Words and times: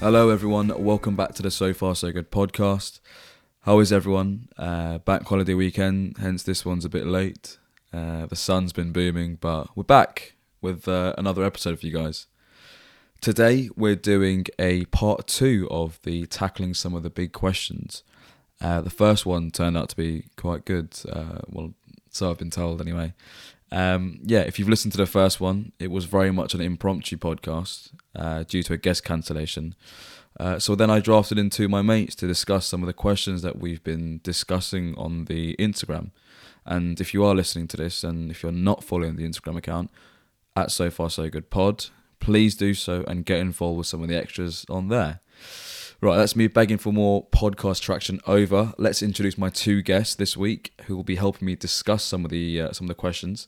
Hello, 0.00 0.30
everyone. 0.30 0.72
Welcome 0.82 1.14
back 1.14 1.34
to 1.34 1.42
the 1.42 1.50
So 1.50 1.74
Far 1.74 1.94
So 1.94 2.10
Good 2.10 2.30
podcast. 2.30 3.00
How 3.64 3.80
is 3.80 3.92
everyone? 3.92 4.48
Uh, 4.56 4.96
bank 4.96 5.26
holiday 5.26 5.52
weekend, 5.52 6.16
hence 6.16 6.42
this 6.42 6.64
one's 6.64 6.86
a 6.86 6.88
bit 6.88 7.04
late. 7.04 7.58
Uh, 7.92 8.24
the 8.24 8.34
sun's 8.34 8.72
been 8.72 8.92
booming, 8.92 9.36
but 9.42 9.76
we're 9.76 9.82
back 9.82 10.36
with 10.62 10.88
uh, 10.88 11.12
another 11.18 11.44
episode 11.44 11.78
for 11.78 11.86
you 11.86 11.92
guys. 11.92 12.28
Today, 13.20 13.68
we're 13.76 13.94
doing 13.94 14.46
a 14.58 14.86
part 14.86 15.26
two 15.26 15.68
of 15.70 16.00
the 16.04 16.24
tackling 16.24 16.72
some 16.72 16.94
of 16.94 17.02
the 17.02 17.10
big 17.10 17.32
questions. 17.32 18.02
Uh, 18.58 18.80
the 18.80 18.88
first 18.88 19.26
one 19.26 19.50
turned 19.50 19.76
out 19.76 19.90
to 19.90 19.96
be 19.96 20.24
quite 20.34 20.64
good. 20.64 20.98
Uh, 21.12 21.40
well, 21.46 21.74
so 22.08 22.30
I've 22.30 22.38
been 22.38 22.48
told 22.48 22.80
anyway. 22.80 23.12
Um, 23.72 24.20
yeah, 24.24 24.40
if 24.40 24.58
you've 24.58 24.68
listened 24.68 24.92
to 24.92 24.98
the 24.98 25.06
first 25.06 25.40
one, 25.40 25.72
it 25.78 25.90
was 25.90 26.04
very 26.04 26.32
much 26.32 26.54
an 26.54 26.60
impromptu 26.60 27.16
podcast 27.16 27.90
uh, 28.16 28.42
due 28.42 28.62
to 28.64 28.72
a 28.72 28.76
guest 28.76 29.04
cancellation. 29.04 29.74
Uh, 30.38 30.58
so 30.58 30.74
then 30.74 30.90
I 30.90 31.00
drafted 31.00 31.38
in 31.38 31.46
into 31.46 31.68
my 31.68 31.82
mates 31.82 32.14
to 32.16 32.26
discuss 32.26 32.66
some 32.66 32.82
of 32.82 32.86
the 32.86 32.92
questions 32.92 33.42
that 33.42 33.58
we've 33.58 33.82
been 33.82 34.20
discussing 34.22 34.94
on 34.96 35.26
the 35.26 35.56
Instagram. 35.58 36.10
And 36.64 37.00
if 37.00 37.12
you 37.12 37.24
are 37.24 37.34
listening 37.34 37.68
to 37.68 37.76
this 37.76 38.04
and 38.04 38.30
if 38.30 38.42
you're 38.42 38.52
not 38.52 38.84
following 38.84 39.16
the 39.16 39.28
Instagram 39.28 39.56
account 39.56 39.90
at 40.56 40.70
So 40.70 40.90
Far 40.90 41.10
So 41.10 41.28
Good 41.28 41.50
Pod, 41.50 41.86
please 42.20 42.54
do 42.54 42.74
so 42.74 43.04
and 43.08 43.24
get 43.24 43.40
involved 43.40 43.78
with 43.78 43.86
some 43.86 44.02
of 44.02 44.08
the 44.08 44.16
extras 44.16 44.64
on 44.68 44.88
there. 44.88 45.20
Right, 46.02 46.16
that's 46.16 46.34
me 46.34 46.46
begging 46.46 46.78
for 46.78 46.94
more 46.94 47.26
podcast 47.26 47.82
traction 47.82 48.20
over. 48.26 48.72
Let's 48.78 49.02
introduce 49.02 49.36
my 49.36 49.50
two 49.50 49.82
guests 49.82 50.14
this 50.14 50.34
week 50.34 50.72
who 50.86 50.96
will 50.96 51.04
be 51.04 51.16
helping 51.16 51.44
me 51.44 51.56
discuss 51.56 52.02
some 52.02 52.24
of 52.24 52.30
the 52.30 52.58
uh, 52.58 52.72
some 52.72 52.86
of 52.86 52.88
the 52.88 52.94
questions. 52.94 53.46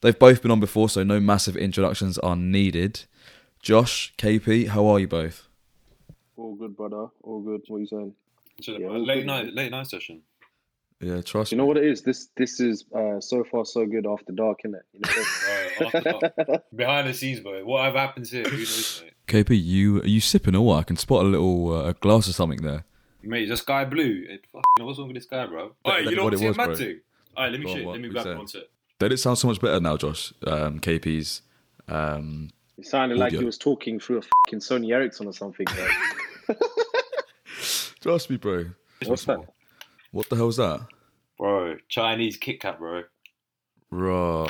They've 0.00 0.18
both 0.18 0.40
been 0.40 0.50
on 0.50 0.60
before, 0.60 0.88
so 0.88 1.02
no 1.02 1.20
massive 1.20 1.58
introductions 1.58 2.16
are 2.18 2.36
needed. 2.36 3.02
Josh, 3.60 4.14
KP, 4.16 4.68
how 4.68 4.86
are 4.86 4.98
you 4.98 5.06
both? 5.06 5.46
All 6.36 6.54
good, 6.54 6.74
brother. 6.74 7.08
All 7.22 7.42
good. 7.42 7.60
What 7.68 7.76
are 7.76 7.80
you 7.80 7.86
saying? 7.86 8.14
So, 8.62 8.78
Yeah, 8.78 8.88
late 8.88 9.16
good, 9.18 9.26
night, 9.26 9.54
late 9.54 9.70
night 9.70 9.86
session. 9.86 10.22
Yeah, 11.04 11.20
trust 11.20 11.52
You 11.52 11.58
know 11.58 11.66
what 11.66 11.76
it 11.76 11.84
is? 11.84 12.02
This 12.02 12.28
this 12.36 12.60
is 12.60 12.84
uh, 12.94 13.20
so 13.20 13.44
far 13.44 13.64
so 13.66 13.84
good 13.84 14.06
after 14.06 14.32
dark, 14.32 14.60
innit? 14.66 14.80
You 14.94 15.00
know? 15.00 15.10
Right, 15.12 15.94
after 15.94 16.00
that. 16.00 16.64
Behind 16.76 17.08
the 17.08 17.12
scenes, 17.14 17.40
boy. 17.40 17.62
What 17.64 17.84
have 17.84 17.94
happens 17.94 18.30
here? 18.30 18.44
Who 18.44 18.56
knows, 18.56 19.02
mate? 19.04 19.12
KP, 19.46 19.62
you 19.62 20.00
are 20.00 20.06
you 20.06 20.20
sipping 20.20 20.54
or 20.56 20.64
what? 20.64 20.78
I 20.78 20.82
can 20.84 20.96
spot 20.96 21.24
a 21.24 21.28
little 21.28 21.74
uh, 21.74 21.88
a 21.90 21.92
glass 21.94 22.28
or 22.28 22.32
something 22.32 22.62
there. 22.62 22.84
Mate, 23.22 23.48
the 23.48 23.56
sky 23.56 23.84
blue. 23.84 24.24
It, 24.28 24.46
fucking, 24.52 24.86
what's 24.86 24.98
wrong 24.98 25.08
with 25.08 25.16
this 25.16 25.26
guy, 25.26 25.46
bro? 25.46 25.72
Alright, 25.84 26.04
that's 26.04 26.10
you 26.10 26.16
know 26.16 26.24
what 26.24 26.32
what 26.32 26.40
it 26.40 26.44
it 26.44 26.48
was, 26.48 26.56
mad 26.56 26.66
bro. 26.66 26.74
thing? 26.76 27.00
Alright, 27.36 27.52
let 27.52 27.60
me 27.60 27.66
Go 27.66 27.72
on, 27.72 27.92
Let 27.92 28.00
me 28.00 28.08
we 28.08 28.12
grab 28.14 28.24
saying? 28.24 28.38
one 28.38 28.46
sec. 28.48 28.62
Did 28.98 29.12
it 29.12 29.16
sound 29.18 29.38
so 29.38 29.48
much 29.48 29.60
better 29.60 29.80
now, 29.80 29.96
Josh? 29.96 30.32
Um, 30.46 30.78
KP's. 30.80 31.42
Um, 31.88 32.50
It 32.78 32.86
sounded 32.86 33.18
like 33.18 33.28
Audio. 33.28 33.40
he 33.40 33.46
was 33.46 33.58
talking 33.58 33.98
through 33.98 34.18
a 34.18 34.22
fucking 34.22 34.60
Sony 34.60 34.92
Ericsson 34.92 35.26
or 35.26 35.32
something. 35.32 35.66
Bro. 35.66 36.56
trust 38.00 38.30
me, 38.30 38.36
bro. 38.36 38.66
What's 39.06 39.24
that? 39.24 39.40
What 40.12 40.28
the 40.28 40.36
hell's 40.36 40.56
that? 40.58 40.86
Bro, 41.38 41.76
Chinese 41.88 42.36
Kit 42.36 42.60
Kat, 42.60 42.78
bro. 42.78 43.02
Raw. 43.90 44.46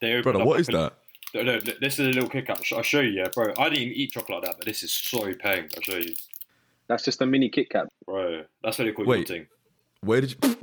They 0.00 0.12
opened 0.12 0.22
Brother, 0.24 0.40
up 0.40 0.46
what 0.46 0.52
like 0.54 0.60
is 0.60 0.68
a- 0.68 0.72
that? 0.72 0.92
No, 1.34 1.42
no, 1.42 1.58
this 1.80 1.94
is 1.98 2.00
a 2.00 2.02
little 2.10 2.28
Kit 2.30 2.46
Kat. 2.46 2.60
I'll 2.72 2.82
show 2.82 3.00
you, 3.00 3.10
yeah, 3.10 3.28
bro. 3.34 3.52
I 3.58 3.64
didn't 3.68 3.82
even 3.82 3.94
eat 3.96 4.12
chocolate 4.12 4.42
like 4.42 4.50
that, 4.50 4.56
but 4.58 4.66
this 4.66 4.82
is 4.82 4.92
so 4.92 5.32
paying. 5.34 5.68
I'll 5.76 5.82
show 5.82 5.96
you. 5.96 6.14
That's 6.88 7.04
just 7.04 7.20
a 7.20 7.26
mini 7.26 7.48
Kit 7.48 7.68
Kat. 7.70 7.88
Bro, 8.06 8.44
that's 8.62 8.78
what 8.78 8.84
they 8.86 8.92
call 8.92 9.06
Wait. 9.06 9.28
thing. 9.28 9.46
Where 10.02 10.20
did 10.20 10.32
you? 10.32 10.38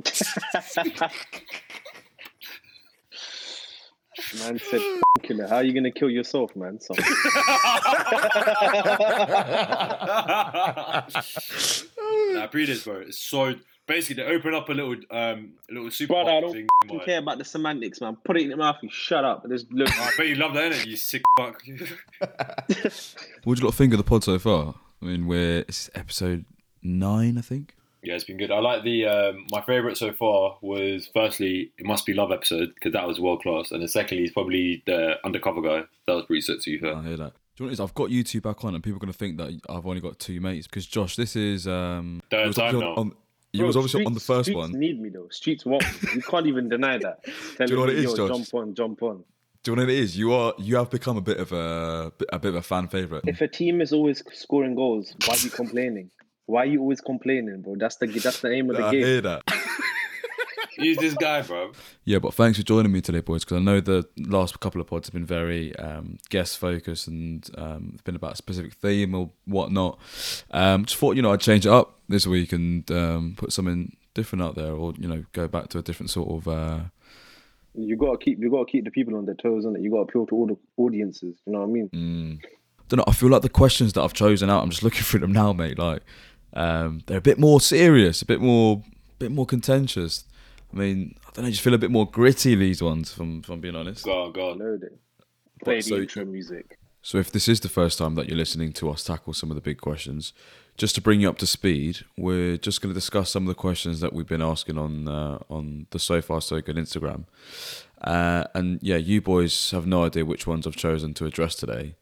Man 4.40 4.59
said, 4.59 4.81
killer. 5.23 5.47
How 5.47 5.57
are 5.57 5.63
you 5.63 5.73
gonna 5.73 5.91
kill 5.91 6.09
yourself, 6.09 6.56
man? 6.56 6.79
Son? 6.79 6.97
nah, 12.34 12.47
pre 12.47 12.66
this, 12.66 12.84
bro. 12.84 12.97
It's 12.97 13.19
so 13.19 13.53
basically 13.88 14.23
they 14.23 14.29
open 14.29 14.53
up 14.53 14.69
a 14.69 14.73
little 14.73 14.95
um 15.11 15.53
a 15.69 15.73
little 15.73 15.91
super 15.91 16.13
Brother, 16.13 16.31
I 16.31 16.41
don't 16.41 16.53
thing. 16.53 16.67
fucking 16.85 16.99
care 17.01 17.19
about 17.19 17.38
the 17.38 17.45
semantics, 17.45 18.01
man. 18.01 18.17
Put 18.23 18.38
it 18.38 18.44
in 18.44 18.49
your 18.49 18.57
mouth 18.57 18.77
and 18.81 18.91
shut 18.91 19.23
up. 19.25 19.47
Just 19.49 19.71
look. 19.71 19.89
I 19.99 20.11
bet 20.17 20.27
you 20.27 20.35
love 20.35 20.53
that, 20.53 20.71
innit? 20.71 20.85
You 20.85 20.95
sick 20.95 21.21
fuck. 21.38 21.61
What 23.43 23.55
do 23.57 23.61
you 23.61 23.66
lot 23.66 23.73
think 23.73 23.93
of 23.93 23.97
the 23.97 24.03
pod 24.03 24.23
so 24.23 24.39
far? 24.39 24.75
I 25.01 25.05
mean, 25.05 25.27
we're 25.27 25.59
it's 25.67 25.89
episode 25.95 26.45
nine, 26.81 27.38
I 27.38 27.41
think. 27.41 27.75
yeah, 28.03 28.16
it's 28.16 28.23
been 28.23 28.38
good. 28.38 28.51
I 28.51 28.59
like 28.59 28.83
the 28.83 29.05
um, 29.05 29.45
my 29.51 29.61
favorite 29.61 29.97
so 29.97 30.13
far 30.13 30.57
was 30.61 31.09
firstly 31.13 31.72
it 31.77 31.85
must 31.85 32.05
be 32.05 32.13
love 32.13 32.31
episode 32.31 32.73
because 32.73 32.93
that 32.93 33.07
was 33.07 33.19
world 33.19 33.41
class, 33.41 33.72
and 33.72 33.81
then 33.81 33.88
secondly 33.89 34.23
is 34.25 34.31
probably 34.31 34.81
the 34.85 35.16
undercover 35.25 35.61
guy. 35.61 35.83
That 36.07 36.13
was 36.13 36.25
pretty 36.25 36.41
sick 36.41 36.61
to 36.61 36.72
you. 36.72 36.79
fair. 36.79 36.95
I 36.95 37.03
hear 37.03 37.17
that. 37.17 37.33
Do 37.55 37.63
you 37.63 37.66
know 37.66 37.67
what 37.67 37.69
it 37.69 37.73
is? 37.73 37.79
I've 37.81 37.93
got 37.93 38.09
YouTube 38.09 38.41
back 38.43 38.63
on, 38.66 38.73
and 38.75 38.83
people 38.83 38.97
are 38.97 38.99
going 38.99 39.11
to 39.13 39.17
think 39.17 39.38
that 39.38 39.59
I've 39.69 39.85
only 39.85 40.01
got 40.01 40.17
two 40.19 40.41
mates. 40.41 40.66
Because 40.67 40.88
Josh, 40.88 41.16
this 41.16 41.35
is 41.35 41.67
um, 41.67 42.22
Third 42.31 42.41
you 42.41 42.47
was 42.47 42.55
time 42.55 42.66
obviously 42.67 42.88
now. 42.88 42.91
on, 42.93 42.97
on- 43.09 43.16
you 43.53 43.59
Bro, 43.59 43.68
was 43.68 43.78
obviously 43.78 44.06
on 44.06 44.14
the 44.14 44.19
streets- 44.19 44.38
first 44.40 44.50
streets 44.50 44.72
one. 44.72 44.80
need 44.80 45.00
me 45.00 45.09
though. 45.09 45.28
Streets 45.30 45.66
want 45.66 45.84
me. 46.03 46.09
You 46.16 46.22
can't 46.22 46.47
even 46.47 46.69
deny 46.69 46.97
that. 46.97 47.24
Tell 47.58 47.69
you 47.69 47.75
know 47.75 47.81
what 47.81 47.90
me, 47.90 47.96
it 47.96 48.00
is, 48.06 48.18
yo, 48.18 48.28
Josh? 48.28 48.38
Jump 48.38 48.53
on, 48.56 48.74
jump 48.75 49.03
on. 49.03 49.24
Do 49.64 49.72
you 49.72 49.75
know 49.78 49.84
what 49.84 49.90
it 49.91 49.97
is? 50.00 50.18
You 50.18 50.34
are 50.34 50.53
you 50.58 50.75
have 50.75 50.90
become 50.90 51.16
a 51.18 51.22
bit 51.22 51.38
of 51.38 51.52
a 51.53 52.12
a 52.34 52.40
bit 52.40 52.50
of 52.50 52.56
a 52.56 52.62
fan 52.62 52.88
favorite. 52.90 53.24
If 53.28 53.40
a 53.41 53.47
team 53.47 53.80
is 53.80 53.94
always 53.94 54.22
scoring 54.34 54.75
goals, 54.75 55.16
why 55.25 55.36
are 55.36 55.38
you 55.40 55.50
complaining? 55.50 56.09
Why 56.47 56.64
are 56.64 56.66
you 56.66 56.81
always 56.81 57.00
complaining, 57.00 57.62
bro? 57.62 57.75
That's 57.78 57.96
the 57.96 58.08
that's 58.08 58.41
the 58.41 58.52
aim 58.52 58.69
of 58.69 58.75
the 58.78 58.84
I 58.86 58.91
game. 58.91 59.03
hear 59.06 59.22
that. 59.22 59.44
Who's 60.83 60.97
this 60.97 61.13
guy, 61.16 61.41
bro? 61.41 61.71
Yeah, 62.05 62.19
but 62.19 62.33
thanks 62.33 62.57
for 62.57 62.63
joining 62.63 62.91
me 62.91 63.01
today, 63.01 63.21
boys. 63.21 63.44
Because 63.44 63.57
I 63.57 63.61
know 63.61 63.79
the 63.79 64.07
last 64.17 64.59
couple 64.59 64.81
of 64.81 64.88
pods 64.88 65.07
have 65.07 65.13
been 65.13 65.25
very 65.25 65.75
um, 65.77 66.17
guest 66.29 66.57
focused 66.57 67.07
and 67.07 67.49
um, 67.57 67.91
it's 67.94 68.03
been 68.03 68.16
about 68.16 68.33
a 68.33 68.38
specific 68.38 68.73
theme 68.73 69.16
or 69.16 69.29
whatnot. 69.45 69.99
Um, 70.51 70.85
just 70.85 70.97
thought 70.97 71.16
you 71.16 71.22
know 71.22 71.33
I'd 71.33 71.41
change 71.41 71.66
it 71.66 71.72
up 71.72 71.99
this 72.09 72.27
week 72.27 72.51
and 72.53 72.89
um, 72.91 73.33
put 73.38 73.51
something 73.53 73.95
different 74.13 74.43
out 74.43 74.55
there, 74.55 74.72
or 74.73 74.93
you 74.97 75.07
know 75.07 75.23
go 75.33 75.47
back 75.47 75.69
to 75.69 75.79
a 75.79 75.81
different 75.81 76.09
sort 76.09 76.29
of. 76.29 76.47
Uh, 76.47 76.79
You 77.75 77.95
gotta 77.95 78.17
keep 78.17 78.39
you 78.39 78.49
gotta 78.51 78.69
keep 78.69 78.85
the 78.85 78.91
people 78.91 79.16
on 79.16 79.25
their 79.25 79.35
toes, 79.35 79.66
and 79.66 79.81
you 79.83 79.89
gotta 79.89 80.03
appeal 80.03 80.25
to 80.27 80.35
all 80.35 80.47
the 80.47 80.57
audiences. 80.77 81.35
You 81.45 81.53
know 81.53 81.59
what 81.59 81.69
I 81.69 81.72
mean? 81.72 81.89
Mm. 81.89 82.41
don't 82.89 82.97
know. 82.97 83.05
I 83.07 83.13
feel 83.13 83.29
like 83.29 83.41
the 83.41 83.49
questions 83.49 83.93
that 83.93 84.01
I've 84.01 84.13
chosen 84.13 84.49
out. 84.49 84.63
I'm 84.63 84.69
just 84.69 84.83
looking 84.83 85.01
through 85.03 85.22
them 85.22 85.33
now, 85.33 85.53
mate. 85.53 85.79
Like 85.79 86.03
um, 86.53 87.01
they're 87.07 87.17
a 87.17 87.22
bit 87.22 87.39
more 87.39 87.59
serious, 87.59 88.22
a 88.22 88.25
bit 88.25 88.41
more, 88.41 88.83
a 88.85 89.17
bit 89.19 89.31
more 89.31 89.45
contentious. 89.45 90.25
I 90.73 90.78
mean, 90.78 91.16
I 91.28 91.29
don't 91.34 91.44
know. 91.44 91.47
I 91.47 91.51
just 91.51 91.61
feel 91.61 91.73
a 91.73 91.78
bit 91.78 91.91
more 91.91 92.09
gritty 92.09 92.56
these 92.56 92.81
ones. 92.81 93.13
From 93.13 93.41
from 93.41 93.59
being 93.61 93.75
honest. 93.75 94.06
Go 94.06 94.23
on, 94.23 94.31
go 94.31 94.50
I 94.50 94.51
on. 94.51 94.57
know 94.59 94.78
that. 94.78 94.97
Play 95.63 95.81
so- 95.81 95.95
the 95.95 96.01
intro 96.01 96.25
music. 96.25 96.79
So 97.06 97.17
if 97.17 97.34
this 97.34 97.50
is 97.50 97.59
the 97.59 97.67
first 97.67 97.97
time 97.97 98.16
that 98.16 98.29
you're 98.29 98.38
listening 98.38 98.72
to 98.73 98.89
us 98.89 99.03
tackle 99.03 99.34
some 99.34 99.51
of 99.51 99.56
the 99.56 99.61
big 99.61 99.78
questions, 99.78 100.31
just 100.78 100.95
to 100.95 101.01
bring 101.01 101.19
you 101.19 101.28
up 101.28 101.38
to 101.39 101.45
speed, 101.45 102.06
we're 102.17 102.56
just 102.56 102.81
going 102.81 102.94
to 102.94 102.97
discuss 102.97 103.29
some 103.29 103.44
of 103.44 103.50
the 103.50 103.56
questions 103.56 104.00
that 104.00 104.13
we've 104.13 104.25
been 104.25 104.41
asking 104.41 104.78
on 104.78 105.09
uh, 105.09 105.39
on 105.50 105.85
the 105.89 106.00
So 106.00 106.22
Far 106.22 106.39
So 106.39 106.61
Good 106.61 106.78
Instagram. 106.78 107.25
Uh, 108.01 108.45
and 108.53 108.79
yeah, 108.81 108.95
you 108.95 109.19
boys 109.22 109.72
have 109.72 109.85
no 109.85 110.05
idea 110.05 110.23
which 110.23 110.47
ones 110.47 110.66
I've 110.66 110.78
chosen 110.78 111.13
to 111.16 111.25
address 111.25 111.55
today. 111.55 111.95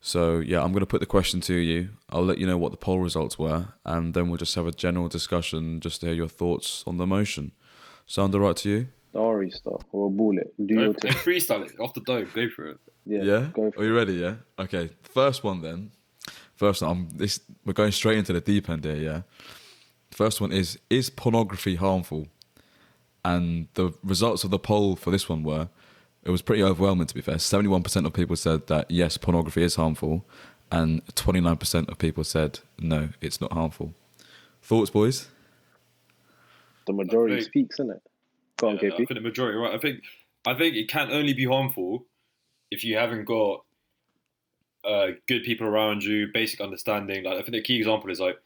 So 0.00 0.38
yeah, 0.38 0.62
I'm 0.62 0.72
going 0.72 0.80
to 0.80 0.86
put 0.86 1.00
the 1.00 1.06
question 1.06 1.42
to 1.42 1.54
you. 1.54 1.90
I'll 2.08 2.24
let 2.24 2.38
you 2.38 2.46
know 2.46 2.56
what 2.56 2.70
the 2.70 2.78
poll 2.78 3.00
results 3.00 3.38
were, 3.38 3.68
and 3.84 4.14
then 4.14 4.28
we'll 4.28 4.38
just 4.38 4.54
have 4.54 4.66
a 4.66 4.72
general 4.72 5.08
discussion 5.08 5.80
just 5.80 6.00
to 6.00 6.06
hear 6.06 6.14
your 6.14 6.28
thoughts 6.28 6.82
on 6.86 6.96
the 6.96 7.06
motion. 7.06 7.52
Sound 8.06 8.34
alright 8.34 8.56
to 8.58 8.68
you? 8.68 8.86
Story 9.10 9.50
stuff 9.50 9.82
or 9.92 10.10
bullet. 10.10 10.52
Do 10.64 10.74
Go, 10.74 10.80
your 10.82 10.92
go 10.92 10.98
thing. 11.00 11.12
freestyle 11.12 11.64
it 11.64 11.78
off 11.80 11.94
the 11.94 12.00
dome. 12.00 12.28
Go 12.34 12.48
for 12.48 12.68
it. 12.68 12.78
Yeah. 13.04 13.22
Yeah. 13.22 13.46
Go 13.54 13.64
Are 13.66 13.72
for 13.72 13.82
it. 13.82 13.86
you 13.86 13.96
ready? 13.96 14.12
Yeah. 14.14 14.34
Okay. 14.58 14.90
First 15.02 15.42
one 15.42 15.62
then. 15.62 15.90
First 16.54 16.82
one. 16.82 16.90
I'm, 16.90 17.08
this 17.16 17.40
we're 17.64 17.72
going 17.72 17.92
straight 17.92 18.18
into 18.18 18.32
the 18.32 18.40
deep 18.40 18.68
end 18.68 18.84
here. 18.84 18.96
Yeah. 18.96 19.22
First 20.10 20.40
one 20.40 20.52
is 20.52 20.78
is 20.90 21.10
pornography 21.10 21.76
harmful? 21.76 22.28
And 23.24 23.66
the 23.74 23.92
results 24.04 24.44
of 24.44 24.50
the 24.50 24.58
poll 24.58 24.94
for 24.94 25.10
this 25.10 25.28
one 25.28 25.42
were, 25.42 25.68
it 26.22 26.30
was 26.30 26.42
pretty 26.42 26.62
overwhelming 26.62 27.06
to 27.08 27.14
be 27.14 27.20
fair. 27.20 27.38
Seventy 27.38 27.68
one 27.68 27.82
percent 27.82 28.06
of 28.06 28.12
people 28.12 28.36
said 28.36 28.66
that 28.68 28.88
yes, 28.90 29.16
pornography 29.16 29.62
is 29.64 29.74
harmful, 29.74 30.24
and 30.70 31.02
twenty 31.16 31.40
nine 31.40 31.56
percent 31.56 31.88
of 31.90 31.98
people 31.98 32.22
said 32.22 32.60
no, 32.78 33.08
it's 33.20 33.40
not 33.40 33.52
harmful. 33.52 33.94
Thoughts, 34.62 34.90
boys? 34.90 35.28
The 36.86 36.92
majority 36.92 37.36
think- 37.36 37.46
speaks, 37.46 37.78
innit? 37.78 38.00
Go 38.56 38.68
on, 38.68 38.78
Yeah, 38.80 38.94
I 38.94 38.96
think 38.96 39.08
the 39.08 39.20
majority, 39.20 39.58
right? 39.58 39.74
I 39.74 39.78
think, 39.78 40.02
I 40.46 40.54
think 40.54 40.76
it 40.76 40.88
can 40.88 41.10
only 41.10 41.34
be 41.34 41.44
harmful 41.44 42.06
if 42.70 42.84
you 42.84 42.96
haven't 42.96 43.24
got 43.24 43.64
uh, 44.84 45.08
good 45.28 45.42
people 45.42 45.66
around 45.66 46.04
you, 46.04 46.28
basic 46.32 46.60
understanding. 46.60 47.24
Like 47.24 47.34
I 47.34 47.42
think 47.42 47.52
the 47.52 47.62
key 47.62 47.76
example 47.76 48.10
is 48.10 48.20
like, 48.20 48.38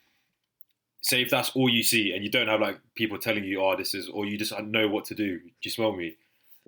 say 1.03 1.23
if 1.23 1.31
that's 1.31 1.51
all 1.51 1.69
you 1.69 1.83
see 1.83 2.13
and 2.13 2.25
you 2.25 2.31
don't 2.31 2.49
have 2.49 2.61
like 2.61 2.81
people 2.95 3.19
telling 3.19 3.45
you, 3.45 3.63
"Oh, 3.63 3.77
this 3.77 3.95
is," 3.95 4.09
or 4.09 4.27
you 4.27 4.39
just 4.39 4.59
know 4.61 4.89
what 4.89 5.05
to 5.07 5.15
do. 5.15 5.39
Do 5.39 5.51
you 5.63 5.71
smell 5.71 5.93
me? 5.93 6.17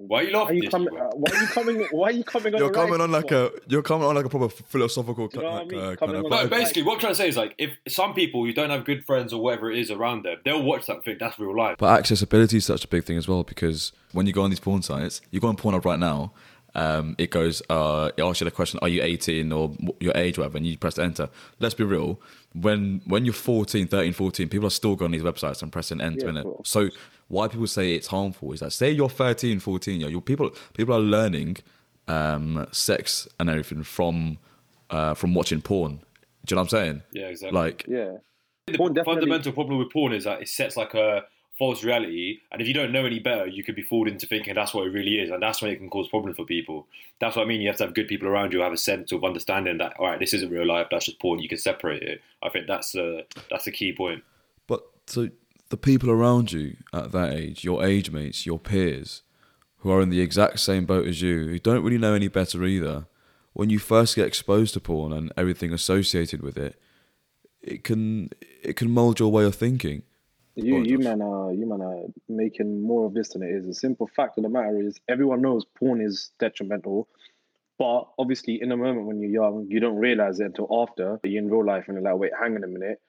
Why 0.08 0.20
are 0.20 0.22
you 0.25 0.32
Why 0.32 0.38
are 0.38 0.43
laughing? 0.43 0.56
you 0.56 0.62
at 0.66 0.70
coming? 0.72 0.96
Uh, 0.99 1.10
why 1.14 1.31
are 1.32 1.40
you 1.43 1.46
coming? 1.49 1.87
Why 1.93 2.08
are 2.08 2.12
you 2.12 2.25
coming 2.25 2.54
on? 2.54 2.58
You're 2.60 2.70
coming 2.70 3.00
on 3.00 3.10
like 3.12 3.28
foot? 3.28 3.54
a 3.66 3.70
you're 3.70 3.82
coming 3.82 4.06
on 4.08 4.14
like 4.14 4.25
a 4.25 4.28
proper 4.28 4.49
philosophical 4.49 5.28
Do 5.28 5.38
you 5.38 5.44
know 5.44 5.50
what 5.52 5.56
I 5.56 5.58
kind 5.60 5.70
mean? 5.70 5.81
of- 5.81 5.99
kind 6.00 6.12
of 6.16 6.22
No, 6.22 6.28
like- 6.28 6.50
basically, 6.50 6.82
what 6.82 6.94
I'm 6.94 7.00
trying 7.00 7.12
to 7.12 7.16
say 7.16 7.28
is 7.28 7.37
like, 7.37 7.54
if 7.58 7.70
some 7.88 8.12
people 8.14 8.44
who 8.44 8.52
don't 8.52 8.70
have 8.70 8.84
good 8.84 9.04
friends 9.04 9.32
or 9.32 9.40
whatever 9.43 9.70
it 9.70 9.78
is 9.78 9.90
around 9.90 10.25
them, 10.25 10.38
they'll 10.44 10.62
watch 10.62 10.87
that 10.87 10.96
and 10.96 11.04
think 11.04 11.19
that's 11.20 11.38
real 11.38 11.56
life. 11.56 11.76
But 11.78 11.99
accessibility 11.99 12.56
is 12.56 12.64
such 12.66 12.84
a 12.84 12.88
big 12.88 13.04
thing 13.04 13.16
as 13.16 13.28
well 13.28 13.44
because 13.44 13.93
when 14.12 14.26
you 14.26 14.32
go 14.32 14.43
on 14.43 14.50
these 14.50 14.60
porn 14.60 14.82
sites, 14.82 15.20
you 15.31 15.40
go 15.40 15.49
on 15.49 15.56
Pornhub 15.56 15.84
right 15.84 15.99
now, 15.99 16.32
um, 16.75 17.15
it 17.19 17.31
goes, 17.31 17.63
uh, 17.69 18.11
it 18.17 18.23
asks 18.23 18.41
you 18.41 18.45
the 18.47 18.51
question, 18.51 18.79
are 18.83 18.89
you 18.89 19.03
18 19.03 19.53
or 19.53 19.75
your 20.01 20.17
age, 20.17 20.39
whatever, 20.39 20.57
and 20.57 20.67
you 20.67 20.79
press 20.79 20.99
enter. 20.99 21.29
Let's 21.61 21.75
be 21.75 21.85
real. 21.85 22.21
When 22.55 23.03
when 23.07 23.25
you're 23.25 23.35
14, 23.35 23.87
13, 23.89 24.13
14, 24.13 24.49
people 24.49 24.67
are 24.67 24.71
still 24.71 24.97
going 24.97 25.09
on 25.09 25.13
these 25.13 25.23
websites 25.23 25.63
and 25.63 25.71
pressing 25.73 26.01
enter 26.01 26.25
Yeah, 26.27 26.31
in 26.31 26.37
it. 26.39 26.47
So 26.65 26.89
why 27.29 27.49
people 27.49 27.67
say 27.67 27.95
it's 27.95 28.09
harmful 28.09 28.53
is 28.53 28.61
that 28.61 28.73
say 28.73 28.91
you're 28.91 29.09
13, 29.09 29.59
14, 29.61 29.95
you 29.95 30.01
know, 30.07 30.11
your 30.11 30.21
people 30.23 30.51
people 30.75 30.95
are 30.95 31.01
learning 31.01 31.59
um, 32.09 32.67
sex 32.73 33.29
and 33.39 33.49
everything 33.51 33.83
from 33.83 34.39
uh, 34.91 35.15
from 35.15 35.35
watching 35.35 35.61
porn. 35.63 36.01
Do 36.45 36.53
you 36.53 36.57
know 36.57 36.63
what 36.63 36.73
I'm 36.73 36.79
saying? 36.79 37.03
Yeah, 37.13 37.27
exactly. 37.29 37.59
Like 37.59 37.85
Yeah. 37.89 38.17
the 38.67 38.77
Porn 38.77 38.93
definitely- 38.95 39.21
fundamental 39.21 39.53
problem 39.53 39.79
with 39.79 39.91
porn 39.93 40.13
is 40.13 40.25
that 40.25 40.43
it 40.43 40.49
sets 40.49 40.77
like 40.77 40.95
a 40.95 41.25
false 41.62 41.85
reality, 41.85 42.41
and 42.50 42.61
if 42.61 42.67
you 42.67 42.75
don't 42.75 42.91
know 42.91 43.05
any 43.05 43.20
better, 43.20 43.47
you 43.47 43.62
could 43.62 43.76
be 43.76 43.82
fooled 43.82 44.09
into 44.09 44.26
thinking 44.26 44.53
that's 44.53 44.75
what 44.75 44.85
it 44.85 44.91
really 44.91 45.20
is, 45.20 45.31
and 45.31 45.41
that's 45.41 45.62
when 45.62 45.70
it 45.70 45.76
can 45.76 45.88
cause 45.88 46.09
problems 46.09 46.37
for 46.37 46.44
people. 46.44 46.88
That's 47.20 47.37
what 47.37 47.44
I 47.44 47.47
mean. 47.47 47.61
You 47.61 47.69
have 47.69 47.76
to 47.76 47.85
have 47.85 47.94
good 47.94 48.09
people 48.09 48.26
around 48.26 48.53
you 48.53 48.62
have 48.62 48.73
a 48.73 48.76
sense 48.76 49.12
of 49.12 49.23
understanding 49.23 49.79
that 49.79 49.93
all 49.97 50.09
right, 50.09 50.19
this 50.19 50.35
isn't 50.35 50.50
real 50.50 50.67
life. 50.67 50.88
That's 50.91 51.05
just 51.05 51.20
porn. 51.20 51.38
You 51.38 51.49
can 51.49 51.59
separate 51.59 52.03
it. 52.03 52.20
I 52.43 52.49
think 52.49 52.67
that's 52.67 52.97
a, 52.97 53.25
that's 53.49 53.67
the 53.67 53.70
key 53.70 53.93
point. 53.93 54.25
But 54.67 54.82
so 55.06 55.29
the 55.69 55.76
people 55.76 56.11
around 56.11 56.50
you 56.50 56.79
at 56.93 57.12
that 57.12 57.32
age, 57.32 57.62
your 57.62 57.85
age 57.85 58.11
mates, 58.11 58.44
your 58.44 58.59
peers, 58.59 59.23
who 59.79 59.93
are 59.93 60.00
in 60.00 60.11
the 60.11 60.20
exact 60.20 60.59
same 60.59 60.85
boat 60.85 61.06
as 61.06 61.23
you, 61.23 61.47
who 61.47 61.61
don't 61.61 61.85
really 61.85 61.97
know 61.97 62.14
any 62.14 62.26
better 62.26 62.64
either, 62.64 63.06
when 63.53 63.70
you 63.70 63.79
first 63.79 64.17
get 64.17 64.26
exposed 64.26 64.75
to 64.75 64.81
porn 64.81 65.12
and 65.12 65.32
everything 65.37 65.73
associated 65.73 66.43
with 66.43 66.59
it, 66.59 66.75
it 67.62 67.85
can 67.85 68.31
it 68.64 68.75
can 68.75 68.91
mold 68.91 69.20
your 69.20 69.31
way 69.31 69.44
of 69.44 69.55
thinking. 69.55 70.03
You 70.54 70.76
on, 70.76 70.84
you 70.84 70.99
Josh. 70.99 71.04
man 71.04 71.22
are 71.22 71.52
you 71.52 71.66
man 71.66 71.81
are 71.81 72.02
making 72.28 72.82
more 72.82 73.06
of 73.06 73.14
this 73.14 73.31
than 73.31 73.43
it 73.43 73.50
is. 73.50 73.66
The 73.66 73.75
simple 73.75 74.06
fact 74.06 74.37
of 74.38 74.44
the 74.44 74.50
matter 74.50 74.81
is 74.81 75.00
everyone 75.08 75.40
knows 75.40 75.64
porn 75.64 76.00
is 76.00 76.31
detrimental, 76.38 77.08
but 77.78 78.08
obviously 78.19 78.60
in 78.60 78.69
the 78.69 78.76
moment 78.76 79.06
when 79.06 79.20
you're 79.20 79.31
young, 79.31 79.66
you 79.69 79.81
don't 79.81 79.96
realize 79.96 80.40
it 80.40 80.46
until 80.46 80.69
after 80.82 81.19
you're 81.25 81.43
in 81.43 81.50
real 81.50 81.64
life 81.64 81.84
and 81.88 81.96
you're 81.96 82.04
like, 82.04 82.20
wait, 82.20 82.32
hang 82.38 82.54
on 82.54 82.64
a 82.64 82.66
minute, 82.66 83.00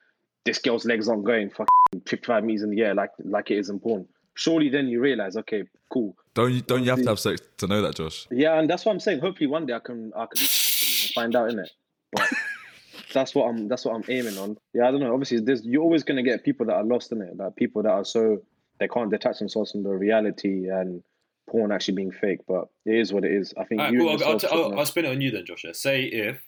this 0.44 0.58
girl's 0.58 0.84
legs 0.84 1.08
aren't 1.08 1.24
going 1.24 1.50
fucking 1.50 2.00
55 2.06 2.44
meters 2.44 2.62
in 2.62 2.70
the 2.70 2.80
air 2.82 2.94
like 2.94 3.10
like 3.24 3.50
it 3.50 3.58
is 3.58 3.68
in 3.68 3.78
porn. 3.78 4.06
Surely 4.34 4.68
then 4.68 4.88
you 4.88 5.00
realize, 5.00 5.36
okay, 5.36 5.62
cool. 5.92 6.16
Don't 6.34 6.52
you 6.52 6.60
don't 6.62 6.82
you 6.82 6.90
have 6.90 7.02
to 7.02 7.08
have 7.08 7.20
sex 7.20 7.40
to 7.58 7.66
know 7.66 7.82
that, 7.82 7.94
Josh? 7.94 8.26
Yeah, 8.30 8.58
and 8.58 8.68
that's 8.68 8.84
what 8.84 8.92
I'm 8.92 9.00
saying. 9.00 9.20
Hopefully 9.20 9.46
one 9.46 9.66
day 9.66 9.74
I 9.74 9.78
can 9.78 10.12
I 10.16 10.26
can 10.26 10.36
do 10.36 10.44
something 10.44 11.04
and 11.04 11.14
find 11.14 11.36
out 11.36 11.50
in 11.50 11.58
it. 11.60 11.70
But 12.12 12.28
that's 13.14 13.34
what 13.34 13.46
I'm 13.48 13.68
that's 13.68 13.84
what 13.84 13.94
I'm 13.94 14.04
aiming 14.08 14.36
on. 14.38 14.58
Yeah, 14.74 14.88
I 14.88 14.90
don't 14.90 15.00
know. 15.00 15.12
Obviously, 15.12 15.40
there's 15.40 15.64
you're 15.64 15.82
always 15.82 16.02
gonna 16.02 16.22
get 16.22 16.44
people 16.44 16.66
that 16.66 16.74
are 16.74 16.84
lost 16.84 17.12
in 17.12 17.22
it. 17.22 17.36
Like 17.36 17.56
people 17.56 17.82
that 17.84 17.90
are 17.92 18.04
so 18.04 18.42
they 18.78 18.88
can't 18.88 19.10
detach 19.10 19.38
themselves 19.38 19.72
from 19.72 19.82
the 19.84 19.90
reality 19.90 20.68
and 20.68 21.02
porn 21.48 21.72
actually 21.72 21.94
being 21.94 22.12
fake. 22.12 22.40
But 22.46 22.68
it 22.84 22.96
is 22.96 23.12
what 23.12 23.24
it 23.24 23.32
is. 23.32 23.54
I 23.58 23.64
think 23.64 23.80
right, 23.80 23.96
cool. 23.96 24.10
I'll, 24.10 24.38
t- 24.38 24.48
I'll. 24.50 24.78
I'll 24.78 24.86
spin 24.86 25.06
it 25.06 25.12
on 25.12 25.20
you 25.20 25.30
then, 25.30 25.46
Joshua. 25.46 25.72
Say 25.72 26.04
if 26.04 26.42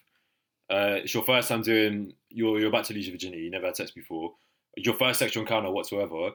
uh, 0.70 0.98
it's 1.02 1.14
your 1.14 1.22
first 1.24 1.48
time 1.48 1.62
doing, 1.62 2.12
you're, 2.28 2.58
you're 2.58 2.68
about 2.68 2.84
to 2.86 2.94
lose 2.94 3.06
your 3.06 3.14
virginity, 3.14 3.42
you 3.42 3.50
never 3.50 3.66
had 3.66 3.76
sex 3.76 3.90
before, 3.90 4.32
your 4.76 4.94
first 4.94 5.18
sexual 5.18 5.42
encounter 5.42 5.70
whatsoever, 5.70 6.30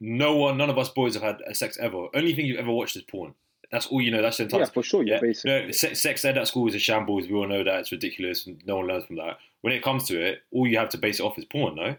no 0.00 0.36
one, 0.36 0.56
none 0.56 0.70
of 0.70 0.78
us 0.78 0.88
boys 0.88 1.14
have 1.14 1.22
had 1.22 1.40
a 1.46 1.54
sex 1.54 1.76
ever. 1.78 2.06
Only 2.14 2.34
thing 2.34 2.46
you've 2.46 2.58
ever 2.58 2.70
watched 2.70 2.96
is 2.96 3.02
porn. 3.02 3.34
That's 3.72 3.86
all 3.86 4.00
you 4.00 4.12
know. 4.12 4.22
That's 4.22 4.36
the 4.36 4.44
entire. 4.44 4.60
yeah, 4.60 4.66
for 4.66 4.82
sure. 4.82 5.02
Yeah, 5.02 5.18
basic. 5.20 5.44
no, 5.44 5.70
sex, 5.72 6.00
sex 6.00 6.24
ed 6.24 6.38
at 6.38 6.46
school 6.46 6.68
is 6.68 6.76
a 6.76 6.78
shambles. 6.78 7.26
We 7.26 7.34
all 7.34 7.48
know 7.48 7.64
that 7.64 7.80
it's 7.80 7.90
ridiculous. 7.90 8.46
and 8.46 8.62
No 8.64 8.76
one 8.76 8.86
learns 8.86 9.06
from 9.06 9.16
that. 9.16 9.38
When 9.66 9.74
it 9.74 9.82
comes 9.82 10.04
to 10.04 10.20
it, 10.24 10.42
all 10.52 10.64
you 10.64 10.78
have 10.78 10.90
to 10.90 10.96
base 10.98 11.18
it 11.18 11.24
off 11.24 11.36
is 11.40 11.44
porn, 11.44 11.74
no? 11.74 11.96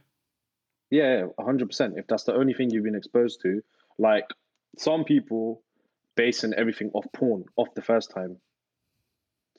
Yeah, 0.90 1.26
hundred 1.38 1.66
percent. 1.68 1.96
If 1.98 2.08
that's 2.08 2.24
the 2.24 2.34
only 2.34 2.54
thing 2.54 2.70
you've 2.70 2.86
been 2.86 2.96
exposed 2.96 3.42
to, 3.42 3.62
like 3.98 4.24
some 4.78 5.04
people 5.04 5.62
basing 6.16 6.54
everything 6.54 6.92
off 6.94 7.04
porn 7.14 7.44
off 7.58 7.68
the 7.76 7.82
first 7.82 8.10
time. 8.12 8.38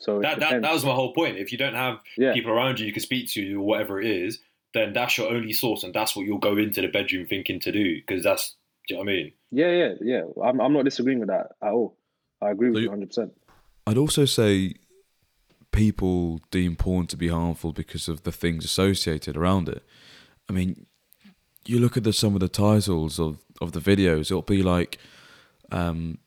So 0.01 0.21
That, 0.23 0.41
that 0.41 0.63
that 0.63 0.73
was 0.73 0.87
my 0.87 0.95
whole 0.95 1.13
point. 1.13 1.37
If 1.37 1.53
you 1.53 1.59
don't 1.59 1.75
have 1.75 2.01
Yeah. 2.17 2.33
people 2.33 2.51
around 2.51 2.81
you 2.81 2.87
you 2.87 2.95
can 2.95 3.03
speak 3.03 3.29
to 3.33 3.57
or 3.57 3.67
whatever 3.67 4.01
it 4.01 4.11
is, 4.11 4.39
then 4.73 4.95
that's 4.95 5.19
your 5.19 5.29
only 5.31 5.53
source, 5.53 5.85
and 5.85 5.93
that's 5.93 6.17
what 6.17 6.25
you'll 6.25 6.39
go 6.39 6.57
into 6.57 6.81
the 6.81 6.89
bedroom 6.89 7.27
thinking 7.27 7.61
to 7.61 7.71
do 7.71 7.97
because 7.97 8.25
that's. 8.25 8.55
Do 8.89 8.95
you 8.95 9.01
know 9.01 9.05
what 9.05 9.11
I 9.13 9.17
mean? 9.17 9.33
Yeah, 9.51 9.71
yeah, 9.71 9.95
yeah. 10.01 10.23
I'm 10.43 10.63
I'm 10.63 10.73
not 10.73 10.87
disagreeing 10.87 11.19
with 11.19 11.29
that 11.29 11.49
at 11.63 11.73
all. 11.73 11.95
I 12.41 12.53
agree 12.53 12.69
with 12.71 12.77
So 12.77 12.79
you 12.79 12.85
you- 12.85 12.91
100. 12.91 13.07
percent 13.09 13.33
I'd 13.87 13.99
also 13.99 14.25
say 14.25 14.77
people 15.73 16.41
deem 16.51 16.77
porn 16.77 17.07
to 17.09 17.17
be 17.17 17.29
harmful 17.29 17.73
because 17.73 18.09
of 18.09 18.23
the 18.23 18.33
things 18.33 18.65
associated 18.65 19.37
around 19.37 19.69
it. 19.69 19.83
I 20.49 20.53
mean, 20.53 20.87
you 21.67 21.79
look 21.79 21.97
at 21.97 22.05
the, 22.05 22.13
some 22.13 22.35
of 22.35 22.41
the 22.41 22.49
titles 22.49 23.21
of, 23.21 23.39
of 23.61 23.73
the 23.73 23.81
videos, 23.81 24.31
it'll 24.31 24.43
be 24.43 24.63
like 24.63 24.99
um, 25.71 26.19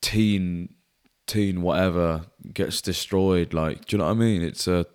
teen 0.00 0.74
teen 1.26 1.62
whatever 1.62 2.26
gets 2.52 2.80
destroyed. 2.80 3.54
Like, 3.54 3.86
do 3.86 3.96
you 3.96 3.98
know 3.98 4.06
what 4.06 4.12
I 4.12 4.14
mean? 4.14 4.42
It's 4.42 4.66
a 4.66 4.86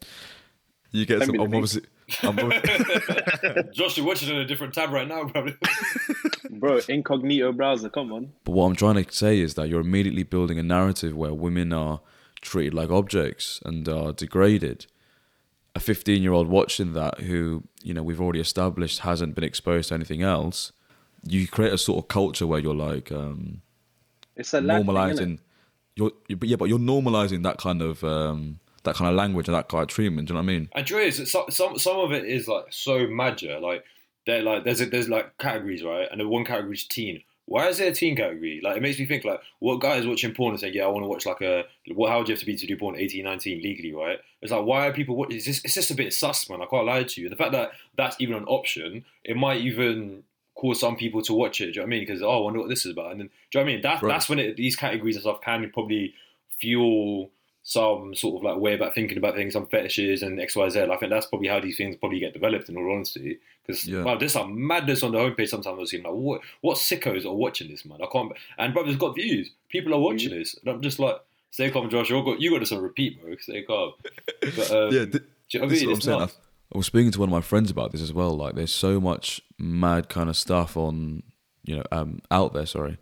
you 0.91 1.05
get 1.05 1.19
Send 1.19 1.31
some. 1.31 1.39
I'm 1.41 1.53
obviously, 1.53 1.83
I'm, 2.23 2.35
obvi- 2.37 3.73
Josh, 3.73 3.97
you're 3.97 4.05
watching 4.05 4.33
on 4.33 4.41
a 4.41 4.45
different 4.45 4.73
tab 4.73 4.91
right 4.91 5.07
now, 5.07 5.25
bro. 5.25 5.47
Bro, 6.49 6.81
incognito 6.89 7.51
browser. 7.51 7.89
Come 7.89 8.11
on. 8.11 8.33
But 8.43 8.53
what 8.53 8.65
I'm 8.65 8.75
trying 8.75 9.03
to 9.03 9.13
say 9.13 9.39
is 9.39 9.55
that 9.55 9.69
you're 9.69 9.81
immediately 9.81 10.23
building 10.23 10.57
a 10.57 10.63
narrative 10.63 11.15
where 11.15 11.33
women 11.33 11.73
are 11.73 12.01
treated 12.47 12.73
like 12.73 12.89
objects 12.89 13.61
and 13.65 13.87
are 13.87 14.13
degraded. 14.13 14.87
A 15.75 15.79
15 15.79 16.23
year 16.23 16.33
old 16.33 16.47
watching 16.47 16.93
that, 16.93 17.19
who, 17.19 17.63
you 17.83 17.93
know, 17.93 18.01
we've 18.01 18.21
already 18.21 18.39
established 18.39 18.99
hasn't 18.99 19.35
been 19.35 19.43
exposed 19.43 19.89
to 19.89 19.95
anything 19.95 20.23
else, 20.23 20.71
you 21.23 21.47
create 21.47 21.73
a 21.73 21.77
sort 21.77 22.03
of 22.03 22.07
culture 22.07 22.47
where 22.47 22.59
you're 22.59 22.75
like 22.75 23.11
um, 23.11 23.61
It's 24.35 24.53
a 24.53 24.61
lag 24.61 24.85
thing, 24.85 24.95
normalizing. 24.95 25.39
You're, 25.95 26.11
but 26.37 26.47
yeah, 26.47 26.55
but 26.55 26.69
you're 26.69 26.79
normalizing 26.79 27.43
that 27.43 27.57
kind 27.57 27.81
of 27.81 28.03
um, 28.03 28.59
that 28.83 28.95
kind 28.95 29.09
of 29.09 29.15
language 29.15 29.47
and 29.47 29.55
that 29.55 29.67
kind 29.67 29.83
of 29.83 29.89
treatment. 29.89 30.27
Do 30.27 30.33
you 30.33 30.35
know 30.35 30.45
what 30.45 30.51
I 30.51 30.53
mean? 30.53 30.69
And 30.73 30.85
Joy 30.85 31.01
is 31.01 31.31
some 31.31 31.45
some 31.49 31.77
some 31.77 31.97
of 31.99 32.11
it 32.11 32.25
is 32.25 32.47
like 32.47 32.65
so 32.69 33.07
major. 33.07 33.59
Like 33.59 33.83
they're 34.25 34.43
like 34.43 34.63
there's 34.63 34.81
a, 34.81 34.85
there's 34.85 35.09
like 35.09 35.37
categories, 35.37 35.83
right? 35.83 36.07
And 36.09 36.21
the 36.21 36.27
one 36.27 36.45
category 36.45 36.75
is 36.75 36.85
teen. 36.85 37.23
Why 37.47 37.69
is 37.69 37.77
there 37.77 37.89
a 37.89 37.93
teen 37.93 38.17
category? 38.17 38.59
Like 38.61 38.75
it 38.75 38.81
makes 38.81 38.99
me 38.99 39.05
think 39.05 39.23
like 39.23 39.39
what 39.59 39.79
guy 39.79 39.95
is 39.95 40.05
watching 40.05 40.33
porn 40.33 40.51
and 40.51 40.59
saying, 40.59 40.73
Yeah, 40.73 40.83
I 40.83 40.87
want 40.87 41.03
to 41.03 41.07
watch 41.07 41.25
like 41.25 41.41
a 41.41 41.63
what 41.95 42.09
how 42.09 42.19
would 42.19 42.27
you 42.27 42.33
have 42.33 42.41
to 42.41 42.45
be 42.45 42.57
to 42.57 42.67
do 42.67 42.75
porn 42.75 42.97
18, 42.97 43.23
19 43.23 43.61
legally, 43.61 43.93
right? 43.93 44.19
It's 44.41 44.51
like 44.51 44.65
why 44.65 44.87
are 44.87 44.93
people 44.93 45.15
what 45.15 45.31
it's 45.31 45.45
just 45.45 45.63
it's 45.63 45.73
just 45.73 45.89
a 45.89 45.95
bit 45.95 46.13
sus, 46.13 46.49
man. 46.49 46.61
I 46.61 46.65
can't 46.65 46.85
lie 46.85 47.03
to 47.03 47.21
you. 47.21 47.29
The 47.29 47.37
fact 47.37 47.53
that 47.53 47.71
that's 47.95 48.17
even 48.19 48.35
an 48.35 48.43
option, 48.45 49.05
it 49.23 49.37
might 49.37 49.61
even 49.61 50.23
cause 50.55 50.79
some 50.79 50.97
people 50.97 51.21
to 51.21 51.33
watch 51.33 51.61
it. 51.61 51.65
Do 51.65 51.69
you 51.69 51.75
know 51.77 51.81
what 51.83 51.87
I 51.87 51.89
mean? 51.89 52.01
Because 52.01 52.21
oh, 52.21 52.37
I 52.37 52.41
wonder 52.41 52.59
what 52.59 52.69
this 52.69 52.85
is 52.85 52.91
about. 52.91 53.11
And 53.11 53.21
then 53.21 53.27
do 53.27 53.59
you 53.59 53.59
know 53.59 53.65
what 53.65 53.71
I 53.71 53.73
mean? 53.73 53.81
That, 53.81 54.03
Right. 54.03 54.11
That's 54.11 54.27
when 54.27 54.39
it, 54.39 54.57
these 54.57 54.75
categories 54.75 55.15
and 55.15 55.23
stuff 55.23 55.39
can 55.41 55.69
probably 55.71 56.13
fuel 56.59 57.31
some 57.69 58.15
sort 58.15 58.37
of 58.37 58.43
like 58.43 58.61
way 58.61 58.73
about 58.75 58.95
thinking 58.95 59.17
about 59.17 59.35
things, 59.35 59.51
some 59.51 59.67
fetishes 59.67 60.23
and 60.23 60.39
X, 60.39 60.55
Y, 60.55 60.69
Z. 60.69 60.79
I 60.83 60.95
think 60.95 61.09
that's 61.09 61.25
probably 61.25 61.49
how 61.49 61.59
these 61.59 61.75
things 61.75 61.97
probably 61.97 62.19
get 62.19 62.31
developed. 62.31 62.69
In 62.69 62.77
all 62.77 62.93
honesty, 62.93 63.39
because 63.65 63.85
Yeah. 63.85 64.03
wow, 64.03 64.15
there's 64.17 64.31
some 64.31 64.65
madness 64.65 65.03
on 65.03 65.11
the 65.11 65.17
homepage. 65.17 65.49
Sometimes 65.49 65.77
I 65.81 65.83
see 65.83 65.97
like, 66.01 66.13
what 66.13 66.39
what 66.61 66.77
sickos 66.77 67.25
are 67.25 67.33
watching 67.33 67.67
this, 67.69 67.83
man? 67.83 67.99
I 68.01 68.05
can't. 68.09 68.31
And 68.57 68.73
brothers 68.73 68.95
got 68.95 69.15
views. 69.15 69.49
People 69.67 69.93
are 69.93 69.99
watching 69.99 70.29
this, 70.31 70.55
and 70.57 70.73
I'm 70.73 70.81
just 70.81 70.97
like, 70.97 71.17
stay 71.51 71.69
calm, 71.69 71.89
Josh. 71.89 72.09
You 72.09 72.23
got 72.23 72.39
you 72.39 72.51
got 72.51 72.61
this 72.61 72.71
on 72.71 72.81
repeat, 72.81 73.21
bro. 73.21 73.35
Stay 73.35 73.63
calm. 73.63 73.91
But, 74.55 74.71
um, 74.71 74.93
Yeah, 74.93 75.05
th- 75.05 75.23
you 75.49 75.59
know 75.59 75.65
what 75.65 75.65
I 75.65 75.67
This 75.67 75.77
is 75.79 75.81
mean? 75.81 75.87
what 75.89 75.91
I'm 75.91 75.97
It's 75.97 76.05
saying. 76.05 76.19
not. 76.19 76.29
I, 76.31 76.75
I 76.75 76.77
was 76.77 76.85
speaking 76.85 77.11
to 77.11 77.19
one 77.19 77.27
of 77.27 77.33
my 77.33 77.41
friends 77.41 77.69
about 77.69 77.91
this 77.91 78.01
as 78.01 78.13
well. 78.13 78.31
Like, 78.35 78.55
there's 78.55 78.71
so 78.73 79.01
much 79.01 79.41
mad 79.59 80.07
kind 80.07 80.29
of 80.29 80.37
stuff 80.37 80.77
on, 80.77 81.23
you 81.65 81.75
know, 81.75 81.83
um, 81.91 82.19
out 82.31 82.53
there. 82.53 82.65
Sorry, 82.65 82.97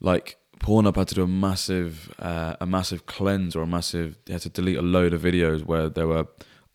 like 0.00 0.38
Pornhub 0.60 0.96
had 0.96 1.08
to 1.08 1.14
do 1.14 1.22
a 1.22 1.28
massive, 1.28 2.12
uh, 2.18 2.56
a 2.60 2.66
massive 2.66 3.06
cleanse 3.06 3.54
or 3.54 3.62
a 3.62 3.66
massive. 3.66 4.18
They 4.24 4.32
had 4.32 4.42
to 4.42 4.48
delete 4.48 4.78
a 4.78 4.82
load 4.82 5.12
of 5.12 5.22
videos 5.22 5.64
where 5.64 5.88
there 5.88 6.08
were 6.08 6.26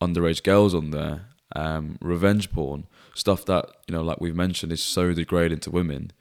underage 0.01 0.43
girls 0.43 0.73
on 0.73 0.91
there, 0.91 1.27
um, 1.55 1.97
revenge 2.01 2.51
porn, 2.51 2.87
stuff 3.13 3.45
that 3.45 3.65
you 3.87 3.95
know, 3.95 4.01
like 4.01 4.21
we've 4.21 4.35
mentioned, 4.35 4.71
is 4.71 4.83
so 4.83 5.13
degrading 5.13 5.59
to 5.61 5.71
women. 5.71 6.11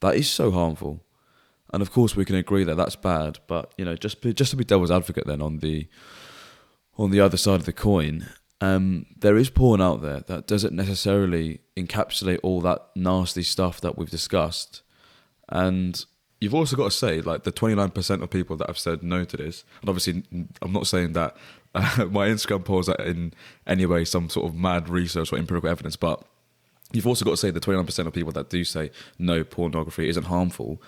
That 0.00 0.16
is 0.16 0.28
so 0.28 0.50
harmful. 0.50 1.02
And 1.72 1.82
of 1.82 1.92
course, 1.92 2.16
we 2.16 2.24
can 2.24 2.36
agree 2.36 2.64
that 2.64 2.76
that's 2.76 2.96
bad. 2.96 3.38
But 3.46 3.74
you 3.76 3.84
know, 3.84 3.94
just 3.94 4.22
be, 4.22 4.32
just 4.32 4.50
to 4.52 4.56
be 4.56 4.64
devil's 4.64 4.90
advocate, 4.90 5.26
then 5.26 5.42
on 5.42 5.58
the 5.58 5.88
on 6.96 7.10
the 7.10 7.20
other 7.20 7.36
side 7.36 7.60
of 7.60 7.66
the 7.66 7.72
coin, 7.72 8.28
um, 8.60 9.06
there 9.16 9.36
is 9.36 9.50
porn 9.50 9.80
out 9.80 10.02
there 10.02 10.20
that 10.20 10.46
doesn't 10.46 10.74
necessarily 10.74 11.60
encapsulate 11.76 12.40
all 12.42 12.60
that 12.62 12.88
nasty 12.96 13.42
stuff 13.42 13.80
that 13.80 13.96
we've 13.96 14.10
discussed. 14.10 14.82
And 15.48 16.04
you've 16.40 16.54
also 16.54 16.76
got 16.76 16.84
to 16.84 16.90
say, 16.90 17.20
like, 17.20 17.44
the 17.44 17.52
29% 17.52 18.22
of 18.22 18.30
people 18.30 18.56
that 18.56 18.66
have 18.68 18.78
said 18.78 19.02
no 19.02 19.24
to 19.24 19.36
this, 19.36 19.64
and 19.80 19.88
obviously, 19.88 20.22
I'm 20.62 20.72
not 20.72 20.86
saying 20.86 21.12
that 21.14 21.36
uh, 21.74 22.06
my 22.10 22.28
Instagram 22.28 22.64
polls 22.64 22.88
are 22.88 23.00
in 23.02 23.32
any 23.66 23.86
way 23.86 24.04
some 24.04 24.28
sort 24.28 24.46
of 24.46 24.54
mad 24.54 24.88
research 24.88 25.32
or 25.32 25.38
empirical 25.38 25.68
evidence, 25.68 25.96
but 25.96 26.22
you've 26.92 27.06
also 27.06 27.24
got 27.24 27.32
to 27.32 27.36
say 27.36 27.50
the 27.50 27.60
29% 27.60 28.06
of 28.06 28.12
people 28.12 28.32
that 28.32 28.50
do 28.50 28.64
say 28.64 28.90
no, 29.18 29.44
pornography 29.44 30.08
isn't 30.08 30.24
harmful. 30.24 30.80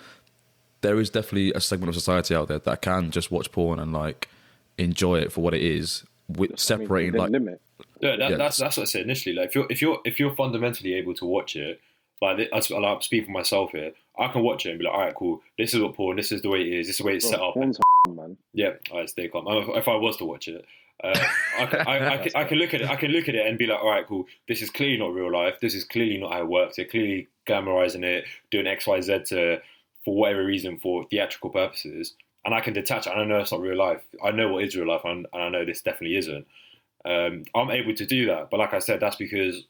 There 0.81 0.99
is 0.99 1.09
definitely 1.09 1.51
a 1.53 1.61
segment 1.61 1.89
of 1.89 1.95
society 1.95 2.33
out 2.33 2.47
there 2.47 2.59
that 2.59 2.81
can 2.81 3.11
just 3.11 3.31
watch 3.31 3.51
porn 3.51 3.77
and, 3.79 3.93
like, 3.93 4.29
enjoy 4.77 5.19
it 5.19 5.31
for 5.31 5.41
what 5.41 5.53
it 5.53 5.61
is, 5.61 6.03
with 6.27 6.49
I 6.49 6.53
mean, 6.53 6.57
separating, 6.57 7.13
like, 7.19 7.29
limit. 7.31 7.61
Yeah, 7.99 8.15
that, 8.15 8.31
Yeah. 8.31 8.37
that's 8.37 8.57
that's 8.57 8.77
what 8.77 8.83
I 8.83 8.85
said 8.85 9.03
initially. 9.03 9.35
Like 9.35 9.49
if 9.49 9.55
you're 9.55 9.67
if 9.69 9.81
you're 9.81 9.99
if 10.05 10.19
you're 10.19 10.35
fundamentally 10.35 10.93
able 10.95 11.13
to 11.15 11.25
watch 11.25 11.55
it, 11.55 11.79
like 12.19 12.49
I 12.51 12.55
like, 12.55 12.71
I'm 12.71 13.01
speaking 13.01 13.27
for 13.27 13.31
myself 13.31 13.71
here, 13.73 13.91
I 14.19 14.27
can 14.27 14.43
watch 14.43 14.65
it 14.65 14.71
and 14.71 14.79
be 14.79 14.85
like, 14.85 14.93
all 14.93 14.99
right, 14.99 15.15
cool. 15.15 15.41
This 15.57 15.73
is 15.73 15.81
what 15.81 15.95
porn. 15.95 16.17
This 16.17 16.31
is 16.31 16.41
the 16.41 16.49
way 16.49 16.61
it 16.61 16.67
is. 16.79 16.87
This 16.87 16.95
is 16.95 16.97
the 16.99 17.05
way 17.05 17.15
it's 17.15 17.25
Bro, 17.25 17.31
set 17.31 17.41
up. 17.41 17.53
porn's 17.53 17.79
man. 18.09 18.37
Yeah, 18.53 18.71
I 18.93 19.05
stay 19.05 19.27
calm. 19.27 19.45
If 19.47 19.87
I 19.87 19.95
was 19.95 20.17
to 20.17 20.25
watch 20.25 20.47
it, 20.47 20.65
uh, 21.03 21.17
I, 21.59 21.65
can, 21.69 21.87
I, 21.87 22.13
I, 22.13 22.17
can, 22.17 22.31
I 22.35 22.43
can 22.43 22.57
look 22.57 22.73
at 22.73 22.81
it. 22.81 22.89
I 22.89 22.95
can 22.95 23.11
look 23.11 23.29
at 23.29 23.35
it 23.35 23.45
and 23.45 23.57
be 23.57 23.67
like, 23.67 23.79
all 23.79 23.89
right, 23.89 24.05
cool. 24.07 24.25
This 24.47 24.61
is 24.61 24.69
clearly 24.69 24.97
not 24.97 25.13
real 25.13 25.31
life. 25.31 25.55
This 25.61 25.73
is 25.75 25.83
clearly 25.83 26.17
not 26.17 26.33
how 26.33 26.41
it 26.41 26.47
works. 26.47 26.75
They're 26.75 26.85
clearly 26.85 27.27
glamorizing 27.47 28.03
it, 28.03 28.25
doing 28.49 28.67
X, 28.67 28.87
Y, 28.87 29.01
Z 29.01 29.19
to 29.27 29.59
for 30.03 30.15
whatever 30.15 30.43
reason 30.43 30.79
for 30.79 31.05
theatrical 31.09 31.51
purposes. 31.51 32.15
And 32.43 32.55
I 32.55 32.61
can 32.61 32.73
detach. 32.73 33.07
And 33.07 33.19
I 33.19 33.23
know 33.23 33.39
it's 33.39 33.51
not 33.51 33.61
real 33.61 33.77
life. 33.77 34.01
I 34.23 34.31
know 34.31 34.49
what 34.49 34.63
is 34.63 34.75
real 34.75 34.87
life, 34.87 35.01
and, 35.05 35.27
and 35.31 35.43
I 35.43 35.49
know 35.49 35.65
this 35.65 35.81
definitely 35.81 36.17
isn't. 36.17 36.45
Um, 37.05 37.45
I'm 37.55 37.71
able 37.71 37.95
to 37.95 38.05
do 38.05 38.27
that, 38.27 38.49
but 38.51 38.59
like 38.59 38.73
I 38.73 38.79
said, 38.79 38.99
that's 38.99 39.15
because 39.15 39.63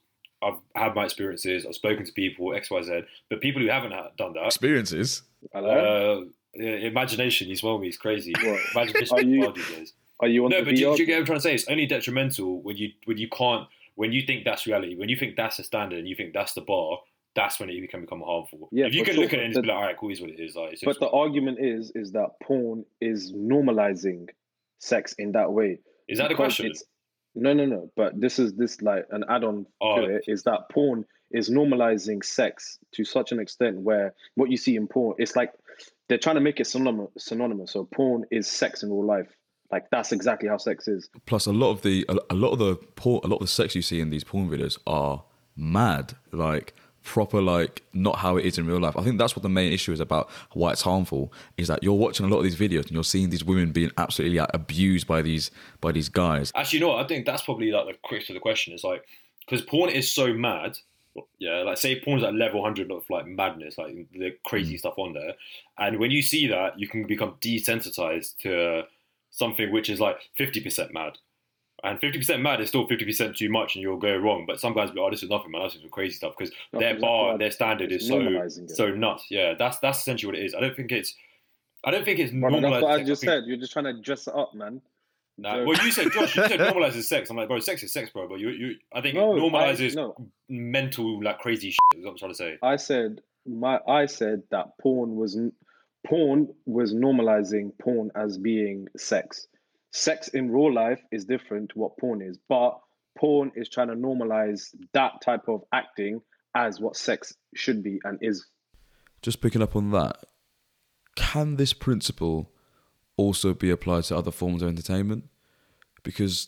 I've 0.44 0.56
had 0.76 0.96
my 0.96 1.04
experiences. 1.06 1.66
I've 1.66 1.76
spoken 1.76 2.06
to 2.06 2.12
people 2.14 2.54
X, 2.56 2.70
Y, 2.72 2.82
Z. 2.82 3.02
But 3.30 3.42
people 3.42 3.62
who 3.62 3.68
haven't 3.70 3.92
had- 3.92 4.16
done 4.18 4.34
that, 4.34 4.46
Experiences. 4.48 5.24
Hello? 5.54 6.24
uh, 6.24 6.26
yeah, 6.56 6.72
imagination. 6.88 7.48
You 7.48 7.56
smell 7.56 7.78
me. 7.78 7.88
It's 7.88 7.98
crazy. 7.98 8.34
What? 8.44 8.60
Imagination. 8.76 9.18
Are 9.18 9.22
you- 9.22 9.40
wild 9.42 9.56
these. 9.56 9.94
Are 10.20 10.28
you 10.28 10.46
on 10.46 10.52
No, 10.52 10.60
the 10.60 10.66
but 10.66 10.76
do, 10.76 10.86
VR? 10.86 10.96
do 10.96 11.02
you 11.02 11.08
get 11.08 11.14
what 11.14 11.20
I'm 11.22 11.26
trying 11.26 11.38
to 11.38 11.42
say? 11.42 11.54
It's 11.56 11.68
only 11.68 11.86
detrimental 11.88 12.62
when 12.62 12.78
you 12.78 12.92
when 13.06 13.18
you 13.18 13.28
can't 13.30 13.68
when 13.96 14.12
you 14.12 14.22
think 14.22 14.46
that's 14.46 14.66
reality, 14.68 14.96
when 14.96 15.10
you 15.10 15.16
think 15.16 15.36
that's 15.36 15.58
the 15.58 15.64
standard 15.64 16.00
and 16.00 16.08
you 16.08 16.16
think 16.16 16.34
that's 16.34 16.54
the 16.54 16.62
bar, 16.62 17.00
that's 17.36 17.60
when 17.60 17.70
it 17.70 17.90
can 17.90 18.02
become 18.02 18.22
harmful. 18.22 18.70
Yeah, 18.72 18.86
if 18.86 18.94
you 18.94 19.04
can 19.04 19.16
sure, 19.16 19.24
look 19.24 19.34
at 19.34 19.40
it 19.40 19.46
and 19.46 19.54
but 19.54 19.62
just 19.62 19.64
be 19.64 19.68
like, 19.70 19.78
all 19.78 19.84
right, 19.84 19.98
cool, 19.98 20.10
is 20.12 20.22
what 20.22 20.30
it 20.30 20.40
is. 20.40 20.56
Like, 20.56 20.74
it's 20.74 20.84
But 20.84 20.92
just, 20.92 21.00
the 21.02 21.10
argument 21.10 21.60
is, 21.60 21.92
is 21.96 22.12
that 22.14 22.40
porn 22.42 22.86
is 23.02 23.32
normalizing 23.34 24.30
sex 24.80 25.14
in 25.20 25.32
that 25.34 25.52
way. 25.52 25.80
is 26.08 26.18
that 26.20 26.30
the 26.30 26.36
question? 26.36 26.68
it's- 26.68 26.84
No, 27.36 27.54
no, 27.54 27.66
no. 27.66 27.92
But 27.96 28.20
this 28.20 28.40
is 28.40 28.54
this 28.54 28.82
like 28.82 29.06
an 29.12 29.24
add-on 29.30 29.66
Oh. 29.82 29.98
to 29.98 30.16
it 30.16 30.24
is 30.28 30.44
that 30.44 30.70
porn 30.72 31.06
is 31.32 31.50
normalizing 31.50 32.24
sex 32.24 32.78
to 32.94 33.06
such 33.06 33.32
an 33.32 33.40
extent 33.40 33.80
where 33.80 34.14
what 34.36 34.50
you 34.52 34.58
see 34.58 34.76
in 34.76 34.88
porn, 34.88 35.16
it's 35.18 35.36
like 35.36 35.52
they're 36.10 36.18
trying 36.18 36.36
to 36.36 36.42
make 36.42 36.60
it 36.60 36.68
synonymous. 36.68 37.10
synonymous. 37.18 37.72
So 37.72 37.86
porn 37.86 38.26
is 38.32 38.48
sex 38.48 38.84
in 38.84 38.90
real 38.90 39.06
life. 39.06 39.34
Like 39.72 39.90
that's 39.90 40.12
exactly 40.12 40.50
how 40.50 40.58
sex 40.58 40.90
is. 40.90 41.10
Plus, 41.26 41.46
a 41.46 41.54
lot 41.54 41.72
of 41.72 41.82
the 41.84 42.06
a, 42.10 42.18
a 42.32 42.36
lot 42.36 42.52
of 42.52 42.60
the 42.60 42.76
porn, 42.76 43.22
a 43.24 43.28
lot 43.28 43.38
of 43.38 43.42
the 43.42 43.48
sex 43.48 43.74
you 43.76 43.82
see 43.82 44.02
in 44.02 44.10
these 44.10 44.26
porn 44.26 44.50
videos 44.50 44.78
are 44.86 45.24
mad, 45.56 46.16
like 46.34 46.76
proper, 47.04 47.42
like 47.42 47.84
not 47.94 48.18
how 48.18 48.38
it 48.38 48.46
is 48.46 48.58
in 48.58 48.68
real 48.68 48.80
life. 48.80 48.96
I 48.98 49.04
think 49.04 49.18
that's 49.18 49.36
what 49.36 49.44
the 49.44 49.50
main 49.50 49.72
issue 49.72 49.92
is 49.92 50.00
about 50.00 50.30
why 50.54 50.72
it's 50.72 50.82
harmful. 50.82 51.34
Is 51.58 51.68
that 51.68 51.84
you're 51.84 51.94
watching 51.94 52.26
a 52.26 52.30
lot 52.30 52.38
of 52.38 52.44
these 52.44 52.56
videos 52.56 52.84
and 52.84 52.92
you're 52.92 53.04
seeing 53.04 53.30
these 53.30 53.44
women 53.44 53.72
being 53.72 53.92
absolutely 53.98 54.40
like, 54.40 54.50
abused 54.54 55.08
by 55.08 55.22
these 55.22 55.52
by 55.80 55.92
these 55.92 56.10
guys. 56.10 56.52
Actually, 56.56 56.80
you 56.80 56.86
know 56.86 56.92
what? 56.94 57.04
I 57.04 57.08
think 57.08 57.26
that's 57.26 57.44
probably 57.44 57.72
like 57.72 57.88
the 57.88 57.98
crux 58.04 58.30
of 58.30 58.36
the 58.36 58.40
question. 58.40 58.74
Is 58.74 58.84
like 58.84 59.06
because 59.40 59.62
porn 59.66 59.90
is 59.90 60.12
so 60.12 60.34
mad. 60.34 60.78
Yeah, 61.40 61.64
like 61.64 61.78
say 61.78 62.00
porn's 62.00 62.24
at 62.24 62.34
level 62.34 62.64
hundred 62.64 62.90
of 62.90 63.04
like 63.10 63.28
madness, 63.28 63.78
like 63.78 63.94
the 64.14 64.34
crazy 64.46 64.76
mm. 64.76 64.80
stuff 64.80 64.94
on 64.98 65.14
there, 65.14 65.34
and 65.78 66.00
when 66.00 66.10
you 66.10 66.22
see 66.22 66.48
that, 66.48 66.80
you 66.80 66.88
can 66.88 67.06
become 67.06 67.36
desensitized 67.42 68.38
to 68.38 68.84
something 69.30 69.72
which 69.74 69.90
is 69.90 70.00
like 70.00 70.30
fifty 70.38 70.62
percent 70.62 70.94
mad, 70.94 71.18
and 71.84 72.00
fifty 72.00 72.18
percent 72.20 72.42
mad 72.42 72.62
is 72.62 72.70
still 72.70 72.88
fifty 72.88 73.06
percent 73.06 73.36
too 73.38 73.50
much, 73.50 73.76
and 73.76 73.82
you'll 73.82 73.98
go 73.98 74.16
wrong. 74.16 74.46
But 74.48 74.60
some 74.60 74.74
guys 74.74 74.92
be, 74.92 75.00
oh, 75.00 75.10
this 75.10 75.24
is 75.24 75.30
nothing, 75.30 75.52
man. 75.52 75.64
This 75.64 75.76
is 75.76 75.82
some 75.82 75.90
crazy 75.90 76.16
stuff 76.16 76.34
because 76.38 76.54
their 76.72 76.82
exactly 76.92 77.02
bar, 77.02 77.38
their 77.38 77.52
standard 77.52 77.92
is 77.92 78.08
so 78.08 78.48
so 78.68 78.90
nuts. 78.92 79.26
Yeah, 79.30 79.54
that's 79.58 79.80
that's 79.80 80.00
essentially 80.00 80.32
what 80.32 80.40
it 80.40 80.46
is. 80.46 80.56
I 80.56 80.60
don't 80.60 80.76
think 80.76 80.92
it's. 80.92 81.16
I 81.84 81.90
don't 81.92 82.06
think 82.06 82.20
it's 82.20 82.32
Brother, 82.32 82.62
normalized. 82.62 82.84
that's 82.84 82.92
what 82.92 83.00
I 83.02 83.04
just 83.04 83.22
said. 83.24 83.44
You're 83.48 83.58
just 83.58 83.74
trying 83.74 83.86
to 83.86 84.00
dress 84.02 84.28
it 84.28 84.36
up, 84.36 84.54
man. 84.54 84.82
Nah, 85.40 85.56
So- 85.56 85.66
well, 85.66 85.86
you 85.86 85.92
said 85.92 86.12
Josh, 86.14 86.36
you 86.36 86.48
said 86.48 86.60
normalizes 86.60 87.04
sex. 87.06 87.30
I'm 87.32 87.38
like, 87.38 87.48
bro, 87.48 87.60
sex 87.60 87.82
is 87.82 87.92
sex, 87.92 88.12
bro. 88.12 88.28
But 88.28 88.40
you, 88.40 88.50
you, 88.50 88.76
I 88.94 89.02
think 89.02 89.16
No, 89.16 89.36
it 89.36 89.40
normalizes 89.40 89.92
I, 89.94 90.02
no. 90.02 90.16
mental 90.50 91.24
like 91.24 91.40
crazy 91.40 91.72
shit. 91.72 91.80
Is 91.98 92.06
what 92.06 92.12
I'm 92.12 92.18
trying 92.18 92.32
to 92.32 92.36
say. 92.38 92.58
I 92.62 92.76
said 92.76 93.22
my 93.48 93.80
I 93.88 94.06
said 94.06 94.44
that 94.52 94.78
porn 94.80 95.16
was 95.16 95.40
porn 96.06 96.48
was 96.66 96.94
normalizing 96.94 97.72
porn 97.80 98.12
as 98.16 98.38
being 98.38 98.88
sex. 98.98 99.48
Sex 99.92 100.30
in 100.30 100.52
real 100.52 100.74
life 100.74 101.02
is 101.12 101.26
different 101.26 101.70
to 101.72 101.80
what 101.80 101.98
porn 101.98 102.22
is, 102.22 102.38
but 102.48 102.80
porn 103.18 103.52
is 103.56 103.70
trying 103.70 103.90
to 103.90 103.96
normalize 103.96 104.74
that 104.94 105.22
type 105.22 105.48
of 105.48 105.64
acting 105.74 106.22
as 106.56 106.80
what 106.80 106.96
sex 106.96 107.34
should 107.56 107.84
be 107.84 108.00
and 108.04 108.18
is. 108.22 108.46
Just 109.22 109.42
picking 109.42 109.62
up 109.62 109.76
on 109.76 109.92
that, 109.92 110.18
can 111.16 111.58
this 111.58 111.74
principle 111.74 112.52
also 113.18 113.54
be 113.54 113.70
applied 113.70 114.06
to 114.06 114.18
other 114.18 114.32
forms 114.32 114.62
of 114.62 114.70
entertainment? 114.70 115.26
Because 116.04 116.48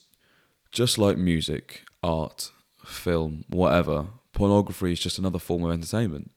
just 0.71 0.97
like 0.97 1.17
music, 1.17 1.83
art, 2.01 2.51
film, 2.83 3.45
whatever, 3.49 4.07
pornography 4.33 4.93
is 4.93 4.99
just 4.99 5.19
another 5.19 5.39
form 5.39 5.63
of 5.63 5.71
entertainment. 5.71 6.31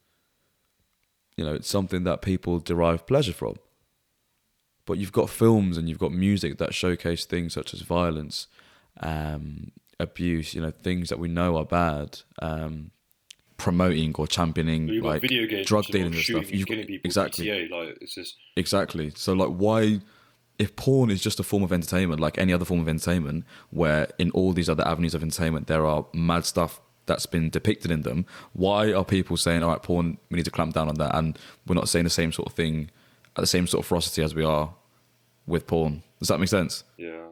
You 1.36 1.44
know, 1.44 1.54
it's 1.54 1.68
something 1.68 2.04
that 2.04 2.22
people 2.22 2.58
derive 2.58 3.06
pleasure 3.06 3.32
from. 3.32 3.56
But 4.86 4.98
you've 4.98 5.12
got 5.12 5.28
films 5.28 5.76
and 5.76 5.88
you've 5.88 5.98
got 5.98 6.12
music 6.12 6.58
that 6.58 6.72
showcase 6.72 7.26
things 7.26 7.52
such 7.52 7.74
as 7.74 7.80
violence, 7.82 8.46
um, 9.00 9.72
abuse, 9.98 10.54
you 10.54 10.62
know, 10.62 10.70
things 10.70 11.08
that 11.08 11.18
we 11.18 11.28
know 11.28 11.56
are 11.56 11.64
bad, 11.64 12.20
um, 12.40 12.92
promoting 13.56 14.14
or 14.16 14.26
championing 14.26 14.88
You've 14.88 15.04
like 15.04 15.22
video 15.22 15.46
games, 15.46 15.66
drug 15.66 15.84
dealing 15.86 16.14
and 16.14 16.22
stuff. 16.22 16.52
You've 16.52 16.66
people. 16.66 17.00
exactly. 17.04 17.46
GTA, 17.46 17.70
like 17.70 17.98
it's 18.00 18.14
just 18.14 18.36
Exactly. 18.56 19.12
So 19.14 19.32
like 19.32 19.50
why 19.50 20.00
if 20.58 20.74
porn 20.76 21.10
is 21.10 21.20
just 21.20 21.40
a 21.40 21.42
form 21.42 21.62
of 21.62 21.72
entertainment 21.72 22.18
like 22.20 22.38
any 22.38 22.52
other 22.52 22.64
form 22.64 22.80
of 22.80 22.88
entertainment 22.88 23.44
where 23.70 24.08
in 24.18 24.30
all 24.30 24.52
these 24.52 24.70
other 24.70 24.86
avenues 24.86 25.14
of 25.14 25.22
entertainment 25.22 25.66
there 25.66 25.84
are 25.86 26.06
mad 26.14 26.44
stuff 26.44 26.80
that's 27.04 27.26
been 27.26 27.48
depicted 27.50 27.90
in 27.90 28.02
them, 28.02 28.26
why 28.52 28.92
are 28.92 29.04
people 29.04 29.36
saying 29.36 29.62
all 29.62 29.70
right 29.70 29.82
porn 29.82 30.18
we 30.30 30.36
need 30.36 30.44
to 30.44 30.50
clamp 30.50 30.74
down 30.74 30.88
on 30.88 30.96
that 30.96 31.14
and 31.14 31.38
we're 31.66 31.74
not 31.74 31.88
saying 31.88 32.04
the 32.04 32.10
same 32.10 32.32
sort 32.32 32.48
of 32.48 32.54
thing 32.54 32.90
at 33.36 33.40
the 33.42 33.46
same 33.46 33.66
sort 33.66 33.84
of 33.84 33.86
ferocity 33.88 34.22
as 34.22 34.34
we 34.34 34.44
are 34.44 34.74
with 35.46 35.66
porn? 35.66 36.02
Does 36.18 36.28
that 36.28 36.38
make 36.40 36.48
sense? 36.48 36.84
yeah. 36.98 37.22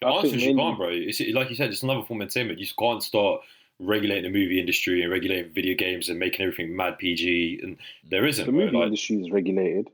The 0.00 0.08
I 0.08 0.16
answer 0.18 0.36
is 0.36 0.42
you 0.44 0.54
can't, 0.56 0.76
bro. 0.76 0.88
It's 0.90 1.20
like 1.32 1.48
you 1.50 1.56
said, 1.56 1.70
it's 1.70 1.82
another 1.82 2.02
form 2.04 2.20
of 2.20 2.26
entertainment. 2.26 2.58
You 2.58 2.66
just 2.66 2.76
can't 2.76 3.02
start 3.02 3.40
regulating 3.78 4.24
the 4.30 4.38
movie 4.38 4.60
industry 4.60 5.02
and 5.02 5.10
regulating 5.10 5.52
video 5.52 5.74
games 5.76 6.08
and 6.10 6.18
making 6.18 6.44
everything 6.44 6.76
mad 6.76 6.98
PG. 6.98 7.60
And 7.62 7.76
there 8.10 8.26
isn't. 8.26 8.44
The 8.44 8.52
bro. 8.52 8.60
movie 8.66 8.76
Like, 8.76 8.86
industry 8.86 9.16
is 9.16 9.30
regulated. 9.30 9.88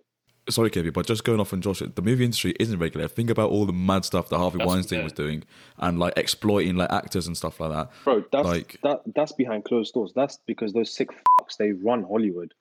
Sorry, 0.49 0.71
Kevin, 0.71 0.93
but 0.93 1.07
just 1.07 1.23
going 1.23 1.39
off 1.39 1.53
on 1.53 1.61
Josh, 1.61 1.81
the 1.81 2.03
movie 2.03 2.25
industry 2.25 2.55
isn't 2.59 2.79
regulated. 2.79 3.15
Think 3.15 3.31
about 3.31 3.51
all 3.51 3.67
the 3.67 3.73
mad 3.73 4.05
stuff 4.05 4.31
that 4.31 4.39
Harvey 4.39 4.59
That's- 4.59 4.69
Weinstein 4.75 4.99
yeah. 5.01 5.05
was 5.05 5.13
doing 5.13 5.45
and 5.79 5.99
like 6.01 6.15
exploiting 6.17 6.75
like 6.77 6.91
actors 6.91 7.29
and 7.29 7.37
stuff 7.37 7.61
like 7.61 7.71
that. 7.71 7.91
Bro, 8.03 8.25
that's 8.33 8.49
Like- 8.49 8.79
that 8.83 9.03
that's 9.15 9.33
behind 9.33 9.65
closed 9.65 9.95
doors. 9.95 10.13
That's 10.17 10.39
because 10.47 10.73
those 10.73 10.93
sick 10.93 11.11
fucks 11.41 11.57
they 11.57 11.71
run 11.73 12.03
Hollywood. 12.03 12.53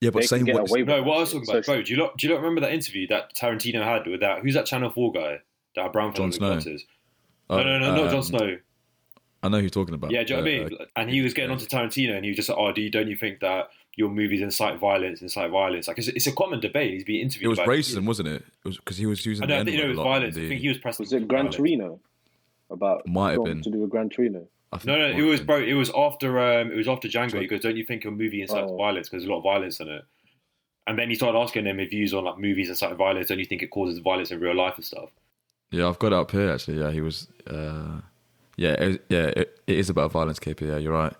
Yeah, 0.00 0.10
but 0.10 0.20
They 0.20 0.28
can 0.28 0.44
saying 0.46 0.54
what 0.58 0.70
away 0.70 0.82
No, 0.82 1.02
what 1.02 1.16
I 1.16 1.20
was 1.20 1.32
talking 1.32 1.48
about, 1.48 1.64
So- 1.64 1.72
bro. 1.74 1.82
Do 1.82 1.90
you 1.90 1.96
not 1.96 2.16
do 2.18 2.26
you 2.26 2.32
not 2.34 2.40
remember 2.40 2.60
that 2.60 2.72
interview 2.72 3.06
that 3.08 3.34
Tarantino 3.34 3.82
had 3.82 4.06
with 4.06 4.20
that? 4.20 4.40
Who's 4.42 4.54
that 4.54 4.66
Channel 4.66 4.90
Four 4.90 5.12
guy? 5.12 5.38
That 5.74 5.92
brown 5.92 6.08
Jon 6.14 6.14
fellow 6.14 6.26
with 6.26 6.34
Snow. 6.34 6.48
glasses? 6.52 6.84
Oh, 7.48 7.56
No, 7.58 7.62
no, 7.64 7.78
no, 7.78 7.94
not 7.96 8.04
um, 8.06 8.10
Jon 8.10 8.22
Snow. 8.22 8.58
I 9.42 9.48
know 9.48 9.56
who 9.58 9.62
you're 9.62 9.70
talking 9.70 9.94
about. 9.94 10.10
Yeah, 10.10 10.24
do 10.24 10.34
you 10.34 10.36
know 10.38 10.42
what 10.42 10.50
I 10.52 10.56
Uh, 10.64 10.68
mean? 10.68 10.78
And 10.96 11.10
he 11.10 11.20
was 11.22 11.32
getting 11.34 11.50
onto 11.50 11.66
Tarantino, 11.66 12.14
and 12.16 12.24
he 12.24 12.30
was 12.30 12.36
just 12.36 12.48
like, 12.48 12.58
"Oh, 12.58 12.72
do 12.72 12.80
you, 12.82 12.90
don't 12.90 13.06
you 13.08 13.16
think 13.16 13.40
that 13.40 13.68
your 13.94 14.08
movies 14.10 14.40
incite 14.42 14.78
violence, 14.78 15.22
incite 15.22 15.50
violence?" 15.50 15.86
Like 15.88 15.98
it's, 15.98 16.08
it's 16.08 16.26
a 16.26 16.32
common 16.32 16.60
debate. 16.60 16.92
He's 16.94 17.04
being 17.04 17.22
interviewed. 17.22 17.46
It 17.46 17.48
was 17.48 17.58
about 17.58 17.68
racism, 17.68 18.06
wasn't 18.06 18.28
it? 18.28 18.42
It 18.42 18.64
was 18.68 18.76
because 18.78 18.96
he 18.96 19.06
was 19.06 19.24
using. 19.24 19.44
I 19.44 19.46
know. 19.46 19.54
I 19.60 19.64
think 19.64 19.76
you 19.76 19.78
know, 19.78 19.84
it 19.84 19.88
was 19.90 19.98
a 19.98 20.00
lot 20.02 20.06
in 20.06 20.12
violence. 20.32 20.36
I 20.36 20.48
think 20.48 20.60
he 20.60 20.68
was 20.68 20.78
pressing. 20.78 21.04
Was 21.04 21.12
it 21.12 21.28
Gran. 21.28 21.50
Torino? 21.50 22.00
About 22.70 23.06
Might 23.06 23.32
have 23.32 23.44
been. 23.44 23.62
to 23.62 23.70
do 23.70 23.78
with 23.78 23.90
Gran 23.90 24.08
Torino. 24.08 24.48
I 24.76 24.78
think 24.78 24.86
No, 24.86 24.98
no, 24.98 25.16
it 25.18 25.22
was, 25.22 25.40
bro. 25.40 25.62
It 25.62 25.74
was 25.74 25.90
after. 25.96 26.38
Um, 26.40 26.70
it 26.72 26.76
was 26.76 26.88
after 26.88 27.08
Django. 27.08 27.30
Sorry. 27.32 27.42
He 27.42 27.48
goes, 27.48 27.60
"Don't 27.60 27.76
you 27.76 27.84
think 27.84 28.04
your 28.04 28.12
movie 28.12 28.42
incites 28.42 28.70
Oh. 28.70 28.76
violence? 28.76 29.08
Because 29.08 29.22
there's 29.22 29.28
a 29.28 29.32
lot 29.32 29.38
of 29.38 29.44
violence 29.44 29.80
in 29.80 29.88
it." 29.88 30.02
And 30.86 30.96
then 30.98 31.08
he 31.10 31.16
started 31.16 31.38
asking 31.38 31.64
them 31.64 31.80
if 31.80 31.90
views 31.90 32.14
on 32.14 32.24
like 32.24 32.38
movies 32.38 32.68
inciting 32.68 32.96
violence. 32.96 33.28
Don't 33.28 33.38
you 33.40 33.44
think 33.44 33.62
it 33.62 33.70
causes 33.70 33.98
violence 33.98 34.30
in 34.30 34.38
real 34.40 34.54
life 34.54 34.74
and 34.76 34.84
stuff? 34.84 35.10
Yeah, 35.72 35.88
I've 35.88 35.98
got 35.98 36.08
it 36.08 36.12
up 36.14 36.30
here 36.30 36.50
actually. 36.50 36.78
Yeah, 36.78 36.92
he 36.92 37.00
was. 37.00 37.26
Uh, 37.46 38.00
yeah, 38.56 38.72
it, 38.72 39.04
yeah, 39.08 39.26
it, 39.36 39.60
it 39.66 39.76
is 39.78 39.90
about 39.90 40.12
violence, 40.12 40.38
KP. 40.38 40.60
Yeah, 40.68 40.76
you're 40.78 40.92
right. 40.92 41.12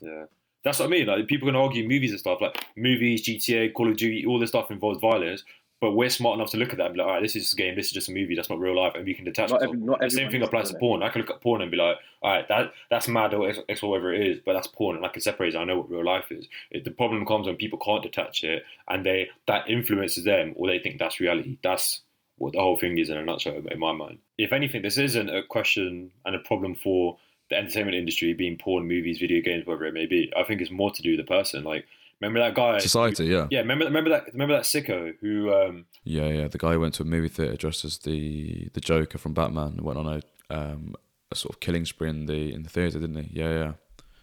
Yeah, 0.00 0.24
that's 0.64 0.78
what 0.78 0.86
I 0.86 0.88
mean. 0.88 1.06
Like 1.06 1.26
people 1.26 1.48
can 1.48 1.56
argue 1.56 1.86
movies 1.88 2.10
and 2.12 2.20
stuff, 2.20 2.40
like 2.40 2.64
movies, 2.76 3.26
GTA, 3.26 3.72
Call 3.74 3.90
of 3.90 3.96
Duty, 3.96 4.24
all 4.26 4.38
this 4.38 4.50
stuff 4.50 4.70
involves 4.70 5.00
violence. 5.00 5.44
But 5.80 5.92
we're 5.92 6.10
smart 6.10 6.34
enough 6.38 6.50
to 6.50 6.58
look 6.58 6.70
at 6.70 6.76
that 6.76 6.86
and 6.86 6.94
be 6.94 6.98
like, 6.98 7.06
all 7.08 7.14
right, 7.14 7.22
this 7.22 7.34
is 7.34 7.44
just 7.44 7.54
a 7.54 7.56
game, 7.56 7.74
this 7.74 7.86
is 7.86 7.92
just 7.92 8.10
a 8.10 8.12
movie, 8.12 8.34
that's 8.36 8.50
not 8.50 8.60
real 8.60 8.76
life, 8.76 8.92
and 8.94 9.04
we 9.06 9.14
can 9.14 9.24
detach. 9.24 9.48
Not 9.50 9.62
every- 9.62 9.78
not 9.78 9.98
the 10.00 10.10
same 10.10 10.30
thing 10.30 10.42
applies 10.42 10.68
to 10.70 10.76
it. 10.76 10.78
porn. 10.80 11.02
I 11.02 11.08
can 11.08 11.22
look 11.22 11.30
at 11.30 11.40
porn 11.40 11.62
and 11.62 11.70
be 11.70 11.78
like, 11.78 11.96
all 12.22 12.30
right, 12.32 12.46
that 12.48 12.72
that's 12.90 13.08
mad 13.08 13.32
or 13.32 13.50
X 13.68 13.82
whatever 13.82 14.12
it 14.12 14.26
is, 14.26 14.40
but 14.44 14.52
that's 14.52 14.66
porn, 14.66 14.96
and 14.96 15.06
I 15.06 15.08
can 15.08 15.22
separate 15.22 15.54
it. 15.54 15.58
I 15.58 15.64
know 15.64 15.78
what 15.78 15.90
real 15.90 16.04
life 16.04 16.30
is. 16.30 16.46
It, 16.70 16.84
the 16.84 16.90
problem 16.90 17.24
comes 17.24 17.46
when 17.46 17.56
people 17.56 17.78
can't 17.78 18.02
detach 18.02 18.44
it, 18.44 18.62
and 18.88 19.06
they 19.06 19.30
that 19.46 19.70
influences 19.70 20.24
them, 20.24 20.52
or 20.56 20.68
they 20.68 20.78
think 20.78 20.98
that's 20.98 21.18
reality. 21.18 21.56
That's 21.62 22.02
what 22.36 22.52
the 22.52 22.60
whole 22.60 22.78
thing 22.78 22.98
is 22.98 23.08
in 23.08 23.16
a 23.16 23.24
nutshell, 23.24 23.62
in 23.70 23.78
my 23.78 23.92
mind. 23.92 24.18
If 24.36 24.52
anything, 24.52 24.82
this 24.82 24.98
isn't 24.98 25.28
a 25.30 25.42
question 25.42 26.10
and 26.26 26.34
a 26.34 26.40
problem 26.40 26.74
for 26.74 27.16
the 27.48 27.56
entertainment 27.56 27.96
industry 27.96 28.32
being 28.34 28.56
porn, 28.58 28.86
movies, 28.86 29.18
video 29.18 29.40
games, 29.42 29.66
whatever 29.66 29.86
it 29.86 29.94
may 29.94 30.06
be. 30.06 30.30
I 30.36 30.44
think 30.44 30.60
it's 30.60 30.70
more 30.70 30.90
to 30.90 31.02
do 31.02 31.16
with 31.16 31.26
the 31.26 31.30
person. 31.30 31.64
Like, 31.64 31.84
remember 32.20 32.40
that 32.40 32.54
guy? 32.54 32.78
Society, 32.78 33.26
yeah. 33.26 33.46
Yeah, 33.50 33.60
remember 33.60 33.84
remember 33.86 34.10
that 34.10 34.32
remember 34.32 34.54
that 34.54 34.64
sicko 34.64 35.14
who 35.20 35.52
um 35.52 35.86
Yeah, 36.04 36.26
yeah. 36.26 36.48
The 36.48 36.58
guy 36.58 36.72
who 36.72 36.80
went 36.80 36.94
to 36.94 37.02
a 37.02 37.06
movie 37.06 37.28
theater 37.28 37.56
dressed 37.56 37.84
as 37.84 37.98
the 37.98 38.68
the 38.74 38.80
Joker 38.80 39.18
from 39.18 39.34
Batman 39.34 39.68
and 39.78 39.80
went 39.82 39.98
on 39.98 40.06
a 40.06 40.54
um 40.54 40.94
a 41.30 41.36
sort 41.36 41.54
of 41.54 41.60
killing 41.60 41.84
spree 41.84 42.10
in 42.10 42.26
the 42.26 42.52
in 42.52 42.62
the 42.62 42.70
theater, 42.70 42.98
didn't 42.98 43.24
he? 43.24 43.40
Yeah, 43.40 43.50
yeah. 43.50 43.72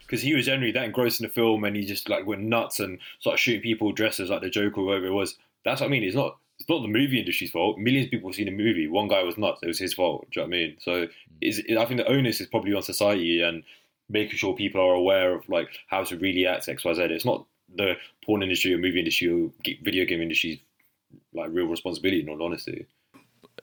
because 0.01 0.21
he 0.21 0.33
was 0.35 0.45
generally 0.45 0.71
that 0.71 0.83
engrossed 0.83 1.19
in 1.21 1.27
the 1.27 1.33
film 1.33 1.63
and 1.63 1.75
he 1.75 1.85
just 1.85 2.09
like 2.09 2.25
went 2.25 2.41
nuts 2.41 2.79
and 2.79 2.99
started 3.19 3.37
shooting 3.39 3.61
people 3.61 3.91
dressed 3.91 4.19
as 4.19 4.29
like 4.29 4.41
the 4.41 4.49
Joker 4.49 4.81
or 4.81 4.85
whatever 4.85 5.07
it 5.07 5.11
was. 5.13 5.35
That's 5.65 5.81
what 5.81 5.87
I 5.87 5.89
mean. 5.89 6.03
It's 6.03 6.15
not 6.15 6.37
it's 6.59 6.67
not 6.69 6.81
the 6.81 6.87
movie 6.87 7.19
industry's 7.19 7.51
fault. 7.51 7.77
Millions 7.77 8.07
of 8.07 8.11
people 8.11 8.29
have 8.29 8.35
seen 8.35 8.47
a 8.47 8.51
movie. 8.51 8.87
One 8.87 9.07
guy 9.07 9.21
was 9.23 9.37
nuts. 9.37 9.61
It 9.61 9.67
was 9.67 9.79
his 9.79 9.93
fault. 9.93 10.27
Do 10.31 10.39
you 10.39 10.47
know 10.47 10.49
what 10.49 10.55
I 10.55 10.59
mean? 10.59 10.77
So 10.79 11.07
is 11.41 11.61
I 11.77 11.85
think 11.85 11.99
the 11.99 12.11
onus 12.11 12.41
is 12.41 12.47
probably 12.47 12.73
on 12.73 12.81
society 12.81 13.41
and 13.41 13.63
making 14.09 14.37
sure 14.37 14.55
people 14.55 14.81
are 14.81 14.93
aware 14.93 15.35
of 15.35 15.47
like 15.49 15.69
how 15.87 16.03
to 16.03 16.17
really 16.17 16.47
act 16.47 16.67
X 16.67 16.83
Y 16.83 16.93
Z. 16.93 17.01
It's 17.03 17.25
not 17.25 17.45
the 17.75 17.95
porn 18.25 18.43
industry 18.43 18.73
or 18.73 18.77
movie 18.77 18.99
industry 18.99 19.27
or 19.29 19.51
video 19.83 20.05
game 20.05 20.21
industry's 20.21 20.59
like 21.33 21.49
real 21.51 21.67
responsibility. 21.67 22.21
In 22.21 22.29
all 22.29 22.43
honesty, 22.43 22.85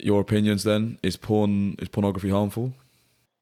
Your 0.00 0.20
opinions 0.20 0.64
then? 0.64 0.98
Is 1.02 1.16
porn 1.16 1.76
is 1.78 1.88
pornography 1.88 2.30
harmful? 2.30 2.72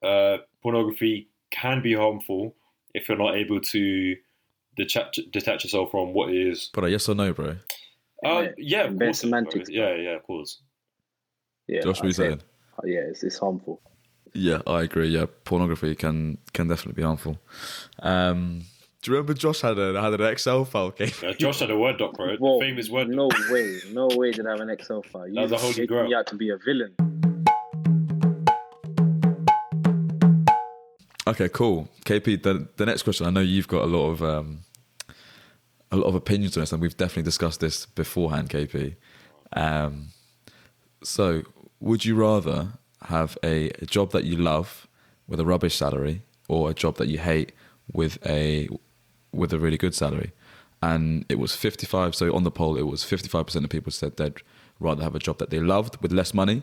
uh, 0.03 0.39
pornography 0.63 1.29
can 1.51 1.81
be 1.83 1.95
harmful 1.95 2.55
if 2.95 3.09
you're 3.09 3.19
not 3.19 3.37
able 3.37 3.61
to 3.61 4.17
detach, 4.77 5.19
detach 5.31 5.65
yourself 5.65 5.91
from 5.91 6.13
what 6.13 6.33
is. 6.35 6.71
But 6.75 6.91
yes 6.91 7.09
or 7.09 7.15
no, 7.15 7.33
bro? 7.33 7.57
Uh, 8.25 8.41
Yeah, 8.43 8.49
yeah, 8.59 8.81
of 8.85 8.99
course, 8.99 9.21
semantics, 9.21 9.69
Yeah, 9.71 9.87
bro. 9.93 9.97
yeah, 9.97 10.11
of 10.17 10.23
course. 10.25 10.61
Yeah, 11.69 11.83
Josh, 11.83 11.97
what 11.99 12.05
are 12.05 12.07
you 12.09 12.13
say- 12.13 12.23
saying? 12.29 12.41
uh, 12.79 12.87
yeah, 12.87 13.01
it's, 13.11 13.23
it's 13.23 13.39
harmful. 13.39 13.81
Yeah, 14.35 14.63
I 14.67 14.83
agree. 14.83 15.09
Yeah, 15.09 15.27
pornography 15.45 15.95
can 15.95 16.39
can 16.55 16.67
definitely 16.69 16.95
be 17.01 17.03
harmful. 17.07 17.39
Um, 18.01 18.63
do 19.03 19.11
you 19.11 19.17
remember 19.17 19.35
Josh 19.35 19.61
had 19.61 19.79
a 19.79 20.01
had 20.01 20.15
an 20.15 20.23
Excel 20.23 20.65
file? 20.65 20.85
Okay, 20.87 21.13
Uh, 21.27 21.33
Josh 21.35 21.59
had 21.61 21.71
a 21.71 21.77
word 21.77 21.99
doc, 21.99 22.15
bro. 22.15 22.37
Whoa, 22.37 22.61
Famous 22.61 22.89
word 22.89 23.09
doc. 23.09 23.17
No 23.17 23.29
way, 23.53 23.81
no 23.93 24.07
way 24.09 24.31
did 24.31 24.47
I 24.47 24.51
have 24.53 24.61
an 24.61 24.71
Excel 24.71 25.03
file. 25.03 25.27
You 25.29 25.35
That 25.35 25.43
was 25.43 25.53
a 25.53 25.59
holy 25.59 25.87
grail. 25.87 26.07
me 26.09 26.15
out 26.15 26.27
to 26.29 26.37
be 26.37 26.51
a 26.51 26.57
villain. 26.57 26.95
Okay, 31.27 31.49
cool. 31.49 31.89
KP, 32.05 32.43
the 32.43 32.69
the 32.77 32.87
next 32.87 33.03
question. 33.03 33.27
I 33.27 33.31
know 33.31 33.41
you've 33.41 33.69
got 33.69 33.83
a 33.83 33.87
lot 33.87 34.11
of 34.11 34.23
um, 34.23 34.61
a 35.91 35.97
lot 35.97 36.07
of 36.07 36.15
opinions 36.15 36.57
on 36.57 36.63
this, 36.63 36.73
and 36.73 36.81
we've 36.81 36.97
definitely 36.97 37.23
discussed 37.25 37.61
this 37.61 37.87
beforehand, 37.87 38.51
KP. 38.51 38.97
Um, 39.55 40.09
so, 41.03 41.43
would 41.81 42.05
you 42.05 42.15
rather 42.15 42.73
have 43.07 43.37
a, 43.43 43.71
a 43.81 43.87
job 43.87 44.13
that 44.13 44.25
you 44.25 44.37
love 44.37 44.87
with 45.27 45.39
a 45.41 45.45
rubbish 45.45 45.77
salary, 45.77 46.23
or 46.49 46.71
a 46.71 46.75
job 46.75 46.97
that 46.99 47.09
you 47.09 47.19
hate 47.19 47.53
with 47.93 48.19
a 48.27 48.69
with 49.33 49.53
a 49.53 49.59
really 49.59 49.79
good 49.79 49.95
salary? 49.95 50.33
And 50.83 51.25
it 51.29 51.39
was 51.39 51.55
fifty 51.55 51.87
five. 51.87 52.15
So 52.15 52.35
on 52.35 52.43
the 52.45 52.51
poll, 52.51 52.77
it 52.77 52.83
was 52.83 53.05
fifty 53.05 53.29
five 53.29 53.47
percent 53.47 53.65
of 53.65 53.71
people 53.71 53.93
said 53.93 54.17
they'd 54.17 54.35
rather 54.81 55.03
have 55.05 55.15
a 55.15 55.21
job 55.21 55.39
that 55.39 55.51
they 55.51 55.61
loved 55.61 55.97
with 56.03 56.11
less 56.13 56.35
money, 56.35 56.63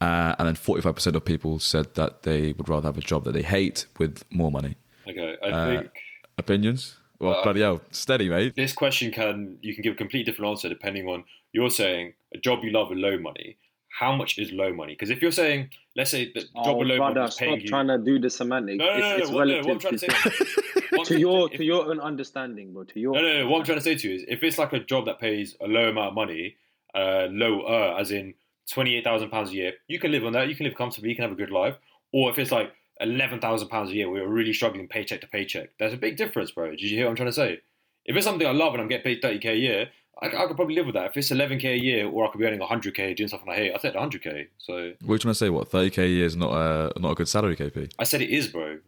uh, 0.00 0.34
and 0.38 0.46
then 0.46 0.54
forty 0.54 0.80
five 0.82 0.94
percent 0.94 1.16
of 1.16 1.24
people 1.24 1.58
said 1.58 1.94
that 1.94 2.22
they 2.22 2.52
would 2.52 2.68
rather 2.68 2.86
have 2.86 2.98
a 2.98 3.00
job 3.00 3.24
that 3.24 3.32
they 3.32 3.42
hate 3.42 3.86
with 3.98 4.24
more 4.30 4.50
money. 4.52 4.76
Okay, 5.08 5.36
I 5.42 5.46
Uh, 5.48 5.66
think 5.80 5.90
Opinions? 6.38 6.96
Well, 7.18 7.34
Uh, 7.34 7.42
bloody 7.42 7.60
hell, 7.62 7.80
steady, 7.90 8.28
mate. 8.28 8.54
this 8.54 8.72
question 8.72 9.10
can 9.10 9.58
you 9.60 9.74
can 9.74 9.82
give 9.82 9.94
a 9.94 9.96
completely 9.96 10.30
different 10.30 10.50
answer 10.50 10.68
depending 10.68 11.08
on 11.08 11.24
you're 11.52 11.70
saying 11.70 12.14
a 12.32 12.38
job 12.38 12.62
you 12.62 12.70
love 12.70 12.90
with 12.90 12.98
low 12.98 13.18
money. 13.18 13.56
How 13.88 14.14
much 14.14 14.38
is 14.38 14.52
low 14.52 14.72
money? 14.72 14.92
Because 14.92 15.10
if 15.10 15.20
you're 15.22 15.32
saying, 15.32 15.70
let's 15.96 16.10
say 16.10 16.30
the 16.32 16.40
job 16.42 16.48
Oh, 16.54 16.72
low 16.78 16.98
money 16.98 17.14
brother, 17.14 17.22
is 17.24 17.34
paying 17.34 17.52
stop 17.54 17.62
you. 17.62 17.68
trying 17.68 17.88
to 17.88 17.98
do 17.98 18.18
the 18.18 18.30
semantics. 18.30 18.78
no, 18.78 18.84
no, 18.86 18.90
no, 18.90 18.96
it's, 18.98 19.18
no, 19.18 19.22
it's 19.24 19.30
what, 19.30 19.48
no, 19.48 19.54
relative 19.54 19.66
what 19.66 19.72
I'm 19.74 19.80
trying 19.80 19.98
to 19.98 19.98
say. 19.98 21.04
to 21.04 21.18
your 21.20 21.50
say- 21.50 21.56
to 21.56 21.64
your 21.64 21.86
own 21.90 22.00
understanding, 22.00 22.72
bro. 22.72 22.84
To 22.84 23.00
your 23.00 23.14
No, 23.14 23.20
no, 23.22 23.38
no. 23.40 23.48
What 23.48 23.58
I'm 23.60 23.64
trying 23.64 23.78
to 23.78 23.84
say 23.84 23.94
to 23.96 24.08
you 24.08 24.14
is, 24.16 24.24
if 24.28 24.42
it's 24.42 24.58
like 24.58 24.72
a 24.72 24.80
job 24.80 25.06
that 25.06 25.18
pays 25.18 25.56
a 25.60 25.66
low 25.66 25.88
amount 25.90 26.08
of 26.08 26.14
money, 26.14 26.56
uh, 26.94 27.26
lower, 27.30 27.98
as 27.98 28.10
in 28.10 28.34
twenty 28.70 28.96
eight 28.96 29.04
thousand 29.04 29.30
pounds 29.30 29.50
a 29.50 29.54
year, 29.54 29.72
you 29.88 29.98
can 29.98 30.12
live 30.12 30.24
on 30.24 30.32
that. 30.34 30.48
You 30.48 30.54
can 30.54 30.66
live 30.66 30.74
comfortably. 30.76 31.10
You 31.10 31.16
can 31.16 31.22
have 31.24 31.32
a 31.32 31.36
good 31.36 31.50
life. 31.50 31.76
Or 32.12 32.30
if 32.30 32.38
it's 32.38 32.52
like 32.52 32.72
eleven 33.00 33.40
thousand 33.40 33.68
pounds 33.68 33.90
a 33.90 33.94
year, 33.94 34.08
where 34.10 34.20
you're 34.22 34.28
really 34.28 34.52
struggling 34.52 34.86
paycheck 34.88 35.20
to 35.22 35.26
paycheck, 35.26 35.70
there's 35.78 35.92
a 35.92 35.96
big 35.98 36.16
difference, 36.16 36.50
bro. 36.50 36.70
Did 36.70 36.82
you 36.82 36.90
hear 36.96 37.06
what 37.06 37.10
I'm 37.10 37.16
trying 37.16 37.28
to 37.30 37.32
say? 37.32 37.60
If 38.04 38.16
it's 38.16 38.24
something 38.24 38.46
I 38.46 38.52
love 38.52 38.72
and 38.74 38.82
I'm 38.82 38.88
getting 38.88 39.04
paid 39.04 39.20
thirty 39.22 39.38
k 39.38 39.50
a 39.50 39.54
year, 39.54 39.88
I, 40.20 40.26
I 40.26 40.46
could 40.46 40.56
probably 40.56 40.74
live 40.74 40.86
with 40.86 40.94
that. 40.94 41.06
If 41.06 41.16
it's 41.16 41.30
eleven 41.30 41.58
k 41.58 41.74
a 41.74 41.76
year, 41.76 42.08
or 42.08 42.26
I 42.26 42.30
could 42.30 42.38
be 42.38 42.46
earning 42.46 42.60
hundred 42.60 42.94
k 42.94 43.14
doing 43.14 43.28
something 43.28 43.48
I 43.48 43.54
hate, 43.54 43.72
I 43.74 43.78
take 43.78 43.92
the 43.92 44.00
hundred 44.00 44.22
k. 44.22 44.48
So 44.58 44.92
What 45.02 45.10
are 45.10 45.14
you 45.14 45.18
trying 45.18 45.30
to 45.32 45.34
say? 45.34 45.50
What 45.50 45.70
thirty 45.70 45.90
k 45.90 46.04
a 46.04 46.08
year 46.08 46.26
is 46.26 46.36
not 46.36 46.52
a 46.52 46.98
not 46.98 47.12
a 47.12 47.14
good 47.14 47.28
salary, 47.28 47.56
KP? 47.56 47.92
I 47.98 48.04
said 48.04 48.22
it 48.22 48.30
is, 48.30 48.48
bro. 48.48 48.78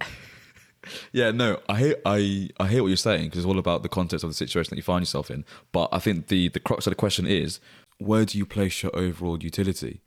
Yeah, 1.12 1.30
no, 1.30 1.60
I 1.68 1.78
hear 1.78 1.94
I 2.06 2.48
I 2.58 2.66
hear 2.66 2.82
what 2.82 2.88
you're 2.88 2.96
saying 2.96 3.24
because 3.24 3.40
it's 3.40 3.46
all 3.46 3.58
about 3.58 3.82
the 3.82 3.88
context 3.88 4.24
of 4.24 4.30
the 4.30 4.34
situation 4.34 4.70
that 4.70 4.76
you 4.76 4.82
find 4.82 5.02
yourself 5.02 5.30
in. 5.30 5.44
But 5.72 5.90
I 5.92 5.98
think 5.98 6.28
the 6.28 6.48
the 6.48 6.58
crux 6.58 6.86
of 6.86 6.90
the 6.90 6.96
question 6.96 7.26
is 7.26 7.60
where 7.98 8.24
do 8.24 8.38
you 8.38 8.46
place 8.46 8.82
your 8.82 8.94
overall 8.96 9.42
utility? 9.42 10.00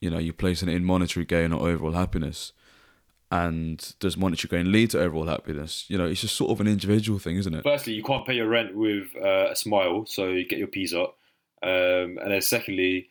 You 0.00 0.10
know, 0.10 0.18
you 0.18 0.32
place 0.32 0.62
it 0.62 0.68
in 0.68 0.84
monetary 0.84 1.24
gain 1.24 1.52
or 1.52 1.68
overall 1.68 1.92
happiness. 1.92 2.52
And 3.32 3.94
does 4.00 4.16
monetary 4.16 4.48
gain 4.50 4.72
lead 4.72 4.90
to 4.90 5.00
overall 5.00 5.26
happiness? 5.26 5.84
You 5.88 5.98
know, 5.98 6.06
it's 6.06 6.20
just 6.20 6.34
sort 6.34 6.50
of 6.50 6.60
an 6.60 6.66
individual 6.66 7.18
thing, 7.20 7.36
isn't 7.36 7.54
it? 7.54 7.62
Firstly, 7.62 7.92
you 7.92 8.02
can't 8.02 8.26
pay 8.26 8.34
your 8.34 8.48
rent 8.48 8.74
with 8.74 9.08
uh, 9.16 9.50
a 9.50 9.56
smile, 9.56 10.04
so 10.06 10.28
you 10.30 10.44
get 10.48 10.58
your 10.58 10.66
P's 10.68 10.92
up. 10.92 11.16
Um, 11.62 12.18
and 12.20 12.32
then 12.32 12.40
secondly, 12.42 13.08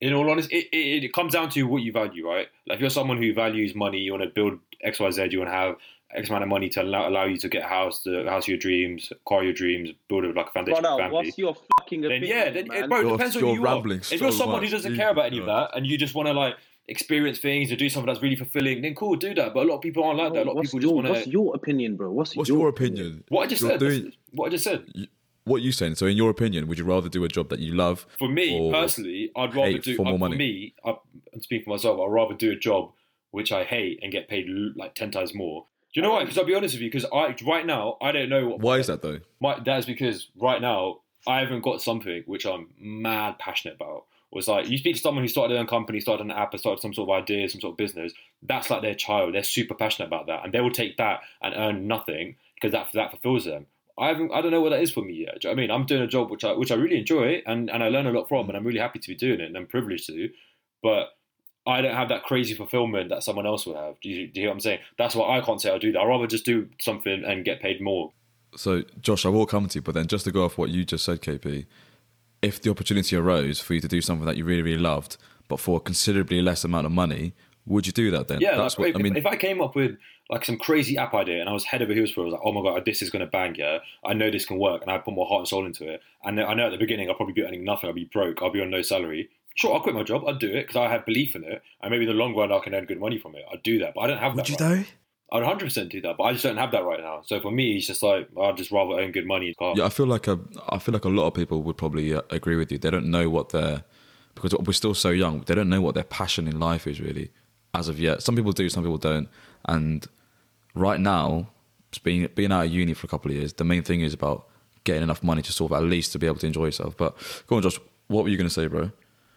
in 0.00 0.12
all 0.12 0.28
honesty, 0.28 0.56
it, 0.56 0.68
it, 0.76 1.04
it 1.04 1.12
comes 1.12 1.32
down 1.34 1.50
to 1.50 1.62
what 1.64 1.82
you 1.82 1.92
value, 1.92 2.26
right? 2.28 2.48
Like 2.66 2.76
if 2.76 2.80
you're 2.80 2.90
someone 2.90 3.18
who 3.18 3.32
values 3.32 3.74
money, 3.76 3.98
you 3.98 4.10
want 4.10 4.24
to 4.24 4.30
build 4.30 4.58
X, 4.82 4.98
Y, 4.98 5.10
Z, 5.12 5.28
you 5.30 5.38
want 5.38 5.50
to 5.50 5.54
have 5.56 5.76
X 6.14 6.28
amount 6.28 6.42
of 6.42 6.48
money 6.48 6.68
to 6.70 6.82
allow, 6.82 7.08
allow 7.08 7.24
you 7.24 7.36
to 7.38 7.48
get 7.48 7.62
a 7.62 7.68
house, 7.68 8.02
the 8.02 8.24
house 8.28 8.44
of 8.44 8.48
your 8.48 8.58
dreams, 8.58 9.12
car 9.28 9.44
your 9.44 9.52
dreams, 9.52 9.90
build 10.08 10.24
a, 10.24 10.32
like 10.32 10.48
a 10.48 10.50
foundation 10.50 10.82
brother, 10.82 11.02
family. 11.04 11.14
what's 11.14 11.38
your 11.38 11.54
fucking 11.78 12.00
then 12.00 12.10
opinion, 12.10 12.36
yeah, 12.36 12.50
then 12.50 12.66
man? 12.66 12.88
bro, 12.88 13.00
it 13.00 13.12
depends 13.12 13.36
on 13.36 13.40
you're 13.42 13.54
who 13.54 13.60
you 13.60 13.66
are. 13.68 13.74
rambling 13.76 13.98
If 13.98 14.06
so 14.06 14.14
you're 14.16 14.32
someone 14.32 14.62
who 14.64 14.68
doesn't 14.68 14.90
You- 14.90 14.98
care 14.98 15.10
about 15.10 15.26
any 15.26 15.38
of 15.38 15.46
that, 15.46 15.70
and 15.76 15.86
you 15.86 15.96
just 15.96 16.14
want 16.16 16.26
to 16.26 16.32
like 16.32 16.56
experience 16.92 17.38
things 17.40 17.72
or 17.72 17.76
do 17.76 17.88
something 17.88 18.06
that's 18.06 18.22
really 18.22 18.36
fulfilling, 18.36 18.82
then 18.82 18.94
cool, 18.94 19.16
do 19.16 19.34
that. 19.34 19.52
But 19.52 19.64
a 19.64 19.68
lot 19.68 19.76
of 19.76 19.80
people 19.80 20.04
aren't 20.04 20.18
like 20.18 20.32
that. 20.34 20.46
A 20.46 20.48
lot 20.50 20.56
of 20.58 20.62
people 20.62 20.80
your, 20.80 20.92
just 20.92 20.94
want 20.94 21.06
to. 21.06 21.12
what's 21.12 21.26
your 21.26 21.54
opinion, 21.56 21.96
bro? 21.96 22.10
What's, 22.12 22.36
What's 22.36 22.48
your, 22.48 22.58
your 22.58 22.68
opinion? 22.68 23.24
What 23.28 23.42
I 23.42 23.46
just 23.48 23.62
You're 23.62 23.72
said. 23.72 23.80
doing- 23.80 24.12
what 24.30 24.46
I 24.46 24.50
just 24.50 24.64
said. 24.64 24.86
what 25.44 25.56
are 25.56 25.60
you 25.60 25.72
saying? 25.72 25.96
So, 25.96 26.06
in 26.06 26.16
your 26.16 26.30
opinion, 26.30 26.68
would 26.68 26.78
you 26.78 26.84
rather 26.84 27.08
do 27.08 27.24
a 27.24 27.28
job 27.28 27.48
that 27.48 27.58
you 27.58 27.74
love? 27.74 28.06
For 28.18 28.28
me 28.28 28.70
personally, 28.70 29.32
I'd 29.36 29.54
rather 29.54 29.78
do 29.78 29.96
for 29.96 30.04
more 30.04 30.14
uh, 30.14 30.18
money? 30.18 30.36
For 30.36 30.38
me, 30.38 30.74
I, 30.84 30.90
I'm 31.34 31.40
speaking 31.40 31.64
for 31.64 31.70
myself. 31.70 32.00
I'd 32.00 32.12
rather 32.12 32.34
do 32.34 32.52
a 32.52 32.56
job 32.56 32.92
which 33.32 33.50
I 33.50 33.64
hate 33.64 33.98
and 34.02 34.12
get 34.12 34.28
paid 34.28 34.46
like 34.76 34.94
ten 34.94 35.10
times 35.10 35.34
more. 35.34 35.66
Do 35.92 36.00
you 36.00 36.02
know 36.06 36.12
why? 36.12 36.20
Because 36.20 36.38
I'll 36.38 36.46
be 36.46 36.54
honest 36.54 36.74
with 36.74 36.82
you. 36.82 36.90
Because 36.90 37.06
I 37.12 37.34
right 37.46 37.66
now 37.66 37.96
I 38.00 38.12
don't 38.12 38.28
know 38.28 38.48
what. 38.48 38.60
Why 38.60 38.78
is 38.78 38.86
that 38.86 39.02
though? 39.02 39.20
My, 39.40 39.58
that 39.60 39.78
is 39.78 39.86
because 39.86 40.28
right 40.40 40.60
now 40.60 41.00
I 41.26 41.40
haven't 41.40 41.62
got 41.62 41.82
something 41.82 42.22
which 42.26 42.46
I'm 42.46 42.68
mad 42.78 43.38
passionate 43.38 43.74
about. 43.76 44.04
It's 44.32 44.48
like 44.48 44.68
you 44.68 44.78
speak 44.78 44.96
to 44.96 45.00
someone 45.02 45.22
who 45.22 45.28
started 45.28 45.52
their 45.52 45.60
own 45.60 45.66
company, 45.66 46.00
started 46.00 46.24
an 46.24 46.30
app, 46.30 46.56
started 46.56 46.80
some 46.80 46.94
sort 46.94 47.08
of 47.08 47.22
idea, 47.22 47.48
some 47.48 47.60
sort 47.60 47.72
of 47.72 47.76
business. 47.76 48.12
That's 48.42 48.70
like 48.70 48.82
their 48.82 48.94
child. 48.94 49.34
They're 49.34 49.42
super 49.42 49.74
passionate 49.74 50.06
about 50.06 50.26
that, 50.26 50.44
and 50.44 50.52
they 50.52 50.60
will 50.60 50.70
take 50.70 50.96
that 50.96 51.20
and 51.42 51.54
earn 51.54 51.86
nothing 51.86 52.36
because 52.54 52.72
that 52.72 52.88
that 52.94 53.10
fulfills 53.10 53.44
them. 53.44 53.66
I. 53.98 54.10
I 54.10 54.40
don't 54.40 54.50
know 54.50 54.62
what 54.62 54.70
that 54.70 54.80
is 54.80 54.90
for 54.90 55.02
me 55.02 55.14
yet. 55.26 55.40
Do 55.40 55.48
you 55.48 55.54
know 55.54 55.60
I 55.60 55.62
mean, 55.62 55.70
I'm 55.70 55.84
doing 55.84 56.02
a 56.02 56.06
job 56.06 56.30
which 56.30 56.44
I 56.44 56.52
which 56.52 56.72
I 56.72 56.76
really 56.76 56.98
enjoy 56.98 57.42
and 57.46 57.70
and 57.70 57.82
I 57.82 57.88
learn 57.88 58.06
a 58.06 58.12
lot 58.12 58.28
from, 58.28 58.48
and 58.48 58.56
I'm 58.56 58.66
really 58.66 58.80
happy 58.80 58.98
to 58.98 59.08
be 59.08 59.14
doing 59.14 59.40
it, 59.40 59.46
and 59.46 59.56
I'm 59.56 59.66
privileged 59.66 60.06
to. 60.06 60.30
But 60.82 61.10
I 61.66 61.80
don't 61.80 61.94
have 61.94 62.08
that 62.08 62.24
crazy 62.24 62.54
fulfillment 62.54 63.10
that 63.10 63.22
someone 63.22 63.46
else 63.46 63.66
will 63.66 63.76
have. 63.76 64.00
Do 64.00 64.08
you, 64.08 64.26
do 64.26 64.40
you 64.40 64.42
hear 64.42 64.50
what 64.50 64.54
I'm 64.54 64.60
saying? 64.60 64.80
That's 64.98 65.14
why 65.14 65.38
I 65.38 65.40
can't 65.40 65.60
say 65.60 65.70
I'll 65.70 65.78
do 65.78 65.92
that. 65.92 66.00
I'd 66.00 66.08
rather 66.08 66.26
just 66.26 66.44
do 66.44 66.68
something 66.80 67.22
and 67.24 67.44
get 67.44 67.60
paid 67.60 67.80
more. 67.80 68.12
So, 68.56 68.82
Josh, 69.00 69.24
I 69.24 69.28
will 69.28 69.46
come 69.46 69.68
to 69.68 69.78
you, 69.78 69.82
but 69.82 69.94
then 69.94 70.08
just 70.08 70.24
to 70.24 70.32
go 70.32 70.44
off 70.44 70.58
what 70.58 70.70
you 70.70 70.84
just 70.84 71.04
said, 71.04 71.22
KP, 71.22 71.66
if 72.42 72.60
the 72.60 72.70
opportunity 72.70 73.16
arose 73.16 73.60
for 73.60 73.74
you 73.74 73.80
to 73.80 73.88
do 73.88 74.00
something 74.00 74.26
that 74.26 74.36
you 74.36 74.44
really, 74.44 74.62
really 74.62 74.82
loved, 74.82 75.16
but 75.48 75.60
for 75.60 75.78
a 75.78 75.80
considerably 75.80 76.42
less 76.42 76.64
amount 76.64 76.86
of 76.86 76.92
money, 76.92 77.34
would 77.66 77.86
you 77.86 77.92
do 77.92 78.10
that 78.10 78.28
then? 78.28 78.40
Yeah, 78.40 78.56
that's 78.56 78.78
like, 78.78 78.78
what 78.78 78.88
if, 78.90 78.96
I 78.96 78.98
mean. 78.98 79.16
if 79.16 79.26
I 79.26 79.36
came 79.36 79.60
up 79.60 79.76
with 79.76 79.96
like 80.28 80.44
some 80.44 80.58
crazy 80.58 80.96
app 80.98 81.14
idea 81.14 81.40
and 81.40 81.48
I 81.48 81.52
was 81.52 81.64
head 81.64 81.82
over 81.82 81.92
heels 81.92 82.10
for 82.10 82.20
it, 82.20 82.24
I 82.24 82.26
was 82.26 82.32
like, 82.32 82.42
oh 82.44 82.52
my 82.52 82.62
god, 82.62 82.84
this 82.84 83.02
is 83.02 83.10
going 83.10 83.24
to 83.24 83.30
bang, 83.30 83.54
yeah. 83.56 83.78
I 84.04 84.14
know 84.14 84.30
this 84.30 84.44
can 84.44 84.58
work, 84.58 84.82
and 84.82 84.90
I 84.90 84.98
put 84.98 85.14
my 85.14 85.24
heart 85.24 85.40
and 85.40 85.48
soul 85.48 85.64
into 85.64 85.88
it. 85.88 86.02
And 86.24 86.40
I 86.40 86.54
know 86.54 86.66
at 86.66 86.70
the 86.70 86.78
beginning 86.78 87.08
I'll 87.08 87.14
probably 87.14 87.34
be 87.34 87.44
earning 87.44 87.64
nothing. 87.64 87.88
I'll 87.88 87.94
be 87.94 88.04
broke. 88.04 88.42
I'll 88.42 88.50
be 88.50 88.60
on 88.60 88.70
no 88.70 88.82
salary. 88.82 89.30
Sure, 89.54 89.74
I'll 89.74 89.80
quit 89.80 89.94
my 89.94 90.02
job. 90.02 90.26
I'd 90.26 90.38
do 90.38 90.48
it 90.48 90.66
because 90.66 90.76
I 90.76 90.88
have 90.88 91.06
belief 91.06 91.36
in 91.36 91.44
it, 91.44 91.62
and 91.82 91.90
maybe 91.90 92.04
in 92.04 92.08
the 92.08 92.16
long 92.16 92.34
run 92.34 92.50
I 92.50 92.58
can 92.58 92.74
earn 92.74 92.86
good 92.86 93.00
money 93.00 93.18
from 93.18 93.36
it. 93.36 93.44
I'd 93.52 93.62
do 93.62 93.78
that, 93.80 93.94
but 93.94 94.00
I 94.00 94.06
don't 94.08 94.18
have 94.18 94.34
would 94.34 94.46
that. 94.46 94.48
you 94.48 94.56
right 94.56 94.76
though? 94.76 94.84
I'd 95.32 95.38
100 95.38 95.64
percent 95.64 95.90
do 95.90 96.00
that, 96.02 96.18
but 96.18 96.24
I 96.24 96.32
just 96.32 96.44
don't 96.44 96.58
have 96.58 96.72
that 96.72 96.84
right 96.84 97.00
now. 97.00 97.22
So 97.24 97.40
for 97.40 97.50
me, 97.50 97.76
it's 97.76 97.86
just 97.86 98.02
like 98.02 98.28
I'd 98.38 98.56
just 98.58 98.70
rather 98.70 99.00
earn 99.00 99.12
good 99.12 99.26
money. 99.26 99.54
Yeah, 99.58 99.86
I 99.86 99.88
feel 99.88 100.06
like 100.06 100.28
a, 100.28 100.38
I 100.68 100.78
feel 100.78 100.92
like 100.92 101.06
a 101.06 101.08
lot 101.08 101.26
of 101.26 101.34
people 101.34 101.62
would 101.62 101.78
probably 101.78 102.12
uh, 102.12 102.20
agree 102.28 102.56
with 102.56 102.70
you. 102.70 102.76
They 102.76 102.90
don't 102.90 103.10
know 103.10 103.30
what 103.30 103.48
their 103.48 103.82
because 104.34 104.54
we're 104.54 104.74
still 104.74 104.94
so 104.94 105.08
young. 105.08 105.40
They 105.40 105.54
don't 105.54 105.70
know 105.70 105.80
what 105.80 105.94
their 105.94 106.04
passion 106.04 106.46
in 106.46 106.60
life 106.60 106.86
is 106.86 107.00
really 107.00 107.30
as 107.72 107.88
of 107.88 107.98
yet. 107.98 108.22
Some 108.22 108.36
people 108.36 108.52
do, 108.52 108.68
some 108.68 108.82
people 108.82 108.98
don't. 108.98 109.28
And 109.64 110.06
right 110.74 111.00
now, 111.00 111.48
being 112.02 112.28
being 112.34 112.52
out 112.52 112.66
of 112.66 112.72
uni 112.72 112.92
for 112.92 113.06
a 113.06 113.08
couple 113.08 113.30
of 113.30 113.36
years, 113.36 113.54
the 113.54 113.64
main 113.64 113.82
thing 113.82 114.02
is 114.02 114.12
about 114.12 114.48
getting 114.84 115.02
enough 115.02 115.22
money 115.22 115.40
to 115.40 115.52
sort 115.52 115.72
of 115.72 115.78
at 115.78 115.84
least 115.84 116.12
to 116.12 116.18
be 116.18 116.26
able 116.26 116.38
to 116.40 116.46
enjoy 116.46 116.66
yourself. 116.66 116.94
But 116.96 117.16
go 117.46 117.56
on, 117.56 117.62
Josh. 117.62 117.78
What 118.08 118.24
were 118.24 118.28
you 118.28 118.36
going 118.36 118.48
to 118.48 118.54
say, 118.54 118.66
bro? 118.66 118.90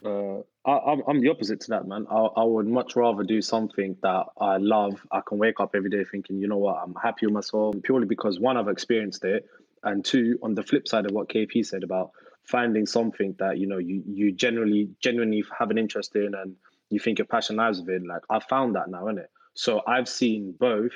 Uh, 0.03 0.43
I, 0.65 0.77
I'm, 0.77 1.01
I'm 1.07 1.21
the 1.21 1.29
opposite 1.29 1.61
to 1.61 1.71
that, 1.71 1.87
man. 1.87 2.07
I, 2.09 2.15
I 2.15 2.43
would 2.43 2.67
much 2.67 2.95
rather 2.95 3.23
do 3.23 3.41
something 3.41 3.95
that 4.01 4.25
I 4.39 4.57
love. 4.57 5.05
I 5.11 5.21
can 5.25 5.37
wake 5.37 5.59
up 5.59 5.75
every 5.75 5.89
day 5.89 6.03
thinking, 6.03 6.37
you 6.37 6.47
know 6.47 6.57
what, 6.57 6.77
I'm 6.83 6.95
happy 6.95 7.27
with 7.27 7.33
myself 7.33 7.75
purely 7.83 8.07
because 8.07 8.39
one, 8.39 8.57
I've 8.57 8.67
experienced 8.67 9.23
it, 9.23 9.45
and 9.83 10.03
two, 10.03 10.39
on 10.41 10.55
the 10.55 10.63
flip 10.63 10.87
side 10.87 11.05
of 11.05 11.11
what 11.11 11.29
KP 11.29 11.65
said 11.65 11.83
about 11.83 12.11
finding 12.43 12.85
something 12.85 13.35
that 13.39 13.57
you 13.57 13.65
know 13.67 13.79
you 13.79 14.03
you 14.05 14.31
generally 14.31 14.89
genuinely 15.01 15.43
have 15.57 15.71
an 15.71 15.77
interest 15.77 16.15
in 16.15 16.33
and 16.35 16.55
you 16.89 16.99
think 16.99 17.17
your 17.17 17.25
passion 17.25 17.55
lies 17.55 17.79
with 17.79 17.89
it. 17.89 18.05
Like 18.05 18.21
I 18.29 18.39
found 18.39 18.75
that 18.75 18.89
now, 18.89 19.05
innit? 19.05 19.27
So 19.53 19.81
I've 19.87 20.09
seen 20.09 20.55
both 20.59 20.91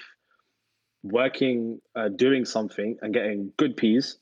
working, 1.04 1.80
uh, 1.96 2.10
doing 2.10 2.46
something 2.46 2.98
and 3.02 3.14
getting 3.14 3.54
good 3.58 3.78
peas, 3.78 4.18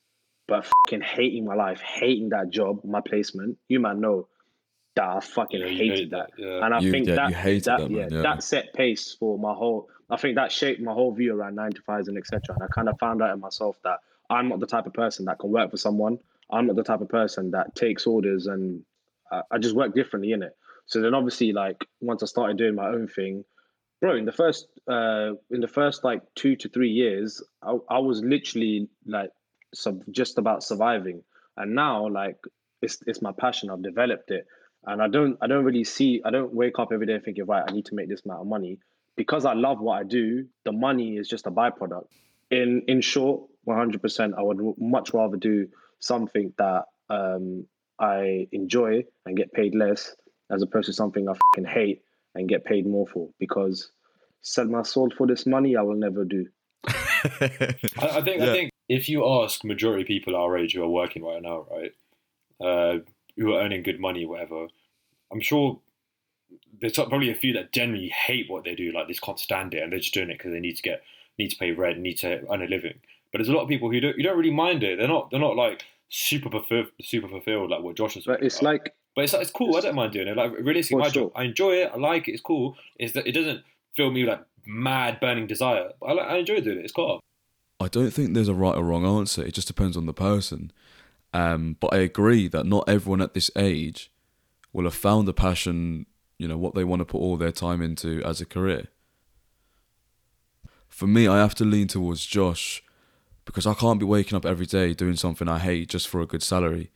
but 0.48 0.66
fucking 0.66 1.02
hating 1.02 1.46
my 1.46 1.56
life, 1.56 1.82
hating 1.82 2.30
that 2.30 2.50
job, 2.50 2.82
my 2.84 3.02
placement. 3.02 3.58
You 3.68 3.80
man 3.80 4.00
know 4.00 4.28
I 5.04 5.20
fucking 5.20 5.60
Yeah, 5.60 5.66
you 5.68 5.78
hated 5.78 5.98
hate 5.98 6.10
that. 6.12 6.32
that, 6.38 6.42
yeah. 6.44 6.66
And 6.66 6.74
I 6.74 6.80
You- 6.80 6.92
think 6.92 7.08
yeah, 7.08 7.16
that 7.16 7.30
you 7.30 7.36
hated 7.36 7.64
that, 7.66 7.80
that, 7.80 7.92
yeah, 7.92 7.98
man, 8.04 8.14
yeah. 8.14 8.22
that 8.22 8.44
set 8.44 8.74
pace 8.74 9.14
for 9.20 9.38
my 9.38 9.54
whole. 9.54 9.90
I 10.10 10.18
think 10.18 10.36
that 10.36 10.52
shaped 10.52 10.82
my 10.82 10.94
whole 10.94 11.12
view 11.14 11.36
around 11.36 11.56
nine 11.56 11.72
to 11.72 11.82
fives 11.82 12.08
and 12.08 12.18
etc. 12.18 12.56
And 12.56 12.64
I 12.64 12.68
kind 12.68 12.88
of 12.90 12.98
found 13.00 13.22
out 13.22 13.34
in 13.34 13.40
myself 13.42 13.78
that 13.84 14.00
I'm 14.30 14.50
not 14.50 14.60
the 14.60 14.68
type 14.68 14.86
of 14.86 14.94
person 14.94 15.26
that 15.26 15.40
can 15.40 15.52
work 15.52 15.72
for 15.72 15.78
someone. 15.78 16.20
I'm 16.50 16.68
not 16.68 16.76
the 16.78 16.84
type 16.84 17.02
of 17.02 17.10
person 17.10 17.52
that 17.52 17.76
takes 17.76 18.08
orders, 18.08 18.48
and 18.48 18.84
I, 19.32 19.42
I 19.52 19.58
just 19.58 19.76
work 19.76 19.94
differently 19.94 20.32
in 20.32 20.44
it. 20.44 20.56
So 20.86 21.02
then, 21.02 21.14
obviously, 21.14 21.52
like 21.52 21.86
once 22.00 22.24
I 22.24 22.26
started 22.28 22.58
doing 22.58 22.76
my 22.76 22.88
own 22.88 23.08
thing, 23.10 23.44
bro, 24.00 24.16
in 24.16 24.24
the 24.26 24.32
first 24.32 24.68
uh 24.88 25.32
in 25.52 25.60
the 25.60 25.68
first 25.68 26.04
like 26.06 26.22
two 26.36 26.56
to 26.56 26.70
three 26.70 26.92
years, 26.92 27.44
I, 27.62 27.78
I 27.90 28.00
was 28.00 28.22
literally 28.24 28.88
like 29.06 29.32
sub, 29.74 30.04
just 30.12 30.38
about 30.38 30.64
surviving, 30.64 31.24
and 31.58 31.76
now 31.76 32.08
like 32.08 32.38
it's 32.82 33.00
it's 33.06 33.22
my 33.22 33.34
passion. 33.34 33.70
I've 33.70 33.82
developed 33.84 34.32
it, 34.32 34.48
and 34.86 35.02
I 35.02 35.08
don't 35.08 35.38
I 35.42 35.48
don't 35.48 35.66
really 35.66 35.84
see 35.84 36.22
I 36.24 36.32
don't 36.32 36.54
wake 36.54 36.80
up 36.80 36.90
every 36.92 37.06
day 37.06 37.20
thinking 37.20 37.46
right 37.46 37.64
I 37.68 37.72
need 37.72 37.86
to 37.88 37.96
make 37.96 38.10
this 38.10 38.22
amount 38.26 38.42
of 38.42 38.48
money 38.48 38.80
because 39.16 39.46
I 39.46 39.54
love 39.54 39.80
what 39.80 40.00
I 40.00 40.04
do. 40.04 40.46
The 40.66 40.72
money 40.72 41.18
is 41.18 41.28
just 41.28 41.48
a 41.48 41.52
byproduct. 41.52 42.08
In 42.52 42.84
in 42.88 43.02
short, 43.02 43.44
one 43.64 43.78
hundred 43.78 44.02
percent, 44.02 44.36
I 44.38 44.42
would 44.42 44.60
much 44.78 45.14
rather 45.14 45.38
do 45.38 45.68
something 46.00 46.54
that 46.58 46.86
um 47.10 47.66
I 48.00 48.48
enjoy 48.52 49.04
and 49.26 49.36
get 49.36 49.52
paid 49.52 49.76
less 49.76 50.16
as 50.52 50.62
opposed 50.62 50.86
to 50.86 50.94
something 50.94 51.28
I 51.28 51.34
fucking 51.34 51.70
hate 51.70 52.04
and 52.36 52.48
get 52.48 52.64
paid 52.64 52.86
more 52.86 53.08
for 53.08 53.30
because 53.40 53.92
sell 54.42 54.66
my 54.66 54.84
soul 54.84 55.12
for 55.18 55.28
this 55.28 55.46
money 55.46 55.76
I 55.76 55.82
will 55.82 55.96
never 55.96 56.24
do. 56.24 56.46
I, 56.88 57.00
I 58.00 58.22
think 58.22 58.38
Yeah. 58.38 58.52
I 58.52 58.54
think 58.54 58.72
if 58.88 59.10
you 59.10 59.28
ask 59.28 59.64
majority 59.66 60.04
of 60.04 60.08
people 60.08 60.36
our 60.36 60.58
age 60.58 60.76
who 60.76 60.84
are 60.84 60.90
working 60.90 61.24
right 61.24 61.42
now, 61.42 61.66
right, 61.70 61.92
uh, 62.64 63.00
who 63.38 63.54
are 63.54 63.62
earning 63.62 63.84
good 63.84 64.00
money, 64.00 64.26
whatever, 64.26 64.68
I'm 65.32 65.42
sure 65.42 65.80
there's 66.80 66.94
probably 66.94 67.32
a 67.32 67.36
few 67.36 67.54
that 67.54 67.72
genuinely 67.72 68.10
hate 68.10 68.50
what 68.50 68.64
they 68.64 68.76
do, 68.76 68.92
like 68.92 69.08
they 69.08 69.14
just 69.14 69.24
can't 69.24 69.40
stand 69.40 69.74
it, 69.74 69.84
and 69.84 69.92
they're 69.92 70.00
just 70.00 70.14
doing 70.14 70.30
it 70.30 70.38
because 70.38 70.52
they 70.52 70.60
need 70.60 70.76
to 70.78 70.82
get 70.82 71.04
need 71.38 71.50
to 71.50 71.58
pay 71.58 71.72
rent, 71.72 72.00
need 72.00 72.18
to 72.20 72.42
earn 72.52 72.62
a 72.62 72.68
living. 72.68 73.00
But 73.32 73.40
there's 73.40 73.50
a 73.50 73.54
lot 73.54 73.64
of 73.64 73.70
people 73.70 73.92
who 73.92 74.00
don't 74.00 74.18
you 74.18 74.24
don't 74.24 74.38
really 74.38 74.54
mind 74.54 74.84
it. 74.84 74.98
They're 74.98 75.08
not 75.08 75.30
they're 75.32 75.40
not 75.40 75.56
like 75.56 75.84
super 76.10 76.50
fulfilled, 76.50 76.88
super 77.02 77.28
fulfilled 77.28 77.72
like 77.72 77.82
what 77.82 77.96
Josh 77.96 78.16
was. 78.16 78.26
But 78.26 78.44
it's 78.44 78.60
about. 78.60 78.74
like 78.74 78.96
But 79.16 79.26
it's 79.26 79.34
it's 79.34 79.52
cool. 79.52 79.76
I 79.76 79.82
don't 79.82 79.96
mind 79.96 80.14
doing 80.14 80.28
it. 80.28 80.38
Like 80.38 80.52
realistically, 80.52 81.02
For 81.02 81.08
my 81.08 81.10
job. 81.10 81.32
I 81.36 81.44
enjoy 81.44 81.74
it. 81.74 81.92
I 81.94 81.98
like 81.98 82.28
it. 82.28 82.34
It's 82.34 82.42
cool. 82.42 82.76
Is 83.00 83.14
that 83.14 83.28
it 83.28 83.34
doesn't 83.34 83.64
fill 83.96 84.12
me 84.12 84.24
with 84.24 84.30
like 84.30 84.46
mad 84.66 85.20
burning 85.20 85.48
desire. 85.48 85.92
But 86.00 86.06
I, 86.08 86.14
I 86.14 86.38
enjoy 86.38 86.62
doing 86.62 86.80
it. 86.80 86.86
It's 86.86 86.94
cool. 86.94 87.20
I 87.80 87.88
don't 87.88 88.12
think 88.12 88.34
there's 88.34 88.48
a 88.48 88.56
right 88.56 88.76
or 88.76 88.84
wrong 88.84 89.06
answer. 89.06 89.44
It 89.44 89.54
just 89.54 89.68
depends 89.68 89.96
on 89.96 90.08
the 90.08 90.14
person. 90.14 90.72
Um, 91.38 91.78
but 91.80 91.94
I 91.94 91.98
agree 91.98 92.48
that 92.48 92.66
not 92.66 92.90
everyone 92.90 93.22
at 93.22 93.36
this 93.36 93.52
age 93.56 94.12
will 94.74 94.86
have 94.86 94.96
found 94.96 95.28
the 95.28 95.34
passion, 95.34 96.08
you 96.40 96.48
know, 96.48 96.58
what 96.58 96.74
they 96.74 96.84
want 96.84 97.02
to 97.02 97.06
put 97.06 97.20
all 97.20 97.38
their 97.38 97.52
time 97.52 97.80
into 97.80 98.24
as 98.24 98.42
a 98.42 98.46
career. 98.46 98.88
For 100.90 101.06
me, 101.06 101.28
I 101.28 101.38
have 101.38 101.54
to 101.56 101.64
lean 101.64 101.90
towards 101.90 102.26
Josh 102.26 102.84
because 103.46 103.68
I 103.68 103.76
can't 103.76 104.00
be 104.00 104.06
waking 104.06 104.36
up 104.36 104.48
every 104.48 104.66
day 104.66 104.96
doing 104.96 105.16
something 105.16 105.48
I 105.48 105.60
hate 105.60 105.90
just 105.90 106.08
for 106.08 106.22
a 106.22 106.26
good 106.26 106.42
salary. 106.42 106.90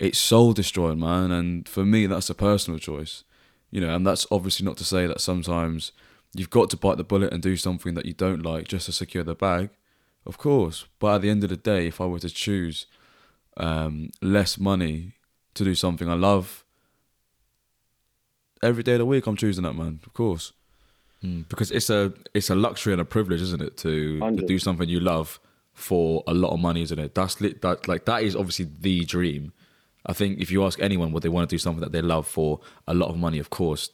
It's 0.00 0.18
soul 0.18 0.52
destroying, 0.52 0.98
man. 0.98 1.30
And 1.30 1.68
for 1.68 1.84
me, 1.84 2.06
that's 2.06 2.28
a 2.28 2.34
personal 2.34 2.80
choice. 2.80 3.22
You 3.70 3.80
know, 3.80 3.94
and 3.94 4.04
that's 4.04 4.26
obviously 4.32 4.66
not 4.66 4.78
to 4.78 4.84
say 4.84 5.06
that 5.06 5.20
sometimes 5.20 5.92
you've 6.34 6.50
got 6.50 6.70
to 6.70 6.76
bite 6.76 6.96
the 6.96 7.04
bullet 7.04 7.32
and 7.32 7.40
do 7.40 7.56
something 7.56 7.94
that 7.94 8.06
you 8.06 8.14
don't 8.14 8.42
like 8.42 8.66
just 8.66 8.86
to 8.86 8.92
secure 8.92 9.22
the 9.22 9.36
bag. 9.36 9.70
Of 10.26 10.38
course, 10.38 10.86
but 10.98 11.14
at 11.14 11.22
the 11.22 11.30
end 11.30 11.44
of 11.44 11.50
the 11.50 11.56
day, 11.56 11.86
if 11.86 12.00
I 12.00 12.06
were 12.06 12.18
to 12.18 12.28
choose 12.30 12.86
um, 13.56 14.10
less 14.20 14.58
money 14.58 15.12
to 15.54 15.64
do 15.64 15.74
something 15.74 16.08
I 16.08 16.14
love, 16.14 16.64
every 18.62 18.82
day 18.82 18.92
of 18.92 18.98
the 18.98 19.06
week 19.06 19.26
I'm 19.26 19.36
choosing 19.36 19.64
that, 19.64 19.74
man. 19.74 20.00
Of 20.06 20.12
course, 20.12 20.52
mm. 21.24 21.48
because 21.48 21.70
it's 21.70 21.90
a 21.90 22.12
it's 22.34 22.50
a 22.50 22.54
luxury 22.54 22.92
and 22.92 23.00
a 23.00 23.04
privilege, 23.04 23.42
isn't 23.42 23.62
it, 23.62 23.76
to, 23.78 24.18
to 24.18 24.46
do 24.46 24.58
something 24.58 24.88
you 24.88 25.00
love 25.00 25.40
for 25.72 26.24
a 26.26 26.34
lot 26.34 26.52
of 26.52 26.60
money, 26.60 26.82
isn't 26.82 26.98
it? 26.98 27.14
That's 27.14 27.40
lit, 27.40 27.62
that 27.62 27.86
like 27.88 28.04
that 28.06 28.22
is 28.22 28.34
obviously 28.34 28.68
the 28.80 29.04
dream. 29.04 29.52
I 30.06 30.12
think 30.12 30.38
if 30.38 30.50
you 30.50 30.64
ask 30.64 30.80
anyone 30.80 31.12
what 31.12 31.22
they 31.22 31.28
want 31.28 31.48
to 31.48 31.54
do 31.54 31.58
something 31.58 31.80
that 31.80 31.92
they 31.92 32.00
love 32.00 32.26
for 32.26 32.60
a 32.86 32.94
lot 32.94 33.08
of 33.08 33.16
money, 33.16 33.38
of 33.38 33.50
course, 33.50 33.90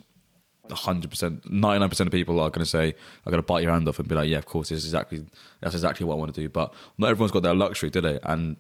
hundred 0.70 1.10
percent, 1.10 1.50
ninety 1.50 1.80
nine 1.80 1.88
percent 1.88 2.08
of 2.08 2.12
people 2.12 2.38
are 2.38 2.50
going 2.50 2.64
to 2.64 2.70
say, 2.70 2.94
"I'm 3.24 3.30
going 3.30 3.42
to 3.42 3.46
bite 3.46 3.62
your 3.62 3.72
hand 3.72 3.88
off" 3.88 3.98
and 3.98 4.08
be 4.08 4.14
like, 4.14 4.28
"Yeah, 4.28 4.38
of 4.38 4.46
course, 4.46 4.68
this 4.68 4.78
is 4.78 4.84
exactly 4.86 5.24
that's 5.60 5.74
exactly 5.74 6.06
what 6.06 6.14
I 6.14 6.18
want 6.18 6.34
to 6.34 6.40
do." 6.40 6.48
But 6.48 6.72
not 6.98 7.10
everyone's 7.10 7.32
got 7.32 7.42
that 7.44 7.54
luxury, 7.54 7.90
do 7.90 8.00
they? 8.00 8.18
And 8.22 8.56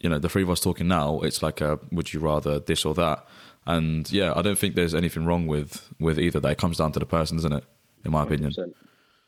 you 0.00 0.08
know, 0.08 0.18
the 0.18 0.28
three 0.28 0.42
of 0.42 0.50
us 0.50 0.60
talking 0.60 0.88
now, 0.88 1.20
it's 1.20 1.42
like, 1.42 1.60
a, 1.60 1.78
would 1.90 2.12
you 2.12 2.20
rather 2.20 2.58
this 2.60 2.84
or 2.84 2.94
that? 2.94 3.26
And 3.66 4.10
yeah, 4.10 4.32
I 4.34 4.42
don't 4.42 4.58
think 4.58 4.74
there's 4.74 4.94
anything 4.94 5.26
wrong 5.26 5.46
with 5.46 5.92
with 6.00 6.18
either. 6.18 6.40
That 6.40 6.52
it 6.52 6.58
comes 6.58 6.78
down 6.78 6.92
to 6.92 6.98
the 6.98 7.06
person, 7.06 7.36
isn't 7.38 7.52
it? 7.52 7.64
In 8.04 8.12
my 8.12 8.22
opinion. 8.22 8.54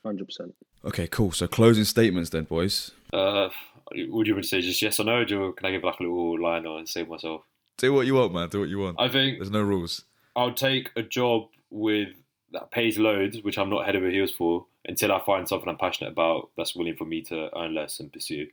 hundred 0.03 0.25
percent. 0.25 0.55
Okay, 0.85 1.07
cool. 1.07 1.33
So 1.33 1.47
closing 1.47 1.85
statements 1.85 2.31
then, 2.31 2.45
boys. 2.45 2.93
Uh, 3.13 3.51
would 3.93 4.27
you 4.27 4.35
would 4.35 4.47
say 4.47 4.63
just 4.63 4.81
yes 4.81 4.99
or 4.99 5.05
no? 5.05 5.25
Do 5.25 5.53
can 5.53 5.67
I 5.67 5.73
give 5.73 5.85
like 5.85 6.01
a 6.01 6.03
little 6.03 6.41
line 6.41 6.65
or 6.65 6.79
and 6.79 6.89
save 6.89 7.09
myself? 7.09 7.43
Do 7.77 7.93
what 7.93 8.07
you 8.07 8.15
want, 8.15 8.33
man. 8.33 8.49
Do 8.49 8.61
what 8.61 8.69
you 8.69 8.79
want. 8.79 8.97
I 8.99 9.09
think 9.09 9.39
There's 9.39 9.51
no 9.51 9.63
rules. 9.63 10.05
I'll 10.37 10.55
take 10.55 10.91
a 10.97 11.03
job 11.03 11.49
with 11.71 12.09
that 12.53 12.71
pays 12.71 12.99
loads, 12.99 13.43
which 13.43 13.59
I'm 13.59 13.71
not 13.71 13.87
head 13.87 13.97
over 13.97 14.09
heels 14.09 14.33
for, 14.33 14.67
until 14.85 15.13
I 15.13 15.21
find 15.25 15.49
something 15.49 15.69
I'm 15.69 15.77
passionate 15.77 16.13
about 16.13 16.51
that's 16.57 16.75
willing 16.75 16.97
for 16.97 17.05
me 17.05 17.23
to 17.23 17.49
earn 17.57 17.75
less 17.75 18.01
and 18.01 18.13
pursue. 18.13 18.49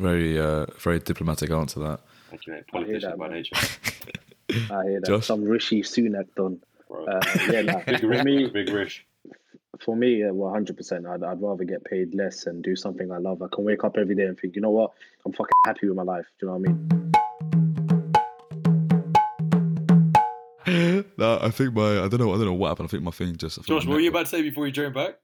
Very, 0.00 0.40
uh, 0.40 0.64
very 0.78 0.98
diplomatic 0.98 1.50
answer 1.50 1.80
that. 1.80 2.00
Thank 2.30 2.46
you, 2.46 2.54
mate. 2.54 2.64
I 2.72 2.78
hear 2.78 3.00
Politician 3.00 3.10
that, 3.10 3.18
by 3.18 3.28
nature. 3.28 3.56
I 4.72 4.84
hear 4.84 5.00
that. 5.00 5.06
Josh? 5.06 5.26
Some 5.26 5.44
Rishi 5.44 5.82
Sunak 5.82 6.34
done. 6.34 6.58
Uh, 6.90 7.20
yeah, 7.52 7.60
nah, 7.60 7.82
big 7.86 8.00
for 8.00 8.24
me, 8.24 8.48
big 8.48 8.70
rish. 8.70 9.04
for 9.78 9.94
me, 9.94 10.24
uh, 10.24 10.32
well, 10.32 10.50
hundred 10.50 10.78
percent. 10.78 11.06
I'd 11.06 11.22
I'd 11.22 11.42
rather 11.42 11.64
get 11.64 11.84
paid 11.84 12.14
less 12.14 12.46
and 12.46 12.64
do 12.64 12.76
something 12.76 13.12
I 13.12 13.18
love. 13.18 13.42
I 13.42 13.48
can 13.52 13.62
wake 13.62 13.84
up 13.84 13.98
every 13.98 14.14
day 14.14 14.24
and 14.24 14.40
think, 14.40 14.56
you 14.56 14.62
know 14.62 14.70
what, 14.70 14.92
I'm 15.26 15.32
fucking 15.32 15.52
happy 15.66 15.86
with 15.86 15.96
my 15.96 16.02
life. 16.02 16.24
Do 16.40 16.46
you 16.46 16.52
know 16.52 16.56
what 16.56 16.68
I 16.68 16.72
mean? 16.72 17.10
no, 21.18 21.38
I 21.42 21.50
think 21.50 21.74
my 21.74 22.04
I 22.04 22.08
don't 22.08 22.20
know 22.20 22.32
I 22.32 22.38
don't 22.38 22.46
know 22.46 22.54
what 22.54 22.68
happened. 22.68 22.88
I 22.88 22.90
think 22.90 23.02
my 23.02 23.10
thing 23.10 23.36
just. 23.36 23.62
Josh, 23.64 23.84
what 23.84 23.94
were 23.94 24.00
you 24.00 24.08
about 24.08 24.20
to 24.20 24.30
say 24.30 24.40
before 24.40 24.64
you 24.66 24.72
joined 24.72 24.94
back? 24.94 25.18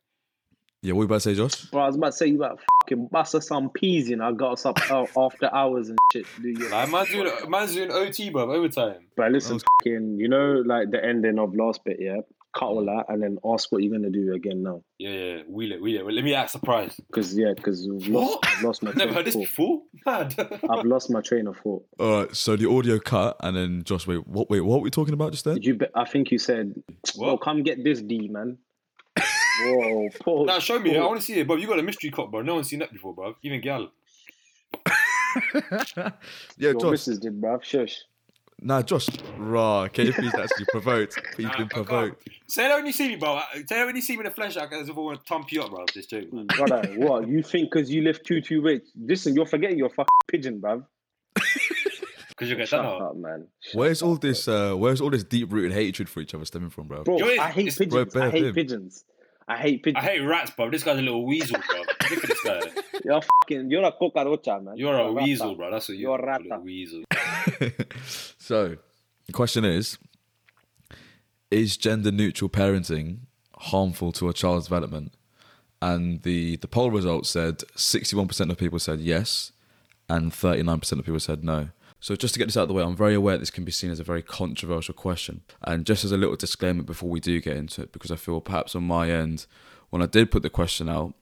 Yeah, 0.82 0.92
what 0.92 0.98
were 0.98 1.02
you 1.04 1.06
about 1.06 1.14
to 1.16 1.20
say, 1.20 1.34
Josh? 1.34 1.64
Bro, 1.70 1.82
I 1.82 1.86
was 1.86 1.96
about 1.96 2.06
to 2.12 2.16
say 2.16 2.26
you 2.28 2.36
about 2.36 2.60
fucking 2.82 3.08
bust 3.10 3.34
us 3.34 3.48
some 3.48 3.70
peas 3.70 4.08
in. 4.10 4.20
I 4.20 4.32
got 4.32 4.52
us 4.52 4.66
up 4.66 4.78
uh, 4.90 5.06
after 5.16 5.52
hours 5.52 5.88
and 5.88 5.98
shit. 6.12 6.26
Do 6.40 6.48
you? 6.48 6.68
Like, 6.68 6.90
man's 6.90 7.10
doing, 7.10 7.32
man's 7.50 7.74
doing 7.74 7.90
OT, 7.90 8.30
bro, 8.30 8.52
overtime. 8.52 8.96
But 9.16 9.32
listen, 9.32 9.54
was- 9.54 9.64
fucking, 9.80 10.16
you 10.18 10.28
know, 10.28 10.62
like 10.64 10.90
the 10.90 11.04
ending 11.04 11.38
of 11.38 11.54
last 11.56 11.84
bit, 11.84 11.96
yeah. 12.00 12.18
Cut 12.56 12.66
all 12.68 12.86
that 12.86 13.04
and 13.12 13.22
then 13.22 13.36
ask 13.44 13.70
what 13.70 13.82
you're 13.82 13.92
gonna 13.92 14.08
do 14.08 14.32
again 14.32 14.62
now. 14.62 14.82
Yeah, 14.98 15.10
yeah, 15.10 15.42
wheel 15.46 15.72
it, 15.72 15.82
wheel 15.82 15.98
it. 16.00 16.06
Well, 16.06 16.14
let 16.14 16.24
me 16.24 16.32
act 16.32 16.50
surprised. 16.52 16.98
Because 17.06 17.36
yeah, 17.36 17.52
because 17.54 17.86
we've 17.86 18.08
lost, 18.08 18.30
What? 18.30 18.46
I've 18.46 18.62
lost 18.62 18.82
my 18.82 18.90
Never 18.94 19.00
train 19.00 19.08
heard 19.12 19.18
of 19.18 19.24
this 19.26 19.34
thought. 19.34 19.40
before. 19.40 19.82
Mad. 20.06 20.60
I've 20.70 20.84
lost 20.86 21.10
my 21.10 21.20
train 21.20 21.48
of 21.48 21.58
thought. 21.58 21.84
All 22.00 22.20
right, 22.22 22.34
so 22.34 22.56
the 22.56 22.66
audio 22.70 22.98
cut, 22.98 23.36
and 23.40 23.54
then 23.54 23.82
Josh, 23.84 24.06
wait, 24.06 24.26
what? 24.26 24.48
Wait, 24.48 24.60
what 24.60 24.76
were 24.78 24.84
we 24.84 24.90
talking 24.90 25.12
about 25.12 25.32
just 25.32 25.44
then? 25.44 25.54
Did 25.56 25.66
you? 25.66 25.74
Be- 25.74 25.86
I 25.94 26.06
think 26.06 26.30
you 26.30 26.38
said, 26.38 26.74
"Well, 27.18 27.32
What? 27.32 27.42
come 27.42 27.62
get 27.62 27.84
this 27.84 28.00
D, 28.00 28.28
man." 28.28 28.56
Whoa, 29.62 30.08
pause. 30.20 30.46
Nah, 30.46 30.58
show 30.58 30.78
me. 30.78 30.96
I 30.96 31.04
want 31.04 31.20
to 31.20 31.24
see 31.26 31.34
it, 31.40 31.46
bro. 31.46 31.56
You 31.56 31.66
got 31.66 31.78
a 31.78 31.82
mystery 31.82 32.10
cop, 32.10 32.30
bro. 32.30 32.42
No 32.42 32.54
one's 32.56 32.68
seen 32.68 32.80
that 32.80 32.92
before, 32.92 33.14
bro. 33.14 33.34
Even 33.42 33.60
Gal. 33.60 33.90
yeah, 35.96 36.10
Your 36.58 36.74
Josh. 36.74 36.90
missus 36.90 37.18
did, 37.18 37.40
bruv. 37.40 37.62
Shush. 37.62 37.96
Nah, 38.60 38.82
Josh. 38.82 39.08
Raw. 39.36 39.86
Can 39.88 40.06
you 40.06 40.12
please 40.12 40.34
actually 40.34 40.64
provoked? 40.70 41.20
He's 41.36 41.44
Nah, 41.44 41.52
been 41.52 41.64
I 41.66 41.68
can't. 41.68 41.70
provoked. 41.86 42.28
Say 42.48 42.68
that 42.68 42.74
when 42.76 42.86
you 42.86 42.92
see 42.92 43.08
me, 43.08 43.16
bro. 43.16 43.40
Say 43.54 43.64
that 43.70 43.86
when 43.86 43.94
you 43.96 44.02
see 44.02 44.14
me 44.14 44.20
in 44.20 44.24
the 44.24 44.30
flesh, 44.30 44.56
I 44.56 44.66
can 44.66 44.80
as 44.80 44.88
if 44.88 44.96
I 44.96 45.00
want 45.00 45.18
to 45.24 45.28
thump 45.28 45.52
you 45.52 45.62
up, 45.62 45.70
bro. 45.70 45.84
This 45.94 46.06
joke, 46.06 46.32
man. 46.32 46.46
Brother, 46.46 46.88
what? 46.96 47.28
You 47.28 47.42
think 47.42 47.70
because 47.70 47.90
you 47.90 48.02
lift 48.02 48.24
two 48.26 48.40
too 48.40 48.62
weights? 48.62 48.90
Listen, 48.98 49.34
you're 49.34 49.46
forgetting 49.46 49.78
your 49.78 49.90
fucking 49.90 50.06
pigeon, 50.28 50.60
bruv. 50.60 50.84
Because 52.28 52.50
you'll 52.50 52.58
get 52.58 52.68
Shut 52.68 52.82
done 52.82 53.00
up. 53.00 53.10
up, 53.12 53.16
man. 53.16 53.46
Shut 53.62 53.74
Where's 53.76 54.02
up, 54.02 54.08
all 54.08 54.16
this? 54.16 54.46
Uh, 54.46 54.74
where's 54.74 55.00
all 55.00 55.08
this 55.08 55.24
deep-rooted 55.24 55.72
hatred 55.72 56.06
for 56.06 56.20
each 56.20 56.34
other 56.34 56.44
stemming 56.44 56.68
from, 56.68 56.86
bro? 56.86 57.02
Bro, 57.02 57.16
Yo, 57.16 57.26
I 57.40 57.48
hate 57.50 57.68
it's- 57.68 57.78
pigeons. 57.78 58.12
Bro, 58.12 58.22
I 58.24 58.30
hate 58.30 58.42
bare 58.42 58.52
pigeons. 58.52 59.04
I 59.48 59.56
hate 59.56 59.86
I 59.94 60.00
hate 60.00 60.20
rats, 60.20 60.50
bro. 60.50 60.70
This 60.70 60.82
guy's 60.82 60.98
a 60.98 61.02
little 61.02 61.24
weasel, 61.24 61.60
bro. 61.68 61.78
Look 61.78 62.24
at 62.24 62.28
this 62.28 62.42
guy. 62.42 62.60
You're 63.04 63.20
fucking. 63.22 63.70
You're 63.70 63.84
a 63.84 63.92
cockroach, 63.92 64.46
man. 64.46 64.72
You're 64.76 64.98
a 64.98 65.12
rata. 65.12 65.24
weasel, 65.24 65.54
bro. 65.54 65.70
That's 65.70 65.88
what 65.88 65.98
you 65.98 66.02
You're 66.08 66.18
a 66.18 66.22
are. 66.22 66.40
A 66.40 66.48
rata. 66.48 66.60
weasel. 66.62 67.04
so, 68.38 68.76
the 69.26 69.32
question 69.32 69.64
is: 69.64 69.98
Is 71.50 71.76
gender-neutral 71.76 72.50
parenting 72.50 73.18
harmful 73.56 74.10
to 74.12 74.28
a 74.28 74.32
child's 74.32 74.66
development? 74.66 75.12
And 75.80 76.22
the 76.22 76.56
the 76.56 76.66
poll 76.68 76.90
results 76.90 77.28
said 77.30 77.58
61% 77.76 78.50
of 78.50 78.56
people 78.58 78.78
said 78.80 78.98
yes, 78.98 79.52
and 80.08 80.32
39% 80.32 80.92
of 80.98 81.04
people 81.04 81.20
said 81.20 81.44
no. 81.44 81.68
So 82.06 82.14
just 82.14 82.34
to 82.34 82.38
get 82.38 82.46
this 82.46 82.56
out 82.56 82.62
of 82.62 82.68
the 82.68 82.74
way, 82.74 82.84
I'm 82.84 82.94
very 82.94 83.14
aware 83.14 83.36
this 83.36 83.50
can 83.50 83.64
be 83.64 83.72
seen 83.72 83.90
as 83.90 83.98
a 83.98 84.04
very 84.04 84.22
controversial 84.22 84.94
question. 84.94 85.40
And 85.64 85.84
just 85.84 86.04
as 86.04 86.12
a 86.12 86.16
little 86.16 86.36
disclaimer 86.36 86.84
before 86.84 87.10
we 87.10 87.18
do 87.18 87.40
get 87.40 87.56
into 87.56 87.82
it, 87.82 87.90
because 87.90 88.12
I 88.12 88.14
feel 88.14 88.40
perhaps 88.40 88.76
on 88.76 88.84
my 88.84 89.10
end, 89.10 89.46
when 89.90 90.00
I 90.00 90.06
did 90.06 90.30
put 90.30 90.44
the 90.44 90.48
question 90.48 90.88
out, 90.88 91.14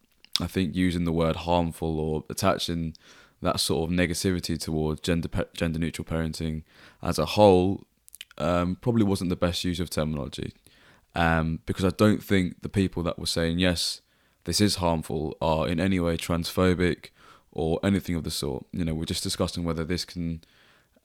I 0.43 0.47
think 0.47 0.75
using 0.75 1.07
the 1.07 1.11
word 1.11 1.37
harmful 1.37 1.99
or 1.99 2.25
attaching 2.29 2.99
that 3.41 3.61
sort 3.61 3.89
of 3.89 3.97
negativity 3.97 4.61
towards 4.61 5.01
gender 5.01 5.31
gender 5.55 5.79
neutral 5.79 6.05
parenting 6.05 6.65
as 7.03 7.19
a 7.19 7.25
whole 7.25 7.87
um, 8.37 8.77
probably 8.77 9.05
wasn't 9.05 9.31
the 9.31 9.37
best 9.37 9.65
use 9.65 9.81
of 9.81 9.89
terminology 9.89 10.53
um, 11.15 11.61
because 11.65 11.87
I 11.87 11.91
don't 11.97 12.23
think 12.23 12.61
the 12.61 12.69
people 12.69 13.03
that 13.05 13.19
were 13.19 13.25
saying 13.25 13.59
yes 13.59 14.03
this 14.45 14.61
is 14.61 14.77
harmful 14.77 15.35
are 15.41 15.67
in 15.67 15.81
any 15.81 15.99
way 15.99 16.19
transphobic 16.19 17.09
or 17.55 17.79
anything 17.83 18.17
of 18.17 18.25
the 18.25 18.31
sort. 18.31 18.67
You 18.73 18.85
know, 18.85 18.95
we're 18.95 19.05
just 19.05 19.23
discussing 19.23 19.65
whether 19.65 19.85
this 19.85 20.05
can, 20.05 20.43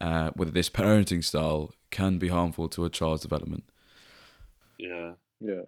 uh, 0.02 0.32
whether 0.36 0.52
this 0.52 0.70
parenting 0.70 1.24
style 1.24 1.74
can 1.92 2.18
be 2.18 2.28
harmful 2.28 2.70
to 2.70 2.86
a 2.86 2.90
child's 2.90 3.22
development. 3.22 3.64
Yeah. 4.78 5.14
Yeah. 5.42 5.62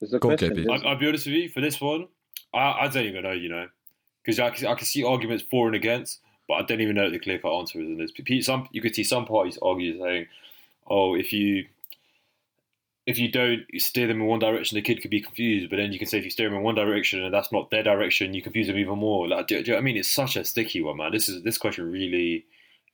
There's 0.00 0.14
a 0.14 0.18
Go 0.18 0.28
question. 0.28 0.68
I, 0.70 0.76
I'll 0.76 0.96
be 0.96 1.06
honest 1.08 1.26
with 1.26 1.34
you. 1.34 1.48
For 1.48 1.60
this 1.60 1.80
one, 1.80 2.08
I, 2.54 2.72
I 2.80 2.88
don't 2.88 3.04
even 3.06 3.22
know. 3.22 3.32
You 3.32 3.48
know, 3.48 3.68
because 4.22 4.40
I, 4.40 4.50
can- 4.50 4.66
I 4.66 4.74
can 4.74 4.86
see 4.86 5.04
arguments 5.04 5.44
for 5.50 5.66
and 5.66 5.76
against, 5.76 6.20
but 6.48 6.54
I 6.54 6.62
don't 6.62 6.80
even 6.80 6.96
know 6.96 7.04
what 7.04 7.12
the 7.12 7.18
clear 7.18 7.38
cut 7.38 7.56
answer 7.56 7.80
is. 7.80 7.86
And 7.86 7.98
there's 8.00 8.12
pe- 8.12 8.40
some 8.40 8.68
you 8.72 8.80
could 8.80 8.94
see 8.94 9.04
some 9.04 9.26
parties 9.26 9.58
argue 9.60 9.98
saying, 9.98 10.26
"Oh, 10.88 11.14
if 11.14 11.32
you 11.32 11.66
if 13.06 13.18
you 13.18 13.30
don't 13.30 13.62
steer 13.76 14.06
them 14.06 14.20
in 14.20 14.26
one 14.26 14.38
direction, 14.38 14.76
the 14.76 14.82
kid 14.82 15.02
could 15.02 15.10
be 15.10 15.20
confused." 15.20 15.68
But 15.68 15.76
then 15.76 15.92
you 15.92 15.98
can 15.98 16.08
say 16.08 16.18
if 16.18 16.24
you 16.24 16.30
steer 16.30 16.48
them 16.48 16.56
in 16.58 16.64
one 16.64 16.74
direction 16.74 17.22
and 17.22 17.32
that's 17.34 17.52
not 17.52 17.70
their 17.70 17.82
direction, 17.82 18.32
you 18.34 18.42
confuse 18.42 18.68
them 18.68 18.78
even 18.78 18.98
more. 18.98 19.28
Like, 19.28 19.48
do, 19.48 19.56
do 19.56 19.60
you 19.60 19.66
know 19.68 19.74
what 19.74 19.80
I 19.80 19.84
mean? 19.84 19.96
It's 19.98 20.08
such 20.08 20.36
a 20.36 20.44
sticky 20.44 20.80
one, 20.80 20.96
man. 20.96 21.12
This 21.12 21.28
is 21.28 21.42
this 21.42 21.58
question 21.58 21.90
really. 21.92 22.46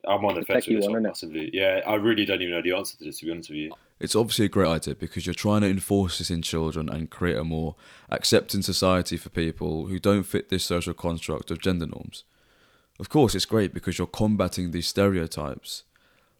I'm 0.05 0.23
on 0.25 0.35
the 0.35 0.43
fence 0.43 0.67
with 0.67 0.77
techie 0.77 0.79
this 0.79 0.85
one, 0.85 0.93
one 0.93 1.01
innit? 1.01 1.07
massively. 1.07 1.49
Yeah, 1.53 1.81
I 1.85 1.95
really 1.95 2.25
don't 2.25 2.41
even 2.41 2.53
know 2.53 2.61
the 2.61 2.73
answer 2.73 2.97
to 2.97 3.03
this. 3.03 3.19
To 3.19 3.25
be 3.25 3.31
honest 3.31 3.49
with 3.49 3.57
you. 3.57 3.71
It's 3.99 4.15
obviously 4.15 4.45
a 4.45 4.49
great 4.49 4.67
idea 4.67 4.95
because 4.95 5.25
you're 5.25 5.33
trying 5.33 5.61
to 5.61 5.69
enforce 5.69 6.19
this 6.19 6.29
in 6.29 6.43
children 6.43 6.87
and 6.87 7.09
create 7.09 7.37
a 7.37 7.43
more 7.43 7.75
accepting 8.09 8.61
society 8.61 9.17
for 9.17 9.29
people 9.29 9.87
who 9.87 9.97
don't 9.99 10.23
fit 10.23 10.49
this 10.49 10.63
social 10.63 10.93
construct 10.93 11.49
of 11.49 11.59
gender 11.59 11.87
norms. 11.87 12.23
Of 12.99 13.09
course, 13.09 13.33
it's 13.33 13.45
great 13.45 13.73
because 13.73 13.97
you're 13.97 14.07
combating 14.07 14.71
these 14.71 14.87
stereotypes. 14.87 15.83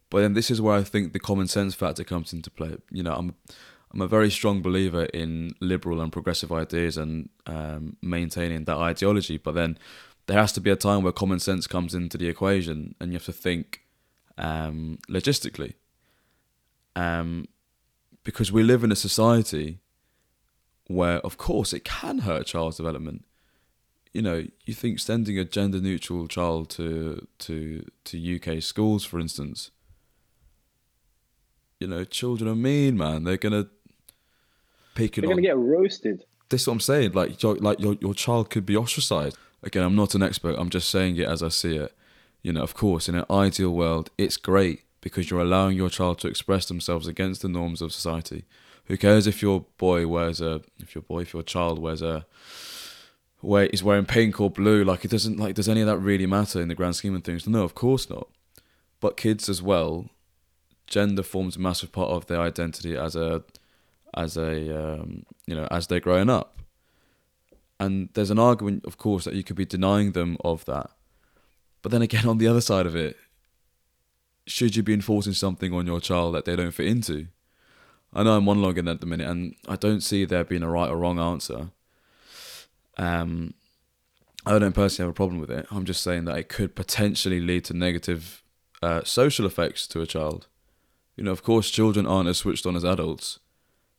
But 0.10 0.22
then 0.22 0.34
this 0.34 0.52
is 0.52 0.62
where 0.62 0.78
I 0.78 0.84
think 0.84 1.14
the 1.14 1.20
common 1.20 1.48
sense 1.48 1.76
factor 1.76 2.04
comes 2.04 2.32
into 2.32 2.50
play. 2.50 2.78
You 2.92 3.04
know, 3.04 3.14
I'm 3.14 3.36
I'm 3.92 4.02
a 4.02 4.08
very 4.08 4.30
strong 4.30 4.62
believer 4.62 5.06
in 5.06 5.56
liberal 5.60 6.02
and 6.02 6.12
progressive 6.12 6.52
ideas 6.52 6.98
and 6.98 7.30
um, 7.46 7.98
maintaining 8.02 8.66
that 8.66 8.78
ideology. 8.78 9.38
But 9.38 9.56
then 9.56 9.78
there 10.28 10.38
has 10.38 10.52
to 10.54 10.62
be 10.62 10.70
a 10.70 10.76
time 10.76 11.04
where 11.04 11.14
common 11.14 11.40
sense 11.40 11.68
comes 11.68 11.96
into 11.96 12.18
the 12.18 12.28
equation, 12.28 12.96
and 13.00 13.12
you 13.12 13.16
have 13.16 13.26
to 13.26 13.34
think 13.34 13.82
um, 14.38 15.00
logistically. 15.10 15.74
Um, 16.96 17.48
because 18.24 18.52
we 18.52 18.62
live 18.62 18.84
in 18.84 18.92
a 18.92 18.96
society 18.96 19.80
where, 20.88 21.20
of 21.20 21.38
course, 21.38 21.72
it 21.72 21.86
can 21.86 22.20
hurt 22.20 22.42
a 22.42 22.44
child's 22.44 22.78
development. 22.78 23.24
You 24.14 24.22
know, 24.22 24.46
you 24.66 24.74
think 24.74 25.00
sending 25.00 25.40
a 25.40 25.46
gender 25.46 25.80
neutral 25.80 26.28
child 26.28 26.70
to 26.72 27.28
to 27.40 27.86
to 28.06 28.36
UK 28.36 28.62
schools, 28.62 29.06
for 29.06 29.20
instance. 29.20 29.72
You 31.80 31.88
know, 31.88 32.04
children 32.04 32.50
are 32.50 32.56
mean, 32.56 32.98
man. 32.98 33.24
They're 33.24 33.38
gonna 33.38 33.68
pick 34.96 35.18
it 35.18 35.22
They're 35.22 35.30
gonna 35.30 35.42
get 35.42 35.58
roasted. 35.58 36.26
This 36.50 36.62
is 36.62 36.68
what 36.68 36.74
I'm 36.74 36.80
saying. 36.80 37.12
Like, 37.12 37.42
your, 37.44 37.56
like 37.56 37.80
your 37.80 37.96
your 38.02 38.14
child 38.14 38.50
could 38.50 38.66
be 38.66 38.76
ostracized. 38.76 39.38
Again, 39.64 39.84
I'm 39.84 39.96
not 39.96 40.16
an 40.16 40.24
expert. 40.24 40.56
I'm 40.58 40.70
just 40.70 40.90
saying 40.90 41.18
it 41.18 41.28
as 41.28 41.42
I 41.42 41.50
see 41.50 41.76
it. 41.76 41.96
You 42.42 42.54
know, 42.54 42.64
of 42.64 42.74
course, 42.74 43.10
in 43.10 43.16
an 43.16 43.26
ideal 43.30 43.72
world, 43.72 44.12
it's 44.18 44.38
great 44.38 44.84
because 45.02 45.30
you're 45.30 45.42
allowing 45.42 45.76
your 45.76 45.90
child 45.90 46.20
to 46.20 46.28
express 46.28 46.68
themselves 46.68 47.08
against 47.08 47.42
the 47.42 47.50
norms 47.50 47.82
of 47.82 47.92
society. 47.92 48.46
Who 48.86 48.98
cares 48.98 49.28
if 49.28 49.42
your 49.42 49.66
boy 49.78 50.08
wears 50.08 50.40
a, 50.40 50.62
if 50.80 50.96
your 50.96 51.02
boy, 51.02 51.22
if 51.22 51.34
your 51.34 51.44
child 51.44 51.80
wears 51.80 52.02
a, 52.02 52.26
where 53.42 53.66
is 53.68 53.84
wearing 53.84 54.06
pink 54.06 54.40
or 54.40 54.50
blue? 54.50 54.84
Like, 54.84 55.04
it 55.04 55.12
doesn't 55.12 55.38
like. 55.38 55.56
Does 55.56 55.70
any 55.70 55.82
of 55.82 55.88
that 55.88 55.98
really 55.98 56.26
matter 56.26 56.62
in 56.62 56.68
the 56.68 56.76
grand 56.76 56.96
scheme 56.96 57.16
of 57.16 57.24
things? 57.24 57.48
No, 57.48 57.64
of 57.64 57.76
course 57.76 58.10
not. 58.10 58.28
But 59.00 59.18
kids 59.18 59.50
as 59.50 59.62
well, 59.62 60.10
gender 60.88 61.24
forms 61.24 61.58
a 61.58 61.60
massive 61.60 61.92
part 61.92 62.10
of 62.10 62.28
their 62.28 62.42
identity 62.42 62.96
as 62.96 63.16
a 63.16 63.44
as 64.16 64.38
a 64.38 65.00
um, 65.00 65.26
you 65.46 65.56
know 65.56 65.68
as 65.70 65.88
they're 65.88 66.00
growing 66.00 66.30
up 66.30 66.57
and 67.80 68.10
there's 68.14 68.32
an 68.32 68.40
argument 68.40 68.86
of 68.86 68.98
course 68.98 69.26
that 69.26 69.36
you 69.36 69.44
could 69.44 69.56
be 69.56 69.66
denying 69.66 70.12
them 70.12 70.38
of 70.44 70.66
that. 70.66 70.92
But 71.82 71.92
then 71.92 72.02
again 72.02 72.26
on 72.28 72.38
the 72.38 72.48
other 72.48 72.62
side 72.62 72.86
of 72.86 72.96
it 72.96 73.18
should 74.46 74.76
you 74.78 74.84
be 74.84 74.94
enforcing 74.94 75.34
something 75.34 75.74
on 75.74 75.86
your 75.86 76.00
child 76.00 76.34
that 76.34 76.46
they 76.46 76.56
don't 76.56 76.72
fit 76.72 76.88
into? 76.88 77.28
I 78.14 78.24
know 78.24 78.38
i'm 78.38 78.46
monologuing 78.46 78.90
at 78.90 79.02
the 79.02 79.06
minute 79.06 79.30
and 79.30 79.56
i 79.68 79.76
don't 79.76 80.02
see 80.02 80.24
there 80.24 80.46
being 80.46 80.64
a 80.64 80.70
right 80.70 80.90
or 80.90 80.98
wrong 80.98 81.20
answer. 81.20 81.70
Um 82.98 83.54
i 84.46 84.58
don't 84.58 84.74
personally 84.74 85.08
have 85.08 85.12
a 85.12 85.22
problem 85.22 85.40
with 85.40 85.52
it. 85.52 85.68
I'm 85.72 85.86
just 85.86 86.02
saying 86.02 86.26
that 86.26 86.38
it 86.38 86.50
could 86.50 86.76
potentially 86.76 87.40
lead 87.40 87.66
to 87.66 87.74
negative 87.74 88.44
uh, 88.82 89.04
social 89.04 89.46
effects 89.46 89.88
to 89.88 90.02
a 90.02 90.06
child. 90.08 90.48
You 91.16 91.24
know 91.24 91.32
of 91.32 91.44
course 91.44 91.70
children 91.70 92.08
aren't 92.08 92.30
as 92.30 92.38
switched 92.38 92.66
on 92.66 92.76
as 92.76 92.86
adults 92.86 93.40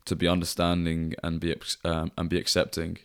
to 0.08 0.16
be 0.16 0.26
understanding 0.26 1.14
and 1.22 1.38
be 1.38 1.54
um, 1.84 2.10
and 2.16 2.28
be 2.28 2.38
accepting. 2.38 2.98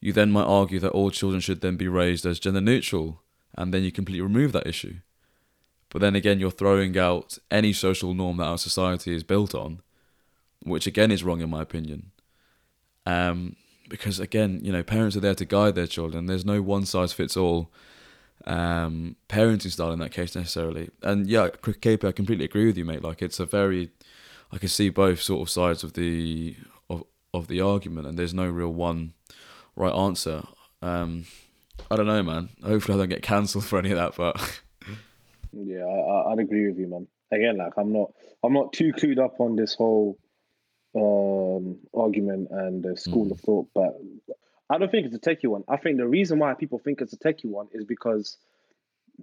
You 0.00 0.12
then 0.12 0.30
might 0.30 0.44
argue 0.44 0.80
that 0.80 0.92
all 0.92 1.10
children 1.10 1.40
should 1.40 1.60
then 1.60 1.76
be 1.76 1.88
raised 1.88 2.24
as 2.24 2.40
gender 2.40 2.60
neutral, 2.60 3.20
and 3.56 3.72
then 3.72 3.82
you 3.82 3.92
completely 3.92 4.22
remove 4.22 4.52
that 4.52 4.66
issue. 4.66 4.96
But 5.90 6.00
then 6.00 6.14
again, 6.14 6.38
you're 6.40 6.50
throwing 6.50 6.96
out 6.96 7.38
any 7.50 7.72
social 7.72 8.14
norm 8.14 8.36
that 8.38 8.46
our 8.46 8.58
society 8.58 9.14
is 9.14 9.24
built 9.24 9.54
on, 9.54 9.80
which 10.62 10.86
again 10.86 11.10
is 11.10 11.24
wrong 11.24 11.40
in 11.40 11.50
my 11.50 11.62
opinion. 11.62 12.12
Um, 13.06 13.56
because 13.88 14.20
again, 14.20 14.60
you 14.62 14.72
know, 14.72 14.82
parents 14.82 15.16
are 15.16 15.20
there 15.20 15.34
to 15.34 15.44
guide 15.44 15.74
their 15.74 15.88
children. 15.88 16.26
There's 16.26 16.44
no 16.44 16.62
one 16.62 16.86
size 16.86 17.12
fits 17.12 17.36
all 17.36 17.70
um, 18.46 19.16
parenting 19.28 19.70
style 19.70 19.92
in 19.92 19.98
that 19.98 20.12
case 20.12 20.34
necessarily. 20.34 20.90
And 21.02 21.28
yeah, 21.28 21.48
KP, 21.48 22.04
I 22.08 22.12
completely 22.12 22.44
agree 22.44 22.66
with 22.66 22.78
you, 22.78 22.84
mate. 22.84 23.02
Like 23.02 23.20
it's 23.20 23.40
a 23.40 23.46
very 23.46 23.90
I 24.52 24.58
can 24.58 24.68
see 24.68 24.88
both 24.88 25.20
sort 25.20 25.42
of 25.42 25.50
sides 25.50 25.84
of 25.84 25.94
the 25.94 26.56
of 26.88 27.04
of 27.34 27.48
the 27.48 27.60
argument, 27.60 28.06
and 28.06 28.18
there's 28.18 28.34
no 28.34 28.46
real 28.46 28.72
one 28.72 29.12
right 29.76 29.94
answer. 29.94 30.42
Um, 30.82 31.26
I 31.90 31.96
don't 31.96 32.06
know, 32.06 32.22
man. 32.22 32.50
Hopefully, 32.64 32.96
I 32.96 32.98
don't 33.02 33.08
get 33.08 33.22
cancelled 33.22 33.64
for 33.64 33.78
any 33.78 33.90
of 33.90 33.96
that, 33.96 34.16
but 34.16 34.60
Yeah, 35.52 35.84
I, 35.84 36.32
I'd 36.32 36.38
agree 36.38 36.68
with 36.68 36.78
you, 36.78 36.86
man. 36.86 37.06
Again, 37.32 37.58
like 37.58 37.72
I'm 37.76 37.92
not, 37.92 38.12
I'm 38.42 38.52
not 38.52 38.72
too 38.72 38.92
clued 38.92 39.18
up 39.18 39.40
on 39.40 39.56
this 39.56 39.74
whole 39.74 40.18
um, 40.94 41.78
argument 41.94 42.48
and 42.50 42.82
the 42.82 42.96
school 42.96 43.30
of 43.30 43.40
thought, 43.40 43.68
but 43.74 44.00
I 44.68 44.78
don't 44.78 44.90
think 44.90 45.06
it's 45.06 45.14
a 45.14 45.18
techie 45.18 45.48
one. 45.48 45.64
I 45.68 45.76
think 45.76 45.98
the 45.98 46.06
reason 46.06 46.38
why 46.38 46.54
people 46.54 46.78
think 46.78 47.00
it's 47.00 47.12
a 47.12 47.18
techie 47.18 47.46
one 47.46 47.68
is 47.72 47.84
because, 47.84 48.36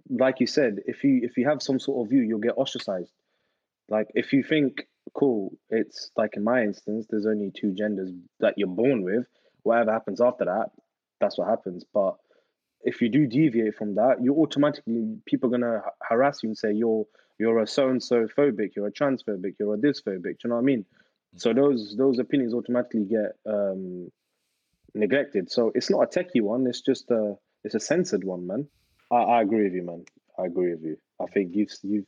like 0.09 0.39
you 0.39 0.47
said, 0.47 0.79
if 0.85 1.03
you 1.03 1.21
if 1.23 1.37
you 1.37 1.47
have 1.47 1.61
some 1.61 1.79
sort 1.79 2.05
of 2.05 2.09
view, 2.09 2.21
you'll 2.21 2.39
get 2.39 2.57
ostracized. 2.57 3.11
Like 3.89 4.07
if 4.15 4.33
you 4.33 4.43
think, 4.43 4.87
cool, 5.13 5.53
it's 5.69 6.11
like 6.17 6.35
in 6.35 6.43
my 6.43 6.63
instance, 6.63 7.07
there's 7.09 7.25
only 7.25 7.51
two 7.51 7.73
genders 7.73 8.11
that 8.39 8.57
you're 8.57 8.67
born 8.67 9.03
with. 9.03 9.25
Whatever 9.67 9.91
happens 9.91 10.21
after 10.21 10.45
that, 10.45 10.71
that's 11.19 11.37
what 11.37 11.47
happens. 11.47 11.83
But 11.93 12.15
if 12.81 13.01
you 13.01 13.09
do 13.09 13.27
deviate 13.27 13.75
from 13.75 13.95
that, 13.95 14.21
you 14.21 14.35
automatically 14.35 15.17
people 15.25 15.49
are 15.49 15.57
gonna 15.57 15.81
harass 16.01 16.43
you 16.43 16.49
and 16.49 16.57
say 16.57 16.71
you're 16.73 17.05
you're 17.39 17.59
a 17.61 17.67
so 17.67 17.89
and 17.89 18.01
so 18.01 18.27
phobic, 18.27 18.75
you're 18.75 18.87
a 18.87 18.91
transphobic, 18.91 19.55
you're 19.59 19.75
a 19.75 19.77
this 19.77 20.01
phobic. 20.01 20.21
Do 20.23 20.45
you 20.45 20.49
know 20.49 20.55
what 20.55 20.61
I 20.61 20.65
mean? 20.65 20.85
So 21.35 21.53
those 21.53 21.95
those 21.97 22.19
opinions 22.19 22.53
automatically 22.53 23.05
get 23.05 23.37
um, 23.45 24.11
neglected. 24.93 25.51
So 25.51 25.71
it's 25.75 25.89
not 25.89 26.03
a 26.03 26.07
techie 26.07 26.41
one. 26.41 26.65
It's 26.67 26.81
just 26.81 27.11
a 27.11 27.35
it's 27.63 27.75
a 27.75 27.79
censored 27.79 28.23
one, 28.23 28.47
man. 28.47 28.67
I, 29.11 29.15
I 29.17 29.41
agree 29.41 29.63
with 29.63 29.73
you, 29.73 29.83
man. 29.83 30.05
I 30.39 30.45
agree 30.45 30.71
with 30.71 30.83
you. 30.83 30.97
I 31.19 31.25
think 31.25 31.55
you've 31.55 31.71
you've 31.83 32.05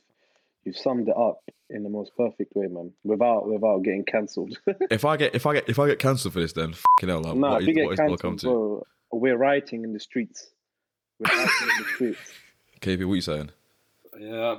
you've 0.66 0.78
summed 0.78 1.08
it 1.08 1.16
up 1.18 1.42
in 1.70 1.84
the 1.84 1.90
most 1.90 2.12
perfect 2.18 2.56
way, 2.56 2.68
man. 2.68 2.92
Without 3.04 3.48
without 3.48 3.84
getting 3.84 4.04
cancelled. 4.06 4.58
if 4.92 5.06
I 5.06 5.18
get 5.18 5.36
if 5.36 5.46
I 5.46 5.54
get 5.54 5.70
if 5.70 5.80
I 5.80 5.88
get 5.88 6.00
cancelled 6.00 6.34
for 6.34 6.40
this, 6.40 6.54
then 6.54 6.74
fucking 6.74 7.10
hell, 7.10 7.22
like, 7.22 7.36
no, 7.36 7.50
what, 7.50 7.62
if 7.62 7.68
you 7.68 7.86
what 7.86 7.98
get 7.98 8.10
what 8.10 8.20
come 8.22 8.32
cancelled, 8.32 8.40
to? 8.40 8.48
bro, 8.48 8.86
we're 9.12 9.38
rioting 9.38 9.84
in 9.84 9.94
the 9.94 10.00
streets. 10.00 10.50
We're 11.20 11.32
rioting 11.36 11.68
in 11.78 11.84
the 11.84 11.90
streets. 11.90 12.20
KP, 12.82 13.06
what 13.06 13.14
are 13.14 13.16
you 13.16 13.22
saying? 13.22 13.52
Yeah, 14.20 14.56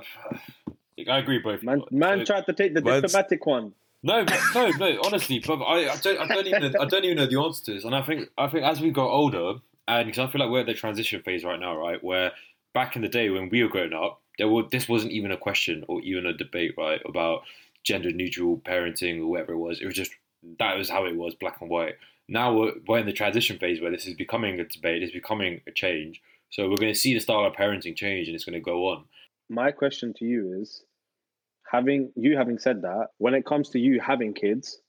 I 1.09 1.17
agree 1.17 1.39
both. 1.39 1.63
Man, 1.63 1.81
man 1.91 2.19
So- 2.19 2.25
tried 2.25 2.45
to 2.47 2.53
take 2.53 2.73
the 2.73 2.81
Man's- 2.81 3.03
diplomatic 3.03 3.45
one. 3.45 3.73
No, 4.03 4.25
no, 4.55 4.69
no. 4.79 4.99
Honestly, 5.05 5.37
but 5.45 5.61
I, 5.61 5.91
I 5.91 5.95
don't, 5.97 6.17
I 6.19 6.27
don't 6.27 6.47
even, 6.47 6.75
I 6.75 6.85
don't 6.85 7.05
even 7.05 7.17
know 7.17 7.27
the 7.27 7.39
answer 7.39 7.65
to 7.65 7.73
this. 7.75 7.83
And 7.83 7.93
I 7.95 8.01
think, 8.01 8.29
I 8.35 8.47
think 8.47 8.63
as 8.65 8.81
we 8.81 8.89
got 8.89 9.07
older, 9.07 9.59
and 9.87 10.07
because 10.07 10.27
I 10.27 10.31
feel 10.31 10.41
like 10.41 10.49
we're 10.49 10.61
at 10.61 10.65
the 10.65 10.73
transition 10.73 11.21
phase 11.21 11.43
right 11.43 11.59
now, 11.59 11.77
right, 11.77 12.03
where 12.03 12.31
back 12.73 12.95
in 12.95 13.03
the 13.03 13.09
day 13.09 13.29
when 13.29 13.49
we 13.49 13.61
were 13.61 13.69
growing 13.69 13.93
up, 13.93 14.19
there 14.41 14.49
were 14.49 14.63
this 14.71 14.89
wasn't 14.89 15.11
even 15.11 15.31
a 15.31 15.37
question 15.37 15.85
or 15.87 16.01
even 16.01 16.25
a 16.25 16.33
debate, 16.33 16.73
right, 16.75 16.99
about 17.05 17.43
gender 17.83 18.11
neutral 18.11 18.57
parenting 18.57 19.19
or 19.19 19.27
whatever 19.27 19.53
it 19.53 19.59
was. 19.59 19.79
It 19.79 19.85
was 19.85 19.93
just 19.93 20.09
that 20.57 20.75
was 20.75 20.89
how 20.89 21.05
it 21.05 21.15
was, 21.15 21.35
black 21.35 21.61
and 21.61 21.69
white. 21.69 21.93
Now 22.27 22.51
we're, 22.51 22.73
we're 22.87 22.97
in 22.97 23.05
the 23.05 23.13
transition 23.13 23.59
phase 23.59 23.79
where 23.79 23.91
this 23.91 24.07
is 24.07 24.15
becoming 24.15 24.59
a 24.59 24.63
debate, 24.63 25.03
it's 25.03 25.13
becoming 25.13 25.61
a 25.67 25.71
change. 25.71 26.23
So 26.49 26.67
we're 26.67 26.77
going 26.77 26.91
to 26.91 26.99
see 26.99 27.13
the 27.13 27.19
style 27.19 27.45
of 27.45 27.53
parenting 27.53 27.95
change, 27.95 28.27
and 28.27 28.35
it's 28.35 28.43
going 28.43 28.55
to 28.55 28.59
go 28.59 28.87
on. 28.87 29.03
My 29.47 29.69
question 29.69 30.11
to 30.17 30.25
you 30.25 30.59
is 30.59 30.83
having 31.71 32.11
you 32.15 32.35
having 32.35 32.57
said 32.57 32.81
that, 32.81 33.09
when 33.19 33.35
it 33.35 33.45
comes 33.45 33.69
to 33.69 33.79
you 33.79 33.99
having 33.99 34.33
kids, 34.33 34.79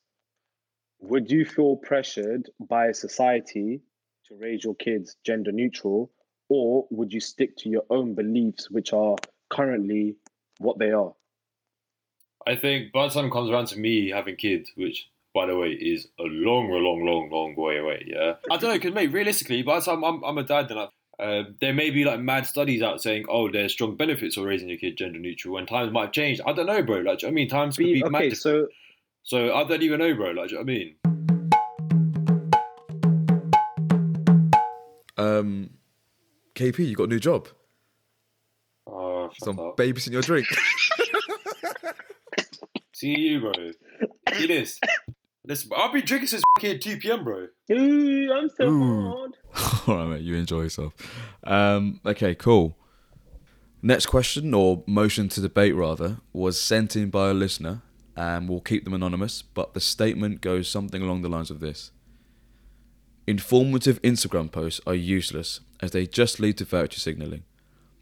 would 1.01 1.31
you 1.31 1.45
feel 1.45 1.77
pressured 1.77 2.49
by 2.59 2.93
society 2.93 3.83
to 4.29 4.35
raise 4.35 4.65
your 4.65 4.77
kids 4.77 5.17
gender 5.27 5.53
neutral, 5.53 6.11
or 6.49 6.87
would 6.91 7.13
you 7.13 7.21
stick 7.21 7.55
to 7.59 7.69
your 7.69 7.85
own 7.91 8.15
beliefs, 8.15 8.71
which 8.71 8.95
are 8.95 9.17
currently 9.53 10.17
what 10.59 10.79
they 10.79 10.91
are? 10.91 11.13
I 12.47 12.57
think 12.57 12.93
by 12.93 13.07
the 13.07 13.15
time 13.15 13.27
it 13.27 13.33
comes 13.33 13.51
around 13.51 13.67
to 13.67 13.79
me 13.79 14.11
having 14.11 14.37
kids, 14.37 14.71
which 14.77 15.09
by 15.35 15.47
the 15.47 15.57
way 15.57 15.69
is 15.71 16.09
a 16.19 16.25
long, 16.25 16.71
long, 16.71 17.05
long, 17.05 17.31
long 17.31 17.55
way 17.57 17.79
away. 17.79 18.05
Yeah, 18.07 18.35
I 18.51 18.57
don't 18.57 18.71
know, 18.71 18.73
because 18.73 18.95
mate, 18.95 19.13
realistically, 19.13 19.63
by 19.63 19.79
the 19.79 19.85
time 19.85 20.05
I'm, 20.05 20.23
I'm 20.25 20.39
a 20.39 20.43
dad, 20.43 20.69
then 20.69 20.79
I, 20.79 20.89
uh, 21.23 21.45
there 21.61 21.73
may 21.73 21.91
be 21.91 22.05
like 22.05 22.21
mad 22.21 22.47
studies 22.47 22.83
out 22.83 23.01
saying, 23.01 23.27
oh, 23.29 23.51
there's 23.51 23.73
strong 23.73 23.97
benefits 23.97 24.37
of 24.37 24.45
raising 24.45 24.69
your 24.69 24.79
kid 24.79 24.97
gender 24.97 25.19
neutral, 25.19 25.57
and 25.57 25.69
times 25.69 25.93
might 25.93 26.07
have 26.07 26.13
changed. 26.13 26.41
I 26.45 26.53
don't 26.53 26.67
know, 26.67 26.83
bro. 26.83 26.99
Like, 26.99 27.23
you 27.23 27.29
know 27.29 27.33
I 27.33 27.35
mean, 27.35 27.49
times 27.49 27.77
could 27.77 27.85
Be- 27.85 27.95
be 27.95 28.05
okay, 28.05 28.31
different. 28.31 28.39
so 28.39 28.67
so 29.23 29.55
I 29.55 29.65
don't 29.65 29.83
even 29.83 30.01
know, 30.01 30.15
bro. 30.15 30.33
Like, 30.33 30.51
you 30.51 30.57
know 30.57 30.63
I 30.63 30.65
mean? 30.65 30.97
Um, 35.17 35.71
KP, 36.55 36.89
you 36.89 36.97
got 36.97 37.05
a 37.05 37.09
new 37.09 37.21
job. 37.21 37.49
Shut 39.33 39.45
Some 39.45 39.59
up. 39.59 39.81
in 39.81 39.95
your 40.13 40.23
drink. 40.23 40.47
See 42.93 43.19
you, 43.19 43.41
bro. 43.41 43.53
See 44.35 44.47
this. 44.47 44.79
Listen, 45.45 45.71
bro, 45.71 45.79
I've 45.79 45.93
been 45.93 46.05
drinking 46.05 46.29
since 46.29 46.43
fucking 46.57 46.81
2 46.81 46.99
p.m., 46.99 47.25
bro. 47.25 47.49
Ooh, 47.73 48.33
I'm 48.33 48.49
so 48.49 48.69
Ooh. 48.69 49.11
hard. 49.11 49.33
All 49.89 49.97
right, 49.97 50.09
mate. 50.17 50.23
You 50.23 50.37
enjoy 50.37 50.63
yourself. 50.63 50.95
Um, 51.43 52.01
okay, 52.07 52.35
cool. 52.35 52.77
Next 53.83 54.07
question, 54.07 54.55
or 54.55 54.85
motion 54.87 55.29
to 55.31 55.41
debate 55.41 55.75
rather, 55.75 56.19
was 56.33 56.61
sent 56.61 56.95
in 56.95 57.11
by 57.11 57.31
a 57.31 57.35
listener, 57.35 57.83
and 58.17 58.49
we'll 58.49 58.61
keep 58.61 58.85
them 58.85 58.95
anonymous. 58.95 59.43
But 59.43 59.75
the 59.75 59.81
statement 59.81 60.41
goes 60.41 60.69
something 60.69 61.03
along 61.03 61.23
the 61.23 61.29
lines 61.29 61.51
of 61.51 61.59
this: 61.59 61.91
Informative 63.27 64.01
Instagram 64.03 64.53
posts 64.53 64.81
are 64.87 64.95
useless 64.95 65.59
as 65.81 65.91
they 65.91 66.07
just 66.07 66.39
lead 66.39 66.59
to 66.59 66.65
virtue 66.65 67.01
signaling. 67.01 67.43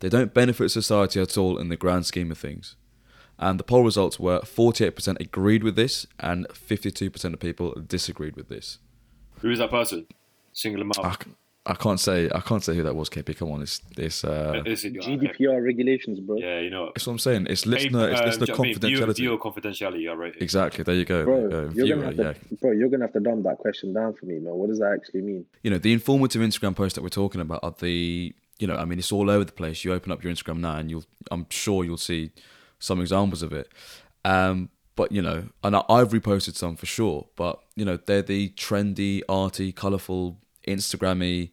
They 0.00 0.08
don't 0.08 0.34
benefit 0.34 0.70
society 0.70 1.20
at 1.20 1.36
all 1.38 1.58
in 1.58 1.68
the 1.68 1.76
grand 1.76 2.06
scheme 2.06 2.30
of 2.30 2.38
things. 2.38 2.76
And 3.38 3.58
the 3.58 3.64
poll 3.64 3.84
results 3.84 4.20
were 4.20 4.40
48% 4.40 5.18
agreed 5.20 5.62
with 5.62 5.74
this, 5.76 6.06
and 6.18 6.46
52% 6.48 7.24
of 7.32 7.40
people 7.40 7.72
disagreed 7.86 8.36
with 8.36 8.48
this. 8.48 8.78
Who 9.40 9.50
is 9.50 9.58
that 9.60 9.70
person? 9.70 10.06
Single 10.52 10.80
them 10.82 10.92
I, 11.02 11.06
out. 11.08 11.22
c- 11.24 11.30
I 11.64 11.74
can't 11.74 12.00
say 12.00 12.28
I 12.34 12.40
can't 12.40 12.62
say 12.64 12.74
who 12.74 12.82
that 12.82 12.94
was. 12.96 13.08
KP, 13.08 13.36
come 13.36 13.50
on, 13.52 13.62
it's 13.62 13.80
it's 13.96 14.24
uh, 14.24 14.62
Listen, 14.66 14.96
okay. 14.98 15.16
GDPR 15.16 15.62
regulations, 15.64 16.18
bro. 16.20 16.36
Yeah, 16.36 16.58
you 16.60 16.68
know 16.70 16.82
what. 16.84 16.92
it's 16.96 17.06
what 17.06 17.12
I'm 17.14 17.18
saying. 17.18 17.46
It's 17.48 17.64
listener, 17.66 18.10
it's 18.10 18.20
Um, 18.20 18.26
listener 18.26 18.46
do 18.46 18.52
you 18.52 18.56
know 18.56 18.58
what 18.58 18.60
I 18.60 18.62
mean? 18.62 18.74
Viewer- 18.80 19.06
confidentiality. 19.06 19.16
Viewer 19.16 19.38
confidentiality, 19.38 20.10
I 20.10 20.14
rate 20.14 20.34
it. 20.36 20.42
Exactly. 20.42 20.84
There 20.84 20.94
you 20.94 21.04
go. 21.04 21.24
Bro, 21.24 21.34
there 21.36 21.44
you 21.44 21.50
go. 21.50 21.60
you're 21.60 21.84
Viewer, 21.86 21.96
gonna 21.96 22.06
have 22.06 22.18
yeah. 22.18 22.32
to, 22.48 22.54
bro, 22.60 22.70
you're 22.72 22.88
gonna 22.88 23.04
have 23.04 23.12
to 23.12 23.20
dumb 23.20 23.42
that 23.44 23.58
question 23.58 23.92
down 23.94 24.14
for 24.14 24.26
me, 24.26 24.38
man. 24.40 24.54
What 24.54 24.68
does 24.68 24.80
that 24.80 24.92
actually 24.92 25.22
mean? 25.22 25.46
You 25.62 25.70
know, 25.70 25.78
the 25.78 25.92
informative 25.92 26.42
Instagram 26.42 26.74
posts 26.76 26.94
that 26.96 27.02
we're 27.02 27.08
talking 27.10 27.40
about 27.40 27.60
are 27.62 27.74
the, 27.78 28.34
you 28.60 28.66
know, 28.68 28.76
I 28.76 28.84
mean, 28.84 28.98
it's 29.00 29.10
all 29.10 29.28
over 29.30 29.44
the 29.44 29.52
place. 29.52 29.84
You 29.84 29.92
open 29.92 30.12
up 30.12 30.22
your 30.22 30.32
Instagram 30.32 30.58
now, 30.60 30.76
and 30.76 30.90
you'll, 30.90 31.04
I'm 31.32 31.46
sure 31.50 31.82
you'll 31.84 31.96
see 31.96 32.30
some 32.78 33.00
examples 33.00 33.42
of 33.42 33.52
it. 33.52 33.68
Um, 34.24 34.68
but 34.96 35.10
you 35.12 35.22
know, 35.22 35.48
and 35.64 35.74
I- 35.76 35.84
I've 35.88 36.10
reposted 36.10 36.54
some 36.54 36.76
for 36.76 36.86
sure. 36.86 37.26
But 37.36 37.58
you 37.74 37.84
know, 37.84 37.96
they're 37.96 38.22
the 38.22 38.50
trendy, 38.50 39.22
arty, 39.28 39.72
colourful, 39.72 40.38
Instagrammy. 40.68 41.50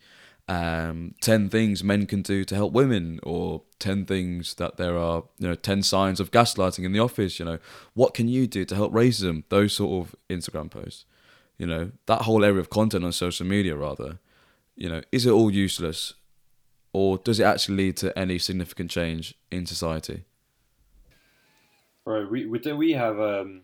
Um, 0.50 1.14
ten 1.22 1.50
things 1.50 1.84
men 1.84 2.06
can 2.06 2.22
do 2.22 2.46
to 2.46 2.56
help 2.56 2.72
women, 2.72 3.20
or 3.24 3.64
ten 3.80 4.06
things 4.06 4.54
that 4.56 4.78
there 4.78 4.98
are, 4.98 5.24
you 5.40 5.48
know, 5.50 5.56
ten 5.56 5.84
signs 5.84 6.20
of 6.22 6.32
gaslighting 6.32 6.86
in 6.86 6.94
the 6.94 7.00
office. 7.00 7.40
You 7.40 7.46
know, 7.46 7.60
what 7.94 8.14
can 8.14 8.28
you 8.30 8.48
do 8.48 8.64
to 8.66 8.76
help 8.76 8.94
racism? 8.94 9.44
Those 9.50 9.74
sort 9.74 10.08
of 10.08 10.16
Instagram 10.30 10.70
posts. 10.70 11.06
You 11.58 11.68
know, 11.68 11.92
that 12.06 12.22
whole 12.24 12.46
area 12.46 12.60
of 12.60 12.70
content 12.70 13.04
on 13.04 13.12
social 13.12 13.46
media, 13.46 13.76
rather. 13.76 14.20
You 14.76 14.90
know, 14.90 15.02
is 15.12 15.26
it 15.26 15.32
all 15.32 15.52
useless, 15.52 16.14
or 16.98 17.20
does 17.20 17.40
it 17.40 17.44
actually 17.44 17.76
lead 17.78 17.96
to 17.96 18.18
any 18.18 18.40
significant 18.40 18.90
change 18.90 19.36
in 19.52 19.68
society? 19.68 20.24
Right, 22.06 22.28
we, 22.28 22.48
we, 22.48 22.58
do 22.58 22.76
we 22.76 22.94
have, 22.94 23.20
um, 23.20 23.62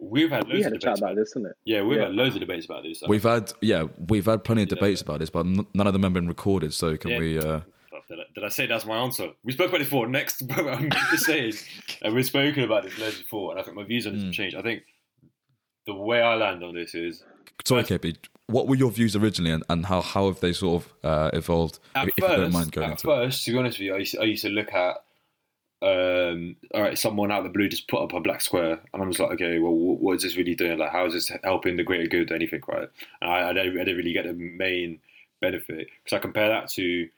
we've 0.00 0.30
had 0.30 0.48
loads 0.48 0.56
We 0.56 0.62
had 0.64 0.72
of 0.72 0.78
a 0.78 0.80
chat 0.80 0.96
debates 0.96 1.00
about 1.02 1.14
this, 1.14 1.28
isn't 1.30 1.46
it? 1.46 1.56
Yeah, 1.64 1.82
we've 1.82 1.98
Yeah. 1.98 2.06
had 2.06 2.14
loads 2.14 2.34
of 2.34 2.40
debates 2.40 2.64
about 2.66 2.82
this. 2.82 3.04
We've 3.06 3.22
had, 3.22 3.52
yeah, 3.60 3.84
we've 4.08 4.24
had 4.24 4.42
plenty 4.42 4.62
of 4.64 4.68
Yeah. 4.68 4.74
debates 4.74 5.00
about 5.00 5.20
this, 5.20 5.30
but 5.30 5.46
none 5.46 5.86
of 5.86 5.92
them 5.92 6.02
have 6.02 6.12
been 6.12 6.26
recorded. 6.26 6.74
So 6.74 6.96
can 6.96 7.12
Yeah. 7.12 7.18
we? 7.20 7.38
Uh, 7.38 7.60
Did 8.08 8.18
I, 8.18 8.24
did 8.34 8.44
I 8.44 8.48
say 8.48 8.66
that's 8.66 8.84
my 8.84 8.96
answer? 8.96 9.28
We 9.44 9.52
spoke 9.52 9.68
about 9.68 9.80
it 9.80 9.84
before. 9.84 10.06
Next, 10.08 10.42
I'm 10.50 10.90
just 11.12 11.24
saying, 11.24 11.54
and 12.02 12.14
we've 12.14 12.26
spoken 12.26 12.64
about 12.64 12.82
this 12.82 12.98
loads 12.98 13.18
before, 13.18 13.52
and 13.52 13.60
I 13.60 13.62
think 13.62 13.76
my 13.76 13.84
views 13.84 14.06
on 14.08 14.14
this 14.14 14.22
Mm. 14.22 14.26
have 14.26 14.34
changed. 14.34 14.56
I 14.56 14.62
think 14.62 14.82
the 15.86 15.94
way 15.94 16.20
I 16.20 16.34
land 16.34 16.64
on 16.64 16.74
this 16.74 16.94
is 16.96 17.22
sorry, 17.64 17.84
KP. 17.84 18.16
What 18.46 18.68
were 18.68 18.76
your 18.76 18.90
views 18.90 19.16
originally, 19.16 19.52
and, 19.52 19.64
and 19.70 19.86
how 19.86 20.00
how 20.02 20.26
have 20.26 20.40
they 20.40 20.52
sort 20.52 20.84
of 20.84 20.92
uh, 21.02 21.30
evolved? 21.32 21.78
at 21.94 22.08
if, 22.08 22.10
if 22.10 22.16
you 22.18 22.28
don't 22.28 22.52
first, 22.52 22.76
at 22.76 22.90
into 22.90 23.10
it. 23.10 23.14
first, 23.14 23.44
to 23.44 23.52
be 23.52 23.58
honest 23.58 23.78
with 23.78 23.86
you, 23.86 23.94
I 23.94 23.98
used, 23.98 24.18
I 24.18 24.24
used 24.24 24.42
to 24.42 24.50
look 24.50 24.72
at, 24.72 24.96
um, 25.82 26.56
all 26.74 26.82
right, 26.82 26.98
someone 26.98 27.32
out 27.32 27.38
of 27.38 27.44
the 27.44 27.50
blue 27.50 27.68
just 27.68 27.88
put 27.88 28.02
up 28.02 28.12
a 28.12 28.20
black 28.20 28.42
square, 28.42 28.80
and 28.92 29.02
I'm 29.02 29.10
just 29.10 29.20
like, 29.20 29.32
okay, 29.32 29.58
well, 29.58 29.74
what 29.74 30.16
is 30.16 30.22
this 30.22 30.36
really 30.36 30.54
doing? 30.54 30.78
Like, 30.78 30.92
how 30.92 31.06
is 31.06 31.14
this 31.14 31.32
helping 31.42 31.76
the 31.76 31.82
greater 31.82 32.06
good? 32.06 32.32
Anything, 32.32 32.60
right? 32.68 32.88
And 33.22 33.30
I, 33.30 33.50
I 33.50 33.52
don't, 33.52 33.80
I 33.80 33.84
don't 33.84 33.96
really 33.96 34.12
get 34.12 34.26
the 34.26 34.34
main 34.34 35.00
benefit 35.40 35.88
because 36.02 36.16
I 36.16 36.20
compare 36.20 36.48
that 36.48 36.68
to 36.70 37.08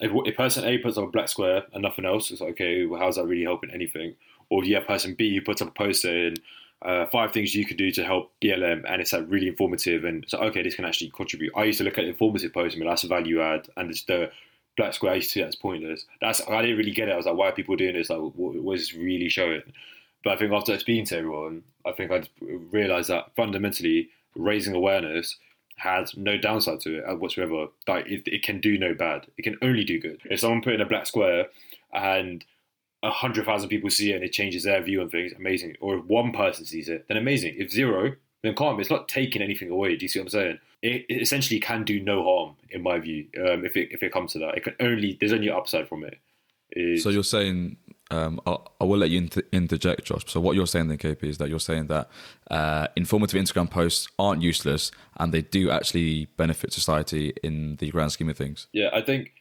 if, 0.00 0.12
if 0.26 0.36
person 0.36 0.64
A 0.64 0.78
puts 0.78 0.96
up 0.96 1.04
a 1.04 1.10
black 1.10 1.28
square 1.28 1.64
and 1.72 1.82
nothing 1.82 2.04
else, 2.04 2.30
it's 2.30 2.40
like, 2.40 2.50
okay, 2.50 2.86
well, 2.86 3.00
how's 3.00 3.16
that 3.16 3.26
really 3.26 3.42
helping 3.42 3.70
anything? 3.70 4.14
Or 4.50 4.64
have 4.64 4.86
person 4.86 5.14
B 5.14 5.34
who 5.34 5.42
puts 5.42 5.60
up 5.60 5.68
a 5.68 5.72
post 5.72 6.02
saying 6.02 6.36
uh, 6.82 7.06
five 7.06 7.32
things 7.32 7.54
you 7.54 7.66
could 7.66 7.76
do 7.76 7.90
to 7.90 8.04
help 8.04 8.32
BLM, 8.42 8.84
and 8.88 9.00
it's 9.00 9.12
like 9.12 9.24
really 9.28 9.48
informative, 9.48 10.04
and 10.04 10.24
so 10.28 10.38
okay, 10.38 10.62
this 10.62 10.76
can 10.76 10.84
actually 10.84 11.10
contribute. 11.10 11.52
I 11.56 11.64
used 11.64 11.78
to 11.78 11.84
look 11.84 11.98
at 11.98 12.04
informative 12.04 12.52
posts 12.52 12.74
and 12.74 12.80
be 12.80 12.86
like, 12.86 12.92
that's 12.92 13.04
a 13.04 13.08
value 13.08 13.40
add, 13.40 13.68
and 13.76 13.90
it's 13.90 14.04
the 14.04 14.30
black 14.76 14.94
square 14.94 15.12
I 15.12 15.16
used 15.16 15.30
to 15.30 15.32
see 15.32 15.42
that's 15.42 15.56
pointless. 15.56 16.06
That's 16.20 16.40
I 16.48 16.62
didn't 16.62 16.78
really 16.78 16.92
get 16.92 17.08
it. 17.08 17.12
I 17.12 17.16
was 17.16 17.26
like, 17.26 17.36
why 17.36 17.48
are 17.48 17.52
people 17.52 17.76
doing 17.76 17.94
this? 17.94 18.10
Like, 18.10 18.20
what, 18.20 18.54
what 18.54 18.78
is 18.78 18.94
really 18.94 19.28
showing? 19.28 19.62
But 20.24 20.34
I 20.34 20.36
think 20.36 20.52
after 20.52 20.78
speaking 20.78 21.04
to 21.06 21.18
everyone, 21.18 21.62
I 21.84 21.92
think 21.92 22.10
I 22.10 22.22
realised 22.70 23.10
that 23.10 23.34
fundamentally 23.36 24.10
raising 24.36 24.74
awareness 24.74 25.36
has 25.76 26.16
no 26.16 26.36
downside 26.36 26.80
to 26.80 26.98
it 26.98 27.18
whatsoever. 27.18 27.66
Like 27.86 28.06
it, 28.06 28.22
it 28.26 28.42
can 28.42 28.60
do 28.60 28.78
no 28.78 28.94
bad. 28.94 29.26
It 29.36 29.42
can 29.42 29.56
only 29.62 29.84
do 29.84 30.00
good. 30.00 30.20
If 30.24 30.40
someone 30.40 30.62
put 30.62 30.74
in 30.74 30.80
a 30.80 30.86
black 30.86 31.06
square 31.06 31.46
and 31.92 32.44
hundred 33.04 33.44
thousand 33.44 33.68
people 33.68 33.90
see 33.90 34.12
it 34.12 34.16
and 34.16 34.24
it 34.24 34.32
changes 34.32 34.64
their 34.64 34.82
view 34.82 35.00
on 35.00 35.08
things, 35.08 35.32
amazing. 35.32 35.76
Or 35.80 35.96
if 35.98 36.04
one 36.04 36.32
person 36.32 36.64
sees 36.64 36.88
it, 36.88 37.06
then 37.08 37.16
amazing. 37.16 37.54
If 37.58 37.70
zero, 37.70 38.14
then 38.42 38.54
calm. 38.54 38.80
It's 38.80 38.90
not 38.90 39.08
taking 39.08 39.42
anything 39.42 39.70
away. 39.70 39.96
Do 39.96 40.04
you 40.04 40.08
see 40.08 40.18
what 40.18 40.26
I'm 40.26 40.30
saying? 40.30 40.58
It, 40.82 41.06
it 41.08 41.22
essentially 41.22 41.60
can 41.60 41.84
do 41.84 42.00
no 42.00 42.22
harm, 42.24 42.56
in 42.70 42.82
my 42.82 42.98
view. 42.98 43.26
Um, 43.36 43.64
if 43.64 43.76
it 43.76 43.88
if 43.92 44.02
it 44.02 44.12
comes 44.12 44.32
to 44.32 44.38
that, 44.40 44.56
it 44.56 44.64
can 44.64 44.74
only 44.80 45.16
there's 45.20 45.32
only 45.32 45.50
upside 45.50 45.88
from 45.88 46.04
it. 46.04 46.18
Is- 46.72 47.02
So 47.02 47.08
you're 47.10 47.24
saying, 47.24 47.76
um, 48.10 48.40
I, 48.46 48.56
I 48.80 48.84
will 48.84 48.98
let 48.98 49.10
you 49.10 49.18
inter- 49.18 49.42
interject, 49.52 50.04
Josh. 50.04 50.24
So 50.26 50.40
what 50.40 50.54
you're 50.54 50.66
saying 50.66 50.88
then, 50.88 50.98
KP, 50.98 51.24
is 51.24 51.38
that 51.38 51.48
you're 51.48 51.58
saying 51.60 51.86
that 51.86 52.08
uh, 52.50 52.88
informative 52.96 53.40
Instagram 53.42 53.70
posts 53.70 54.06
aren't 54.18 54.42
useless 54.42 54.90
and 55.18 55.32
they 55.32 55.42
do 55.42 55.70
actually 55.70 56.26
benefit 56.36 56.72
society 56.72 57.32
in 57.42 57.76
the 57.76 57.90
grand 57.90 58.12
scheme 58.12 58.28
of 58.28 58.36
things. 58.36 58.66
Yeah, 58.72 58.90
I 58.92 59.02
think 59.02 59.32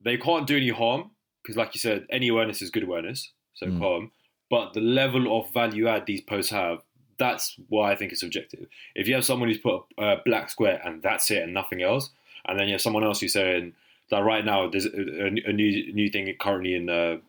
they 0.00 0.16
can't 0.16 0.46
do 0.46 0.56
any 0.56 0.68
harm 0.70 1.10
because, 1.48 1.56
like 1.56 1.74
you 1.74 1.80
said, 1.80 2.06
any 2.10 2.28
awareness 2.28 2.60
is 2.60 2.68
good 2.68 2.82
awareness. 2.82 3.30
So 3.54 3.66
Mm. 3.66 3.78
calm. 3.78 4.12
But 4.50 4.74
the 4.74 4.82
level 4.82 5.38
of 5.40 5.50
value 5.54 5.88
add 5.88 6.04
these 6.04 6.20
posts 6.20 6.50
have, 6.52 6.82
that's 7.16 7.56
why 7.70 7.90
I 7.90 7.96
think 7.96 8.12
it's 8.12 8.20
subjective. 8.20 8.66
If 8.94 9.08
you 9.08 9.14
have 9.14 9.24
someone 9.24 9.48
who's 9.48 9.58
put 9.58 9.82
a 9.96 10.16
black 10.24 10.50
square 10.50 10.80
and 10.84 11.02
that's 11.02 11.30
it 11.30 11.42
and 11.42 11.54
nothing 11.54 11.80
else, 11.82 12.10
and 12.46 12.58
then 12.58 12.66
you 12.68 12.72
have 12.74 12.82
someone 12.82 13.02
else 13.02 13.20
who's 13.20 13.32
saying 13.32 13.72
that 14.10 14.20
right 14.20 14.44
now 14.44 14.68
there's 14.68 14.84
a, 14.86 15.24
a, 15.24 15.26
a 15.50 15.52
new 15.52 15.92
new 15.94 16.10
thing 16.10 16.32
currently 16.38 16.74
in 16.74 16.84
the 16.86 17.20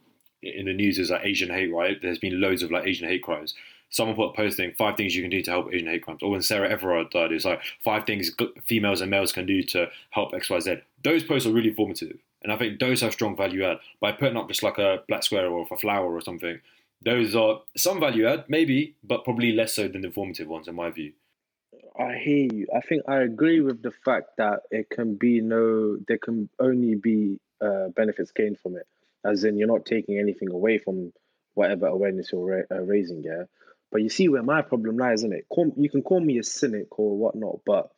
in 0.43 0.65
the 0.65 0.73
news 0.73 0.99
is 0.99 1.09
like 1.09 1.25
Asian 1.25 1.49
hate. 1.49 1.71
Right, 1.73 2.01
there's 2.01 2.19
been 2.19 2.39
loads 2.41 2.61
of 2.61 2.71
like 2.71 2.85
Asian 2.85 3.07
hate 3.07 3.23
crimes. 3.23 3.55
Someone 3.89 4.15
put 4.15 4.29
a 4.29 4.33
posting 4.33 4.71
five 4.77 4.95
things 4.95 5.15
you 5.15 5.23
can 5.23 5.31
do 5.31 5.41
to 5.41 5.51
help 5.51 5.73
Asian 5.73 5.87
hate 5.87 6.03
crimes. 6.03 6.21
Or 6.21 6.29
when 6.29 6.43
Sarah 6.43 6.69
Everard 6.69 7.09
died, 7.09 7.31
it's 7.31 7.43
like 7.45 7.61
five 7.83 8.05
things 8.05 8.31
females 8.67 9.01
and 9.01 9.09
males 9.09 9.31
can 9.31 9.47
do 9.47 9.63
to 9.63 9.89
help 10.11 10.33
X 10.35 10.49
Y 10.51 10.59
Z. 10.59 10.75
Those 11.03 11.23
posts 11.23 11.47
are 11.47 11.51
really 11.51 11.69
informative, 11.69 12.17
and 12.41 12.51
I 12.51 12.57
think 12.57 12.79
those 12.79 13.01
have 13.01 13.13
strong 13.13 13.35
value 13.35 13.65
add. 13.65 13.79
By 13.99 14.11
putting 14.11 14.37
up 14.37 14.47
just 14.47 14.63
like 14.63 14.77
a 14.77 15.03
black 15.07 15.23
square 15.23 15.47
or 15.47 15.67
a 15.69 15.77
flower 15.77 16.13
or 16.13 16.21
something, 16.21 16.59
those 17.03 17.35
are 17.35 17.61
some 17.77 17.99
value 17.99 18.27
add, 18.27 18.45
maybe, 18.47 18.95
but 19.03 19.23
probably 19.23 19.51
less 19.51 19.73
so 19.73 19.87
than 19.87 20.01
the 20.01 20.11
formative 20.11 20.47
ones, 20.47 20.67
in 20.67 20.75
my 20.75 20.89
view. 20.89 21.13
I 21.97 22.15
hear 22.15 22.47
you. 22.51 22.67
I 22.73 22.81
think 22.81 23.03
I 23.07 23.17
agree 23.17 23.59
with 23.59 23.81
the 23.81 23.91
fact 23.91 24.37
that 24.37 24.61
it 24.71 24.89
can 24.89 25.15
be 25.15 25.41
no, 25.41 25.97
there 26.07 26.17
can 26.17 26.49
only 26.59 26.95
be 26.95 27.39
uh, 27.61 27.89
benefits 27.89 28.31
gained 28.31 28.59
from 28.59 28.77
it. 28.77 28.87
As 29.25 29.43
in, 29.43 29.57
you're 29.57 29.67
not 29.67 29.85
taking 29.85 30.17
anything 30.17 30.49
away 30.49 30.77
from 30.77 31.11
whatever 31.55 31.87
awareness 31.87 32.31
you're 32.31 32.45
ra- 32.45 32.77
uh, 32.77 32.81
raising, 32.81 33.21
yeah. 33.23 33.43
But 33.91 34.01
you 34.01 34.09
see 34.09 34.29
where 34.29 34.43
my 34.43 34.61
problem 34.61 34.97
lies, 34.97 35.19
isn't 35.19 35.33
it? 35.33 35.47
Call, 35.49 35.73
you 35.75 35.89
can 35.89 36.03
call 36.03 36.21
me 36.21 36.37
a 36.37 36.43
cynic 36.43 36.97
or 36.97 37.17
whatnot, 37.17 37.59
but 37.65 37.91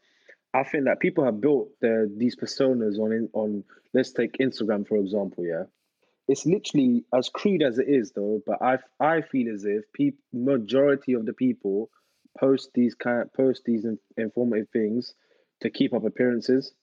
I 0.53 0.63
think 0.63 0.85
that 0.85 0.99
people 0.99 1.25
have 1.25 1.41
built 1.41 1.69
their, 1.81 2.07
these 2.07 2.35
personas 2.35 2.99
on 2.99 3.29
on. 3.33 3.63
Let's 3.93 4.11
take 4.13 4.37
Instagram 4.39 4.87
for 4.87 4.97
example, 4.97 5.45
yeah. 5.45 5.65
It's 6.27 6.45
literally 6.45 7.05
as 7.13 7.29
crude 7.29 7.63
as 7.63 7.79
it 7.79 7.87
is, 7.89 8.11
though. 8.13 8.41
But 8.45 8.61
I 8.61 8.79
I 8.99 9.21
feel 9.21 9.53
as 9.53 9.65
if 9.65 9.91
people, 9.93 10.19
majority 10.33 11.13
of 11.13 11.25
the 11.25 11.33
people 11.33 11.89
post 12.39 12.69
these 12.73 12.95
kind 12.95 13.31
post 13.33 13.63
these 13.65 13.85
in, 13.85 13.99
informative 14.17 14.69
things 14.71 15.13
to 15.61 15.69
keep 15.69 15.93
up 15.93 16.05
appearances. 16.05 16.73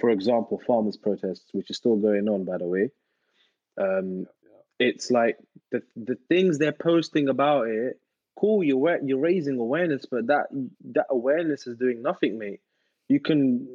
for 0.00 0.10
example, 0.10 0.60
farmers' 0.66 0.96
protests, 0.96 1.46
which 1.52 1.70
is 1.70 1.76
still 1.76 1.96
going 1.96 2.28
on, 2.28 2.44
by 2.44 2.58
the 2.58 2.66
way. 2.66 2.90
Um, 3.80 4.26
it's 4.78 5.10
like 5.10 5.38
the 5.70 5.82
the 5.96 6.16
things 6.28 6.58
they're 6.58 6.72
posting 6.72 7.28
about 7.28 7.68
it. 7.68 8.00
Cool, 8.38 8.64
you're 8.64 8.98
you're 9.04 9.20
raising 9.20 9.58
awareness, 9.58 10.06
but 10.10 10.26
that 10.28 10.46
that 10.94 11.06
awareness 11.10 11.66
is 11.66 11.78
doing 11.78 12.02
nothing, 12.02 12.38
mate. 12.38 12.60
You 13.08 13.20
can 13.20 13.68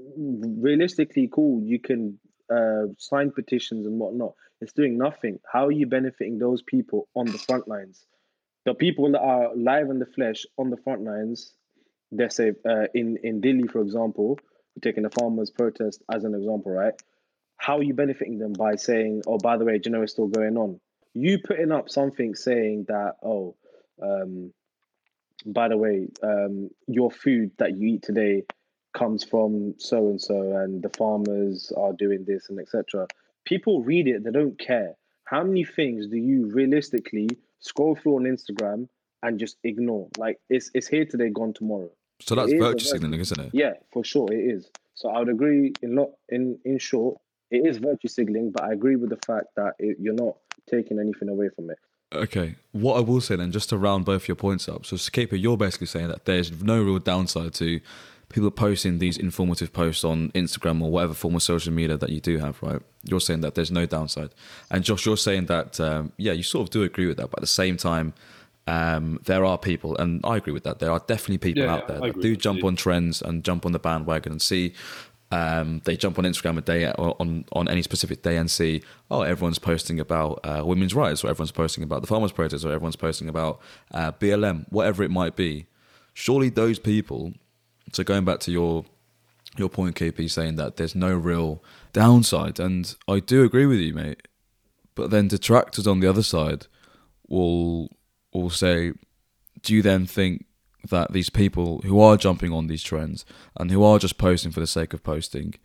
realistically, 0.59 1.29
cool. 1.31 1.61
You 1.63 1.79
can 1.79 2.19
uh, 2.51 2.87
sign 2.97 3.31
petitions 3.31 3.85
and 3.85 3.99
whatnot. 3.99 4.33
It's 4.61 4.73
doing 4.73 4.97
nothing. 4.97 5.39
How 5.51 5.67
are 5.67 5.71
you 5.71 5.87
benefiting 5.87 6.39
those 6.39 6.61
people 6.61 7.07
on 7.15 7.25
the 7.25 7.37
front 7.37 7.67
lines? 7.67 8.05
The 8.65 8.73
people 8.73 9.11
that 9.11 9.21
are 9.21 9.55
live 9.55 9.89
in 9.89 9.99
the 9.99 10.05
flesh 10.05 10.45
on 10.57 10.69
the 10.69 10.77
front 10.77 11.03
lines. 11.03 11.53
Let's 12.11 12.35
say 12.35 12.53
uh, 12.67 12.87
in 12.93 13.17
in 13.23 13.39
Delhi, 13.39 13.67
for 13.67 13.81
example, 13.81 14.39
we're 14.75 14.81
taking 14.81 15.03
the 15.03 15.11
farmers' 15.11 15.51
protest 15.51 16.01
as 16.11 16.23
an 16.23 16.33
example, 16.33 16.71
right? 16.71 16.93
How 17.57 17.77
are 17.77 17.83
you 17.83 17.93
benefiting 17.93 18.39
them 18.39 18.53
by 18.53 18.75
saying, 18.75 19.23
"Oh, 19.27 19.37
by 19.37 19.57
the 19.57 19.65
way, 19.65 19.79
you 19.83 19.91
know 19.91 20.01
it's 20.01 20.13
still 20.13 20.27
going 20.27 20.57
on"? 20.57 20.79
You 21.13 21.39
putting 21.39 21.71
up 21.71 21.89
something 21.89 22.33
saying 22.35 22.85
that, 22.87 23.15
"Oh, 23.23 23.55
um, 24.01 24.53
by 25.45 25.67
the 25.69 25.77
way, 25.77 26.07
um, 26.23 26.69
your 26.87 27.11
food 27.11 27.51
that 27.59 27.77
you 27.77 27.87
eat 27.95 28.03
today 28.03 28.43
comes 28.93 29.23
from 29.23 29.75
so 29.77 30.09
and 30.09 30.21
so, 30.21 30.57
and 30.57 30.81
the 30.81 30.89
farmers 30.89 31.71
are 31.77 31.93
doing 31.93 32.25
this 32.25 32.49
and 32.49 32.59
etc." 32.59 33.07
People 33.45 33.81
read 33.83 34.07
it; 34.07 34.23
they 34.23 34.31
don't 34.31 34.57
care. 34.59 34.95
How 35.25 35.43
many 35.43 35.63
things 35.63 36.07
do 36.07 36.17
you 36.17 36.47
realistically 36.47 37.29
scroll 37.59 37.95
through 37.95 38.15
on 38.15 38.23
Instagram 38.23 38.87
and 39.21 39.39
just 39.39 39.57
ignore? 39.63 40.09
Like 40.17 40.39
it's 40.49 40.71
it's 40.73 40.87
here 40.87 41.05
today, 41.05 41.29
gone 41.29 41.53
tomorrow. 41.53 41.89
So 42.21 42.35
that's 42.35 42.51
It 42.51 42.55
is 42.55 42.61
a 42.61 42.65
virtue 42.65 42.85
signaling, 42.85 43.19
isn't 43.19 43.39
it? 43.39 43.49
Yeah, 43.53 43.73
for 43.91 44.03
sure 44.03 44.31
it 44.31 44.39
is. 44.39 44.69
So 44.95 45.09
I 45.09 45.19
would 45.19 45.29
agree 45.29 45.73
in 45.81 45.95
lot 45.95 46.11
in 46.29 46.59
in 46.65 46.77
short, 46.79 47.19
it 47.51 47.65
is 47.65 47.77
virtue 47.77 48.07
signaling, 48.07 48.51
but 48.51 48.63
I 48.63 48.73
agree 48.73 48.95
with 48.95 49.09
the 49.09 49.19
fact 49.25 49.47
that 49.55 49.73
it, 49.79 49.97
you're 49.99 50.13
not 50.13 50.35
taking 50.69 50.99
anything 50.99 51.29
away 51.29 51.49
from 51.55 51.69
it. 51.69 51.77
Okay. 52.13 52.55
What 52.71 52.97
I 52.97 53.01
will 53.01 53.21
say 53.21 53.35
then, 53.35 53.51
just 53.51 53.69
to 53.69 53.77
round 53.77 54.05
both 54.05 54.27
your 54.27 54.35
points 54.35 54.67
up, 54.67 54.85
so 54.85 54.97
Scaper, 54.97 55.35
you're 55.35 55.57
basically 55.57 55.87
saying 55.87 56.07
that 56.07 56.25
there's 56.25 56.61
no 56.61 56.81
real 56.81 56.99
downside 56.99 57.53
to 57.55 57.79
people 58.29 58.47
are 58.47 58.51
posting 58.51 58.99
these 58.99 59.17
informative 59.17 59.73
posts 59.73 60.03
on 60.03 60.29
Instagram 60.31 60.81
or 60.81 60.91
whatever 60.91 61.13
form 61.13 61.35
of 61.35 61.43
social 61.43 61.73
media 61.73 61.97
that 61.97 62.09
you 62.09 62.21
do 62.21 62.37
have, 62.37 62.61
right? 62.61 62.81
You're 63.03 63.19
saying 63.19 63.41
that 63.41 63.55
there's 63.55 63.71
no 63.71 63.85
downside. 63.85 64.29
And 64.69 64.83
Josh, 64.83 65.05
you're 65.05 65.17
saying 65.17 65.47
that, 65.47 65.79
um, 65.79 66.11
yeah, 66.17 66.33
you 66.33 66.43
sort 66.43 66.67
of 66.67 66.69
do 66.69 66.83
agree 66.83 67.07
with 67.07 67.17
that, 67.17 67.31
but 67.31 67.39
at 67.39 67.41
the 67.41 67.47
same 67.47 67.75
time, 67.75 68.13
um, 68.67 69.19
there 69.25 69.43
are 69.45 69.57
people, 69.57 69.97
and 69.97 70.21
I 70.23 70.37
agree 70.37 70.53
with 70.53 70.63
that. 70.63 70.77
There 70.77 70.91
are 70.91 70.99
definitely 70.99 71.39
people 71.39 71.63
Yeah, 71.63 71.73
out 71.73 71.87
there 71.87 71.99
that 71.99 72.21
do 72.21 72.35
jump 72.35 72.63
on 72.63 72.75
trends 72.75 73.21
and 73.21 73.43
jump 73.43 73.65
on 73.65 73.71
the 73.71 73.79
bandwagon 73.79 74.33
and 74.33 74.41
see. 74.41 74.73
Um, 75.31 75.81
they 75.85 75.95
jump 75.95 76.17
on 76.19 76.25
Instagram 76.25 76.57
a 76.57 76.61
day 76.61 76.91
or 76.91 77.15
on 77.19 77.45
on 77.51 77.67
any 77.67 77.81
specific 77.83 78.21
day 78.21 78.37
and 78.37 78.49
see, 78.49 78.83
oh, 79.09 79.21
everyone's 79.21 79.59
posting 79.59 79.99
about 79.99 80.39
uh, 80.43 80.63
women's 80.65 80.93
rights, 80.93 81.23
or 81.23 81.29
everyone's 81.29 81.51
posting 81.51 81.83
about 81.83 82.01
the 82.01 82.07
farmers' 82.07 82.31
protest, 82.31 82.63
or 82.63 82.71
everyone's 82.71 82.95
posting 82.95 83.29
about 83.29 83.59
uh, 83.91 84.11
BLM, 84.11 84.65
whatever 84.69 85.01
it 85.03 85.09
might 85.11 85.35
be. 85.35 85.65
Surely 86.13 86.49
those 86.49 86.77
people. 86.77 87.33
So 87.93 88.03
going 88.03 88.25
back 88.25 88.39
to 88.41 88.51
your 88.51 88.85
your 89.57 89.69
point, 89.69 89.95
KP, 89.95 90.29
saying 90.29 90.55
that 90.55 90.77
there's 90.77 90.95
no 90.95 91.13
real 91.13 91.63
downside, 91.91 92.59
and 92.59 92.95
I 93.07 93.19
do 93.19 93.43
agree 93.43 93.65
with 93.65 93.79
you, 93.79 93.93
mate. 93.93 94.27
But 94.95 95.11
then 95.11 95.27
detractors 95.27 95.87
on 95.87 95.99
the 95.99 96.07
other 96.07 96.23
side 96.23 96.67
will 97.27 97.89
will 98.33 98.49
say, 98.49 98.93
do 99.61 99.73
you 99.73 99.81
then 99.81 100.05
think 100.05 100.45
that 100.89 101.11
these 101.11 101.29
people 101.29 101.81
who 101.83 101.99
are 101.99 102.17
jumping 102.17 102.53
on 102.53 102.67
these 102.67 102.83
trends 102.83 103.25
and 103.57 103.71
who 103.71 103.83
are 103.83 103.99
just 103.99 104.17
posting 104.17 104.51
for 104.51 104.59
the 104.59 104.67
sake 104.67 104.93
of 104.93 105.03
posting, 105.03 105.55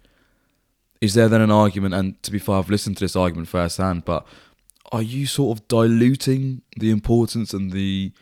is 1.01 1.14
there 1.14 1.29
then 1.29 1.41
an 1.41 1.51
argument? 1.51 1.95
And 1.95 2.20
to 2.22 2.31
be 2.31 2.39
fair, 2.39 2.57
I've 2.57 2.70
listened 2.70 2.97
to 2.99 3.05
this 3.05 3.16
argument 3.16 3.49
firsthand, 3.49 4.05
but 4.05 4.27
are 4.93 5.03
you 5.03 5.27
sort 5.27 5.59
of 5.59 5.68
diluting 5.68 6.62
the 6.77 6.91
importance 6.91 7.53
and 7.53 7.72
the 7.72 8.12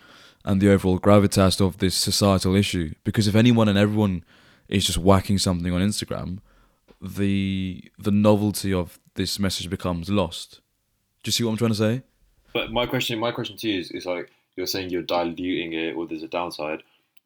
and 0.45 0.61
the 0.61 0.71
overall 0.71 0.99
gravitas 0.99 1.61
of 1.61 1.79
this 1.79 1.95
societal 1.95 2.55
issue? 2.55 2.95
Because 3.05 3.29
if 3.29 3.35
anyone 3.35 3.69
and 3.69 3.79
everyone 3.79 4.25
is 4.69 4.87
just 4.87 4.99
whacking 4.99 5.39
something 5.39 5.73
on 5.73 5.81
Instagram, 5.81 6.39
the 7.01 7.91
the 7.99 8.11
novelty 8.11 8.73
of 8.73 8.99
this 9.15 9.39
message 9.39 9.69
becomes 9.69 10.09
lost. 10.09 10.61
Do 11.23 11.29
you 11.29 11.33
see 11.33 11.45
what 11.45 11.53
I'm 11.53 11.57
trying 11.57 11.71
to 11.71 11.77
say? 11.77 12.03
But 12.53 12.73
my 12.73 12.87
question, 12.87 13.19
my 13.19 13.33
question 13.33 13.57
to 13.57 13.69
you 13.69 13.81
is, 13.81 13.91
is 13.91 14.07
like 14.07 14.31
you're 14.57 14.67
saying 14.67 14.91
you're 14.91 15.03
diluting 15.03 15.73
it, 15.73 15.95
or 15.97 16.07
there's 16.07 16.23
a 16.23 16.29
downside. 16.29 16.83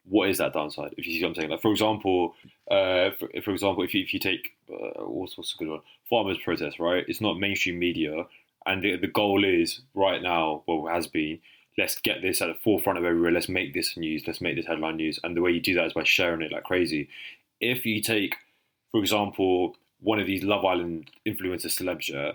What 0.09 0.29
is 0.29 0.39
that 0.39 0.53
downside? 0.53 0.95
If 0.97 1.07
you 1.07 1.15
see 1.15 1.23
what 1.23 1.31
I'm 1.31 1.35
saying, 1.35 1.51
like 1.51 1.63
for 1.63 1.73
example, 1.73 2.35
uh, 2.71 3.11
for, 3.19 3.29
for 3.43 3.51
example, 3.51 3.83
if 3.83 3.93
you 3.95 4.03
if 4.03 4.15
you 4.15 4.21
take 4.21 4.55
uh, 4.73 5.05
what's 5.05 5.37
what's 5.37 5.55
a 5.55 5.59
good 5.59 5.69
one, 5.69 5.81
farmers' 6.09 6.39
protest, 6.39 6.79
right? 6.79 7.05
It's 7.09 7.21
not 7.21 7.39
mainstream 7.39 7.79
media, 7.79 8.27
and 8.67 8.83
the, 8.83 8.97
the 8.97 9.09
goal 9.09 9.45
is 9.45 9.81
right 9.95 10.23
now, 10.23 10.63
well, 10.67 10.87
has 10.93 11.07
been, 11.07 11.41
let's 11.79 12.01
get 12.01 12.23
this 12.23 12.41
at 12.41 12.47
the 12.47 12.55
forefront 12.55 12.99
of 12.99 13.05
everywhere. 13.05 13.33
Let's 13.33 13.49
make 13.49 13.75
this 13.75 13.97
news. 13.97 14.25
Let's 14.27 14.41
make 14.41 14.57
this 14.57 14.67
headline 14.67 14.97
news. 14.97 15.21
And 15.23 15.37
the 15.37 15.43
way 15.43 15.51
you 15.51 15.61
do 15.61 15.75
that 15.75 15.87
is 15.87 15.93
by 15.93 16.05
sharing 16.05 16.43
it 16.43 16.53
like 16.53 16.65
crazy. 16.65 17.09
If 17.61 17.85
you 17.87 18.01
take, 18.01 18.35
for 18.93 19.01
example, 19.01 19.77
one 20.01 20.19
of 20.19 20.27
these 20.27 20.43
Love 20.43 20.65
Island 20.65 21.11
influencer 21.27 21.67
celebs, 21.67 22.09
yeah, 22.09 22.33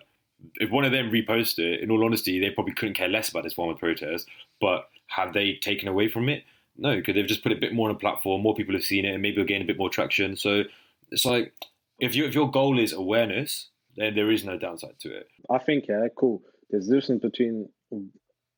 if 0.56 0.72
one 0.72 0.86
of 0.86 0.92
them 0.92 1.12
reposted 1.12 1.74
it, 1.74 1.82
in 1.82 1.92
all 1.92 2.04
honesty, 2.04 2.39
they 2.39 2.50
probably 2.50 2.74
couldn't 2.74 2.96
care 2.96 3.08
less 3.08 3.30
about 3.30 3.44
this 3.44 3.54
form 3.54 3.70
of 3.70 3.78
protest. 3.78 4.28
But 4.60 4.89
have 5.08 5.34
they 5.34 5.56
taken 5.56 5.88
away 5.88 6.10
from 6.10 6.30
it? 6.30 6.44
No, 6.78 6.96
because 6.96 7.16
they've 7.16 7.28
just 7.28 7.44
put 7.44 7.52
a 7.52 7.58
bit 7.58 7.74
more 7.74 7.89
on 7.89 7.96
a 7.96 8.00
platform. 8.00 8.42
More 8.42 8.56
people 8.56 8.74
have 8.74 8.84
seen 8.84 9.06
it, 9.06 9.14
and 9.14 9.22
maybe 9.22 9.36
it'll 9.36 9.46
gain 9.46 9.62
a 9.62 9.66
bit 9.66 9.78
more 9.78 9.89
traction. 9.89 10.36
So 10.36 10.64
it's 11.12 11.26
like 11.26 11.54
if 12.00 12.16
you 12.16 12.26
if 12.26 12.34
your 12.34 12.50
goal 12.50 12.80
is 12.80 12.94
awareness, 12.94 13.70
then 13.98 14.16
there 14.16 14.32
is 14.32 14.44
no 14.44 14.58
downside 14.58 15.00
to 15.02 15.16
it. 15.16 15.28
I 15.50 15.60
think 15.60 15.88
yeah, 15.88 16.08
cool. 16.16 16.42
There's 16.70 16.89
a 16.89 16.96
difference 16.96 17.22
between 17.22 17.70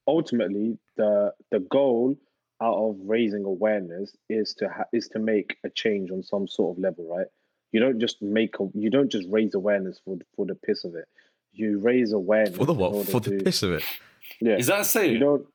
ultimately 0.07 0.77
the 0.97 1.33
the 1.51 1.59
goal 1.59 2.15
out 2.61 2.75
of 2.77 2.95
raising 3.05 3.43
awareness 3.45 4.15
is 4.29 4.53
to 4.55 4.69
ha- 4.69 4.85
is 4.93 5.07
to 5.09 5.19
make 5.19 5.57
a 5.63 5.69
change 5.69 6.11
on 6.11 6.23
some 6.23 6.47
sort 6.47 6.77
of 6.77 6.81
level, 6.81 7.05
right? 7.15 7.27
You 7.71 7.79
don't 7.79 7.99
just 7.99 8.21
make 8.21 8.59
a, 8.59 8.67
you 8.75 8.89
don't 8.89 9.09
just 9.11 9.27
raise 9.29 9.53
awareness 9.55 9.99
for 10.05 10.17
for 10.35 10.45
the 10.45 10.55
piss 10.55 10.83
of 10.83 10.95
it. 10.95 11.05
You 11.51 11.79
raise 11.79 12.11
awareness 12.13 12.55
For 12.57 12.65
the 12.65 12.73
what? 12.73 12.93
order 12.93 13.11
For 13.11 13.19
the 13.19 13.37
to- 13.37 13.43
piss 13.43 13.63
of 13.63 13.73
it. 13.73 13.83
Yeah, 14.39 14.55
Is 14.57 14.67
that 14.67 14.85
saying 14.85 15.13
you 15.13 15.19
saying? 15.19 15.21
don't. 15.21 15.47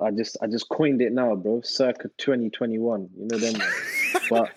I 0.00 0.10
just 0.10 0.36
I 0.42 0.46
just 0.46 0.68
coined 0.68 1.00
it 1.02 1.12
now, 1.12 1.34
bro. 1.36 1.60
Circa 1.62 2.08
2021. 2.18 3.08
You 3.16 3.28
know 3.30 3.38
them. 3.38 3.60
but 4.30 4.50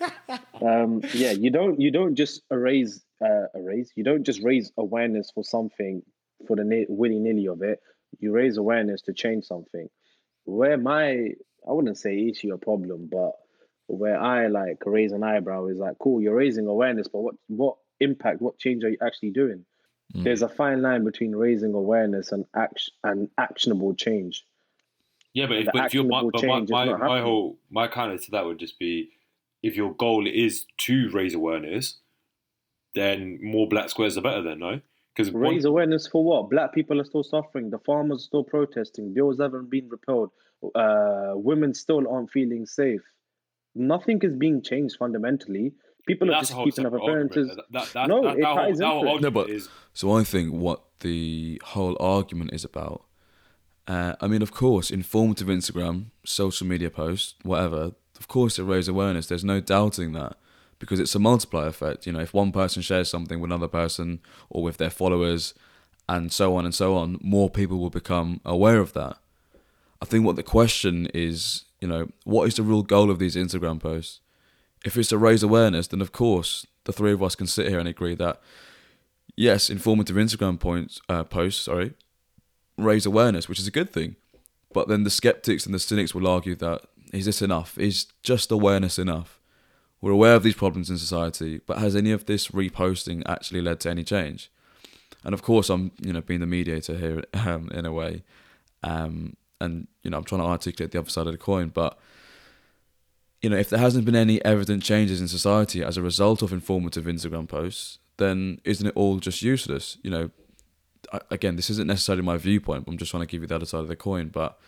um, 0.62 1.02
yeah, 1.14 1.32
you 1.32 1.50
don't 1.50 1.80
you 1.80 1.90
don't 1.90 2.14
just 2.14 2.42
erase 2.50 3.00
uh, 3.24 3.46
erase. 3.54 3.90
You 3.96 4.04
don't 4.04 4.24
just 4.24 4.42
raise 4.42 4.72
awareness 4.76 5.30
for 5.34 5.44
something 5.44 6.02
for 6.46 6.56
the 6.56 6.64
ni- 6.64 6.86
willy 6.88 7.18
nilly 7.18 7.46
of 7.48 7.62
it. 7.62 7.80
You 8.20 8.32
raise 8.32 8.56
awareness 8.56 9.02
to 9.02 9.12
change 9.12 9.44
something. 9.44 9.88
Where 10.44 10.76
my 10.76 11.30
I 11.68 11.72
wouldn't 11.72 11.98
say 11.98 12.28
issue 12.28 12.52
or 12.52 12.58
problem, 12.58 13.08
but 13.10 13.32
where 13.88 14.20
I 14.20 14.48
like 14.48 14.82
raise 14.84 15.12
an 15.12 15.22
eyebrow 15.22 15.66
is 15.66 15.78
like, 15.78 15.98
cool, 15.98 16.20
you're 16.20 16.36
raising 16.36 16.66
awareness, 16.66 17.08
but 17.08 17.20
what 17.20 17.34
what 17.48 17.76
impact, 18.00 18.40
what 18.40 18.58
change 18.58 18.84
are 18.84 18.90
you 18.90 18.98
actually 19.04 19.30
doing? 19.30 19.64
Mm. 20.14 20.24
There's 20.24 20.42
a 20.42 20.48
fine 20.48 20.82
line 20.82 21.04
between 21.04 21.34
raising 21.34 21.74
awareness 21.74 22.32
and 22.32 22.44
action 22.54 22.94
and 23.02 23.30
actionable 23.38 23.94
change. 23.94 24.44
Yeah, 25.32 25.46
but 25.46 25.58
if, 25.58 25.68
but 25.72 25.86
if 25.86 25.94
your 25.94 26.04
my, 26.04 26.22
but 26.22 26.44
my, 26.44 26.60
my, 26.60 26.96
my 26.96 27.20
whole 27.20 27.58
my 27.70 27.88
counter 27.88 28.16
to 28.16 28.30
that 28.32 28.46
would 28.46 28.58
just 28.58 28.78
be 28.78 29.10
if 29.62 29.76
your 29.76 29.94
goal 29.94 30.26
is 30.26 30.64
to 30.78 31.10
raise 31.10 31.34
awareness, 31.34 31.96
then 32.94 33.38
more 33.42 33.68
black 33.68 33.90
squares 33.90 34.16
are 34.16 34.22
better. 34.22 34.42
Then 34.42 34.60
no, 34.60 34.80
because 35.16 35.32
Raise 35.32 35.64
awareness 35.64 36.06
for 36.06 36.22
what? 36.22 36.50
Black 36.50 36.74
people 36.74 37.00
are 37.00 37.04
still 37.04 37.22
suffering. 37.22 37.70
The 37.70 37.78
farmers 37.78 38.22
are 38.22 38.26
still 38.26 38.44
protesting. 38.44 39.14
Bills 39.14 39.38
haven't 39.40 39.70
been 39.70 39.88
repealed. 39.88 40.30
Uh, 40.74 41.32
women 41.34 41.72
still 41.72 42.06
aren't 42.08 42.30
feeling 42.30 42.66
safe. 42.66 43.00
Nothing 43.74 44.20
is 44.22 44.34
being 44.34 44.62
changed 44.62 44.96
fundamentally. 44.98 45.72
People 46.06 46.32
are 46.32 46.40
just 46.40 46.52
keeping 46.54 46.86
up 46.86 46.92
separate 46.92 47.02
argument. 47.02 47.30
appearances. 47.32 47.58
That, 47.70 47.92
that, 47.94 48.08
No, 48.08 48.22
that, 48.22 48.38
it 48.38 48.44
whole, 48.44 48.56
ties 48.56 48.80
whole 48.80 49.08
into 49.08 49.22
No, 49.22 49.30
but- 49.30 49.50
is 49.50 49.68
So 49.92 50.12
I 50.12 50.22
think 50.22 50.52
what 50.52 50.82
the 51.00 51.60
whole 51.64 51.96
argument 51.98 52.52
is 52.52 52.64
about. 52.64 53.04
Uh, 53.88 54.14
I 54.20 54.26
mean, 54.26 54.42
of 54.42 54.52
course, 54.52 54.90
informative 54.90 55.46
Instagram, 55.46 56.06
social 56.24 56.66
media 56.66 56.90
posts, 56.90 57.36
whatever. 57.42 57.92
Of 58.18 58.28
course, 58.28 58.58
it 58.58 58.64
raises 58.64 58.88
awareness. 58.88 59.26
There's 59.28 59.44
no 59.44 59.60
doubting 59.60 60.12
that 60.12 60.36
because 60.78 61.00
it's 61.00 61.14
a 61.14 61.18
multiplier 61.18 61.66
effect. 61.66 62.06
You 62.06 62.12
know, 62.12 62.20
if 62.20 62.34
one 62.34 62.52
person 62.52 62.82
shares 62.82 63.08
something 63.08 63.40
with 63.40 63.48
another 63.48 63.68
person 63.68 64.20
or 64.50 64.62
with 64.62 64.76
their 64.76 64.90
followers, 64.90 65.54
and 66.08 66.32
so 66.32 66.56
on 66.56 66.64
and 66.64 66.74
so 66.74 66.96
on, 66.96 67.18
more 67.20 67.50
people 67.50 67.78
will 67.78 67.90
become 67.90 68.40
aware 68.44 68.78
of 68.78 68.92
that. 68.92 69.18
I 70.00 70.04
think 70.04 70.24
what 70.24 70.36
the 70.36 70.42
question 70.42 71.08
is, 71.12 71.64
you 71.80 71.88
know, 71.88 72.08
what 72.24 72.46
is 72.46 72.54
the 72.54 72.62
real 72.62 72.82
goal 72.82 73.10
of 73.10 73.18
these 73.18 73.36
Instagram 73.36 73.80
posts? 73.80 74.20
If 74.84 74.96
it's 74.96 75.08
to 75.08 75.18
raise 75.18 75.42
awareness, 75.42 75.88
then 75.88 76.00
of 76.00 76.12
course 76.12 76.66
the 76.84 76.92
three 76.92 77.12
of 77.12 77.22
us 77.22 77.34
can 77.34 77.46
sit 77.46 77.68
here 77.68 77.80
and 77.80 77.88
agree 77.88 78.14
that 78.14 78.40
yes, 79.36 79.68
informative 79.68 80.16
Instagram 80.16 80.60
points 80.60 81.00
uh, 81.08 81.24
posts, 81.24 81.64
sorry, 81.64 81.94
raise 82.78 83.06
awareness, 83.06 83.48
which 83.48 83.58
is 83.58 83.66
a 83.66 83.72
good 83.72 83.92
thing. 83.92 84.16
But 84.72 84.88
then 84.88 85.04
the 85.04 85.10
skeptics 85.10 85.66
and 85.66 85.74
the 85.74 85.78
cynics 85.78 86.14
will 86.14 86.28
argue 86.28 86.54
that 86.56 86.82
is 87.12 87.24
this 87.24 87.42
enough? 87.42 87.78
Is 87.78 88.06
just 88.22 88.50
awareness 88.50 88.98
enough? 88.98 89.40
We're 90.00 90.12
aware 90.12 90.34
of 90.34 90.42
these 90.42 90.54
problems 90.54 90.90
in 90.90 90.98
society, 90.98 91.60
but 91.66 91.78
has 91.78 91.96
any 91.96 92.12
of 92.12 92.26
this 92.26 92.48
reposting 92.48 93.22
actually 93.26 93.62
led 93.62 93.80
to 93.80 93.90
any 93.90 94.04
change? 94.04 94.50
And 95.24 95.34
of 95.34 95.42
course, 95.42 95.70
I'm 95.70 95.92
you 96.00 96.12
know 96.12 96.20
being 96.20 96.40
the 96.40 96.46
mediator 96.46 96.96
here 96.96 97.24
um, 97.34 97.70
in 97.72 97.86
a 97.86 97.92
way, 97.92 98.22
um, 98.82 99.36
and 99.60 99.88
you 100.02 100.10
know 100.10 100.18
I'm 100.18 100.24
trying 100.24 100.42
to 100.42 100.46
articulate 100.46 100.92
the 100.92 100.98
other 100.98 101.10
side 101.10 101.26
of 101.26 101.32
the 101.32 101.38
coin. 101.38 101.68
But 101.68 101.98
you 103.42 103.50
know, 103.50 103.56
if 103.56 103.70
there 103.70 103.80
hasn't 103.80 104.04
been 104.04 104.16
any 104.16 104.44
evident 104.44 104.82
changes 104.82 105.20
in 105.20 105.28
society 105.28 105.82
as 105.82 105.96
a 105.96 106.02
result 106.02 106.42
of 106.42 106.52
informative 106.52 107.04
Instagram 107.04 107.48
posts, 107.48 107.98
then 108.18 108.60
isn't 108.64 108.86
it 108.86 108.96
all 108.96 109.18
just 109.18 109.42
useless? 109.42 109.98
You 110.02 110.10
know, 110.10 110.30
I, 111.12 111.20
again, 111.30 111.56
this 111.56 111.70
isn't 111.70 111.86
necessarily 111.86 112.22
my 112.22 112.36
viewpoint. 112.36 112.84
I'm 112.86 112.98
just 112.98 113.10
trying 113.10 113.22
to 113.22 113.26
give 113.26 113.40
you 113.40 113.46
the 113.46 113.56
other 113.56 113.66
side 113.66 113.80
of 113.80 113.88
the 113.88 113.96
coin. 113.96 114.28
But 114.28 114.58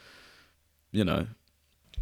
you 0.90 1.04
know, 1.04 1.26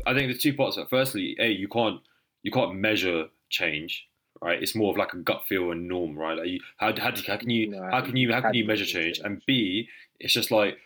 I 0.07 0.15
think 0.15 0.29
there's 0.29 0.43
two 0.43 0.55
parts. 0.55 0.79
Firstly, 0.89 1.37
a 1.39 1.51
you 1.51 1.69
can't 1.69 2.01
you 2.47 2.53
can't 2.53 2.77
measure 2.77 3.27
change, 3.51 4.07
right? 4.41 4.63
It's 4.63 4.77
more 4.77 4.93
of 4.93 4.97
like 4.97 5.13
a 5.13 5.17
gut 5.17 5.43
feel 5.49 5.73
and 5.73 5.89
norm, 5.89 6.17
right? 6.17 6.39
Like 6.39 6.47
you, 6.47 6.61
how, 6.77 6.95
how, 6.97 7.13
how 7.27 7.37
can 7.37 7.51
you 7.51 7.71
No, 7.71 7.83
how 7.91 8.01
can 8.03 8.15
you 8.15 8.33
how 8.33 8.41
can 8.41 8.55
you 8.55 8.65
measure 8.65 8.85
change? 8.85 9.19
And 9.19 9.43
B, 9.47 9.89
it's 10.21 10.33
just 10.33 10.53
like 10.53 10.79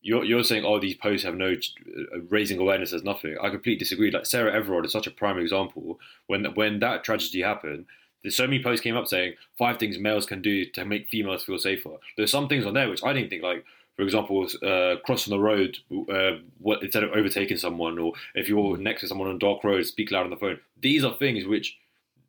you're 0.00 0.24
you're 0.24 0.42
saying, 0.42 0.64
oh, 0.64 0.80
these 0.80 0.94
posts 0.94 1.26
have 1.26 1.34
no 1.34 1.52
uh, 1.52 2.20
raising 2.30 2.58
awareness. 2.58 2.92
There's 2.92 3.04
nothing. 3.04 3.36
I 3.42 3.50
completely 3.50 3.76
disagree. 3.76 4.10
Like 4.10 4.24
Sarah 4.24 4.54
Everard 4.54 4.86
is 4.86 4.92
such 4.92 5.06
a 5.06 5.10
prime 5.10 5.38
example. 5.38 6.00
When 6.28 6.46
when 6.54 6.80
that 6.80 7.04
tragedy 7.04 7.42
happened, 7.42 7.84
there's 8.22 8.34
so 8.34 8.46
many 8.46 8.62
posts 8.62 8.82
came 8.82 8.96
up 8.96 9.06
saying 9.06 9.34
five 9.58 9.76
things 9.78 9.98
males 9.98 10.24
can 10.24 10.40
do 10.40 10.64
to 10.70 10.86
make 10.86 11.08
females 11.08 11.44
feel 11.44 11.58
safer. 11.58 11.96
There's 12.16 12.30
some 12.30 12.48
things 12.48 12.64
on 12.64 12.72
there 12.72 12.88
which 12.88 13.04
I 13.04 13.12
didn't 13.12 13.28
think 13.28 13.42
like. 13.42 13.66
For 13.96 14.02
example, 14.02 14.46
uh, 14.62 14.96
crossing 15.04 15.30
the 15.30 15.40
road 15.40 15.78
uh, 15.90 16.42
what, 16.58 16.82
instead 16.82 17.02
of 17.02 17.12
overtaking 17.12 17.56
someone, 17.56 17.98
or 17.98 18.12
if 18.34 18.48
you're 18.48 18.76
next 18.76 19.00
to 19.00 19.08
someone 19.08 19.28
on 19.28 19.36
a 19.36 19.38
dark 19.38 19.64
road, 19.64 19.86
speak 19.86 20.10
loud 20.10 20.24
on 20.24 20.30
the 20.30 20.36
phone. 20.36 20.60
These 20.80 21.02
are 21.02 21.14
things 21.14 21.46
which 21.46 21.78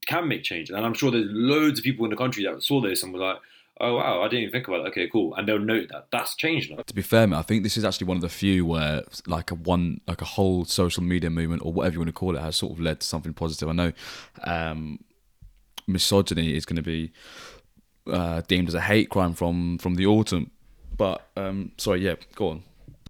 can 0.05 0.30
make 0.30 0.43
change, 0.43 0.70
and 0.70 0.86
I'm 0.86 0.93
sure 0.93 1.11
there's 1.11 1.28
loads 1.30 1.80
of 1.80 1.84
people 1.84 2.05
in 2.05 2.11
the 2.11 2.18
country 2.18 2.45
that 2.45 2.63
saw 2.63 2.80
this 2.80 3.03
and 3.03 3.11
were 3.11 3.20
like, 3.20 3.38
"Oh 3.82 3.97
wow, 3.97 4.22
I 4.22 4.30
didn't 4.30 4.43
even 4.43 4.51
think 4.53 4.70
about 4.70 4.84
that. 4.84 4.89
Okay, 4.91 5.09
cool," 5.09 5.36
and 5.36 5.45
they'll 5.45 5.59
note 5.59 5.89
that 5.91 6.07
that's 6.09 6.36
changed 6.36 6.72
now. 6.72 6.82
to 6.84 6.93
be 6.93 7.01
fair, 7.01 7.28
mate, 7.28 7.36
I 7.36 7.41
think 7.41 7.63
this 7.63 7.76
is 7.76 7.84
actually 7.84 8.07
one 8.07 8.15
of 8.15 8.22
the 8.22 8.30
few 8.30 8.65
where 8.65 9.03
like 9.26 9.51
a 9.51 9.55
one 9.55 9.99
like 10.07 10.22
a 10.22 10.26
whole 10.26 10.63
social 10.63 11.03
media 11.03 11.30
movement 11.30 11.63
or 11.65 11.74
whatever 11.74 11.95
you 11.95 11.99
want 11.99 12.07
to 12.09 12.13
call 12.13 12.38
it 12.38 12.41
has 12.41 12.55
sort 12.55 12.72
of 12.72 12.80
led 12.80 13.01
to 13.01 13.07
something 13.07 13.34
positive. 13.34 13.68
I 13.68 13.74
know 13.74 13.91
um, 14.45 14.99
misogyny 15.86 16.55
is 16.55 16.65
going 16.65 16.78
to 16.78 16.82
be 16.82 17.11
uh, 18.09 18.41
deemed 18.47 18.70
as 18.70 18.74
a 18.74 18.82
hate 18.82 19.09
crime 19.09 19.34
from 19.34 19.78
from 19.80 19.95
the 19.95 20.05
autumn, 20.05 20.51
but 20.98 21.28
um, 21.36 21.72
sorry, 21.78 22.02
yeah, 22.04 22.16
go 22.36 22.50
on. 22.50 22.64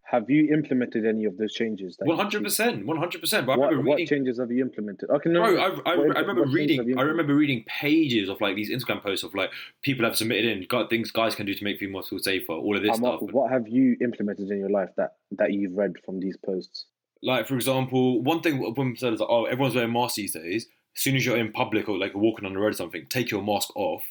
Have 0.09 0.29
you 0.29 0.53
implemented 0.53 1.05
any 1.05 1.25
of 1.25 1.37
those 1.37 1.53
changes? 1.53 1.97
One 1.99 2.15
hundred 2.15 2.41
percent, 2.41 2.85
one 2.85 2.95
hundred 2.95 3.19
percent. 3.19 3.45
But 3.45 3.53
I 3.53 3.57
What, 3.57 3.69
remember 3.71 3.89
what 3.89 3.95
reading, 3.97 4.07
changes 4.07 4.39
have 4.39 4.49
you 4.49 4.61
implemented? 4.63 5.09
Okay, 5.09 5.29
no, 5.29 5.41
bro, 5.41 5.51
no, 5.51 5.59
I, 5.61 5.65
I, 5.65 5.69
what- 5.97 6.15
I 6.15 6.19
remember 6.21 6.43
what 6.43 6.53
changes 6.55 6.77
have 6.77 6.85
reading. 6.85 6.97
I 6.97 7.01
remember 7.01 7.35
reading 7.35 7.65
pages 7.67 8.29
of 8.29 8.39
like 8.39 8.55
these 8.55 8.69
Instagram 8.71 9.03
posts 9.03 9.25
of 9.25 9.35
like 9.35 9.49
people 9.81 10.05
have 10.05 10.15
submitted 10.15 10.45
in 10.45 10.65
got 10.69 10.89
things 10.89 11.11
guys 11.11 11.35
can 11.35 11.45
do 11.45 11.53
to 11.53 11.63
make 11.63 11.77
females 11.79 12.07
feel 12.07 12.19
safer. 12.19 12.53
All 12.53 12.77
of 12.77 12.83
this 12.83 12.97
Amar, 12.97 13.17
stuff. 13.17 13.31
what 13.33 13.51
have 13.51 13.67
you 13.67 13.97
implemented 13.99 14.49
in 14.49 14.59
your 14.59 14.69
life 14.69 14.91
that 14.95 15.15
that 15.31 15.51
you've 15.51 15.75
read 15.75 15.95
from 16.05 16.21
these 16.21 16.37
posts? 16.37 16.85
Like 17.21 17.45
for 17.45 17.55
example, 17.55 18.21
one 18.21 18.39
thing 18.41 18.59
what 18.59 18.77
women 18.77 18.95
said 18.95 19.11
is 19.11 19.19
like, 19.19 19.29
oh, 19.29 19.43
everyone's 19.43 19.75
wearing 19.75 19.91
masks 19.91 20.15
these 20.15 20.31
days. 20.33 20.67
As 20.95 21.03
soon 21.03 21.17
as 21.17 21.25
you're 21.25 21.37
in 21.37 21.51
public 21.51 21.89
or 21.89 21.97
like 21.97 22.15
walking 22.15 22.45
on 22.45 22.53
the 22.53 22.59
road 22.59 22.69
or 22.69 22.73
something, 22.73 23.05
take 23.09 23.29
your 23.29 23.43
mask 23.43 23.75
off. 23.75 24.03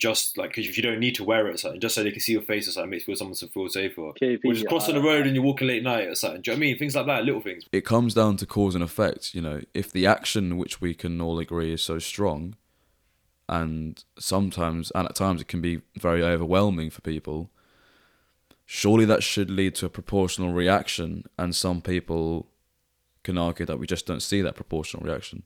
Just 0.00 0.38
like 0.38 0.50
because 0.50 0.66
if 0.66 0.76
you 0.76 0.82
don't 0.82 0.98
need 0.98 1.14
to 1.16 1.24
wear 1.24 1.46
it 1.46 1.54
or 1.54 1.58
something, 1.58 1.80
just 1.80 1.94
so 1.94 2.02
they 2.02 2.10
can 2.10 2.20
see 2.20 2.32
your 2.32 2.42
face 2.42 2.66
or 2.66 2.70
something, 2.70 2.90
makes 2.90 3.04
feel 3.04 3.16
someone 3.16 3.36
to 3.36 3.46
feel 3.48 3.68
safer. 3.68 4.12
KP, 4.20 4.40
Or 4.44 4.54
just 4.54 4.66
crossing 4.66 4.94
the 4.94 5.02
road 5.02 5.26
and 5.26 5.34
you're 5.34 5.44
walking 5.44 5.68
late 5.68 5.82
night 5.82 6.08
or 6.08 6.14
something. 6.14 6.40
Do 6.40 6.50
you 6.50 6.56
know 6.56 6.60
what 6.60 6.64
I 6.64 6.68
mean? 6.68 6.78
Things 6.78 6.96
like 6.96 7.06
that, 7.06 7.24
little 7.24 7.42
things. 7.42 7.64
It 7.70 7.84
comes 7.84 8.14
down 8.14 8.38
to 8.38 8.46
cause 8.46 8.74
and 8.74 8.82
effect. 8.82 9.34
You 9.34 9.42
know, 9.42 9.60
if 9.74 9.92
the 9.92 10.06
action 10.06 10.56
which 10.56 10.80
we 10.80 10.94
can 10.94 11.20
all 11.20 11.38
agree 11.38 11.72
is 11.72 11.82
so 11.82 11.98
strong, 11.98 12.56
and 13.50 14.02
sometimes 14.18 14.92
and 14.94 15.08
at 15.08 15.16
times 15.16 15.40
it 15.40 15.48
can 15.48 15.60
be 15.60 15.82
very 15.98 16.22
overwhelming 16.22 16.88
for 16.88 17.00
people. 17.02 17.50
Surely 18.64 19.04
that 19.04 19.24
should 19.24 19.50
lead 19.50 19.74
to 19.74 19.86
a 19.86 19.90
proportional 19.90 20.52
reaction, 20.52 21.24
and 21.36 21.54
some 21.54 21.82
people 21.82 22.46
can 23.24 23.36
argue 23.36 23.66
that 23.66 23.78
we 23.78 23.86
just 23.86 24.06
don't 24.06 24.22
see 24.22 24.40
that 24.40 24.54
proportional 24.54 25.04
reaction. 25.04 25.42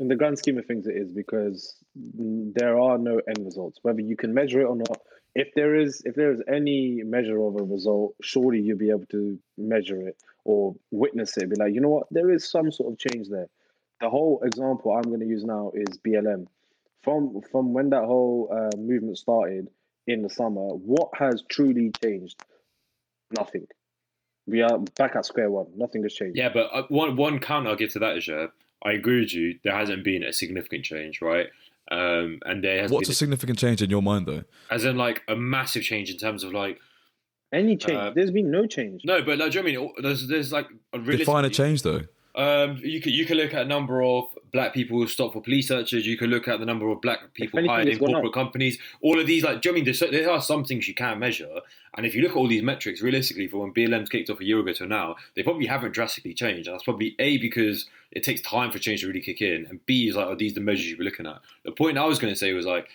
In 0.00 0.08
the 0.08 0.16
grand 0.16 0.38
scheme 0.38 0.58
of 0.58 0.64
things, 0.64 0.86
it 0.86 0.96
is 0.96 1.12
because 1.12 1.76
there 1.94 2.80
are 2.80 2.96
no 2.96 3.20
end 3.28 3.44
results. 3.44 3.78
Whether 3.82 4.00
you 4.00 4.16
can 4.16 4.32
measure 4.32 4.62
it 4.62 4.64
or 4.64 4.76
not, 4.76 4.98
if 5.34 5.48
there 5.54 5.76
is 5.76 6.02
if 6.06 6.14
there 6.14 6.32
is 6.32 6.42
any 6.48 7.02
measure 7.04 7.40
of 7.40 7.56
a 7.56 7.62
result, 7.62 8.14
surely 8.22 8.60
you'll 8.60 8.78
be 8.78 8.90
able 8.90 9.06
to 9.10 9.38
measure 9.58 10.08
it 10.08 10.16
or 10.44 10.74
witness 10.90 11.36
it. 11.36 11.50
Be 11.50 11.56
like, 11.56 11.74
you 11.74 11.80
know 11.80 11.90
what, 11.90 12.06
there 12.10 12.30
is 12.30 12.50
some 12.50 12.72
sort 12.72 12.92
of 12.92 12.98
change 12.98 13.28
there. 13.28 13.48
The 14.00 14.08
whole 14.08 14.40
example 14.42 14.92
I'm 14.92 15.02
going 15.02 15.20
to 15.20 15.26
use 15.26 15.44
now 15.44 15.72
is 15.74 15.98
BLM. 15.98 16.46
From 17.02 17.42
from 17.52 17.74
when 17.74 17.90
that 17.90 18.04
whole 18.04 18.48
uh, 18.50 18.76
movement 18.76 19.18
started 19.18 19.68
in 20.06 20.22
the 20.22 20.30
summer, 20.30 20.62
what 20.62 21.10
has 21.18 21.44
truly 21.48 21.92
changed? 22.02 22.42
Nothing. 23.36 23.66
We 24.46 24.62
are 24.62 24.78
back 24.96 25.14
at 25.14 25.26
square 25.26 25.50
one. 25.50 25.66
Nothing 25.76 26.02
has 26.02 26.14
changed. 26.14 26.38
Yeah, 26.38 26.48
but 26.48 26.70
uh, 26.72 26.84
one 26.88 27.16
one 27.16 27.38
counter 27.38 27.68
I'll 27.68 27.76
give 27.76 27.92
to 27.92 27.98
that 28.00 28.16
is 28.16 28.26
yeah, 28.26 28.46
I 28.84 28.92
agree 28.92 29.20
with 29.20 29.34
you. 29.34 29.58
There 29.64 29.74
hasn't 29.74 30.04
been 30.04 30.22
a 30.22 30.32
significant 30.32 30.84
change, 30.84 31.20
right? 31.20 31.48
Um, 31.90 32.38
and 32.44 32.62
there 32.62 32.82
has 32.82 32.90
What's 32.90 33.08
a 33.08 33.10
been, 33.10 33.14
significant 33.16 33.58
change 33.58 33.82
in 33.82 33.90
your 33.90 34.02
mind, 34.02 34.26
though? 34.26 34.44
as 34.70 34.84
in 34.84 34.96
like 34.96 35.22
a 35.28 35.34
massive 35.36 35.82
change 35.82 36.10
in 36.10 36.16
terms 36.18 36.44
of 36.44 36.52
like 36.52 36.78
Any 37.52 37.76
change? 37.76 37.98
Uh, 37.98 38.12
There's 38.14 38.30
been 38.30 38.50
no 38.50 38.66
change. 38.66 39.02
no, 39.04 39.22
but 39.22 39.38
like, 39.38 39.50
do 39.52 39.58
you 39.58 39.64
know 39.64 39.80
what 39.80 39.80
I 39.80 39.84
mean? 39.86 40.02
There's 40.02 40.28
there's 40.28 40.52
like 40.52 40.68
a 40.92 40.98
Define 40.98 41.44
a 41.44 41.50
change, 41.50 41.82
though. 41.82 42.02
Um, 42.34 42.76
you 42.76 43.00
could 43.00 43.12
you 43.12 43.26
could 43.26 43.36
look 43.36 43.54
at 43.54 43.62
a 43.62 43.68
number 43.68 44.02
of 44.02 44.24
black 44.52 44.72
people 44.72 44.98
who 44.98 45.08
stopped 45.08 45.32
for 45.32 45.42
police 45.42 45.68
searches. 45.68 46.06
You 46.06 46.16
could 46.16 46.30
look 46.30 46.46
at 46.46 46.60
the 46.60 46.66
number 46.66 46.88
of 46.88 47.00
black 47.00 47.34
people 47.34 47.66
hired 47.66 47.88
in 47.88 47.98
corporate 47.98 48.26
up. 48.26 48.32
companies. 48.32 48.78
All 49.02 49.18
of 49.18 49.26
these, 49.26 49.42
like, 49.42 49.62
do 49.62 49.68
you 49.68 49.72
know 49.72 49.80
I 49.80 49.84
mean? 49.84 50.12
There 50.12 50.30
are 50.30 50.40
some 50.40 50.64
things 50.64 50.86
you 50.86 50.94
can 50.94 51.18
measure, 51.18 51.60
and 51.96 52.06
if 52.06 52.14
you 52.14 52.22
look 52.22 52.32
at 52.32 52.36
all 52.36 52.46
these 52.46 52.62
metrics, 52.62 53.02
realistically, 53.02 53.48
from 53.48 53.60
when 53.60 53.74
BLM's 53.74 54.08
kicked 54.08 54.30
off 54.30 54.40
a 54.40 54.44
year 54.44 54.60
ago 54.60 54.72
to 54.72 54.86
now, 54.86 55.16
they 55.34 55.42
probably 55.42 55.66
haven't 55.66 55.92
drastically 55.92 56.34
changed. 56.34 56.68
And 56.68 56.74
that's 56.74 56.84
probably 56.84 57.16
a 57.18 57.38
because 57.38 57.88
it 58.12 58.22
takes 58.22 58.40
time 58.42 58.70
for 58.70 58.78
change 58.78 59.00
to 59.00 59.08
really 59.08 59.20
kick 59.20 59.42
in, 59.42 59.66
and 59.68 59.84
B 59.86 60.08
is 60.08 60.14
like, 60.14 60.26
are 60.26 60.36
these 60.36 60.54
the 60.54 60.60
measures 60.60 60.86
you 60.86 60.96
were 60.96 61.04
looking 61.04 61.26
at? 61.26 61.40
The 61.64 61.72
point 61.72 61.98
I 61.98 62.06
was 62.06 62.18
going 62.18 62.32
to 62.32 62.38
say 62.38 62.52
was 62.52 62.66
like, 62.66 62.88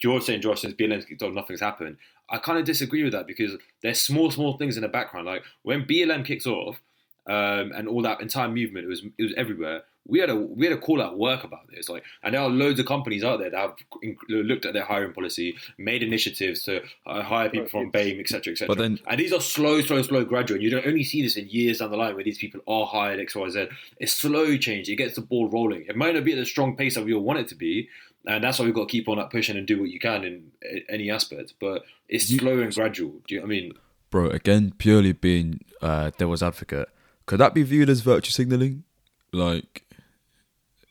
George 0.00 0.24
saying, 0.24 0.40
Josh, 0.40 0.62
since 0.62 0.74
BLM's 0.74 1.04
kicked 1.04 1.22
off, 1.22 1.32
nothing's 1.32 1.60
happened. 1.60 1.96
I 2.28 2.38
kind 2.38 2.58
of 2.58 2.64
disagree 2.64 3.04
with 3.04 3.12
that 3.12 3.26
because 3.26 3.52
there's 3.82 4.00
small, 4.00 4.30
small 4.30 4.56
things 4.56 4.76
in 4.76 4.82
the 4.82 4.88
background. 4.88 5.26
Like 5.26 5.44
when 5.62 5.84
BLM 5.84 6.24
kicks 6.24 6.46
off, 6.46 6.80
um, 7.26 7.72
and 7.76 7.88
all 7.88 8.02
that 8.02 8.20
entire 8.20 8.48
movement, 8.48 8.84
it 8.84 8.88
was 8.88 9.02
it 9.18 9.22
was 9.22 9.34
everywhere. 9.36 9.82
We 10.04 10.18
had 10.18 10.30
a 10.30 10.34
we 10.36 10.66
had 10.66 10.72
a 10.76 10.80
call 10.80 11.00
out 11.00 11.16
work 11.16 11.44
about 11.44 11.68
this, 11.70 11.88
like, 11.88 12.02
and 12.24 12.34
there 12.34 12.40
are 12.40 12.48
loads 12.50 12.80
of 12.80 12.86
companies 12.86 13.22
out 13.22 13.38
there 13.38 13.50
that 13.50 13.56
have 13.60 13.74
in- 14.02 14.16
looked 14.28 14.66
at 14.66 14.72
their 14.72 14.84
hiring 14.84 15.12
policy, 15.12 15.56
made 15.78 16.02
initiatives 16.02 16.64
to 16.64 16.82
uh, 17.06 17.22
hire 17.22 17.48
people 17.48 17.68
from 17.68 17.92
BAME, 17.92 18.18
etc., 18.18 18.50
etc. 18.52 18.66
But 18.66 18.78
then- 18.78 18.98
and 19.06 19.20
these 19.20 19.32
are 19.32 19.40
slow, 19.40 19.80
slow, 19.80 20.02
slow, 20.02 20.24
gradual. 20.24 20.60
You 20.60 20.70
don't 20.70 20.84
only 20.86 21.04
see 21.04 21.22
this 21.22 21.36
in 21.36 21.48
years 21.48 21.78
down 21.78 21.92
the 21.92 21.96
line 21.96 22.16
where 22.16 22.24
these 22.24 22.38
people 22.38 22.60
are 22.66 22.84
hired 22.86 23.20
X, 23.20 23.36
Y, 23.36 23.48
Z. 23.50 23.68
It's 23.98 24.12
slow 24.12 24.56
change. 24.56 24.88
It 24.88 24.96
gets 24.96 25.14
the 25.14 25.20
ball 25.20 25.48
rolling. 25.48 25.84
It 25.88 25.94
might 25.96 26.14
not 26.16 26.24
be 26.24 26.32
at 26.32 26.38
the 26.38 26.46
strong 26.46 26.74
pace 26.76 26.96
that 26.96 27.04
we 27.04 27.14
all 27.14 27.22
want 27.22 27.38
it 27.38 27.46
to 27.48 27.54
be, 27.54 27.88
and 28.26 28.42
that's 28.42 28.58
why 28.58 28.64
we've 28.64 28.74
got 28.74 28.88
to 28.88 28.92
keep 28.92 29.08
on 29.08 29.18
that 29.18 29.30
pushing 29.30 29.56
and 29.56 29.68
do 29.68 29.78
what 29.78 29.90
you 29.90 30.00
can 30.00 30.24
in 30.24 30.50
a- 30.64 30.84
any 30.92 31.12
aspect. 31.12 31.54
But 31.60 31.84
it's 32.08 32.28
You- 32.28 32.40
slow 32.40 32.58
and 32.58 32.74
gradual. 32.74 33.22
Do 33.28 33.36
you 33.36 33.40
know 33.40 33.46
what 33.46 33.52
I 33.54 33.60
mean? 33.60 33.72
Bro, 34.10 34.30
again, 34.30 34.74
purely 34.78 35.12
being 35.12 35.60
uh, 35.80 36.10
devil's 36.18 36.42
advocate, 36.42 36.88
could 37.26 37.38
that 37.40 37.54
be 37.54 37.62
viewed 37.62 37.88
as 37.90 38.00
virtue 38.00 38.30
signaling? 38.30 38.84
Like, 39.32 39.84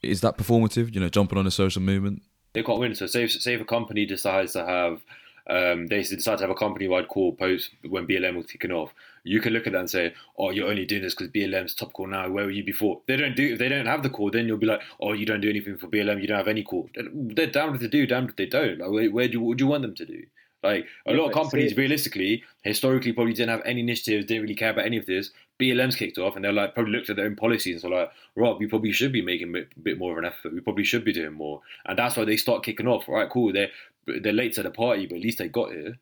is 0.01 0.21
that 0.21 0.37
performative? 0.37 0.93
You 0.93 1.01
know, 1.01 1.09
jumping 1.09 1.37
on 1.37 1.47
a 1.47 1.51
social 1.51 1.81
movement? 1.81 2.23
they 2.53 2.63
can't 2.63 2.79
win. 2.79 2.93
So 2.95 3.05
say 3.05 3.23
if, 3.23 3.31
say 3.31 3.53
if 3.53 3.61
a 3.61 3.65
company 3.65 4.05
decides 4.05 4.53
to 4.53 4.65
have 4.65 5.01
um, 5.49 5.87
they 5.87 6.01
decide 6.03 6.37
to 6.37 6.43
have 6.43 6.49
a 6.51 6.55
company-wide 6.55 7.07
call 7.07 7.33
post 7.33 7.71
when 7.89 8.05
BLM 8.05 8.35
was 8.37 8.45
kicking 8.45 8.71
off. 8.71 8.93
You 9.23 9.41
can 9.41 9.53
look 9.53 9.65
at 9.67 9.73
that 9.73 9.79
and 9.79 9.89
say, 9.89 10.13
"Oh, 10.37 10.51
you're 10.51 10.69
only 10.69 10.85
doing 10.85 11.01
this 11.01 11.15
because 11.15 11.31
BLM's 11.31 11.73
topical 11.73 12.07
now. 12.07 12.29
Where 12.29 12.45
were 12.45 12.51
you 12.51 12.63
before?" 12.63 13.01
They 13.07 13.17
don't 13.17 13.35
do. 13.35 13.53
If 13.53 13.59
they 13.59 13.69
don't 13.69 13.85
have 13.87 14.03
the 14.03 14.09
call, 14.09 14.29
then 14.31 14.47
you'll 14.47 14.57
be 14.57 14.67
like, 14.67 14.81
"Oh, 14.99 15.13
you 15.13 15.25
don't 15.25 15.41
do 15.41 15.49
anything 15.49 15.77
for 15.77 15.87
BLM. 15.87 16.21
You 16.21 16.27
don't 16.27 16.37
have 16.37 16.47
any 16.47 16.63
call." 16.63 16.89
They're 16.95 17.47
damned 17.47 17.75
if 17.75 17.81
they 17.81 17.87
do, 17.87 18.05
damned 18.05 18.29
if 18.29 18.35
they 18.35 18.45
don't. 18.45 18.79
Like, 18.79 18.91
where, 18.91 19.11
where 19.11 19.27
do 19.27 19.33
you, 19.33 19.41
what 19.41 19.57
do 19.57 19.63
you 19.63 19.67
want 19.67 19.81
them 19.81 19.95
to 19.95 20.05
do? 20.05 20.23
Like 20.63 20.85
a 21.07 21.11
Yeah, 21.11 21.17
lot 21.17 21.27
of 21.29 21.33
companies, 21.33 21.75
realistically, 21.75 22.43
historically, 22.63 23.13
probably 23.13 23.33
didn't 23.33 23.49
have 23.49 23.65
any 23.65 23.81
initiatives, 23.81 24.25
didn't 24.25 24.43
really 24.43 24.55
care 24.55 24.69
about 24.71 24.85
any 24.85 24.97
of 24.97 25.07
this. 25.07 25.31
BLM's 25.61 25.95
kicked 25.95 26.17
off, 26.17 26.35
and 26.35 26.43
they're 26.43 26.51
like 26.51 26.73
probably 26.73 26.93
looked 26.93 27.09
at 27.09 27.15
their 27.15 27.25
own 27.25 27.35
policies 27.35 27.75
and 27.75 27.81
so 27.81 27.87
like, 27.89 28.09
Rob, 28.35 28.59
we 28.59 28.67
probably 28.67 28.91
should 28.91 29.11
be 29.11 29.21
making 29.21 29.49
a 29.49 29.51
bit, 29.53 29.83
bit 29.83 29.97
more 29.99 30.11
of 30.13 30.17
an 30.17 30.25
effort. 30.25 30.53
We 30.53 30.59
probably 30.61 30.83
should 30.83 31.05
be 31.05 31.13
doing 31.13 31.33
more, 31.33 31.61
and 31.85 31.97
that's 31.97 32.17
why 32.17 32.25
they 32.25 32.37
start 32.37 32.63
kicking 32.63 32.87
off. 32.87 33.07
All 33.07 33.15
right, 33.15 33.29
cool. 33.29 33.53
They're 33.53 33.69
they're 34.07 34.33
late 34.33 34.53
to 34.55 34.63
the 34.63 34.71
party, 34.71 35.05
but 35.05 35.17
at 35.17 35.21
least 35.21 35.37
they 35.37 35.47
got 35.47 35.71
here. 35.71 35.97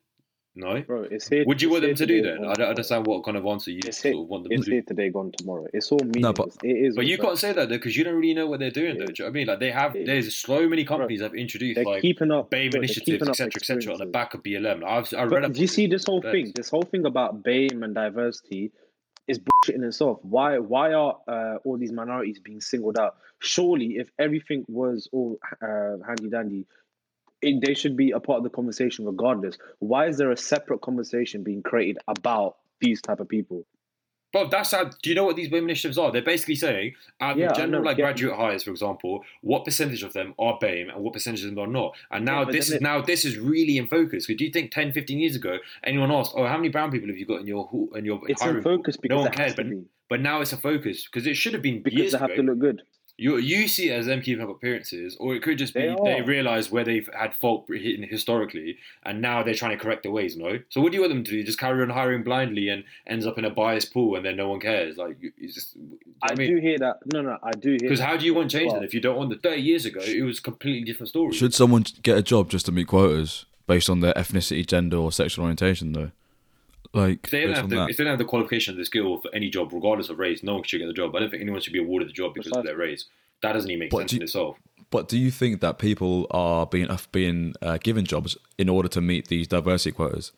No, 0.56 0.80
Bro, 0.82 1.04
it's 1.12 1.28
here. 1.28 1.44
would 1.46 1.62
you 1.62 1.70
want 1.70 1.82
them 1.82 1.94
to 1.94 2.06
do 2.06 2.22
today, 2.22 2.36
then? 2.40 2.44
I 2.44 2.54
don't 2.54 2.70
understand 2.70 3.06
what 3.06 3.22
kind 3.24 3.36
of 3.36 3.46
answer 3.46 3.70
you 3.70 3.78
It's 3.86 4.02
sort 4.02 4.14
here, 4.14 4.22
of 4.22 4.28
want 4.28 4.42
them 4.42 4.52
it's 4.52 4.64
to 4.64 4.70
do. 4.70 4.74
here 4.74 4.82
today, 4.86 5.08
gone 5.08 5.30
tomorrow. 5.38 5.66
It's 5.72 5.92
all 5.92 6.00
meaningless. 6.02 6.56
but- 6.60 6.68
it 6.68 6.72
is. 6.72 6.96
But 6.96 7.06
you 7.06 7.18
can't 7.18 7.38
say 7.38 7.52
that 7.52 7.68
though 7.68 7.76
because 7.76 7.96
you 7.96 8.02
don't 8.02 8.16
really 8.16 8.34
know 8.34 8.48
what 8.48 8.58
they're 8.58 8.72
doing. 8.72 8.98
Though, 8.98 9.06
do 9.06 9.12
you 9.16 9.24
know 9.24 9.26
what 9.26 9.30
I 9.30 9.32
mean? 9.32 9.46
Like 9.46 9.60
they 9.60 9.70
have, 9.70 9.94
Yeah. 9.94 10.02
there's 10.06 10.34
so 10.34 10.68
many 10.68 10.84
companies 10.84 11.20
that 11.20 11.26
have 11.26 11.34
introduced 11.36 11.76
They're 11.76 11.84
like 11.84 12.02
keeping 12.02 12.32
up. 12.32 12.50
BAME 12.50 12.72
bro, 12.72 12.78
initiatives, 12.80 13.04
keeping 13.06 13.28
etc., 13.28 13.52
etc., 13.60 13.92
on 13.92 14.00
the 14.00 14.06
back 14.06 14.34
of 14.34 14.42
BLM. 14.42 14.82
Like, 14.82 14.90
I've 14.90 15.14
I 15.20 15.24
read 15.24 15.44
up. 15.44 15.52
do 15.52 15.60
you 15.60 15.68
see 15.68 15.86
this 15.86 16.04
whole 16.04 16.20
Facts. 16.20 16.32
thing? 16.32 16.52
This 16.56 16.68
whole 16.68 16.82
thing 16.82 17.06
about 17.06 17.44
BAME 17.44 17.84
and 17.84 17.94
diversity. 17.94 18.72
Is 19.30 19.38
bullshit 19.38 19.76
in 19.76 19.84
itself. 19.84 20.18
Why 20.22 20.58
why 20.58 20.92
are 20.92 21.16
uh, 21.28 21.56
all 21.64 21.78
these 21.78 21.92
minorities 21.92 22.40
being 22.40 22.60
singled 22.60 22.98
out? 22.98 23.16
Surely, 23.38 23.96
if 23.96 24.10
everything 24.18 24.64
was 24.68 25.08
all 25.12 25.38
uh, 25.62 25.96
handy 26.06 26.28
dandy, 26.28 26.66
it, 27.40 27.62
they 27.64 27.74
should 27.74 27.96
be 27.96 28.10
a 28.10 28.20
part 28.20 28.38
of 28.38 28.44
the 28.44 28.50
conversation 28.50 29.06
regardless. 29.06 29.56
Why 29.78 30.08
is 30.08 30.18
there 30.18 30.30
a 30.30 30.36
separate 30.36 30.80
conversation 30.80 31.42
being 31.42 31.62
created 31.62 31.98
about 32.06 32.56
these 32.80 33.00
type 33.00 33.20
of 33.20 33.28
people? 33.28 33.64
But 34.32 34.50
that's 34.50 34.70
how. 34.70 34.84
Do 34.84 35.08
you 35.10 35.14
know 35.14 35.24
what 35.24 35.36
these 35.36 35.50
women 35.50 35.70
initiatives 35.70 35.98
are? 35.98 36.12
They're 36.12 36.22
basically 36.22 36.54
saying, 36.54 36.94
of 37.20 37.36
Yeah, 37.36 37.48
the 37.48 37.54
general 37.54 37.84
like 37.84 37.98
yeah. 37.98 38.04
graduate 38.04 38.36
hires, 38.36 38.62
for 38.62 38.70
example, 38.70 39.24
what 39.40 39.64
percentage 39.64 40.02
of 40.02 40.12
them 40.12 40.34
are 40.38 40.58
BAME 40.60 40.88
and 40.94 41.02
what 41.02 41.12
percentage 41.12 41.44
of 41.44 41.50
them 41.54 41.58
are 41.58 41.66
not. 41.66 41.96
And 42.10 42.24
now 42.24 42.40
Yeah, 42.44 42.52
this 42.52 42.68
is 42.68 42.74
it- 42.74 42.82
now 42.82 43.00
this 43.00 43.24
is 43.24 43.38
really 43.38 43.76
in 43.76 43.86
focus. 43.88 44.26
Because 44.26 44.38
do 44.38 44.44
you 44.44 44.50
think 44.52 44.70
10, 44.70 44.92
15 44.92 45.18
years 45.18 45.34
ago, 45.36 45.58
anyone 45.84 46.10
asked, 46.12 46.32
"Oh, 46.36 46.46
how 46.46 46.56
many 46.56 46.68
brown 46.68 46.90
people 46.92 47.08
have 47.08 47.16
you 47.18 47.26
got 47.26 47.40
in 47.40 47.46
your 47.46 47.68
in 47.96 48.04
your 48.04 48.20
It's 48.28 48.40
hiring 48.40 48.58
in 48.58 48.62
pool?" 48.62 48.76
focus 48.78 48.96
because 48.96 49.16
no 49.16 49.22
one 49.22 49.32
cared, 49.32 49.56
but 49.56 49.66
but 50.08 50.20
now 50.20 50.40
it's 50.40 50.52
a 50.52 50.56
focus 50.56 51.04
because 51.06 51.26
it 51.26 51.34
should 51.36 51.52
have 51.52 51.62
been 51.62 51.82
Because 51.82 52.12
they 52.12 52.18
have 52.18 52.30
ago. 52.30 52.42
to 52.42 52.48
look 52.48 52.58
good. 52.58 52.82
You 53.20 53.36
you 53.36 53.68
see 53.68 53.90
it 53.90 53.98
as 53.98 54.06
them 54.06 54.22
keeping 54.22 54.42
up 54.42 54.48
appearances, 54.48 55.14
or 55.20 55.34
it 55.34 55.42
could 55.42 55.58
just 55.58 55.74
be 55.74 55.82
They 55.82 55.94
they, 56.02 56.22
realise 56.22 56.72
where 56.72 56.84
they've 56.84 57.08
had 57.14 57.34
fault 57.34 57.66
hitting 57.68 58.08
historically, 58.08 58.78
and 59.02 59.20
now 59.20 59.42
they're 59.42 59.52
trying 59.52 59.76
to 59.76 59.84
correct 59.84 60.04
their 60.04 60.12
ways. 60.12 60.38
No, 60.38 60.58
so 60.70 60.80
what 60.80 60.90
do 60.90 60.96
you 60.96 61.02
want 61.02 61.12
them 61.12 61.24
to 61.24 61.30
do? 61.30 61.42
Just 61.42 61.58
carry 61.58 61.82
on 61.82 61.90
hiring 61.90 62.22
blindly 62.22 62.70
and 62.70 62.82
ends 63.06 63.26
up 63.26 63.36
in 63.36 63.44
a 63.44 63.50
biased 63.50 63.92
pool, 63.92 64.16
and 64.16 64.24
then 64.24 64.36
no 64.36 64.48
one 64.48 64.58
cares. 64.58 64.96
Like 64.96 65.18
you- 65.20 65.32
it's 65.36 65.54
just. 65.54 65.76
you 65.76 65.82
know 65.82 65.98
I, 66.22 66.32
what 66.32 66.38
mean? 66.38 66.54
do 66.54 66.60
hear 66.62 66.78
that. 66.78 66.96
No, 67.12 67.20
no, 67.20 67.36
I 67.42 67.50
do 67.50 67.72
hear. 67.72 67.78
Because 67.80 68.00
how 68.00 68.16
do 68.16 68.24
you 68.24 68.32
want 68.32 68.50
change 68.50 68.68
Well, 68.68 68.76
then 68.76 68.84
if 68.84 68.94
you 68.94 69.00
don't 69.02 69.18
want 69.18 69.28
the 69.28 69.36
30 69.36 69.60
years 69.60 69.84
ago 69.84 70.00
it 70.00 70.22
was 70.22 70.38
a 70.38 70.42
completely 70.42 70.84
different 70.84 71.10
story. 71.10 71.34
Should 71.34 71.52
someone 71.52 71.84
get 72.00 72.16
a 72.16 72.22
job 72.22 72.48
just 72.48 72.64
to 72.66 72.72
meet 72.72 72.86
quotas 72.86 73.44
based 73.66 73.90
on 73.90 74.00
their 74.00 74.14
ethnicity, 74.14 74.66
gender, 74.66 74.96
or 74.96 75.12
sexual 75.12 75.42
orientation? 75.44 75.92
Though, 75.92 76.10
like 76.92 77.20
if 77.24 77.30
they, 77.30 77.46
don't 77.46 77.54
have 77.54 77.68
the, 77.68 77.76
that. 77.76 77.90
if 77.90 77.96
they 77.96 78.04
don't 78.04 78.12
have 78.12 78.18
the 78.18 78.24
qualification, 78.24 78.76
the 78.76 78.84
skill 78.84 79.20
for 79.20 79.32
any 79.34 79.48
job, 79.48 79.72
regardless 79.72 80.08
of 80.08 80.18
race, 80.18 80.42
no 80.42 80.54
one 80.54 80.64
should 80.64 80.78
get 80.78 80.86
the 80.86 80.92
job. 80.92 81.14
I 81.14 81.20
don't 81.20 81.30
think 81.30 81.42
anyone 81.42 81.60
should 81.60 81.72
be 81.72 81.78
awarded 81.78 82.08
the 82.08 82.12
job 82.12 82.34
because 82.34 82.52
of 82.52 82.64
their 82.64 82.76
race. 82.76 83.06
That 83.42 83.52
doesn't 83.52 83.70
even 83.70 83.80
make 83.80 83.90
But 83.90 83.98
sense 83.98 84.10
do 84.10 84.16
in 84.16 84.22
itself. 84.22 84.56
But 84.90 85.08
do 85.08 85.16
you 85.16 85.30
think 85.30 85.60
that 85.60 85.78
people 85.78 86.26
are 86.30 86.66
being 86.66 86.90
uh, 86.90 86.98
being 87.12 87.54
uh, 87.62 87.78
given 87.78 88.04
jobs 88.04 88.36
in 88.58 88.68
order 88.68 88.88
to 88.88 89.00
meet 89.00 89.28
these 89.28 89.46
diversity 89.46 89.92
quotas? 89.92 90.32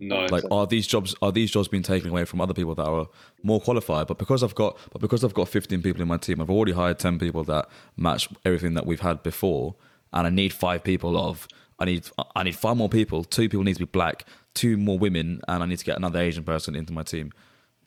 No, 0.00 0.26
Like, 0.26 0.44
are 0.50 0.66
these 0.66 0.86
jobs 0.86 1.14
are 1.20 1.32
these 1.32 1.50
jobs 1.50 1.66
being 1.66 1.82
taken 1.82 2.10
away 2.10 2.24
from 2.24 2.40
other 2.40 2.54
people 2.54 2.74
that 2.76 2.86
are 2.86 3.08
more 3.42 3.60
qualified? 3.60 4.06
But 4.06 4.18
because 4.18 4.42
I've 4.42 4.54
got 4.54 4.78
but 4.92 5.00
because 5.00 5.24
I've 5.24 5.34
got 5.34 5.48
15 5.48 5.82
people 5.82 6.00
in 6.00 6.08
my 6.08 6.18
team, 6.18 6.40
I've 6.40 6.50
already 6.50 6.72
hired 6.72 6.98
10 6.98 7.18
people 7.18 7.42
that 7.44 7.68
match 7.96 8.28
everything 8.44 8.74
that 8.74 8.86
we've 8.86 9.00
had 9.00 9.22
before, 9.22 9.74
and 10.12 10.26
I 10.26 10.30
need 10.30 10.52
five 10.52 10.84
people 10.84 11.18
of 11.18 11.48
I 11.78 11.84
need 11.84 12.08
I 12.34 12.42
need 12.42 12.56
five 12.56 12.76
more 12.76 12.88
people. 12.88 13.24
Two 13.24 13.48
people 13.48 13.62
need 13.64 13.74
to 13.74 13.80
be 13.80 13.84
black, 13.86 14.24
two 14.54 14.76
more 14.76 14.98
women, 14.98 15.40
and 15.48 15.62
I 15.62 15.66
need 15.66 15.78
to 15.78 15.84
get 15.84 15.96
another 15.96 16.20
Asian 16.20 16.44
person 16.44 16.74
into 16.74 16.92
my 16.92 17.02
team. 17.02 17.32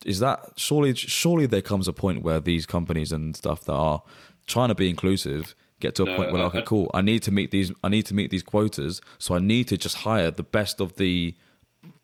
Is 0.05 0.19
that 0.19 0.39
surely 0.55 0.95
surely 0.95 1.45
there 1.45 1.61
comes 1.61 1.87
a 1.87 1.93
point 1.93 2.23
where 2.23 2.39
these 2.39 2.65
companies 2.65 3.11
and 3.11 3.35
stuff 3.35 3.65
that 3.65 3.73
are 3.73 4.01
trying 4.47 4.69
to 4.69 4.75
be 4.75 4.89
inclusive 4.89 5.55
get 5.79 5.95
to 5.95 6.03
a 6.03 6.05
No, 6.05 6.15
point 6.15 6.31
where 6.31 6.43
I- 6.43 6.45
okay, 6.45 6.63
cool. 6.65 6.89
I 6.93 7.01
need 7.01 7.21
to 7.23 7.31
meet 7.31 7.51
these. 7.51 7.71
I 7.83 7.89
need 7.89 8.05
to 8.07 8.13
meet 8.13 8.31
these 8.31 8.43
quotas. 8.43 9.01
So 9.17 9.35
I 9.35 9.39
need 9.39 9.67
to 9.67 9.77
just 9.77 9.97
hire 9.97 10.31
the 10.31 10.43
best 10.43 10.79
of 10.79 10.95
the 10.95 11.35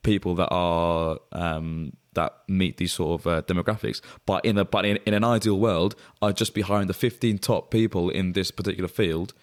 people 0.03 0.35
that 0.35 0.49
are 0.49 1.19
um, 1.31 1.93
that 2.13 2.33
meet 2.47 2.77
these 2.77 2.91
sort 2.93 3.21
of 3.21 3.27
uh, 3.27 3.41
demographics. 3.43 4.01
But 4.25 4.43
in 4.45 4.57
a 4.57 4.65
but 4.65 4.85
in, 4.85 4.97
in 5.05 5.13
an 5.13 5.23
ideal 5.23 5.57
world, 5.59 5.95
I'd 6.21 6.35
just 6.38 6.53
be 6.53 6.61
hiring 6.61 6.88
the 6.88 6.93
15 6.93 7.38
top 7.39 7.71
people 7.71 8.09
in 8.09 8.33
this 8.33 8.51
particular 8.51 8.88
field, 8.89 9.33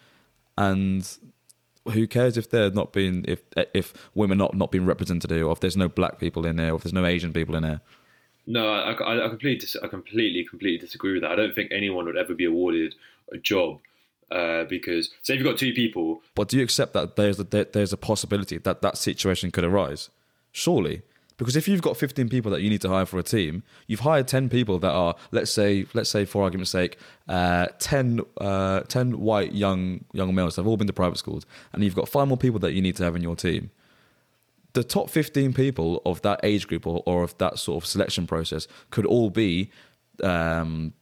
and 0.58 1.08
who 1.92 2.06
cares 2.06 2.36
if 2.36 2.50
they're 2.50 2.70
not 2.70 2.92
being 2.92 3.24
if 3.28 3.42
if 3.72 3.92
women 4.14 4.38
not 4.38 4.54
not 4.54 4.70
being 4.70 4.86
represented 4.86 5.30
here, 5.30 5.46
or 5.46 5.52
if 5.52 5.60
there's 5.60 5.76
no 5.76 5.88
black 5.88 6.18
people 6.18 6.46
in 6.46 6.56
there, 6.56 6.72
or 6.72 6.76
if 6.76 6.82
there's 6.82 6.92
no 6.92 7.06
Asian 7.06 7.32
people 7.32 7.54
in 7.56 7.62
there. 7.62 7.80
No, 8.46 8.68
I, 8.68 8.92
I, 8.92 9.24
I 9.24 9.28
completely, 9.28 9.60
dis- 9.60 9.76
I 9.82 9.86
completely, 9.88 10.44
completely 10.44 10.78
disagree 10.78 11.12
with 11.12 11.22
that. 11.22 11.32
I 11.32 11.36
don't 11.36 11.54
think 11.54 11.72
anyone 11.72 12.04
would 12.04 12.16
ever 12.16 12.34
be 12.34 12.44
awarded 12.44 12.94
a 13.32 13.38
job 13.38 13.80
uh, 14.30 14.64
because, 14.64 15.10
say, 15.22 15.34
if 15.34 15.40
you've 15.40 15.48
got 15.48 15.56
two 15.56 15.72
people, 15.72 16.20
But 16.34 16.48
do 16.48 16.58
you 16.58 16.62
accept 16.62 16.92
that 16.92 17.16
there's 17.16 17.40
a, 17.40 17.44
there, 17.44 17.64
there's 17.64 17.92
a 17.92 17.96
possibility 17.96 18.58
that 18.58 18.82
that 18.82 18.98
situation 18.98 19.50
could 19.50 19.64
arise? 19.64 20.10
Surely. 20.52 21.02
Because 21.36 21.56
if 21.56 21.66
you've 21.66 21.82
got 21.82 21.96
15 21.96 22.28
people 22.28 22.50
that 22.52 22.62
you 22.62 22.70
need 22.70 22.80
to 22.82 22.88
hire 22.88 23.06
for 23.06 23.18
a 23.18 23.22
team, 23.22 23.64
you've 23.86 24.00
hired 24.00 24.28
10 24.28 24.48
people 24.48 24.78
that 24.78 24.92
are, 24.92 25.16
let's 25.32 25.50
say, 25.50 25.86
let's 25.92 26.08
say 26.08 26.24
for 26.24 26.44
argument's 26.44 26.70
sake, 26.70 26.96
uh, 27.28 27.66
10, 27.78 28.20
uh, 28.38 28.80
10 28.80 29.20
white 29.20 29.52
young 29.52 30.04
young 30.12 30.34
males. 30.34 30.56
They've 30.56 30.66
all 30.66 30.76
been 30.76 30.86
to 30.86 30.92
private 30.92 31.18
schools, 31.18 31.44
and 31.72 31.82
you've 31.82 31.96
got 31.96 32.08
five 32.08 32.28
more 32.28 32.36
people 32.36 32.60
that 32.60 32.72
you 32.72 32.82
need 32.82 32.96
to 32.96 33.04
have 33.04 33.16
in 33.16 33.22
your 33.22 33.34
team. 33.34 33.70
The 34.74 34.84
top 34.84 35.10
15 35.10 35.52
people 35.52 36.02
of 36.04 36.22
that 36.22 36.40
age 36.42 36.68
group 36.68 36.86
or, 36.86 37.02
or 37.06 37.22
of 37.22 37.36
that 37.38 37.58
sort 37.58 37.82
of 37.82 37.88
selection 37.88 38.26
process 38.26 38.66
could 38.90 39.06
all 39.06 39.30
be 39.30 39.70
um, 40.22 40.92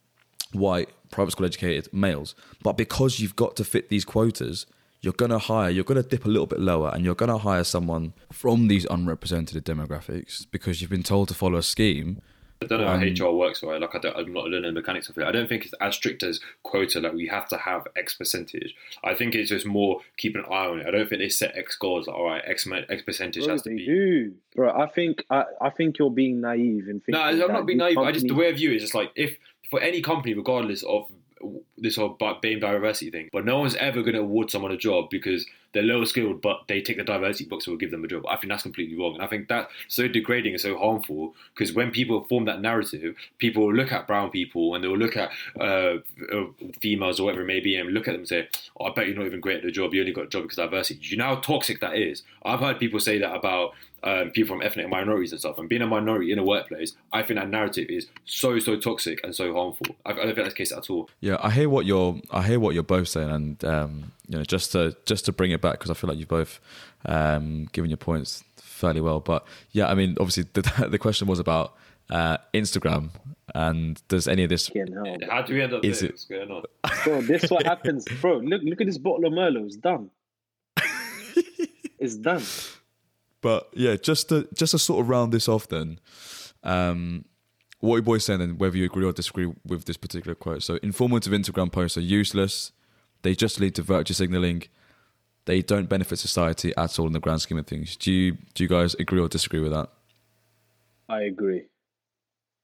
white, 0.53 0.91
private 1.11 1.33
school 1.33 1.47
educated 1.47 1.93
males. 1.93 2.35
But 2.63 2.77
because 2.77 3.21
you've 3.21 3.37
got 3.37 3.57
to 3.57 3.65
fit 3.65 3.89
these 3.89 4.05
quotas, 4.05 4.67
you're 5.03 5.13
going 5.13 5.31
to 5.33 5.39
hire, 5.39 5.69
you're 5.69 5.85
going 5.85 6.03
to 6.03 6.09
dip 6.09 6.25
a 6.25 6.29
little 6.29 6.47
bit 6.47 6.61
lower 6.61 6.91
and 6.95 7.05
you're 7.05 7.15
going 7.17 7.29
to 7.31 7.39
hire 7.39 7.65
someone 7.65 8.15
from 8.33 8.69
these 8.69 8.87
unrepresented 8.87 9.65
demographics 9.65 10.47
because 10.51 10.81
you've 10.81 10.91
been 10.91 11.03
told 11.03 11.29
to 11.29 11.35
follow 11.35 11.59
a 11.59 11.63
scheme. 11.63 12.23
I 12.63 12.67
don't 12.67 12.81
know 12.81 12.87
Um, 12.87 13.01
how 13.01 13.27
HR 13.29 13.35
works, 13.37 13.61
right? 13.65 13.81
Like, 13.81 13.93
I 13.97 13.99
don't, 13.99 14.17
I'm 14.17 14.33
not 14.33 14.45
learning 14.45 14.73
the 14.73 14.81
mechanics 14.81 15.09
of 15.09 15.19
it. 15.19 15.25
I 15.25 15.33
don't 15.33 15.49
think 15.49 15.65
it's 15.65 15.75
as 15.81 15.97
strict 15.97 16.23
as 16.23 16.39
quota. 16.63 17.01
Like, 17.01 17.15
we 17.15 17.27
have 17.27 17.49
to 17.49 17.57
have 17.57 17.89
X 17.97 18.15
percentage. 18.15 18.77
I 19.03 19.15
think 19.15 19.35
it's 19.35 19.51
just 19.51 19.67
more 19.67 19.99
keep 20.17 20.37
an 20.37 20.45
eye 20.49 20.67
on 20.67 20.79
it. 20.79 20.87
I 20.87 20.93
don't 20.93 21.09
think 21.09 21.21
they 21.21 21.29
set 21.29 21.57
X 21.57 21.75
goals. 21.77 22.07
Like, 22.07 22.17
all 22.17 22.25
right, 22.27 22.43
X 22.47 22.69
X 22.89 23.03
percentage 23.03 23.43
Bro, 23.47 23.53
has 23.55 23.63
to 23.63 23.71
they 23.71 23.75
be. 23.75 23.85
do, 23.87 24.35
bro. 24.55 24.71
I 24.71 24.87
think 24.87 25.25
I, 25.29 25.43
I 25.61 25.71
think 25.71 25.99
you're 25.99 26.11
being 26.13 26.41
naive 26.41 26.87
in 26.89 27.01
thinking. 27.01 27.15
No, 27.15 27.23
I'm 27.23 27.39
not 27.53 27.67
being 27.67 27.79
these 27.79 27.97
naive. 27.97 27.99
I 27.99 28.13
just 28.13 28.29
the 28.29 28.35
way 28.35 28.47
I 28.47 28.53
view 28.53 28.71
it 28.71 28.77
is 28.77 28.83
just 28.83 28.95
like 28.95 29.11
if 29.17 29.37
for 29.69 29.81
any 29.81 30.01
company, 30.01 30.35
regardless 30.35 30.85
of 30.85 31.11
this 31.77 31.97
whole 31.97 32.17
being 32.41 32.61
diversity 32.61 33.11
thing, 33.11 33.29
but 33.33 33.45
no 33.45 33.59
one's 33.59 33.75
ever 33.77 34.03
going 34.03 34.15
to 34.15 34.21
award 34.21 34.51
someone 34.51 34.73
a 34.73 34.77
job 34.77 35.11
because 35.11 35.47
they're 35.73 35.83
lower 35.83 36.05
skilled, 36.05 36.41
but 36.43 36.63
they 36.69 36.81
take 36.81 36.97
the 36.99 37.05
diversity 37.05 37.45
box 37.45 37.67
and 37.67 37.73
will 37.73 37.79
give 37.79 37.91
them 37.91 38.05
a 38.05 38.09
job. 38.09 38.25
I 38.29 38.37
think 38.37 38.51
that's 38.51 38.63
completely 38.63 38.97
wrong, 38.97 39.15
and 39.15 39.23
I 39.23 39.27
think 39.27 39.49
that's 39.49 39.73
so 39.89 40.09
degrading 40.09 40.53
and 40.53 40.61
so 40.61 40.77
harmful 40.77 41.35
because 41.55 41.73
when 41.73 41.91
people 41.91 42.25
form 42.25 42.45
that 42.47 42.61
narrative, 42.61 43.17
people 43.39 43.67
will 43.67 43.75
look 43.75 43.93
at 43.93 44.07
brown 44.07 44.31
people 44.31 44.75
and 44.75 44.85
they 44.85 44.89
will 44.89 44.99
look 44.99 45.17
at 45.17 45.31
uh, 45.61 45.97
uh, 46.33 46.47
females 46.81 47.21
or 47.21 47.25
whatever 47.25 47.43
it 47.43 47.47
may 47.47 47.61
be 47.61 47.77
and 47.77 47.93
look 47.93 48.09
at 48.09 48.13
them 48.13 48.21
and 48.21 48.29
say, 48.29 48.49
oh, 48.79 48.87
"I 48.87 48.93
bet 48.93 49.07
you're 49.07 49.17
not 49.17 49.27
even 49.27 49.41
great 49.41 49.59
at 49.59 49.63
the 49.63 49.71
job. 49.71 49.95
You 49.95 50.01
only 50.01 50.13
got 50.13 50.25
a 50.25 50.29
job 50.29 50.43
because 50.43 50.59
of 50.59 50.71
diversity." 50.71 51.01
Do 51.01 51.09
you 51.09 51.17
know 51.17 51.27
how 51.27 51.37
toxic 51.37 51.81
that 51.81 51.97
is? 51.97 52.23
I've 52.45 52.61
heard 52.61 52.79
people 52.79 53.01
say 53.01 53.19
that 53.19 53.35
about 53.35 53.73
um, 54.05 54.31
people 54.31 54.55
from 54.57 54.63
ethnic 54.63 54.89
minorities 54.89 55.33
and 55.33 55.41
stuff. 55.41 55.59
And 55.59 55.69
being 55.69 55.83
a 55.83 55.87
minority 55.87 56.33
in 56.33 56.39
a 56.39 56.45
workplace, 56.45 56.95
I 57.13 57.23
think 57.23 57.39
that 57.39 57.49
narrative 57.49 57.89
is 57.89 58.09
so 58.25 58.59
so 58.59 58.77
toxic 58.77 59.21
and 59.25 59.35
so 59.35 59.55
harmful. 59.55 59.95
I, 60.05 60.11
I 60.11 60.15
don't 60.15 60.25
think 60.27 60.37
that's 60.37 60.49
the 60.51 60.55
case 60.55 60.73
at 60.73 60.91
all. 60.91 61.09
Yeah, 61.21 61.37
I 61.41 61.51
hear 61.51 61.69
what 61.69 61.87
you're. 61.87 62.21
I 62.31 62.43
hear 62.43 62.59
what 62.59 62.75
you're 62.75 62.83
both 62.83 63.09
saying, 63.09 63.31
and 63.31 63.65
um, 63.65 64.13
you 64.33 64.39
know, 64.39 64.45
just 64.45 64.73
to 64.73 64.97
just 65.05 65.27
to 65.27 65.33
bring 65.33 65.51
it 65.51 65.61
back 65.61 65.73
because 65.75 65.91
I 65.91 65.95
feel 65.95 66.09
like 66.09 66.19
you've 66.19 66.27
both 66.29 66.59
um, 67.05 67.69
given 67.73 67.91
your 67.91 67.99
points 67.99 68.43
fairly 68.57 69.03
well. 69.03 69.21
But 69.21 69.47
yeah, 69.73 69.89
I 69.89 69.95
mean, 69.95 70.17
obviously, 70.19 70.45
the 70.55 70.63
the 70.91 70.99
question 70.99 71.29
was 71.29 71.39
about 71.39 71.75
uh, 72.09 72.39
Instagram, 72.55 73.11
and 73.55 74.01
does 74.09 74.27
any 74.27 74.43
of 74.45 74.49
this? 74.49 74.69
Fucking 74.69 74.93
hell. 74.95 75.17
How 75.31 75.43
do 75.43 75.53
we 75.55 75.61
end 75.61 75.75
up 75.75 75.85
Is 75.85 76.01
there? 76.01 76.09
it- 76.09 76.13
What's 76.13 76.25
going 76.25 76.51
on? 76.51 76.63
bro. 77.05 77.21
This 77.21 77.51
what 77.51 77.67
happens, 77.73 78.07
bro. 78.23 78.39
Look, 78.39 78.63
look 78.65 78.81
at 78.81 78.87
this 78.87 78.97
bottle 78.99 79.27
of 79.27 79.33
Merlot. 79.35 79.67
It's 79.67 79.77
done. 79.77 80.11
it's 81.99 82.17
done. 82.17 82.43
But 83.41 83.69
yeah, 83.75 83.97
just 83.97 84.29
to 84.31 84.49
just 84.55 84.71
to 84.73 84.79
sort 84.79 85.01
of 85.03 85.09
round 85.09 85.33
this 85.33 85.49
off, 85.49 85.69
then, 85.69 85.99
um, 86.63 87.25
what 87.81 87.97
your 87.97 88.03
boy's 88.03 88.25
saying, 88.25 88.39
then 88.39 88.57
whether 88.59 88.77
you 88.77 88.85
agree 88.85 89.05
or 89.05 89.13
disagree 89.13 89.53
with 89.67 89.85
this 89.85 89.97
particular 89.97 90.35
quote. 90.35 90.63
So, 90.63 90.79
informative 90.83 91.33
Instagram 91.33 91.71
posts 91.71 91.97
are 91.99 92.01
useless. 92.03 92.73
They 93.23 93.35
just 93.35 93.61
lead 93.61 93.75
to 93.77 93.83
virtue 93.83 94.15
signaling. 94.15 94.65
They 95.45 95.63
don't 95.63 95.89
benefit 95.89 96.19
society 96.19 96.73
at 96.77 96.99
all 96.99 97.07
in 97.07 97.13
the 97.13 97.21
grand 97.21 97.41
scheme 97.41 97.59
of 97.59 97.67
things. 97.67 97.97
Do 97.97 98.13
you 98.13 98.37
do 98.55 98.65
you 98.65 98.69
guys 98.69 98.95
agree 98.95 99.21
or 99.21 99.29
disagree 99.29 99.61
with 99.61 99.73
that? 99.73 99.89
I 101.09 101.23
agree. 101.23 101.65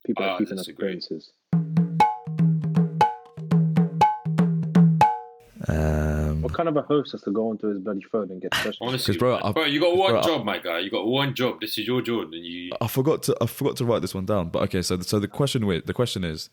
People 0.07 0.25
Ah, 0.25 0.29
are 0.31 0.35
I 0.35 0.39
keeping 0.39 0.53
up 0.59 0.65
disagree. 0.65 0.87
appearances. 0.89 1.33
Um, 5.69 6.43
What 6.43 6.55
kind 6.55 6.69
of 6.69 6.77
a 6.77 6.83
host 6.83 7.13
has 7.13 7.23
to 7.23 7.31
go 7.31 7.51
onto 7.51 7.67
his 7.69 7.79
bloody 7.79 8.01
phone 8.03 8.31
and 8.31 8.41
get 8.41 8.51
questions? 8.63 8.79
Honestly, 8.81 9.15
'Cause, 9.15 9.19
bro. 9.19 9.41
I- 9.43 9.53
bro, 9.53 9.65
you 9.65 9.81
got 9.81 9.97
one 9.97 10.13
bro, 10.13 10.21
I- 10.21 10.23
job, 10.23 10.45
my 10.45 10.59
guy. 10.59 10.79
You 10.79 10.91
got 10.91 11.07
one 11.07 11.35
job. 11.35 11.61
This 11.61 11.77
is 11.79 11.87
your 11.87 12.01
job, 12.01 12.33
and 12.33 12.45
you. 12.45 12.71
I 12.81 12.87
forgot 12.87 13.23
to 13.25 13.37
I 13.41 13.47
forgot 13.47 13.77
to 13.77 13.85
write 13.85 14.03
this 14.03 14.15
one 14.15 14.25
down. 14.25 14.49
But 14.51 14.63
okay, 14.65 14.83
so 14.83 14.99
so 15.01 15.19
the 15.19 15.29
question 15.29 15.67
with 15.67 15.87
the 15.87 15.95
question 15.95 16.25
is, 16.25 16.49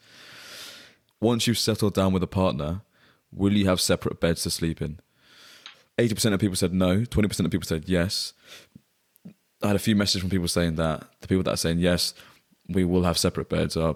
once 1.22 1.46
you've 1.48 1.60
settled 1.60 1.94
down 1.94 2.14
with 2.14 2.24
a 2.24 2.28
partner, 2.28 2.82
will 3.36 3.54
you 3.54 3.66
have 3.68 3.80
separate 3.82 4.20
beds 4.20 4.44
to 4.44 4.50
sleep 4.50 4.82
in? 4.82 5.00
Eighty 5.98 6.14
percent 6.14 6.34
of 6.34 6.42
people 6.42 6.56
said 6.56 6.74
no. 6.74 7.06
Twenty 7.06 7.28
percent 7.28 7.46
of 7.46 7.52
people 7.52 7.68
said 7.68 7.86
yes. 7.88 8.34
I 9.64 9.68
had 9.68 9.76
a 9.76 9.80
few 9.80 9.96
messages 9.96 10.22
from 10.22 10.30
people 10.30 10.48
saying 10.48 10.76
that 10.76 11.06
the 11.22 11.28
people 11.28 11.44
that 11.44 11.54
are 11.54 11.58
saying 11.58 11.80
yes, 11.80 12.14
we 12.70 12.84
will 12.84 13.04
have 13.04 13.18
separate 13.18 13.50
beds 13.50 13.78
are 13.78 13.96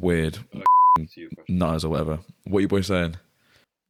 weird 0.00 0.34
to 0.34 1.20
your 1.20 1.30
question. 1.30 1.58
nutters 1.58 1.84
or 1.84 1.88
whatever. 1.90 2.18
What 2.44 2.58
are 2.58 2.62
you 2.62 2.68
boys 2.68 2.86
saying? 2.88 3.16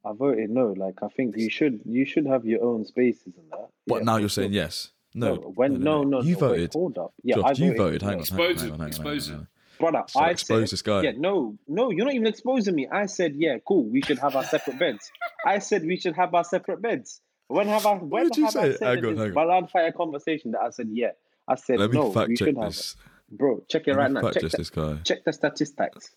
I 0.04 0.12
voted 0.12 0.50
no. 0.50 0.72
Like 0.72 1.02
I 1.02 1.08
think 1.08 1.36
you 1.36 1.50
should 1.50 1.80
you 1.84 2.04
should 2.04 2.26
have 2.26 2.44
your 2.44 2.62
own 2.62 2.84
spaces 2.84 3.32
and 3.36 3.50
that. 3.50 3.68
But 3.86 3.96
Yeah, 3.98 4.04
now 4.04 4.16
you're 4.18 4.28
saying 4.28 4.52
yes. 4.52 4.90
No, 5.16 5.34
when 5.36 5.80
no 5.80 6.02
no, 6.02 6.22
you 6.22 6.34
no, 6.34 6.38
wait, 6.48 6.50
voted. 6.50 6.72
hold 6.72 6.98
up. 6.98 7.14
Yeah, 7.22 7.36
Josh, 7.36 7.44
I 7.60 7.64
you 7.64 7.76
voted. 7.76 8.02
voted. 8.02 8.02
Hang 8.02 8.10
on, 8.20 8.24
hang 8.24 8.40
on, 8.40 8.46
hang 8.46 8.46
on, 8.46 8.50
it, 8.50 8.60
hang 8.60 8.72
on, 8.72 8.78
hang 8.80 9.00
on, 9.00 9.06
hang 9.06 9.16
it. 9.16 9.30
on. 9.30 9.48
Brother, 9.90 10.04
Shall 10.08 10.22
I 10.22 10.30
expose 10.30 10.70
said, 10.70 10.72
this 10.74 10.82
guy? 10.82 11.02
yeah, 11.02 11.12
no, 11.16 11.56
no, 11.68 11.90
you're 11.90 12.04
not 12.04 12.14
even 12.14 12.26
exposing 12.26 12.74
me. 12.74 12.88
I 12.90 13.06
said, 13.06 13.34
yeah, 13.36 13.56
cool, 13.66 13.84
we 13.84 14.02
should 14.02 14.18
have 14.18 14.34
our 14.36 14.44
separate 14.44 14.78
beds. 14.78 15.10
I 15.46 15.58
said 15.58 15.84
we 15.84 15.96
should 15.98 16.16
have 16.16 16.34
our 16.34 16.44
separate 16.44 16.80
beds. 16.82 17.20
When 17.48 17.68
have 17.68 17.84
I? 17.86 17.94
When 17.96 18.24
did 18.24 18.36
you 18.38 18.44
have 18.44 18.52
say? 18.52 18.60
I 18.60 18.72
said 18.72 19.04
Hang 19.04 19.04
on, 19.04 19.16
hang 19.18 19.36
on. 19.36 19.68
Fire 19.68 19.92
conversation 19.92 20.52
that 20.52 20.60
I 20.62 20.70
said, 20.70 20.88
yeah, 20.90 21.10
I 21.46 21.56
said 21.56 21.78
Let 21.78 21.90
me 21.90 21.98
no, 21.98 22.10
fact 22.12 22.28
we 22.28 22.36
check 22.36 22.48
should 22.48 22.56
have. 22.56 22.66
this. 22.72 22.96
Bro, 23.30 23.64
check 23.68 23.82
it 23.86 23.90
Let 23.90 23.96
right 23.98 24.10
me 24.10 24.20
now. 24.22 24.30
check 24.30 24.42
the, 24.42 24.48
this 24.56 24.70
guy. 24.70 24.98
check 25.04 25.24
the 25.24 25.32
statistics. 25.32 26.10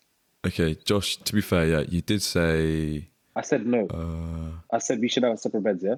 Okay, 0.46 0.74
Josh. 0.84 1.16
To 1.16 1.32
be 1.34 1.40
fair, 1.40 1.66
yeah, 1.66 1.80
you 1.80 2.00
did 2.00 2.22
say. 2.22 3.08
I 3.36 3.42
said 3.42 3.66
no. 3.66 3.86
Uh, 3.88 4.74
I 4.74 4.78
said 4.78 5.00
we 5.00 5.08
should 5.08 5.22
have 5.24 5.38
separate 5.38 5.62
beds. 5.64 5.84
Yeah. 5.84 5.96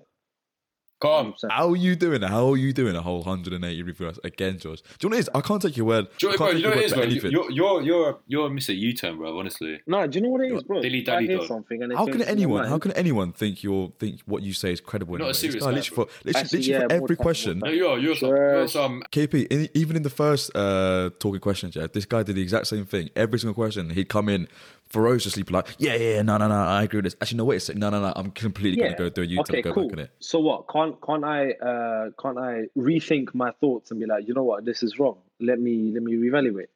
Calm. 1.01 1.35
how 1.51 1.71
are 1.71 1.77
you 1.77 1.97
doing? 1.97 2.23
How 2.23 2.51
are 2.53 2.57
you 2.57 2.73
doing 2.73 2.95
a 2.95 3.03
whole 3.03 3.19
180 3.23 3.83
reverse 3.83 4.19
again, 4.23 4.59
George? 4.59 4.83
Do 4.83 5.07
you 5.07 5.11
know 5.11 5.15
what 5.15 5.19
it 5.19 5.21
is? 5.21 5.31
I 5.35 5.41
can't 5.41 5.63
take 5.63 5.77
your 5.77 5.87
word. 5.87 6.07
Do 6.19 6.27
you, 6.27 6.37
can't 6.37 6.39
bro, 6.39 6.47
take 6.49 6.57
you 6.57 6.63
know 6.63 6.69
your 6.69 6.71
what 6.71 6.77
it 6.77 6.81
word 6.81 6.85
is, 6.85 6.93
for 6.93 6.97
bro? 6.97 7.05
anything. 7.05 7.31
You're 7.33 7.51
you're 7.51 7.83
you're 7.83 8.19
you're 8.27 8.51
Mr. 8.51 8.77
U-turn, 8.79 9.17
bro. 9.17 9.39
Honestly, 9.39 9.81
No, 9.87 10.07
do 10.07 10.19
you 10.19 10.25
know 10.25 10.31
what 10.31 10.43
it 10.43 10.53
is, 10.53 10.63
bro? 10.63 10.83
Dilly 10.83 11.03
dally 11.03 11.25
I 11.25 11.27
hear 11.29 11.39
dog. 11.39 11.49
something 11.49 11.83
and 11.83 11.93
How 11.93 12.07
can 12.07 12.23
anyone? 12.23 12.67
How 12.67 12.79
can 12.79 12.93
anyone 12.93 13.33
think 13.33 13.63
you're 13.63 13.93
think 13.99 14.21
what 14.27 14.43
you 14.43 14.53
say 14.53 14.73
is 14.73 14.81
credible? 14.81 15.17
Not 15.19 15.31
a 15.31 15.35
serious 15.35 15.63
guy 15.65 15.71
guy, 15.71 15.77
literally 15.77 15.95
for, 15.95 16.07
literally, 16.25 16.41
Actually, 16.41 16.59
literally 16.59 16.81
yeah, 16.83 16.89
for 16.89 16.93
every 17.05 17.17
time, 17.17 17.23
question. 17.23 17.59
no, 17.61 17.71
you're 17.71 17.99
you're 17.99 18.17
some, 18.17 18.29
you're 18.29 18.69
some 18.69 19.03
KP, 19.11 19.47
in, 19.51 19.69
even 19.75 19.97
in 19.97 20.03
the 20.03 20.11
first 20.11 20.55
uh, 20.55 21.11
talking 21.19 21.41
questions, 21.41 21.77
yeah, 21.77 21.87
this 21.93 22.05
guy 22.05 22.23
did 22.23 22.37
the 22.37 22.43
exact 22.43 22.67
same 22.67 22.87
thing. 22.87 23.11
Every 23.17 23.39
single 23.39 23.55
question, 23.55 23.91
he'd 23.91 24.09
come 24.09 24.29
in 24.29 24.49
ferociously 24.91 25.45
like, 25.45 25.69
yeah, 25.79 25.95
yeah, 25.95 26.15
yeah, 26.17 26.23
no, 26.23 26.37
no, 26.37 26.49
no, 26.49 26.55
I 26.55 26.83
agree 26.83 26.99
with 26.99 27.05
this. 27.05 27.17
Actually, 27.21 27.39
no, 27.39 27.45
wait 27.47 27.57
a 27.57 27.61
second, 27.61 27.81
no, 27.81 27.91
no, 27.91 28.01
no, 28.01 28.13
I'm 28.15 28.31
completely 28.33 28.79
Yeah. 28.79 28.89
gonna 28.95 28.99
go 28.99 29.09
do 29.09 29.23
a 29.23 29.25
U-turn, 29.25 29.45
Okay, 29.57 29.63
go 29.63 29.73
cool. 29.73 29.85
back 29.89 29.93
on 29.95 29.99
it. 30.01 30.11
So 30.19 30.39
what? 30.41 30.69
Can't 30.69 31.01
can't 31.01 31.25
I 31.25 31.53
uh 31.53 32.11
can't 32.21 32.39
I 32.39 32.65
rethink 32.77 33.35
my 33.35 33.53
thoughts 33.61 33.91
and 33.91 34.01
be 34.01 34.07
like, 34.07 34.27
you 34.29 34.35
know 34.35 34.43
what, 34.45 34.65
this 34.65 34.83
is 34.83 34.99
wrong. 34.99 35.19
Let 35.41 35.61
me 35.61 35.93
let 35.95 36.03
me 36.03 36.15
reevaluate. 36.15 36.67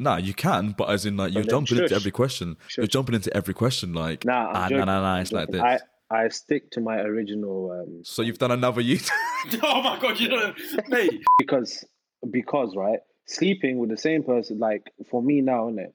Nah, 0.00 0.18
you 0.18 0.32
can, 0.32 0.72
but 0.78 0.90
as 0.90 1.06
in 1.06 1.16
like 1.16 1.32
you're 1.32 1.42
then 1.42 1.50
jumping 1.50 1.78
into 1.78 1.94
every 1.94 2.12
question. 2.12 2.56
You're 2.76 2.86
jumping 2.86 3.14
into 3.16 3.34
every 3.36 3.54
question 3.54 3.94
like, 3.94 4.24
Nah, 4.24 4.50
ah, 4.54 4.68
nah, 4.68 4.84
nah, 4.84 5.00
nah, 5.00 5.20
it's 5.20 5.32
like 5.32 5.50
this. 5.50 5.60
I 5.60 5.78
I 6.10 6.28
stick 6.28 6.70
to 6.72 6.80
my 6.80 6.98
original 7.00 7.72
um 7.72 8.04
So 8.04 8.22
you've 8.22 8.38
done 8.38 8.50
another 8.52 8.80
U-turn. 8.80 9.16
oh 9.62 9.82
my 9.82 9.98
god, 9.98 10.20
you 10.20 10.28
know, 10.28 10.54
mate. 10.88 11.24
because 11.38 11.84
because 12.30 12.76
right 12.76 13.00
sleeping 13.26 13.78
with 13.78 13.90
the 13.90 13.96
same 13.96 14.22
person 14.22 14.58
like 14.58 14.92
for 15.10 15.22
me 15.22 15.40
now 15.40 15.68
innit? 15.68 15.92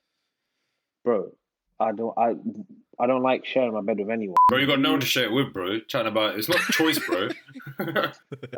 bro 1.03 1.31
I 1.83 1.91
don't 1.91 2.17
I 2.17 2.35
I 2.99 3.07
don't 3.07 3.23
like 3.23 3.45
sharing 3.45 3.73
my 3.73 3.81
bed 3.81 3.99
with 3.99 4.09
anyone 4.09 4.35
Bro, 4.49 4.59
you 4.59 4.67
got 4.67 4.79
no 4.79 4.91
one 4.91 4.99
to 4.99 5.05
share 5.05 5.25
it 5.25 5.31
with, 5.31 5.51
bro. 5.53 5.79
Chatting 5.81 6.11
about 6.11 6.37
it's 6.37 6.49
not 6.49 6.59
choice, 6.71 6.99
bro. 6.99 7.29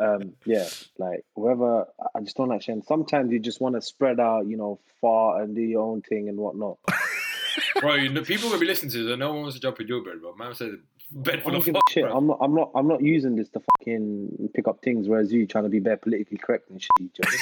um 0.00 0.32
yeah 0.44 0.66
like 0.98 1.24
whoever 1.34 1.86
I 2.14 2.20
just 2.20 2.36
don't 2.36 2.48
like 2.48 2.62
sharing 2.62 2.82
sometimes 2.82 3.32
you 3.32 3.38
just 3.38 3.60
want 3.60 3.74
to 3.74 3.82
spread 3.82 4.20
out 4.20 4.46
you 4.46 4.56
know 4.56 4.78
far 5.00 5.40
and 5.42 5.54
do 5.54 5.62
your 5.62 5.82
own 5.82 6.02
thing 6.02 6.28
and 6.28 6.38
whatnot 6.38 6.78
bro, 7.80 7.94
you 7.94 8.08
know, 8.10 8.22
people 8.22 8.48
gonna 8.48 8.60
be 8.60 8.66
listening 8.66 8.92
to 8.92 8.98
this. 9.04 9.10
and 9.12 9.20
No 9.20 9.32
one 9.32 9.42
wants 9.42 9.56
to 9.56 9.60
jump 9.60 9.80
in 9.80 9.86
your 9.88 10.02
bed, 10.02 10.20
bro. 10.20 10.34
Man 10.36 10.54
said 10.54 10.72
bed 11.10 11.42
full 11.42 11.52
don't 11.52 11.66
of 11.66 11.74
fuck, 11.74 11.82
shit. 11.90 12.04
bro. 12.04 12.16
I'm 12.16 12.26
not. 12.26 12.38
I'm 12.40 12.54
not. 12.54 12.70
I'm 12.74 12.88
not 12.88 13.00
using 13.02 13.36
this 13.36 13.48
to 13.50 13.60
fucking 13.78 14.50
pick 14.54 14.68
up 14.68 14.80
things. 14.82 15.08
Whereas 15.08 15.32
you 15.32 15.46
trying 15.46 15.64
to 15.64 15.70
be 15.70 15.78
bare 15.80 15.96
politically 15.96 16.38
correct 16.38 16.68
and 16.70 16.80
shit. 16.82 16.90
you 17.00 17.10
just- 17.14 17.38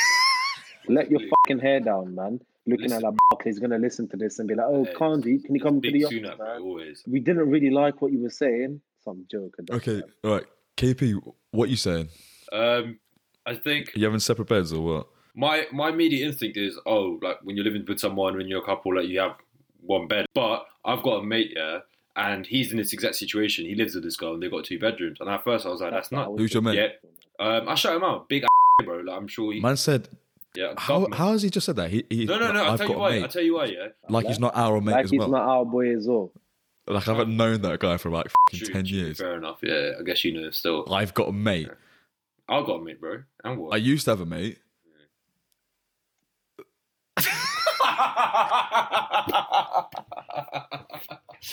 Let 0.89 1.11
your 1.11 1.20
fucking 1.20 1.61
hair 1.61 1.80
down, 1.80 2.14
man. 2.14 2.41
Looking 2.67 2.87
at 2.87 2.91
Listen. 2.93 3.03
like 3.11 3.15
Barclays 3.31 3.59
gonna 3.59 3.79
listen 3.79 4.09
to 4.09 4.17
this 4.17 4.39
and 4.39 4.49
be 4.49 4.55
like, 4.55 4.67
"Oh, 4.69 4.85
Hey, 4.85 4.95
Kanji, 4.95 5.45
can 5.45 5.55
you 5.55 5.61
come 5.61 5.81
to 5.83 5.91
the 5.93 6.05
office, 6.05 6.11
tune-up, 6.19 6.39
man? 6.39 6.62
always. 6.62 7.03
We 7.07 7.21
didn't 7.21 7.49
really 7.51 7.71
like 7.71 8.01
what 8.01 8.11
you 8.12 8.21
were 8.23 8.31
saying. 8.31 8.81
Some 9.05 9.27
joke. 9.31 9.55
and 9.59 9.67
that's 9.69 9.77
okay, 9.87 9.97
that. 9.97 10.09
all 10.29 10.35
right. 10.37 10.45
KP, 10.79 11.21
what 11.51 11.69
you 11.69 11.77
saying? 11.77 12.09
Um, 12.53 12.99
I 13.47 13.55
think 13.55 13.89
Are 13.95 13.99
you 13.99 14.05
having 14.07 14.19
separate 14.21 14.49
beds 14.49 14.73
or 14.73 14.81
what? 14.83 15.09
my 15.37 15.67
my 15.73 15.89
immediate 15.89 16.25
instinct 16.29 16.57
is 16.57 16.79
oh 16.87 17.19
like 17.21 17.39
when 17.43 17.57
you're 17.57 17.65
living 17.65 17.85
with 17.89 17.99
someone 17.99 18.37
when 18.37 18.47
you're 18.47 18.62
a 18.62 18.65
couple 18.65 18.95
like 18.95 19.09
you 19.09 19.19
have 19.19 19.35
one 19.81 20.07
bed 20.07 20.25
but 20.33 20.65
i've 20.85 21.03
got 21.03 21.15
a 21.17 21.23
mate 21.25 21.53
yeah 21.57 21.79
and 22.15 22.47
he's 22.47 22.71
in 22.71 22.79
this 22.79 22.93
exact 22.93 23.17
situation 23.17 23.65
he 23.67 23.75
lives 23.75 23.97
with 23.97 24.05
this 24.05 24.15
girl 24.17 24.35
and 24.35 24.41
they've 24.41 24.51
got 24.53 24.65
two 24.65 24.79
bedrooms 24.79 25.19
and 25.21 25.29
at 25.29 25.43
first 25.43 25.67
i 25.67 25.71
was 25.71 25.81
like 25.81 25.91
that's 25.91 26.09
what 26.12 26.19
I 26.19 26.23
not 26.23 26.33
was 26.35 26.41
Who's 26.41 26.55
your 26.55 26.62
thinking. 26.62 26.89
yeah 27.41 27.45
um 27.45 27.69
i 27.69 27.75
shut 27.75 27.97
him 27.97 28.05
out 28.05 28.29
big 28.29 28.45
bro 28.85 29.01
like 29.01 29.17
i'm 29.17 29.27
sure 29.27 29.53
he 29.53 29.59
Man 29.59 29.77
said, 29.77 30.09
yeah 30.57 30.75
how, 30.77 31.07
how 31.13 31.33
has 31.33 31.43
he 31.43 31.51
just 31.51 31.67
said 31.67 31.77
that? 31.77 31.91
He, 31.91 32.05
he 32.11 32.25
no 32.27 32.39
no 32.39 32.53
no 32.53 32.65
i'll 32.65 32.73
I've 32.73 32.79
tell 32.79 32.89
you 32.89 32.95
got 32.95 32.99
a 32.99 33.01
why 33.01 33.11
mate. 33.11 33.23
i'll 33.23 33.29
tell 33.29 33.43
you 33.43 33.55
why 33.55 33.65
yeah 33.67 33.89
like 34.09 34.27
he's 34.27 34.39
not 34.39 34.55
our 34.57 34.81
mate 34.81 34.93
Like 34.93 35.05
as 35.05 35.11
he's 35.11 35.21
not 35.27 35.49
our 35.49 35.65
boy 35.65 35.97
as 35.97 36.07
well. 36.07 36.33
Like 36.87 37.09
I 37.09 37.13
haven't 37.15 37.37
known 37.37 37.63
that 37.63 37.81
guy 37.81 37.97
for 37.97 38.11
like 38.11 38.27
fucking 38.31 38.67
True, 38.67 38.75
ten 38.75 38.85
true, 38.85 38.99
years. 38.99 39.19
fair 39.19 39.37
enough 39.37 39.59
yeah 39.63 39.93
i 39.99 40.03
guess 40.03 40.25
you 40.25 40.33
know 40.33 40.51
still 40.51 40.87
I've 40.93 41.15
got 41.15 41.29
a 41.29 41.33
mate. 41.33 41.71
i've 42.49 42.67
got 42.67 42.81
a 42.81 42.85
mate 42.85 43.01
bro 43.01 43.23
and 43.43 43.59
what 43.59 43.75
I 43.75 43.79
used 43.79 44.05
to 44.05 44.11
have 44.13 44.21
a 44.21 44.27
mate. 44.27 44.59
Oh, 51.45 51.51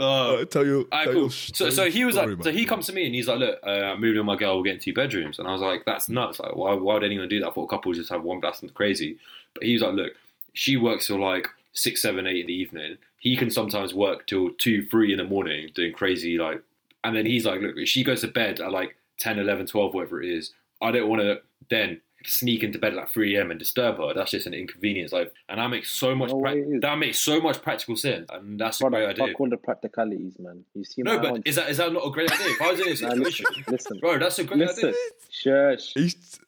Uh, 0.00 0.44
tell 0.44 0.64
you. 0.64 0.88
Alright, 0.92 1.04
tell 1.04 1.12
cool. 1.12 1.22
your 1.22 1.30
So, 1.30 1.70
so 1.70 1.90
he 1.90 2.04
was 2.04 2.16
like, 2.16 2.42
so 2.42 2.50
he 2.50 2.64
comes 2.64 2.86
to 2.86 2.92
me 2.92 3.06
and 3.06 3.14
he's 3.14 3.28
like, 3.28 3.38
look, 3.38 3.58
uh, 3.66 3.70
I'm 3.70 4.00
moving 4.00 4.24
my 4.24 4.36
girl, 4.36 4.58
we're 4.58 4.64
getting 4.64 4.80
two 4.80 4.94
bedrooms, 4.94 5.38
and 5.38 5.48
I 5.48 5.52
was 5.52 5.60
like, 5.60 5.84
that's 5.84 6.08
nuts. 6.08 6.38
Like, 6.38 6.56
why, 6.56 6.74
why 6.74 6.94
would 6.94 7.04
anyone 7.04 7.28
do 7.28 7.40
that? 7.40 7.54
For 7.54 7.64
a 7.64 7.68
couple 7.68 7.92
just 7.92 8.10
have 8.10 8.22
one. 8.22 8.40
That's 8.40 8.62
crazy. 8.74 9.18
But 9.54 9.64
he 9.64 9.72
was 9.72 9.82
like, 9.82 9.94
look, 9.94 10.12
she 10.52 10.76
works 10.76 11.06
till 11.06 11.20
like 11.20 11.48
six, 11.72 12.02
seven, 12.02 12.26
eight 12.26 12.40
in 12.40 12.46
the 12.46 12.54
evening. 12.54 12.98
He 13.18 13.36
can 13.36 13.50
sometimes 13.50 13.94
work 13.94 14.26
till 14.26 14.50
two, 14.50 14.86
three 14.86 15.12
in 15.12 15.18
the 15.18 15.24
morning, 15.24 15.70
doing 15.74 15.92
crazy 15.92 16.38
like. 16.38 16.62
And 17.04 17.14
then 17.16 17.24
he's 17.24 17.46
like, 17.46 17.60
look, 17.60 17.76
if 17.76 17.88
she 17.88 18.02
goes 18.02 18.22
to 18.22 18.28
bed 18.28 18.58
at 18.60 18.72
like 18.72 18.96
10, 19.18 19.38
11, 19.38 19.66
12, 19.66 19.94
whatever 19.94 20.20
it 20.20 20.28
is, 20.28 20.52
I 20.82 20.90
don't 20.90 21.08
want 21.08 21.22
to 21.22 21.40
then 21.68 22.00
sneak 22.28 22.62
into 22.62 22.78
bed 22.78 22.92
at 22.92 22.96
like 22.96 23.10
3 23.10 23.36
a.m. 23.36 23.50
and 23.50 23.58
disturb 23.58 23.98
her. 23.98 24.12
That's 24.14 24.30
just 24.30 24.46
an 24.46 24.54
inconvenience. 24.54 25.12
Like, 25.12 25.32
and 25.48 25.58
that 25.60 25.68
makes 25.68 25.90
so 25.90 26.14
much 26.14 26.30
No 26.30 26.40
prac- 26.40 26.54
way 26.54 26.60
it 26.60 26.68
is. 26.76 26.80
that 26.82 26.98
makes 26.98 27.18
so 27.18 27.40
much 27.40 27.62
practical 27.62 27.96
sense, 27.96 28.28
and 28.32 28.58
that's 28.58 28.80
a 28.80 28.84
Brother, 28.84 29.04
great 29.06 29.20
idea. 29.20 29.26
fuck 29.32 29.40
all 29.40 29.48
the 29.50 29.56
practicalities, 29.56 30.38
man. 30.38 30.64
You 30.74 30.84
see 30.84 31.02
No, 31.02 31.16
my 31.16 31.22
but 31.22 31.30
aunt- 31.32 31.46
is 31.46 31.56
that 31.56 31.68
is 31.70 31.76
that 31.78 31.92
not 31.92 32.06
a 32.06 32.10
great 32.10 32.30
idea? 32.32 32.46
If 32.48 32.62
I 32.62 32.70
was 32.72 32.80
in 32.80 32.86
this 32.86 33.02
Nah, 33.02 33.10
situation, 33.10 33.46
listen, 33.50 33.72
listen, 33.72 33.98
bro, 33.98 34.18
that's 34.18 34.38
a 34.38 34.44
great 34.44 34.58
listen. 34.60 34.88
idea. 34.88 34.98
Shush. 35.30 35.94
He's- 35.94 36.38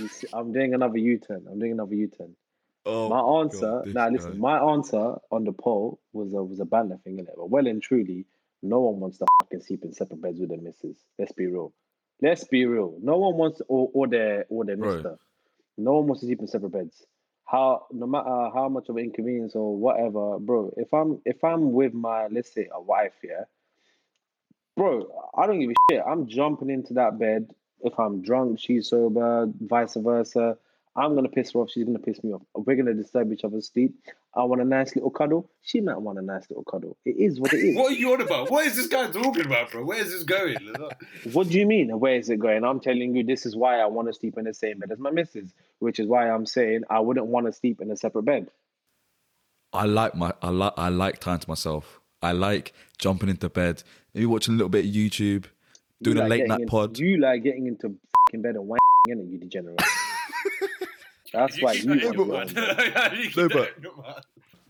You 0.00 0.08
see, 0.08 0.26
I'm 0.32 0.52
doing 0.52 0.74
another 0.74 0.98
U-turn. 0.98 1.46
I'm 1.48 1.58
doing 1.60 1.72
another 1.72 1.94
U-turn. 1.94 2.34
oh, 2.86 3.08
my 3.08 3.20
answer, 3.42 3.60
God, 3.60 3.84
this 3.84 3.94
now 3.94 4.06
guy. 4.08 4.12
listen, 4.14 4.38
my 4.38 4.58
answer 4.58 5.14
on 5.30 5.44
the 5.44 5.52
poll 5.52 6.00
was 6.12 6.32
a 6.34 6.42
was 6.42 6.58
a 6.60 6.64
banner 6.64 6.98
thing 7.04 7.18
in 7.18 7.26
it, 7.26 7.34
but 7.36 7.48
well 7.50 7.66
and 7.68 7.80
truly, 7.82 8.26
no 8.62 8.80
one 8.80 8.98
wants 9.00 9.18
to 9.18 9.26
fucking 9.42 9.60
sleep 9.60 9.84
in 9.84 9.92
separate 9.92 10.20
beds 10.20 10.40
with 10.40 10.48
their 10.48 10.58
missus. 10.58 10.96
Let's 11.18 11.32
be 11.32 11.46
real. 11.46 11.72
Let's 12.22 12.44
be 12.44 12.66
real. 12.66 12.96
No 13.02 13.16
one 13.18 13.36
wants 13.36 13.62
or 13.68 13.90
or 13.94 14.06
their 14.06 14.46
or 14.48 14.64
their 14.64 14.76
Right. 14.76 14.94
mister. 14.94 15.18
No 15.78 15.94
one 15.94 16.06
wants 16.06 16.20
to 16.20 16.26
sleep 16.26 16.40
in 16.40 16.46
separate 16.46 16.72
beds. 16.72 17.06
How 17.46 17.86
no 17.90 18.06
matter 18.06 18.28
how 18.54 18.68
much 18.68 18.88
of 18.88 18.96
an 18.96 19.04
inconvenience 19.04 19.54
or 19.54 19.76
whatever, 19.76 20.38
bro. 20.38 20.72
If 20.76 20.92
I'm 20.92 21.20
if 21.24 21.42
I'm 21.42 21.72
with 21.72 21.94
my 21.94 22.26
let's 22.28 22.52
say 22.52 22.68
a 22.72 22.80
wife, 22.80 23.14
yeah, 23.24 23.44
bro, 24.76 25.06
I 25.36 25.46
don't 25.46 25.60
give 25.60 25.70
a 25.70 25.74
shit. 25.90 26.02
I'm 26.06 26.26
jumping 26.26 26.70
into 26.70 26.94
that 26.94 27.18
bed. 27.18 27.50
If 27.82 27.98
I'm 27.98 28.22
drunk, 28.22 28.60
she's 28.60 28.88
sober, 28.88 29.46
vice 29.58 29.94
versa. 29.96 30.58
I'm 31.00 31.14
gonna 31.14 31.28
piss 31.30 31.52
her 31.52 31.60
off. 31.60 31.70
She's 31.70 31.84
gonna 31.84 31.98
piss 31.98 32.22
me 32.22 32.32
off. 32.32 32.42
We're 32.54 32.76
gonna 32.76 32.94
disturb 32.94 33.32
each 33.32 33.42
other's 33.44 33.68
sleep. 33.72 33.94
I 34.34 34.42
want 34.44 34.60
a 34.60 34.64
nice 34.64 34.94
little 34.94 35.10
cuddle. 35.10 35.50
She 35.62 35.80
might 35.80 35.98
want 36.00 36.18
a 36.18 36.22
nice 36.22 36.48
little 36.50 36.62
cuddle. 36.64 36.96
It 37.06 37.16
is 37.16 37.40
what 37.40 37.52
it 37.54 37.58
is. 37.60 37.76
What 37.76 37.92
are 37.92 37.94
you 37.94 38.12
on 38.12 38.20
about? 38.20 38.50
What 38.50 38.66
is 38.66 38.76
this 38.76 38.86
guy 38.86 39.10
talking 39.10 39.46
about, 39.46 39.70
bro? 39.70 39.84
Where 39.84 39.98
is 40.00 40.10
this 40.12 40.22
going? 40.24 40.56
What 41.32 41.48
do 41.48 41.58
you 41.58 41.66
mean? 41.66 41.98
Where 41.98 42.14
is 42.16 42.28
it 42.28 42.38
going? 42.38 42.64
I'm 42.64 42.80
telling 42.80 43.16
you, 43.16 43.24
this 43.24 43.46
is 43.46 43.56
why 43.56 43.80
I 43.80 43.86
want 43.86 44.08
to 44.08 44.14
sleep 44.14 44.36
in 44.38 44.44
the 44.44 44.52
same 44.54 44.78
bed 44.78 44.92
as 44.92 44.98
my 44.98 45.10
missus, 45.10 45.50
which 45.78 45.98
is 45.98 46.06
why 46.06 46.28
I'm 46.30 46.44
saying 46.46 46.82
I 46.90 47.00
wouldn't 47.00 47.26
want 47.26 47.46
to 47.46 47.52
sleep 47.52 47.80
in 47.80 47.90
a 47.90 47.96
separate 47.96 48.24
bed. 48.24 48.48
I 49.72 49.86
like 49.86 50.14
my 50.14 50.32
I 50.42 50.50
like 50.50 50.74
I 50.76 50.88
like 50.90 51.20
time 51.20 51.38
to 51.38 51.48
myself. 51.48 52.00
I 52.22 52.32
like 52.32 52.74
jumping 52.98 53.30
into 53.30 53.48
bed, 53.48 53.82
maybe 54.12 54.26
watching 54.26 54.52
a 54.54 54.56
little 54.58 54.68
bit 54.68 54.84
of 54.84 54.90
YouTube, 54.90 55.46
doing 56.02 56.18
You 56.18 56.24
a 56.24 56.28
late 56.28 56.46
night 56.46 56.60
into- 56.60 56.70
pod. 56.70 56.98
You 56.98 57.18
like 57.18 57.42
getting 57.42 57.66
into 57.66 57.96
fucking 58.28 58.42
bed 58.42 58.56
and 58.56 58.66
whining 58.68 58.80
in 59.08 59.20
it, 59.20 59.26
you 59.26 59.38
degenerate. 59.38 59.80
That's 61.32 61.60
why 61.62 61.72
you 61.74 61.80
keep 61.80 61.88
want 61.90 62.00
to 62.02 62.06
in 62.08 62.12
go 62.16 62.24
your 62.24 62.34
on 62.36 62.38
mind. 62.46 62.54
bed. 62.54 63.12
You 63.18 63.30
No, 63.36 63.48
but- 63.48 63.76
in 63.76 63.82
your 63.82 63.96
mind. 63.96 64.24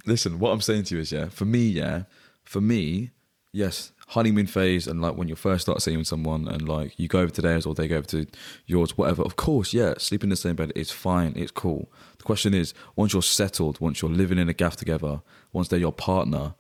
Listen, 0.07 0.39
what 0.39 0.51
I'm 0.51 0.63
saying 0.63 0.85
to 0.85 0.95
you 0.95 1.01
is, 1.03 1.13
yeah, 1.13 1.29
for 1.29 1.45
me, 1.45 1.59
yeah, 1.69 2.05
for 2.43 2.61
me, 2.63 3.11
yes, 3.53 3.93
honeymoon 4.09 4.47
phase 4.47 4.87
and 4.89 5.01
like 5.03 5.15
when 5.15 5.29
you 5.29 5.37
first 5.37 5.63
start 5.63 5.83
seeing 5.83 6.03
someone 6.05 6.49
and 6.49 6.67
like 6.67 6.99
you 6.99 7.07
go 7.07 7.21
over 7.21 7.31
to 7.31 7.43
theirs 7.43 7.67
or 7.67 7.75
they 7.75 7.87
go 7.87 7.99
over 7.99 8.07
to 8.09 8.27
yours, 8.67 8.97
whatever. 8.97 9.23
Of 9.23 9.37
course, 9.37 9.75
yeah, 9.75 9.95
sleeping 9.99 10.29
in 10.29 10.31
the 10.31 10.37
same 10.37 10.57
bed 10.57 10.73
is 10.75 10.91
fine, 10.91 11.35
it's 11.37 11.51
cool. 11.51 11.93
The 12.17 12.25
question 12.25 12.55
is, 12.55 12.73
once 12.97 13.13
you're 13.13 13.21
settled, 13.23 13.79
once 13.79 14.01
you're 14.01 14.11
living 14.11 14.39
in 14.39 14.49
a 14.49 14.55
gaff 14.55 14.77
together, 14.77 15.21
once 15.53 15.69
they're 15.69 15.79
your 15.79 15.93
partner, 15.93 16.55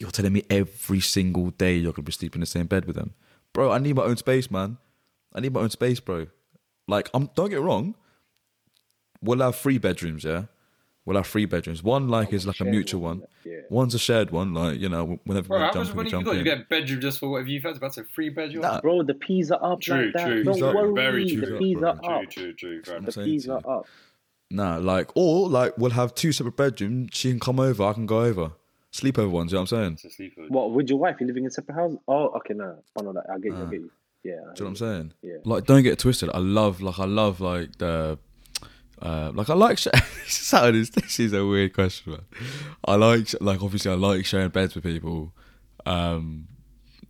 you're 0.00 0.10
telling 0.10 0.32
me 0.32 0.42
every 0.50 1.00
single 1.00 1.50
day 1.50 1.76
you're 1.76 1.92
gonna 1.92 2.04
be 2.06 2.12
sleeping 2.12 2.40
in 2.40 2.42
the 2.42 2.46
same 2.46 2.66
bed 2.66 2.86
with 2.86 2.96
them, 2.96 3.14
bro. 3.52 3.70
I 3.70 3.78
need 3.78 3.94
my 3.94 4.02
own 4.02 4.16
space, 4.16 4.50
man. 4.50 4.78
I 5.32 5.38
need 5.40 5.52
my 5.54 5.60
own 5.60 5.70
space, 5.70 6.00
bro. 6.00 6.26
Like, 6.88 7.08
I'm 7.14 7.30
don't 7.36 7.50
get 7.50 7.60
me 7.60 7.64
wrong. 7.66 7.94
We'll 9.22 9.40
have 9.40 9.56
three 9.56 9.78
bedrooms, 9.78 10.24
yeah. 10.24 10.44
We'll 11.06 11.16
have 11.16 11.26
three 11.26 11.46
bedrooms. 11.46 11.82
One 11.82 12.08
like 12.08 12.32
is 12.32 12.46
like 12.46 12.60
a 12.60 12.64
mutual 12.64 13.00
one, 13.00 13.20
one. 13.20 13.28
yeah. 13.44 13.60
One's 13.70 13.94
a 13.94 13.98
shared 13.98 14.30
one, 14.30 14.52
like 14.54 14.78
you 14.78 14.88
know, 14.88 15.18
whenever 15.24 15.48
Bro, 15.48 15.58
we 15.58 15.64
how 15.64 15.72
jump 15.72 15.76
much 15.76 15.90
in, 15.90 15.92
we 15.92 15.96
money 15.96 16.06
you 16.08 16.10
jump 16.12 16.24
got? 16.26 16.36
You 16.36 16.44
get 16.44 16.58
a 16.60 16.64
bedroom 16.68 17.00
just 17.00 17.18
for 17.18 17.28
whatever 17.30 17.48
you've 17.48 17.62
had. 17.62 17.76
About 17.76 17.96
a 17.96 18.04
free 18.04 18.28
bedroom. 18.28 18.62
Nah, 18.62 18.80
Bro, 18.80 19.04
the 19.04 19.14
peas 19.14 19.50
are 19.50 19.72
up 19.72 19.80
True, 19.80 20.04
like 20.04 20.12
that. 20.14 20.26
true, 20.26 20.44
Don't 20.44 20.58
true, 20.58 20.74
worry, 20.74 20.94
very 20.94 21.24
the 21.36 21.46
true, 21.46 21.58
peas 21.58 21.78
bro, 21.78 21.88
are 21.90 21.96
True, 21.96 22.08
up. 22.14 22.30
true, 22.30 22.52
true. 22.52 22.82
Fair 22.82 22.96
I'm 22.96 23.04
The 23.06 23.12
saying 23.12 23.26
peas 23.26 23.44
to 23.46 23.54
are 23.54 23.78
up. 23.78 23.86
Nah, 24.50 24.76
like 24.76 25.10
or 25.16 25.48
like 25.48 25.76
we'll 25.78 25.90
have 25.92 26.14
two 26.14 26.32
separate 26.32 26.56
bedrooms. 26.56 27.10
She 27.12 27.30
can 27.30 27.40
come 27.40 27.58
over, 27.58 27.82
I 27.84 27.92
can 27.94 28.06
go 28.06 28.20
over. 28.20 28.52
Sleepover 28.92 29.30
ones, 29.30 29.52
you 29.52 29.56
know 29.56 29.62
what 29.62 29.72
I'm 29.72 29.78
saying? 29.78 29.92
It's 29.94 30.04
a 30.04 30.10
sleeper. 30.10 30.42
What 30.48 30.72
with 30.72 30.88
your 30.88 30.98
wife? 30.98 31.16
You 31.20 31.26
living 31.28 31.44
in 31.44 31.50
separate 31.50 31.76
houses? 31.76 31.98
Oh, 32.08 32.28
okay, 32.38 32.54
oh, 32.54 32.56
no, 32.56 32.82
I 32.98 33.02
know 33.02 33.12
that. 33.12 33.24
I 33.32 33.38
get 33.38 33.52
you. 33.52 33.56
I 33.56 33.64
get 33.70 33.80
you. 33.80 33.90
Yeah. 34.24 34.32
I 34.32 34.34
Do 34.34 34.34
you 34.34 34.42
know 34.42 34.50
what 34.50 34.58
hear 34.58 34.66
I'm 34.66 34.76
saying? 34.76 35.12
Yeah. 35.22 35.32
Like, 35.44 35.64
don't 35.66 35.82
get 35.84 35.92
it 35.92 35.98
twisted. 36.00 36.28
I 36.34 36.38
love, 36.38 36.80
like, 36.80 36.98
I 36.98 37.04
love, 37.04 37.40
like 37.40 37.76
the, 37.78 38.18
uh, 39.00 39.32
like 39.34 39.48
I 39.50 39.54
like. 39.54 39.78
Sh- 39.78 39.88
Saturdays. 40.26 40.90
This 40.90 41.20
is 41.20 41.32
a 41.32 41.44
weird 41.44 41.74
question, 41.74 42.12
man. 42.12 42.22
I 42.84 42.96
like, 42.96 43.34
like, 43.40 43.62
obviously, 43.62 43.90
I 43.90 43.94
like 43.94 44.24
sharing 44.24 44.48
beds 44.50 44.74
with 44.74 44.84
people, 44.84 45.32
um, 45.86 46.48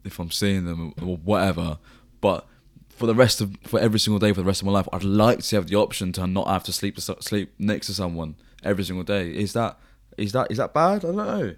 if 0.05 0.19
I'm 0.19 0.31
seeing 0.31 0.65
them 0.65 0.95
or 1.03 1.17
whatever. 1.17 1.79
But 2.21 2.47
for 2.89 3.07
the 3.07 3.15
rest 3.15 3.41
of, 3.41 3.57
for 3.65 3.81
every 3.81 3.99
single 3.99 4.19
day 4.19 4.33
for 4.33 4.41
the 4.41 4.47
rest 4.47 4.63
of 4.63 4.67
my 4.67 4.73
life, 4.73 4.89
I'd 4.93 5.05
like 5.05 5.41
to 5.41 5.57
have 5.57 5.67
the 5.69 5.77
option 5.77 6.13
to 6.13 6.27
not 6.27 6.49
have 6.49 6.65
to 6.65 6.73
sleep 6.73 6.97
to, 6.97 7.17
sleep 7.21 7.53
next 7.59 7.87
to 7.87 7.95
someone 7.95 8.37
every 8.63 8.85
single 8.85 9.05
day. 9.05 9.31
Is 9.31 9.53
that, 9.55 9.79
is 10.17 10.33
that, 10.33 10.51
is 10.51 10.59
that 10.59 10.75
bad? 10.75 11.05
I 11.05 11.13
don't 11.13 11.17
know. 11.17 11.55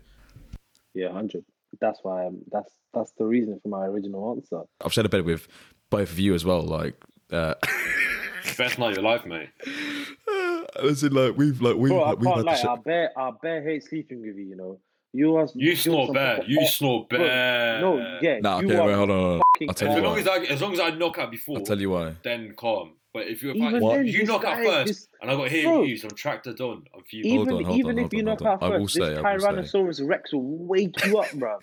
Yeah, 0.94 1.12
hundred. 1.12 1.44
That's 1.80 2.00
why. 2.02 2.26
I'm, 2.26 2.42
that's 2.50 2.70
that's 2.92 3.12
the 3.12 3.24
reason 3.24 3.58
for 3.62 3.68
my 3.68 3.86
original 3.86 4.30
answer. 4.36 4.62
I've 4.84 4.92
shared 4.92 5.06
a 5.06 5.08
bed 5.08 5.24
with 5.24 5.48
both 5.90 6.12
of 6.12 6.18
you 6.18 6.34
as 6.34 6.44
well. 6.44 6.62
Like, 6.62 6.94
uh, 7.30 7.54
Best 8.58 8.78
night 8.78 8.90
of 8.90 9.02
your 9.02 9.04
life, 9.04 9.24
mate. 9.26 9.48
as 10.82 11.02
in, 11.04 11.12
like, 11.12 11.36
we've 11.36 11.60
like 11.60 11.76
we've 11.76 11.90
Bro, 11.92 12.02
I 12.02 12.08
like, 12.10 12.18
we've 12.18 12.26
can't 12.26 12.36
had 12.38 12.44
lie. 12.46 12.62
to 12.62 12.70
I 12.70 12.76
bare, 12.76 13.10
I 13.18 13.30
bare 13.42 13.62
hate 13.62 13.84
sleeping 13.84 14.20
with 14.20 14.36
you. 14.36 14.44
You 14.44 14.56
know, 14.56 14.80
you 15.12 15.36
are. 15.36 15.46
You 15.54 15.68
you're 15.68 15.76
snore 15.76 16.06
some 16.06 16.14
bad. 16.14 16.44
You 16.46 16.58
off- 16.60 16.70
snore 16.70 17.06
Bro, 17.08 17.18
bad. 17.20 17.80
No, 17.80 18.18
yeah. 18.20 18.38
Nah, 18.40 18.60
you 18.60 18.66
okay, 18.68 18.76
are 18.76 18.86
wait, 18.86 18.94
hold 18.94 19.10
on, 19.10 19.18
hold 19.18 19.32
on. 19.36 19.42
fucking 19.54 19.68
I'll 19.68 19.74
tell 19.74 19.88
As 19.90 19.96
you 19.96 20.00
off. 20.00 20.06
long 20.08 20.18
as 20.18 20.28
I, 20.28 20.36
as 20.52 20.62
long 20.62 20.72
as 20.74 20.80
I 20.80 20.90
knock 20.90 21.18
out 21.18 21.30
before, 21.30 21.58
I'll 21.58 21.64
tell 21.64 21.80
you 21.80 21.90
why. 21.90 22.14
then 22.22 22.54
calm. 22.56 22.92
But 23.14 23.26
if 23.28 23.42
you 23.42 23.50
Even 23.52 23.74
if 23.76 23.82
then, 23.82 24.06
you 24.06 24.20
this 24.20 24.28
knock 24.28 24.44
out 24.44 24.56
guy- 24.56 24.64
first, 24.64 24.86
this- 24.88 25.08
and 25.20 25.30
I 25.30 25.34
got 25.36 25.44
to 25.44 25.50
hear 25.50 25.64
Bro. 25.64 25.82
you, 25.82 25.96
some 25.98 26.10
tractor 26.12 26.54
done. 26.54 26.82
I'm 26.94 27.02
fuming. 27.04 27.36
Hold 27.36 27.48
Even 27.48 27.54
on, 27.58 27.64
hold 27.64 27.78
even 27.78 27.90
on, 27.90 27.98
if 27.98 28.02
hold 28.04 28.12
you 28.14 28.18
on, 28.20 28.24
knock 28.24 28.38
hold 28.40 28.48
out 28.48 28.62
on. 28.62 28.72
I 28.72 28.78
will 28.78 28.84
first, 28.86 28.94
say, 28.94 29.00
this 29.00 29.18
I 29.18 29.32
will 29.34 29.40
say. 29.40 29.46
Tyrannosaurus 29.78 30.08
Rex 30.08 30.32
will 30.32 30.42
wake 30.66 31.04
you 31.04 31.18
up, 31.18 31.30
bro. 31.34 31.58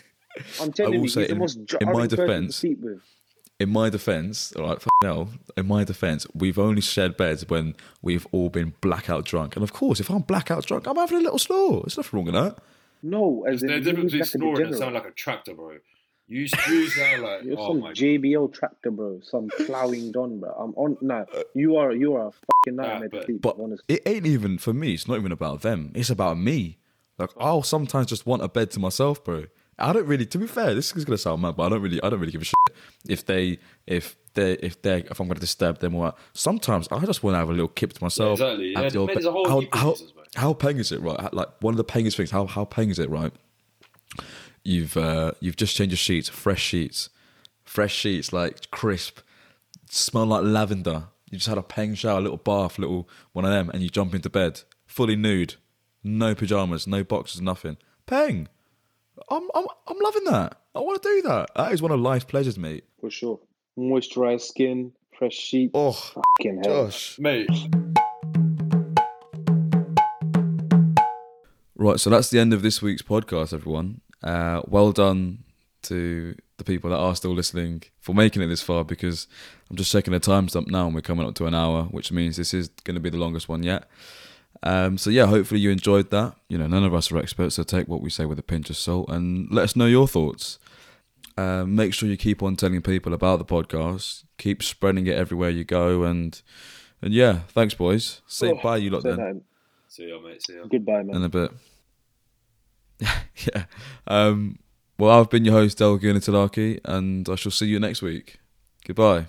I'm 0.62 0.72
telling 0.74 0.94
will 0.94 1.02
you, 1.02 1.10
say 1.10 1.22
he's 1.22 1.28
the 1.30 1.34
in- 1.34 1.40
most 1.40 1.58
in 1.58 1.66
jarring 1.66 1.88
my 1.88 1.94
person 1.94 2.10
to 2.10 2.16
defense- 2.18 2.56
sleep 2.56 2.80
with. 2.82 3.02
In 3.60 3.70
my 3.72 3.90
defense, 3.90 4.54
all 4.54 4.68
right, 4.70 4.78
f- 4.78 4.88
no. 5.04 5.28
In 5.58 5.68
my 5.68 5.84
defense, 5.84 6.26
we've 6.34 6.58
only 6.58 6.80
shared 6.82 7.18
beds 7.18 7.48
when 7.50 7.76
we've 8.02 8.26
all 8.32 8.50
been 8.50 8.74
blackout 8.80 9.26
drunk, 9.26 9.56
and 9.58 9.64
of 9.64 9.74
course, 9.74 10.00
if 10.00 10.10
I'm 10.10 10.22
blackout 10.22 10.66
drunk, 10.66 10.88
I'm 10.88 10.96
having 10.96 11.18
a 11.18 11.22
little 11.22 11.40
snore. 11.40 11.82
There's 11.82 11.98
nothing 11.98 12.18
wrong 12.18 12.26
with 12.28 12.36
that. 12.36 12.58
No, 13.04 13.44
as 13.48 13.60
There's 13.60 13.64
in 13.64 13.68
no 13.70 13.76
you 13.76 13.82
difference 13.82 14.14
need 14.14 14.20
between 14.20 14.20
like 14.20 14.28
a 14.28 14.30
snoring 14.56 14.68
and 14.68 14.78
sound 14.78 14.94
like 14.96 15.06
a 15.08 15.12
tractor, 15.12 15.54
bro. 15.54 15.72
You, 16.30 16.42
you 16.42 16.88
sound 16.90 17.24
like 17.24 17.44
You're 17.44 17.60
oh 17.60 17.68
some 17.70 17.80
my 17.82 17.88
god. 17.90 17.96
JBL 17.98 18.54
tractor, 18.54 18.92
bro. 18.92 19.20
Some 19.24 19.50
plowing 19.66 20.12
don, 20.14 20.40
bro. 20.40 20.52
I'm 20.52 20.74
on. 20.76 20.98
Nah, 21.02 21.26
you 21.54 21.76
are 21.78 21.92
you 21.94 22.16
are 22.16 22.28
a 22.28 22.32
fucking 22.32 22.76
nightmare 22.78 23.10
to 23.10 23.18
but- 23.18 23.26
sleep. 23.26 23.42
But 23.42 23.56
honestly. 23.60 23.96
it 23.96 24.04
ain't 24.06 24.26
even 24.26 24.58
for 24.58 24.74
me. 24.74 24.94
It's 24.94 25.08
not 25.08 25.18
even 25.18 25.32
about 25.34 25.64
them. 25.64 25.92
It's 25.96 26.10
about 26.10 26.38
me. 26.38 26.78
Like 27.18 27.32
I'll 27.38 27.64
sometimes 27.64 28.08
just 28.08 28.26
want 28.26 28.42
a 28.42 28.48
bed 28.48 28.72
to 28.72 28.80
myself, 28.80 29.22
bro. 29.24 29.46
I 29.80 29.94
don't 29.94 30.06
really. 30.08 30.26
To 30.26 30.38
be 30.38 30.48
fair, 30.48 30.74
this 30.74 30.96
is 30.96 31.06
gonna 31.06 31.18
sound 31.18 31.42
mad, 31.42 31.56
but 31.56 31.64
I 31.64 31.70
don't 31.70 31.82
really. 31.82 32.02
I 32.02 32.10
don't 32.10 32.20
really 32.20 32.32
give 32.32 32.42
a 32.42 32.46
shit 32.46 32.56
if 33.08 33.26
they 33.26 33.60
if 33.88 34.16
they 34.34 34.54
if 34.54 34.82
they 34.82 35.00
if 35.04 35.20
I'm 35.20 35.28
gonna 35.28 35.40
disturb 35.40 35.80
them 35.80 35.96
or 35.96 36.06
what. 36.06 36.18
Sometimes 36.34 36.88
I 36.92 37.06
just 37.06 37.24
want 37.24 37.36
to 37.36 37.40
have 37.40 37.50
a 37.50 37.54
little 37.54 37.68
kip 37.68 37.94
to 37.94 38.04
myself. 38.04 38.34
exactly. 38.40 38.72
Yeah, 38.72 38.82
mate, 38.82 38.94
bed- 38.94 39.08
there's 39.16 39.26
a 39.26 39.32
whole 39.32 39.48
how, 39.48 39.62
how, 39.74 39.90
reasons, 39.92 40.14
how 40.36 40.54
peng 40.54 40.78
is 40.78 40.92
it, 40.92 41.02
right? 41.02 41.34
Like 41.34 41.50
one 41.62 41.74
of 41.74 41.78
the 41.78 41.86
pengest 41.86 42.18
things. 42.18 42.32
How 42.32 42.46
how 42.46 42.66
peng 42.66 42.90
is 42.90 43.00
it, 43.00 43.10
right? 43.10 43.34
You've 44.64 44.98
uh, 44.98 45.32
you've 45.40 45.56
just 45.56 45.76
changed 45.76 45.92
your 45.92 45.98
sheets, 45.98 46.30
fresh 46.30 46.62
sheets, 46.62 47.10
fresh 47.64 47.96
sheets, 47.96 48.34
like 48.34 48.70
crisp, 48.72 49.20
smell 49.90 50.26
like 50.26 50.44
lavender. 50.44 51.06
You 51.30 51.38
just 51.38 51.48
had 51.48 51.58
a 51.60 51.64
peng 51.64 51.94
shower, 51.94 52.18
a 52.18 52.22
little 52.22 52.38
bath, 52.38 52.80
little 52.80 53.08
one 53.34 53.46
of 53.46 53.52
them, 53.52 53.70
and 53.70 53.84
you 53.84 53.90
jump 53.90 54.16
into 54.16 54.30
bed 54.30 54.64
fully 54.90 55.16
nude, 55.16 55.56
no 56.04 56.34
pajamas, 56.34 56.88
no 56.88 57.04
boxes, 57.04 57.42
nothing. 57.42 57.78
Peng. 58.06 58.48
I'm 59.32 59.48
I'm 59.54 59.66
I'm 59.88 59.98
loving 60.00 60.24
that. 60.26 60.58
I 60.76 60.80
want 60.80 61.02
to 61.02 61.10
do 61.10 61.22
that. 61.24 61.50
That 61.56 61.72
is 61.72 61.82
one 61.82 61.92
of 61.92 62.00
life's 62.00 62.26
pleasures, 62.26 62.58
mate. 62.58 62.84
for 63.00 63.10
sure. 63.10 63.40
Moisturized 63.78 64.42
skin, 64.42 64.92
fresh 65.18 65.34
sheets. 65.36 65.72
Oh, 65.74 65.92
fucking 65.94 66.62
hell. 66.64 66.86
Josh. 66.88 67.18
Mate, 67.20 67.50
Right, 71.76 71.98
so 72.00 72.10
that's 72.10 72.30
the 72.30 72.40
end 72.40 72.54
of 72.54 72.62
this 72.62 72.82
week's 72.82 73.02
podcast, 73.02 73.54
everyone. 73.54 74.02
Uh, 74.22 74.62
well 74.68 74.92
done 74.92 75.46
to 75.84 76.36
the 76.58 76.66
people 76.66 76.90
that 76.90 76.98
are 76.98 77.16
still 77.16 77.32
listening 77.34 77.84
for 78.02 78.14
making 78.14 78.42
it 78.42 78.48
this 78.48 78.62
far 78.62 78.84
because 78.84 79.28
I'm 79.70 79.78
just 79.78 79.90
checking 79.90 80.12
the 80.12 80.20
timestamp 80.20 80.68
now 80.68 80.88
and 80.88 80.94
we're 80.94 81.00
coming 81.00 81.26
up 81.26 81.36
to 81.36 81.46
an 81.46 81.56
hour, 81.56 81.84
which 81.84 82.12
means 82.12 82.36
this 82.36 82.54
is 82.54 82.68
going 82.84 82.96
to 82.96 83.00
be 83.00 83.10
the 83.10 83.18
longest 83.18 83.48
one 83.48 83.64
yet. 83.64 83.86
Um, 84.64 84.98
so, 84.98 85.10
yeah, 85.10 85.26
hopefully 85.28 85.62
you 85.62 85.70
enjoyed 85.72 86.10
that. 86.12 86.36
You 86.50 86.58
know, 86.58 86.68
none 86.68 86.84
of 86.84 86.94
us 86.94 87.12
are 87.12 87.18
experts, 87.18 87.56
so 87.56 87.64
take 87.64 87.88
what 87.88 88.02
we 88.02 88.10
say 88.10 88.26
with 88.26 88.40
a 88.40 88.44
pinch 88.44 88.70
of 88.70 88.76
salt 88.78 89.10
and 89.10 89.50
let 89.52 89.64
us 89.64 89.76
know 89.76 89.86
your 89.86 90.08
thoughts. 90.08 90.60
Uh, 91.38 91.64
make 91.66 91.94
sure 91.94 92.10
you 92.10 92.18
keep 92.18 92.44
on 92.44 92.58
telling 92.58 92.82
people 92.82 93.14
about 93.14 93.40
the 93.40 93.46
podcast, 93.46 94.26
keep 94.38 94.62
spreading 94.62 95.08
it 95.08 95.16
everywhere 95.16 95.50
you 95.50 95.64
go, 95.64 96.04
and 96.04 96.42
and 97.02 97.14
yeah, 97.14 97.40
thanks, 97.50 97.74
boys. 97.74 98.22
Say 98.28 98.50
Oh, 98.52 98.60
bye, 98.62 98.76
you 98.76 98.90
lot 98.90 99.04
say 99.04 99.12
then. 99.12 99.18
that. 99.18 99.42
see 99.88 100.10
ya, 100.10 100.20
mate. 100.20 100.46
See 100.46 100.56
ya. 100.56 100.64
Goodbye, 100.70 101.04
man. 101.04 101.16
in 101.16 101.24
a 101.24 101.30
bit. 101.30 101.52
yeah. 103.00 103.64
Um, 104.06 104.60
well, 104.98 105.18
I've 105.18 105.30
been 105.30 105.46
your 105.46 105.54
host, 105.54 105.78
Dell 105.78 105.98
Gunatalaki, 105.98 106.82
and 106.84 107.30
I 107.30 107.36
shall 107.36 107.54
see 107.54 107.68
you 107.68 107.80
next 107.80 108.02
week. 108.02 108.40
Goodbye. 108.86 109.28